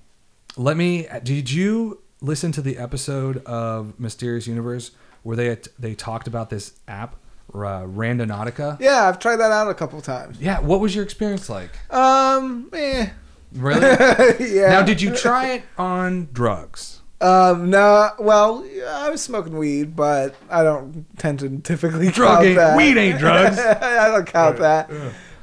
let 0.59 0.77
me. 0.77 1.07
Did 1.23 1.51
you 1.51 2.03
listen 2.21 2.53
to 2.53 2.61
the 2.61 2.77
episode 2.77 3.45
of 3.47 3.99
Mysterious 3.99 4.47
Universe 4.47 4.91
where 5.23 5.37
they 5.37 5.57
they 5.79 5.95
talked 5.95 6.29
about 6.29 6.51
this 6.51 6.75
app, 6.87 7.17
uh, 7.65 7.83
Randonautica? 7.87 8.78
Yeah, 8.81 9.09
I've 9.09 9.19
tried 9.19 9.37
that 9.37 9.53
out 9.53 9.69
a 9.70 9.74
couple 9.74 10.01
times. 10.01 10.39
Yeah. 10.41 10.61
What 10.61 10.81
was 10.81 10.95
your 10.95 11.05
experience 11.05 11.49
like? 11.49 11.70
Um, 11.93 12.69
eh. 12.73 13.11
Really? 13.53 13.81
yeah. 14.55 14.69
now, 14.70 14.83
did 14.83 15.01
you 15.01 15.15
try 15.15 15.53
it 15.55 15.62
on 15.78 16.28
drugs? 16.33 17.01
Um, 17.20 17.70
no. 17.70 18.11
Well, 18.19 18.66
I 18.89 19.09
was 19.09 19.23
smoking 19.23 19.57
weed, 19.57 19.97
but 19.97 20.35
I 20.51 20.62
don't 20.62 21.07
tend 21.19 21.39
to 21.41 21.59
typically 21.61 22.09
Drug 22.11 22.35
count 22.37 22.47
ain't- 22.47 22.57
that. 22.57 22.77
weed 22.77 22.97
ain't 22.99 23.19
drugs. 23.19 23.59
I 23.61 24.09
don't 24.09 24.27
count 24.27 24.59
that. 24.59 24.91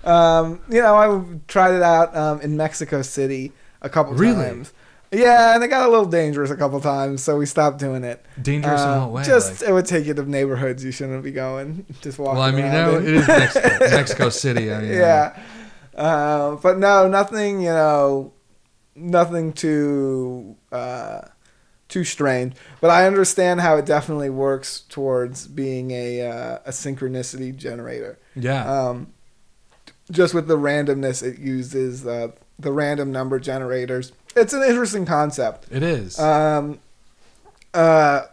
Um, 0.03 0.61
you 0.69 0.81
know, 0.81 0.95
I 0.95 1.38
tried 1.48 1.73
it 1.76 1.81
out 1.81 2.15
um, 2.15 2.41
in 2.41 2.57
Mexico 2.57 3.02
City 3.02 3.53
a 3.81 3.90
couple 3.90 4.14
Really? 4.14 4.35
times. 4.45 4.73
Yeah, 5.14 5.53
and 5.56 5.64
it 5.64 5.68
got 5.68 5.88
a 5.88 5.91
little 5.91 6.06
dangerous 6.07 6.49
a 6.52 6.56
couple 6.57 6.81
times, 6.81 7.23
so 7.23 7.38
we 7.38 7.45
stopped 7.45 7.77
doing 7.80 8.03
it. 8.03 8.26
Dangerous 8.41 8.81
in 8.81 8.88
Uh, 8.90 8.99
what 9.02 9.11
way? 9.11 9.23
Just 9.23 9.61
Like- 9.61 9.69
it 9.69 9.73
would 9.73 9.85
take 9.85 10.06
you 10.06 10.14
to 10.15 10.23
neighborhoods 10.30 10.84
you 10.84 10.91
shouldn't 10.91 11.23
be 11.23 11.31
going. 11.31 11.85
Just 12.02 12.18
walking. 12.19 12.40
well, 12.40 12.48
I 12.48 12.52
mean, 12.52 12.72
no, 12.72 12.98
in. 12.98 13.03
it 13.07 13.14
is 13.15 13.27
Mexico, 13.27 13.77
Mexico 13.80 14.30
City. 14.30 14.73
I 14.73 14.81
mean, 14.81 14.91
yeah. 14.94 15.38
Uh, 15.95 16.56
but 16.56 16.80
no, 16.80 17.07
nothing, 17.07 17.61
you 17.61 17.69
know, 17.69 18.34
nothing 18.95 19.53
too 19.53 20.56
uh, 20.72 21.22
too 21.90 22.03
strange. 22.03 22.53
But 22.81 22.90
I 22.90 23.06
understand 23.06 23.61
how 23.61 23.77
it 23.77 23.85
definitely 23.85 24.31
works 24.31 24.81
towards 24.90 25.48
being 25.48 25.91
a 25.91 26.22
uh, 26.27 26.57
a 26.65 26.72
synchronicity 26.72 27.56
generator. 27.56 28.18
yeah. 28.35 28.64
Um, 28.90 29.14
just 30.11 30.34
with 30.34 30.48
the 30.48 30.57
randomness 30.57 31.23
it 31.23 31.40
uses, 31.40 32.06
uh, 32.06 32.27
the 32.64 32.72
random 32.72 33.11
number 33.11 33.40
generators. 33.40 34.11
It's 34.35 34.53
an 34.53 34.64
interesting 34.64 35.06
concept. 35.06 35.68
it 35.72 35.84
is. 35.84 36.18
Um, 36.19 36.80
uh, 37.73 38.23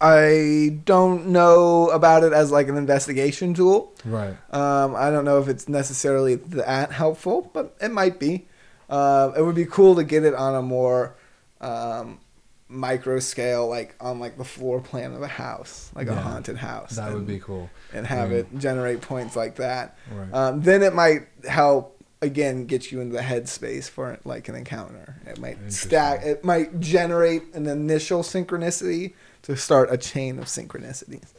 I 0.00 0.78
don't 0.84 1.28
know 1.28 1.88
about 1.90 2.22
it 2.22 2.32
as 2.32 2.52
like 2.52 2.68
an 2.68 2.76
investigation 2.76 3.54
tool. 3.54 3.92
right. 4.04 4.36
Um, 4.52 4.94
I 4.94 5.10
don't 5.10 5.24
know 5.24 5.40
if 5.40 5.48
it's 5.48 5.68
necessarily 5.68 6.36
that 6.36 6.92
helpful, 6.92 7.50
but 7.52 7.76
it 7.80 7.90
might 7.90 8.20
be. 8.20 8.46
Uh, 8.88 9.32
it 9.36 9.42
would 9.42 9.56
be 9.56 9.66
cool 9.66 9.96
to 9.96 10.04
get 10.04 10.24
it 10.24 10.34
on 10.34 10.54
a 10.54 10.62
more 10.62 11.14
um, 11.60 12.20
micro 12.68 13.18
scale, 13.18 13.66
like 13.68 13.96
on 14.00 14.20
like 14.20 14.38
the 14.38 14.44
floor 14.44 14.80
plan 14.80 15.12
of 15.14 15.22
a 15.22 15.26
house, 15.26 15.90
like 15.94 16.06
a 16.06 16.14
haunted 16.14 16.56
house. 16.58 16.96
That 16.96 17.12
would 17.12 17.26
be 17.26 17.40
cool. 17.40 17.68
and 17.92 18.06
have 18.06 18.28
Mm. 18.30 18.32
it 18.32 18.58
generate 18.58 19.00
points 19.00 19.34
like 19.34 19.56
that. 19.56 19.96
Right. 20.14 20.32
Um, 20.32 20.62
then 20.62 20.82
it 20.82 20.94
might 20.94 21.26
help 21.48 21.97
again 22.20 22.66
get 22.66 22.90
you 22.90 23.00
into 23.00 23.14
the 23.16 23.22
headspace 23.22 23.88
for 23.88 24.18
like 24.24 24.48
an 24.48 24.54
encounter. 24.54 25.16
It 25.26 25.38
might 25.38 25.72
stack. 25.72 26.22
It 26.24 26.44
might 26.44 26.80
generate 26.80 27.54
an 27.54 27.66
initial 27.66 28.22
synchronicity 28.22 29.14
to 29.42 29.56
start 29.56 29.88
a 29.92 29.96
chain 29.96 30.38
of 30.38 30.46
synchronicities. 30.46 31.32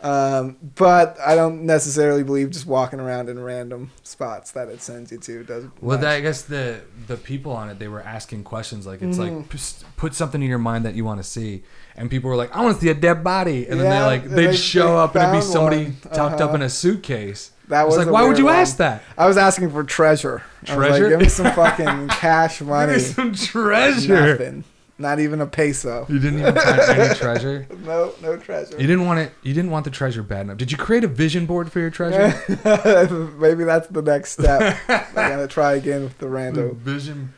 Um, 0.00 0.58
but 0.76 1.18
I 1.18 1.34
don't 1.34 1.62
necessarily 1.66 2.22
believe 2.22 2.50
just 2.50 2.66
walking 2.66 3.00
around 3.00 3.28
in 3.28 3.42
random 3.42 3.90
spots 4.04 4.52
that 4.52 4.68
it 4.68 4.80
sends 4.80 5.10
you 5.10 5.18
to 5.18 5.42
does. 5.42 5.64
Well, 5.80 5.98
that, 5.98 6.08
I 6.12 6.20
guess 6.20 6.42
the 6.42 6.82
the 7.08 7.16
people 7.16 7.50
on 7.50 7.68
it 7.68 7.80
they 7.80 7.88
were 7.88 8.02
asking 8.02 8.44
questions 8.44 8.86
like 8.86 9.02
it's 9.02 9.18
Mm-hmm. 9.18 9.38
like 9.38 9.48
p- 9.48 9.58
put 9.96 10.14
something 10.14 10.40
in 10.40 10.48
your 10.48 10.58
mind 10.60 10.84
that 10.84 10.94
you 10.94 11.04
want 11.04 11.18
to 11.20 11.24
see, 11.24 11.64
and 11.96 12.08
people 12.08 12.30
were 12.30 12.36
like, 12.36 12.54
I 12.54 12.62
want 12.62 12.76
to 12.76 12.80
see 12.80 12.90
a 12.90 12.94
dead 12.94 13.24
body, 13.24 13.66
and 13.66 13.80
then 13.80 13.86
Yeah, 13.90 14.00
they 14.00 14.06
like 14.06 14.24
they- 14.28 14.46
they'd 14.46 14.56
show 14.56 14.86
they 14.88 14.94
up 14.98 15.14
and 15.16 15.24
it'd 15.30 15.40
be 15.40 15.52
somebody 15.52 15.84
one. 15.86 15.96
tucked 16.14 16.40
up 16.40 16.50
Uh-huh. 16.50 16.54
in 16.56 16.62
a 16.62 16.70
suitcase. 16.70 17.50
That 17.68 17.86
was 17.86 17.96
was 17.98 18.06
like, 18.06 18.12
why 18.12 18.26
would 18.26 18.38
you 18.38 18.46
one. 18.46 18.54
ask 18.56 18.78
that? 18.78 19.02
I 19.16 19.26
was 19.26 19.36
asking 19.36 19.70
for 19.70 19.84
treasure. 19.84 20.42
I 20.68 20.76
was 20.76 20.86
Treasure? 20.88 21.02
like, 21.04 21.10
give 21.10 21.20
me 21.20 21.28
some 21.28 21.52
fucking 21.54 22.08
cash 22.08 22.60
money. 22.60 22.92
Give 22.94 23.02
me 23.02 23.08
some 23.08 23.34
treasure. 23.34 24.32
Nothing. 24.38 24.64
Not 25.00 25.20
even 25.20 25.40
a 25.40 25.46
peso. 25.46 26.06
You 26.08 26.18
didn't 26.18 26.40
even 26.40 26.54
find 26.56 26.80
any 26.80 27.14
treasure. 27.18 27.66
No, 27.84 28.12
no 28.20 28.36
treasure. 28.36 28.72
You 28.80 28.86
didn't 28.88 29.06
want 29.06 29.20
it. 29.20 29.32
You 29.42 29.54
didn't 29.54 29.70
want 29.70 29.84
the 29.84 29.92
treasure 29.92 30.24
bad 30.24 30.40
enough. 30.46 30.56
Did 30.56 30.72
you 30.72 30.78
create 30.78 31.04
a 31.04 31.08
vision 31.08 31.46
board 31.46 31.70
for 31.70 31.78
your 31.78 31.90
treasure? 31.90 32.34
Maybe 33.38 33.62
that's 33.64 33.86
the 33.88 34.02
next 34.02 34.32
step. 34.32 34.76
I 34.88 35.04
gotta 35.14 35.46
try 35.46 35.74
again 35.74 36.02
with 36.04 36.18
the 36.18 36.26
rando. 36.26 36.74
vision. 36.74 37.32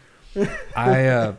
I. 0.75 1.07
uh 1.09 1.35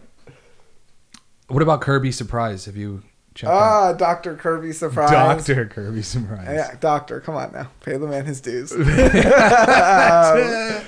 What 1.48 1.64
about 1.64 1.82
Kirby 1.82 2.12
Surprise? 2.12 2.66
Have 2.66 2.76
you 2.78 3.02
out 3.44 3.50
Ah, 3.54 3.94
Doctor 3.94 4.36
Kirby 4.36 4.72
surprise. 4.74 5.10
Doctor 5.12 5.66
Kirby 5.66 6.02
Surprise? 6.02 6.48
Yeah, 6.50 6.76
doctor, 6.80 7.20
come 7.22 7.36
on 7.36 7.52
now, 7.54 7.68
pay 7.84 7.98
the 7.98 8.08
man 8.08 8.26
his 8.26 8.42
dues. 8.42 8.72
Um, 8.74 8.82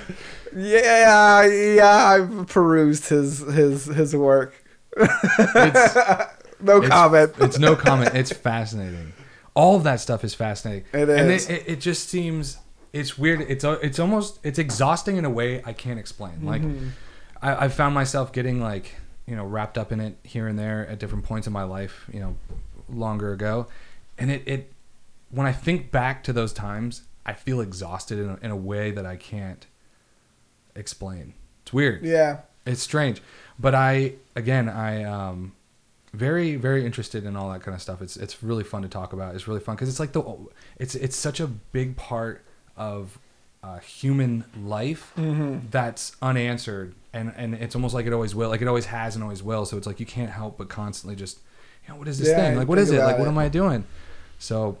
yeah, 0.56 1.44
yeah, 1.46 2.06
I've 2.06 2.46
perused 2.48 3.08
his 3.08 3.38
his 3.40 3.86
his 3.86 4.14
work. 4.14 4.54
It's, 4.96 5.96
No 6.60 6.76
It's- 6.78 6.88
comment. 6.90 7.32
it's 7.40 7.58
no 7.58 7.74
comment. 7.76 8.14
It's 8.14 8.32
fascinating. 8.32 9.12
All 9.54 9.76
of 9.76 9.82
that 9.84 10.00
stuff 10.00 10.24
is 10.24 10.34
fascinating. 10.34 10.84
It 10.94 11.08
and 11.10 11.30
it, 11.30 11.50
it, 11.50 11.64
it 11.66 11.80
just 11.80 12.08
seems 12.08 12.56
it's 12.92 13.18
weird. 13.18 13.40
It's 13.42 13.64
it's 13.64 13.98
almost 13.98 14.38
it's 14.44 14.58
exhausting 14.58 15.16
in 15.16 15.24
a 15.24 15.30
way 15.30 15.62
I 15.64 15.72
can't 15.72 15.98
explain. 15.98 16.44
Like 16.44 16.62
Mm-hmm. 16.62 16.88
I, 17.42 17.64
I 17.64 17.68
found 17.68 17.94
myself 17.94 18.32
getting 18.32 18.60
like 18.62 18.94
you 19.26 19.36
know 19.36 19.44
wrapped 19.44 19.78
up 19.78 19.92
in 19.92 20.00
it 20.00 20.16
here 20.22 20.46
and 20.46 20.58
there 20.58 20.86
at 20.88 20.98
different 20.98 21.24
points 21.24 21.46
in 21.46 21.52
my 21.52 21.64
life. 21.64 22.08
You 22.12 22.20
know, 22.20 22.36
longer 22.88 23.32
ago, 23.32 23.66
and 24.18 24.30
it 24.30 24.42
it 24.46 24.72
when 25.30 25.46
I 25.46 25.52
think 25.52 25.90
back 25.90 26.22
to 26.24 26.32
those 26.32 26.52
times, 26.52 27.02
I 27.26 27.32
feel 27.32 27.60
exhausted 27.60 28.18
in 28.18 28.28
a, 28.30 28.38
in 28.42 28.50
a 28.50 28.56
way 28.56 28.90
that 28.90 29.06
I 29.06 29.16
can't 29.16 29.66
explain. 30.76 31.34
It's 31.62 31.72
weird. 31.72 32.04
yeah, 32.04 32.40
It's 32.66 32.82
strange, 32.82 33.22
but 33.58 33.74
I 33.74 34.14
again 34.36 34.68
I 34.68 35.04
um 35.04 35.52
very 36.12 36.56
very 36.56 36.86
interested 36.86 37.24
in 37.24 37.36
all 37.36 37.50
that 37.50 37.62
kind 37.62 37.74
of 37.74 37.82
stuff. 37.82 38.02
It's 38.02 38.16
it's 38.16 38.42
really 38.42 38.64
fun 38.64 38.82
to 38.82 38.88
talk 38.88 39.12
about. 39.12 39.34
It's 39.34 39.48
really 39.48 39.60
fun 39.60 39.74
because 39.74 39.88
it's 39.88 40.00
like 40.00 40.12
the 40.12 40.22
it's 40.78 40.94
it's 40.94 41.16
such 41.16 41.40
a 41.40 41.46
big 41.46 41.96
part 41.96 42.44
of 42.76 43.18
uh, 43.64 43.78
human 43.78 44.44
life 44.62 45.12
that's 45.70 46.14
unanswered, 46.20 46.94
and 47.14 47.32
and 47.36 47.54
it's 47.54 47.74
almost 47.74 47.94
like 47.94 48.04
it 48.06 48.12
always 48.12 48.34
will, 48.34 48.50
like 48.50 48.60
it 48.60 48.68
always 48.68 48.86
has 48.86 49.14
and 49.14 49.22
always 49.24 49.42
will. 49.42 49.64
So 49.64 49.76
it's 49.78 49.86
like 49.86 50.00
you 50.00 50.06
can't 50.06 50.30
help 50.30 50.58
but 50.58 50.68
constantly 50.68 51.16
just 51.16 51.38
you 51.86 51.92
know 51.94 51.98
what 51.98 52.08
is 52.08 52.18
this 52.18 52.28
Yeah, 52.28 52.36
thing 52.36 52.58
like 52.58 52.68
what 52.68 52.78
is 52.78 52.90
it 52.90 52.98
like 52.98 53.18
what 53.18 53.26
it. 53.26 53.30
am 53.30 53.38
I 53.38 53.48
doing? 53.48 53.84
So, 54.38 54.78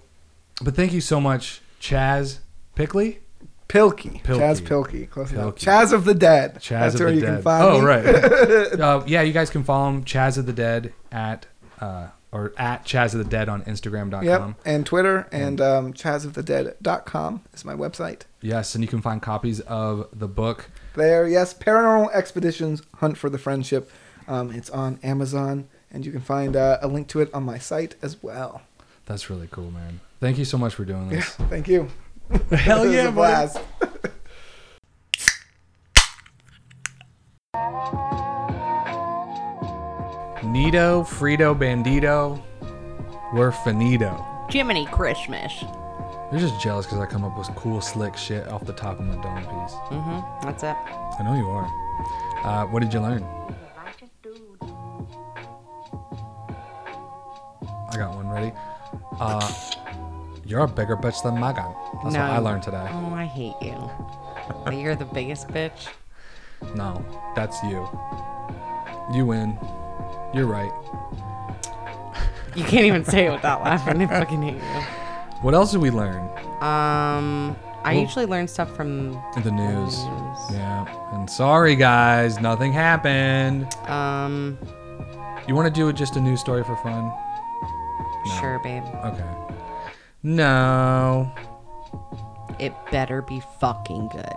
but 0.62 0.76
thank 0.76 0.92
you 0.92 1.00
so 1.00 1.20
much, 1.20 1.62
Chaz 1.80 2.38
Pickley. 2.74 3.20
Pilkey, 3.66 4.22
Pilkey. 4.22 4.38
Chaz 4.38 4.60
Pilkey, 4.60 5.08
close 5.08 5.32
enough. 5.32 5.54
Pilkey. 5.54 5.64
Chaz 5.64 5.92
of 5.92 6.04
the 6.04 6.14
Dead. 6.14 6.56
Chaz 6.56 6.68
That's 6.68 6.94
of 6.94 7.00
where 7.00 7.08
the 7.08 7.14
you 7.14 7.20
Dead. 7.22 7.34
can 7.36 7.42
find 7.42 7.64
oh, 7.64 7.80
me. 7.80 7.86
right. 7.86 8.06
uh, 8.80 9.02
yeah, 9.06 9.22
you 9.22 9.32
guys 9.32 9.48
can 9.50 9.64
follow 9.64 9.88
him, 9.88 10.04
Chaz 10.04 10.36
of 10.36 10.44
the 10.46 10.52
Dead 10.52 10.92
at 11.10 11.46
uh, 11.80 12.08
or 12.30 12.52
at 12.58 12.84
Chaz 12.84 13.14
of 13.14 13.18
the 13.18 13.24
Dead 13.24 13.48
on 13.48 13.62
Instagram.com. 13.62 14.24
Yep, 14.24 14.56
and 14.66 14.84
Twitter 14.84 15.26
and 15.32 15.60
um, 15.60 15.92
chazofthedead.com 15.94 17.42
is 17.54 17.64
my 17.64 17.74
website. 17.74 18.22
Yes, 18.44 18.74
and 18.74 18.84
you 18.84 18.88
can 18.88 19.00
find 19.00 19.22
copies 19.22 19.60
of 19.60 20.06
the 20.12 20.28
book. 20.28 20.68
There, 20.94 21.26
yes, 21.26 21.54
Paranormal 21.54 22.12
Expeditions 22.12 22.82
Hunt 22.96 23.16
for 23.16 23.30
the 23.30 23.38
Friendship. 23.38 23.90
Um, 24.28 24.52
it's 24.52 24.68
on 24.68 24.98
Amazon, 25.02 25.66
and 25.90 26.04
you 26.04 26.12
can 26.12 26.20
find 26.20 26.54
uh, 26.54 26.76
a 26.82 26.86
link 26.86 27.08
to 27.08 27.20
it 27.20 27.32
on 27.32 27.42
my 27.44 27.56
site 27.56 27.94
as 28.02 28.22
well. 28.22 28.60
That's 29.06 29.30
really 29.30 29.48
cool, 29.50 29.70
man. 29.70 30.00
Thank 30.20 30.36
you 30.36 30.44
so 30.44 30.58
much 30.58 30.74
for 30.74 30.84
doing 30.84 31.10
Yeah, 31.10 31.16
this. 31.20 31.30
thank 31.48 31.68
you. 31.68 31.88
Hell 32.50 32.82
It 32.84 32.92
yeah, 32.92 33.00
a 33.08 33.12
buddy. 33.12 33.14
blast. 33.14 33.58
Nito, 40.44 41.02
Frito, 41.04 41.54
Bandito, 41.58 42.40
we're 43.32 43.50
finito. 43.50 44.24
Jiminy 44.50 44.86
Christmas. 44.86 45.52
You're 46.34 46.40
just 46.48 46.60
jealous 46.60 46.84
because 46.84 46.98
I 46.98 47.06
come 47.06 47.22
up 47.22 47.38
with 47.38 47.46
cool, 47.54 47.80
slick 47.80 48.16
shit 48.16 48.48
off 48.48 48.64
the 48.66 48.72
top 48.72 48.98
of 48.98 49.06
my 49.06 49.14
dome 49.22 49.36
piece. 49.38 49.74
Mm-hmm. 49.86 50.44
That's 50.44 50.64
it. 50.64 50.74
I 50.74 51.22
know 51.22 51.36
you 51.36 51.46
are. 51.48 51.64
Uh, 52.44 52.66
what 52.66 52.82
did 52.82 52.92
you 52.92 52.98
learn? 52.98 53.22
I 57.88 57.96
got 57.96 58.16
one 58.16 58.28
ready. 58.28 58.52
Uh, 59.20 59.48
you're 60.44 60.62
a 60.64 60.66
bigger 60.66 60.96
bitch 60.96 61.22
than 61.22 61.38
Megan. 61.38 61.72
That's 62.02 62.14
No. 62.14 62.20
what 62.22 62.30
I 62.30 62.38
learned 62.38 62.64
today. 62.64 62.84
Oh, 62.90 63.14
I 63.14 63.26
hate 63.26 63.54
you. 63.62 63.88
but 64.64 64.74
you're 64.76 64.96
the 64.96 65.04
biggest 65.04 65.46
bitch. 65.46 65.86
No, 66.74 67.04
that's 67.36 67.62
you. 67.62 67.88
You 69.14 69.24
win. 69.26 69.56
You're 70.34 70.46
right. 70.46 70.72
You 72.56 72.64
can't 72.64 72.86
even 72.86 73.04
say 73.04 73.26
it 73.26 73.30
without 73.30 73.62
laughing. 73.62 74.02
I 74.02 74.06
fucking 74.08 74.42
hate 74.42 74.60
What 75.44 75.52
else 75.52 75.72
did 75.72 75.82
we 75.82 75.90
learn. 75.90 76.22
Um, 76.62 77.54
I 77.84 77.92
usually 78.00 78.24
learn 78.24 78.48
stuff 78.48 78.74
from 78.74 79.12
the 79.42 79.50
news? 79.50 79.98
Yeah. 80.50 80.86
And 81.12 81.28
sorry, 81.28 81.76
guys, 81.76 82.40
nothing 82.40 82.72
happened. 82.72 83.72
Um, 83.86 84.56
You 85.46 85.54
want 85.54 85.66
to 85.72 85.80
do 85.80 85.92
just 85.92 86.16
a 86.16 86.20
news 86.20 86.40
story 86.40 86.64
for 86.64 86.76
fun? 86.76 87.12
sure, 88.40 88.58
babe. 88.60 88.84
Okay. 89.04 89.30
No. 90.22 91.30
It 92.58 92.72
better 92.90 93.20
be 93.20 93.42
fucking 93.60 94.08
good. 94.08 94.32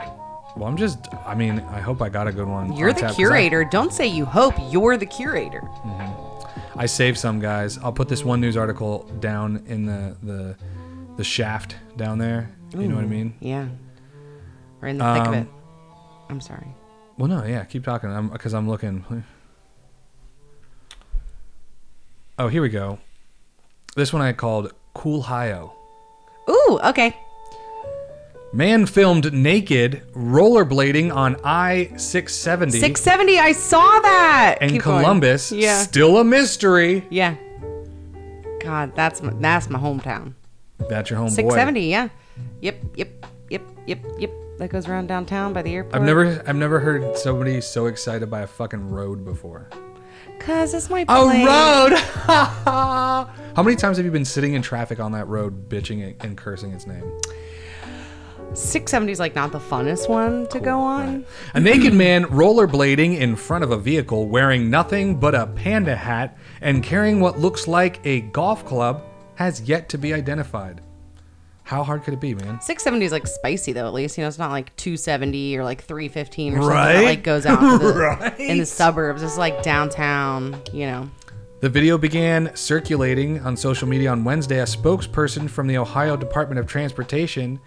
Well, 0.57 0.67
I'm 0.67 0.75
just. 0.75 1.07
I 1.25 1.35
mean, 1.35 1.59
I 1.71 1.79
hope 1.79 2.01
I 2.01 2.09
got 2.09 2.27
a 2.27 2.33
good 2.33 2.47
one. 2.49 2.73
You're 2.73 2.89
on 2.89 2.95
the 2.95 2.99
tap, 3.01 3.09
'cause 3.11 3.15
I- 3.15 3.15
curator. 3.15 3.63
Don't 3.63 3.93
say 3.93 4.07
you 4.07 4.25
hope. 4.25 4.55
You're 4.69 4.97
the 4.97 5.05
curator. 5.05 5.61
I 6.75 6.85
saved 6.85 7.17
some 7.17 7.39
guys. 7.39 7.77
I'll 7.81 7.93
put 7.93 8.09
this 8.09 8.25
one 8.25 8.41
news 8.41 8.57
article 8.57 9.05
down 9.21 9.63
in 9.67 9.85
the 9.85 10.17
the 10.21 10.55
the 11.17 11.23
shaft 11.23 11.75
down 11.97 12.17
there. 12.17 12.49
You 12.73 12.87
know 12.87 12.95
what 12.95 13.03
I 13.03 13.07
mean? 13.07 13.35
Yeah. 13.39 13.67
We're 14.81 14.89
in 14.89 14.97
the 14.97 15.13
thick 15.13 15.21
of 15.21 15.27
Um, 15.29 15.33
it. 15.35 15.47
I'm 16.29 16.41
sorry. 16.41 16.67
Well, 17.17 17.27
no, 17.27 17.43
yeah, 17.43 17.63
keep 17.63 17.83
talking. 17.83 18.11
I'm 18.11 18.29
because 18.29 18.53
I'm 18.53 18.69
looking. 18.69 19.03
Oh, 22.37 22.47
here 22.47 22.61
we 22.61 22.69
go. 22.69 22.99
This 23.95 24.13
one 24.13 24.21
I 24.21 24.33
called 24.33 24.71
Cool 24.93 25.23
Hio. 25.23 25.73
Ooh, 26.49 26.79
okay. 26.83 27.17
Man 28.53 28.85
filmed 28.85 29.33
naked 29.33 30.03
rollerblading 30.13 31.13
on 31.13 31.35
I 31.43 31.85
670 31.97 32.79
670. 32.79 33.39
I 33.39 33.51
saw 33.51 33.81
that. 33.99 34.57
in 34.61 34.69
Keep 34.69 34.83
going. 34.83 35.01
Columbus. 35.03 35.51
Yeah. 35.51 35.81
Still 35.81 36.17
a 36.19 36.23
mystery. 36.23 37.05
Yeah. 37.09 37.35
God, 38.61 38.95
that's 38.95 39.21
my, 39.21 39.33
that's 39.39 39.69
my 39.69 39.79
hometown. 39.79 40.33
That's 40.89 41.09
your 41.09 41.19
homeboy. 41.19 41.31
670. 41.31 41.89
Yeah. 41.89 42.09
Yep. 42.61 42.83
Yep. 42.95 43.25
Yep. 43.49 43.61
Yep. 43.87 44.05
Yep. 44.19 44.31
That 44.57 44.69
goes 44.69 44.87
around 44.87 45.07
downtown 45.07 45.53
by 45.53 45.61
the 45.61 45.75
airport. 45.75 45.95
I've 45.95 46.03
never 46.03 46.43
I've 46.47 46.55
never 46.55 46.79
heard 46.79 47.15
somebody 47.17 47.61
so 47.61 47.85
excited 47.85 48.29
by 48.29 48.41
a 48.41 48.47
fucking 48.47 48.89
road 48.89 49.23
before. 49.23 49.69
Cause 50.39 50.73
it's 50.73 50.89
my 50.89 51.05
A 51.07 51.45
road. 51.45 51.97
How 53.55 53.63
many 53.63 53.75
times 53.75 53.97
have 53.97 54.05
you 54.05 54.11
been 54.11 54.25
sitting 54.25 54.53
in 54.53 54.61
traffic 54.61 54.99
on 54.99 55.11
that 55.13 55.27
road, 55.27 55.69
bitching 55.69 56.01
it 56.01 56.17
and 56.23 56.37
cursing 56.37 56.71
its 56.71 56.87
name? 56.87 57.03
670 58.53 59.11
is 59.11 59.19
like 59.19 59.35
not 59.35 59.51
the 59.51 59.59
funnest 59.59 60.09
one 60.09 60.47
to 60.47 60.59
go 60.59 60.79
on. 60.79 61.25
A 61.53 61.59
naked 61.59 61.93
man 61.93 62.25
rollerblading 62.25 63.19
in 63.19 63.35
front 63.35 63.63
of 63.63 63.71
a 63.71 63.77
vehicle 63.77 64.27
wearing 64.27 64.69
nothing 64.69 65.19
but 65.19 65.35
a 65.35 65.47
panda 65.47 65.95
hat 65.95 66.37
and 66.61 66.81
carrying 66.81 67.19
what 67.19 67.39
looks 67.39 67.67
like 67.67 67.99
a 68.05 68.21
golf 68.21 68.65
club 68.65 69.03
has 69.37 69.61
yet 69.61 69.89
to 69.89 69.97
be 69.97 70.13
identified. 70.13 70.81
How 71.63 71.83
hard 71.83 72.03
could 72.03 72.13
it 72.13 72.21
be, 72.21 72.33
man? 72.33 72.61
670 72.61 73.05
is 73.05 73.11
like 73.11 73.27
spicy 73.27 73.73
though. 73.73 73.87
At 73.87 73.93
least 73.93 74.17
you 74.17 74.23
know 74.23 74.27
it's 74.29 74.37
not 74.37 74.51
like 74.51 74.75
270 74.77 75.57
or 75.57 75.63
like 75.63 75.83
315 75.83 76.53
or 76.53 76.55
something 76.61 76.69
Right? 76.69 76.93
that 76.93 77.03
like 77.03 77.23
goes 77.23 77.45
out 77.45 77.59
to 77.59 77.77
the, 77.87 77.93
Right. 77.93 78.39
in 78.39 78.57
the 78.59 78.65
suburbs. 78.65 79.21
It's 79.21 79.37
like 79.37 79.63
downtown. 79.63 80.61
You 80.71 80.85
know. 80.87 81.09
The 81.59 81.69
video 81.69 81.97
began 81.97 82.55
circulating 82.55 83.39
on 83.41 83.57
social 83.57 83.87
media 83.87 84.11
on 84.11 84.23
Wednesday. 84.23 84.59
A 84.59 84.63
spokesperson 84.65 85.49
from 85.49 85.67
the 85.67 85.77
Ohio 85.77 86.15
Department 86.15 86.59
of 86.59 86.67
Transportation, 86.67 87.59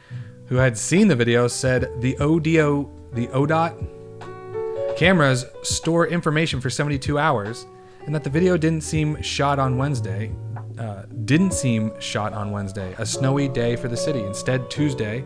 who 0.46 0.56
had 0.56 0.78
seen 0.78 1.08
the 1.08 1.16
video, 1.16 1.46
said 1.48 1.90
the 2.00 2.16
ODO, 2.18 2.88
the 3.12 3.26
ODOT 3.28 4.96
cameras 4.96 5.44
store 5.62 6.06
information 6.06 6.60
for 6.60 6.70
72 6.70 7.18
hours, 7.18 7.66
and 8.06 8.14
that 8.14 8.24
the 8.24 8.30
video 8.30 8.56
didn't 8.56 8.82
seem 8.82 9.20
shot 9.22 9.58
on 9.58 9.76
Wednesday. 9.76 10.32
Uh, 10.80 11.02
didn't 11.26 11.52
seem 11.52 11.92
shot 12.00 12.32
on 12.32 12.50
Wednesday, 12.52 12.94
a 12.96 13.04
snowy 13.04 13.48
day 13.48 13.76
for 13.76 13.88
the 13.88 13.96
city. 13.96 14.22
Instead, 14.22 14.70
Tuesday 14.70 15.22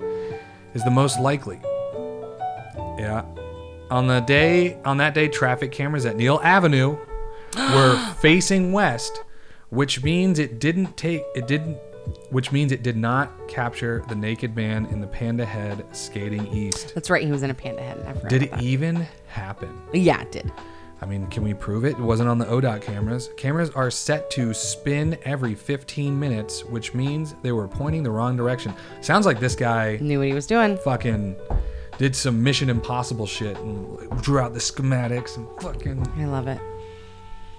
is 0.74 0.82
the 0.82 0.90
most 0.90 1.20
likely. 1.20 1.60
Yeah. 2.98 3.24
On 3.89 4.09
the 4.09 4.18
day, 4.18 4.76
on 4.85 4.97
that 4.97 5.14
day, 5.14 5.28
traffic 5.28 5.70
cameras 5.70 6.06
at 6.06 6.16
Neil 6.16 6.40
Avenue 6.43 6.98
were 7.56 8.14
facing 8.20 8.72
west, 8.72 9.22
which 9.70 10.02
means 10.02 10.40
it 10.40 10.59
didn't 10.59 10.97
take 10.97 11.22
it 11.36 11.47
didn't 11.47 11.78
which 12.31 12.51
means 12.51 12.72
it 12.72 12.82
did 12.82 12.97
not 12.97 13.31
capture 13.47 14.05
the 14.09 14.14
naked 14.16 14.56
man 14.56 14.86
in 14.86 15.01
the 15.01 15.06
panda 15.06 15.47
head 15.47 15.86
skating 15.93 16.48
east. 16.48 16.93
That's 16.97 17.09
right. 17.09 17.24
He 17.24 17.31
was 17.31 17.44
in 17.44 17.51
a 17.51 17.55
panda 17.55 17.81
head. 17.81 18.28
Did 18.28 18.43
it 18.43 18.60
even 18.60 19.06
happen? 19.28 19.70
Yeah, 19.93 20.20
it 20.20 20.32
did. 20.32 20.52
I 21.05 21.06
mean, 21.06 21.26
can 21.26 21.43
we 21.43 21.52
prove 21.52 21.85
it? 21.85 21.90
It 21.90 22.01
wasn't 22.01 22.31
on 22.31 22.39
the 22.39 22.47
ODOT 22.47 22.81
cameras. 22.81 23.28
Cameras 23.36 23.68
are 23.74 23.90
set 23.90 24.31
to 24.31 24.55
spin 24.55 25.18
every 25.24 25.55
15 25.55 26.18
minutes, 26.18 26.64
which 26.64 26.94
means 26.94 27.35
they 27.43 27.52
were 27.52 27.68
pointing 27.68 28.02
the 28.02 28.10
wrong 28.10 28.39
direction. 28.39 28.72
Sounds 29.02 29.26
like 29.26 29.39
this 29.39 29.55
guy 29.55 29.98
Knew 30.01 30.20
what 30.20 30.28
he 30.28 30.32
was 30.32 30.47
doing. 30.47 30.78
fucking 30.78 31.36
did 31.98 32.16
some 32.16 32.43
Mission 32.43 32.70
Impossible 32.70 33.26
shit 33.26 33.55
and 33.59 33.98
drew 34.22 34.39
out 34.39 34.55
the 34.55 34.59
schematics 34.59 35.36
and 35.36 35.47
fucking 35.60 36.10
I 36.16 36.24
love 36.24 36.48
it. 36.48 36.59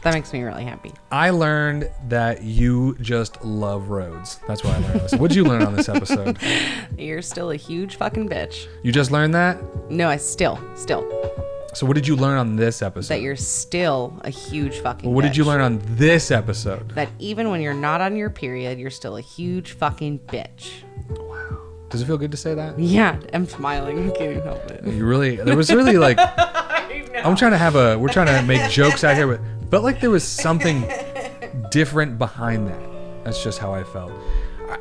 That 0.02 0.16
makes 0.16 0.34
me 0.34 0.42
really 0.42 0.66
happy. 0.66 0.92
I 1.12 1.30
learned 1.30 1.92
that 2.08 2.42
you 2.42 2.98
just 3.00 3.44
love 3.46 3.90
roads. 3.90 4.40
That's 4.48 4.64
what 4.64 4.74
I 4.74 4.80
learned. 4.80 5.02
This. 5.02 5.14
What'd 5.14 5.38
you 5.38 5.44
learn 5.44 5.62
on 5.62 5.76
this 5.76 5.88
episode? 5.88 6.40
You're 6.98 7.22
still 7.22 7.52
a 7.52 7.56
huge 7.58 7.98
fucking 7.98 8.28
bitch. 8.28 8.68
You 8.82 8.92
just 8.92 9.12
learned 9.12 9.36
that? 9.36 9.62
No, 9.92 10.10
I 10.10 10.18
still, 10.18 10.60
still 10.76 11.04
So 11.76 11.86
what 11.86 11.96
did 11.96 12.08
you 12.08 12.16
learn 12.16 12.38
on 12.38 12.56
this 12.56 12.82
episode? 12.82 13.14
that 13.14 13.22
you're 13.22 13.36
still 13.36 14.18
a 14.24 14.30
huge 14.30 14.80
fucking. 14.80 15.14
What 15.14 15.24
did 15.24 15.36
you 15.36 15.44
learn 15.44 15.60
on 15.60 15.82
this 15.84 16.32
episode? 16.32 16.92
That 16.92 17.10
even 17.20 17.50
when 17.50 17.60
you're 17.60 17.74
not 17.74 18.00
on 18.00 18.16
your 18.16 18.30
period, 18.30 18.80
you're 18.80 18.90
still 18.90 19.18
a 19.18 19.22
huge 19.22 19.74
fucking 19.74 20.20
bitch. 20.20 20.72
Wow. 21.10 21.58
Does 21.90 22.02
it 22.02 22.06
feel 22.06 22.18
good 22.18 22.32
to 22.32 22.38
say 22.38 22.54
that? 22.54 22.80
Yeah, 22.80 23.20
I'm 23.34 23.46
smiling. 23.46 24.10
I 24.10 24.16
can't 24.16 24.42
help 24.42 24.72
it. 24.72 24.86
You 24.86 25.06
really 25.06 25.36
there 25.36 25.58
was 25.58 25.70
really 25.70 25.98
like 25.98 26.18
I'm 26.18 27.36
trying 27.36 27.52
to 27.52 27.58
have 27.58 27.76
a 27.76 28.00
we're 28.00 28.08
trying 28.08 28.28
to 28.28 28.42
make 28.44 28.72
jokes 28.72 29.04
out 29.04 29.18
here 29.18 29.28
but 29.28 29.42
felt 29.70 29.84
like 29.84 30.00
there 30.00 30.10
was 30.10 30.24
something 30.24 30.90
different 31.72 32.18
behind 32.18 32.70
that. 32.70 32.80
That's 33.26 33.44
just 33.44 33.60
how 33.60 33.74
I 33.74 33.84
felt. 33.84 34.14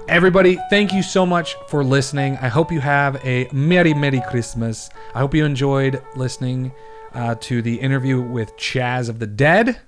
Everybody, 0.09 0.59
thank 0.71 0.93
you 0.93 1.03
so 1.03 1.27
much 1.27 1.57
for 1.69 1.83
listening. 1.83 2.37
I 2.39 2.49
hope 2.49 2.71
you 2.71 2.81
have 2.81 3.17
a 3.25 3.49
merry 3.53 3.95
merry 3.95 4.23
Christmas. 4.29 4.89
I 5.15 5.19
hope 5.19 5.35
you 5.35 5.45
enjoyed 5.45 6.03
listening 6.15 6.73
uh, 7.13 7.35
to 7.41 7.63
the 7.63 7.77
interview 7.81 8.21
with 8.21 8.57
Chaz 8.57 9.09
of 9.09 9.19
the 9.19 9.27
Dead. 9.27 9.81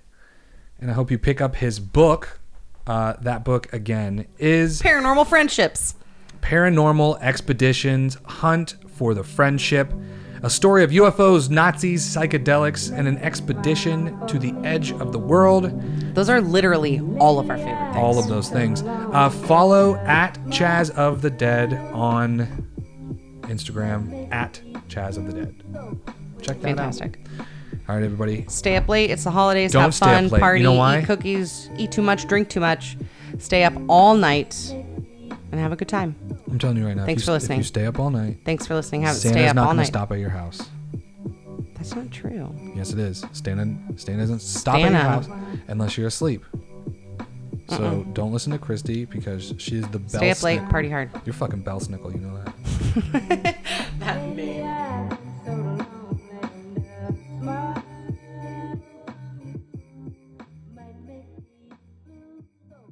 And 0.81 0.90
I 0.90 0.94
hope 0.94 1.10
you 1.10 1.18
pick 1.18 1.40
up 1.40 1.56
his 1.56 1.81
book. 1.81 2.40
Uh, 2.86 3.14
that 3.23 3.44
book 3.44 3.73
again 3.73 4.27
is 4.39 4.82
Paranormal 4.82 5.27
friendships. 5.27 5.94
Paranormal 6.40 7.20
Expeditions 7.20 8.16
Hunt 8.24 8.77
for 8.89 9.14
the 9.14 9.24
Friendship, 9.24 9.93
a 10.47 10.51
story 10.51 10.85
of 10.85 10.93
UFOs, 10.93 11.51
Nazis, 11.51 12.06
psychedelics, 12.06 12.97
and 12.97 13.09
an 13.09 13.18
expedition 13.18 14.24
to 14.28 14.39
the 14.39 14.55
edge 14.62 14.93
of 14.93 15.10
the 15.10 15.18
world. 15.18 15.64
Those 16.14 16.28
are 16.28 16.40
literally 16.40 17.01
all 17.18 17.40
of 17.40 17.51
our 17.51 17.59
favorite 17.59 17.93
things. 17.93 17.97
All 17.97 18.16
of 18.16 18.28
those 18.28 18.48
things. 18.48 18.85
Uh, 18.85 19.28
follow 19.28 19.97
at 19.97 20.35
Chaz 20.47 20.90
of 20.93 21.20
the 21.20 21.31
Dead 21.31 21.73
on 21.93 22.47
Instagram, 23.43 24.32
at 24.32 24.62
Chaz 24.89 25.16
of 25.16 25.27
the 25.27 25.32
Dead. 25.32 25.62
Check 26.40 26.60
that 26.60 26.70
out. 26.70 26.77
Fantastic. 26.77 27.18
out. 27.40 27.47
All 27.89 27.97
right, 27.97 28.05
everybody. 28.05 28.44
Stay 28.48 28.77
up 28.77 28.89
late. 28.89 29.10
It's 29.10 29.24
the 29.24 29.32
holidays. 29.32 29.73
Don't 29.73 29.82
have 29.82 29.97
fun. 29.97 30.28
late. 30.28 30.32
You 30.35 30.39
Party. 30.39 30.62
know 30.62 30.74
why? 30.74 31.01
Eat 31.01 31.06
cookies. 31.06 31.70
Eat 31.77 31.90
too 31.90 32.02
much. 32.02 32.28
Drink 32.28 32.48
too 32.48 32.60
much. 32.60 32.97
Stay 33.39 33.64
up 33.64 33.74
all 33.89 34.14
night 34.14 34.55
and 35.52 35.60
have 35.60 35.73
a 35.73 35.77
good 35.77 35.89
time. 35.89 36.14
I'm 36.51 36.59
telling 36.59 36.77
you 36.77 36.86
right 36.86 36.97
now. 36.97 37.05
Thanks 37.06 37.23
if 37.23 37.27
for 37.27 37.31
you, 37.32 37.35
listening. 37.35 37.59
If 37.60 37.64
you 37.64 37.68
stay 37.68 37.86
up 37.86 37.98
all 37.98 38.10
night, 38.10 38.39
Thanks 38.44 38.66
for 38.66 38.74
listening. 38.74 39.02
Have 39.02 39.16
Santa's 39.16 39.40
stay 39.40 39.48
up 39.48 39.56
not 39.56 39.62
all 39.62 39.66
going 39.68 39.77
to 39.77 39.81
night. 39.82 39.86
stop 39.89 40.12
at 40.12 40.18
your 40.18 40.31
house. 40.31 40.60
That's 41.74 41.94
not 41.94 42.10
true. 42.10 42.55
Yes, 42.74 42.93
it 42.93 42.98
is. 42.98 43.24
Santa, 43.32 43.77
Santa 43.97 44.18
doesn't 44.18 44.40
stop 44.40 44.77
at 44.77 44.81
your 44.81 44.94
uh-uh. 44.97 45.02
house 45.02 45.28
unless 45.68 45.97
you're 45.98 46.09
asleep. 46.09 46.44
So 47.68 47.85
uh-uh. 47.85 48.12
don't 48.12 48.32
listen 48.32 48.52
to 48.52 48.59
Christy 48.59 49.05
because 49.05 49.52
she's 49.59 49.86
the 49.89 49.98
bell 49.98 50.09
Stay 50.20 50.31
up 50.31 50.43
late. 50.43 50.59
snick- 50.60 50.70
Party 50.70 50.89
hard. 50.89 51.10
You're 51.24 51.32
fucking 51.35 51.62
Belsnickel, 51.64 52.12
you 52.14 52.20
know 52.20 52.43
that. 52.44 53.56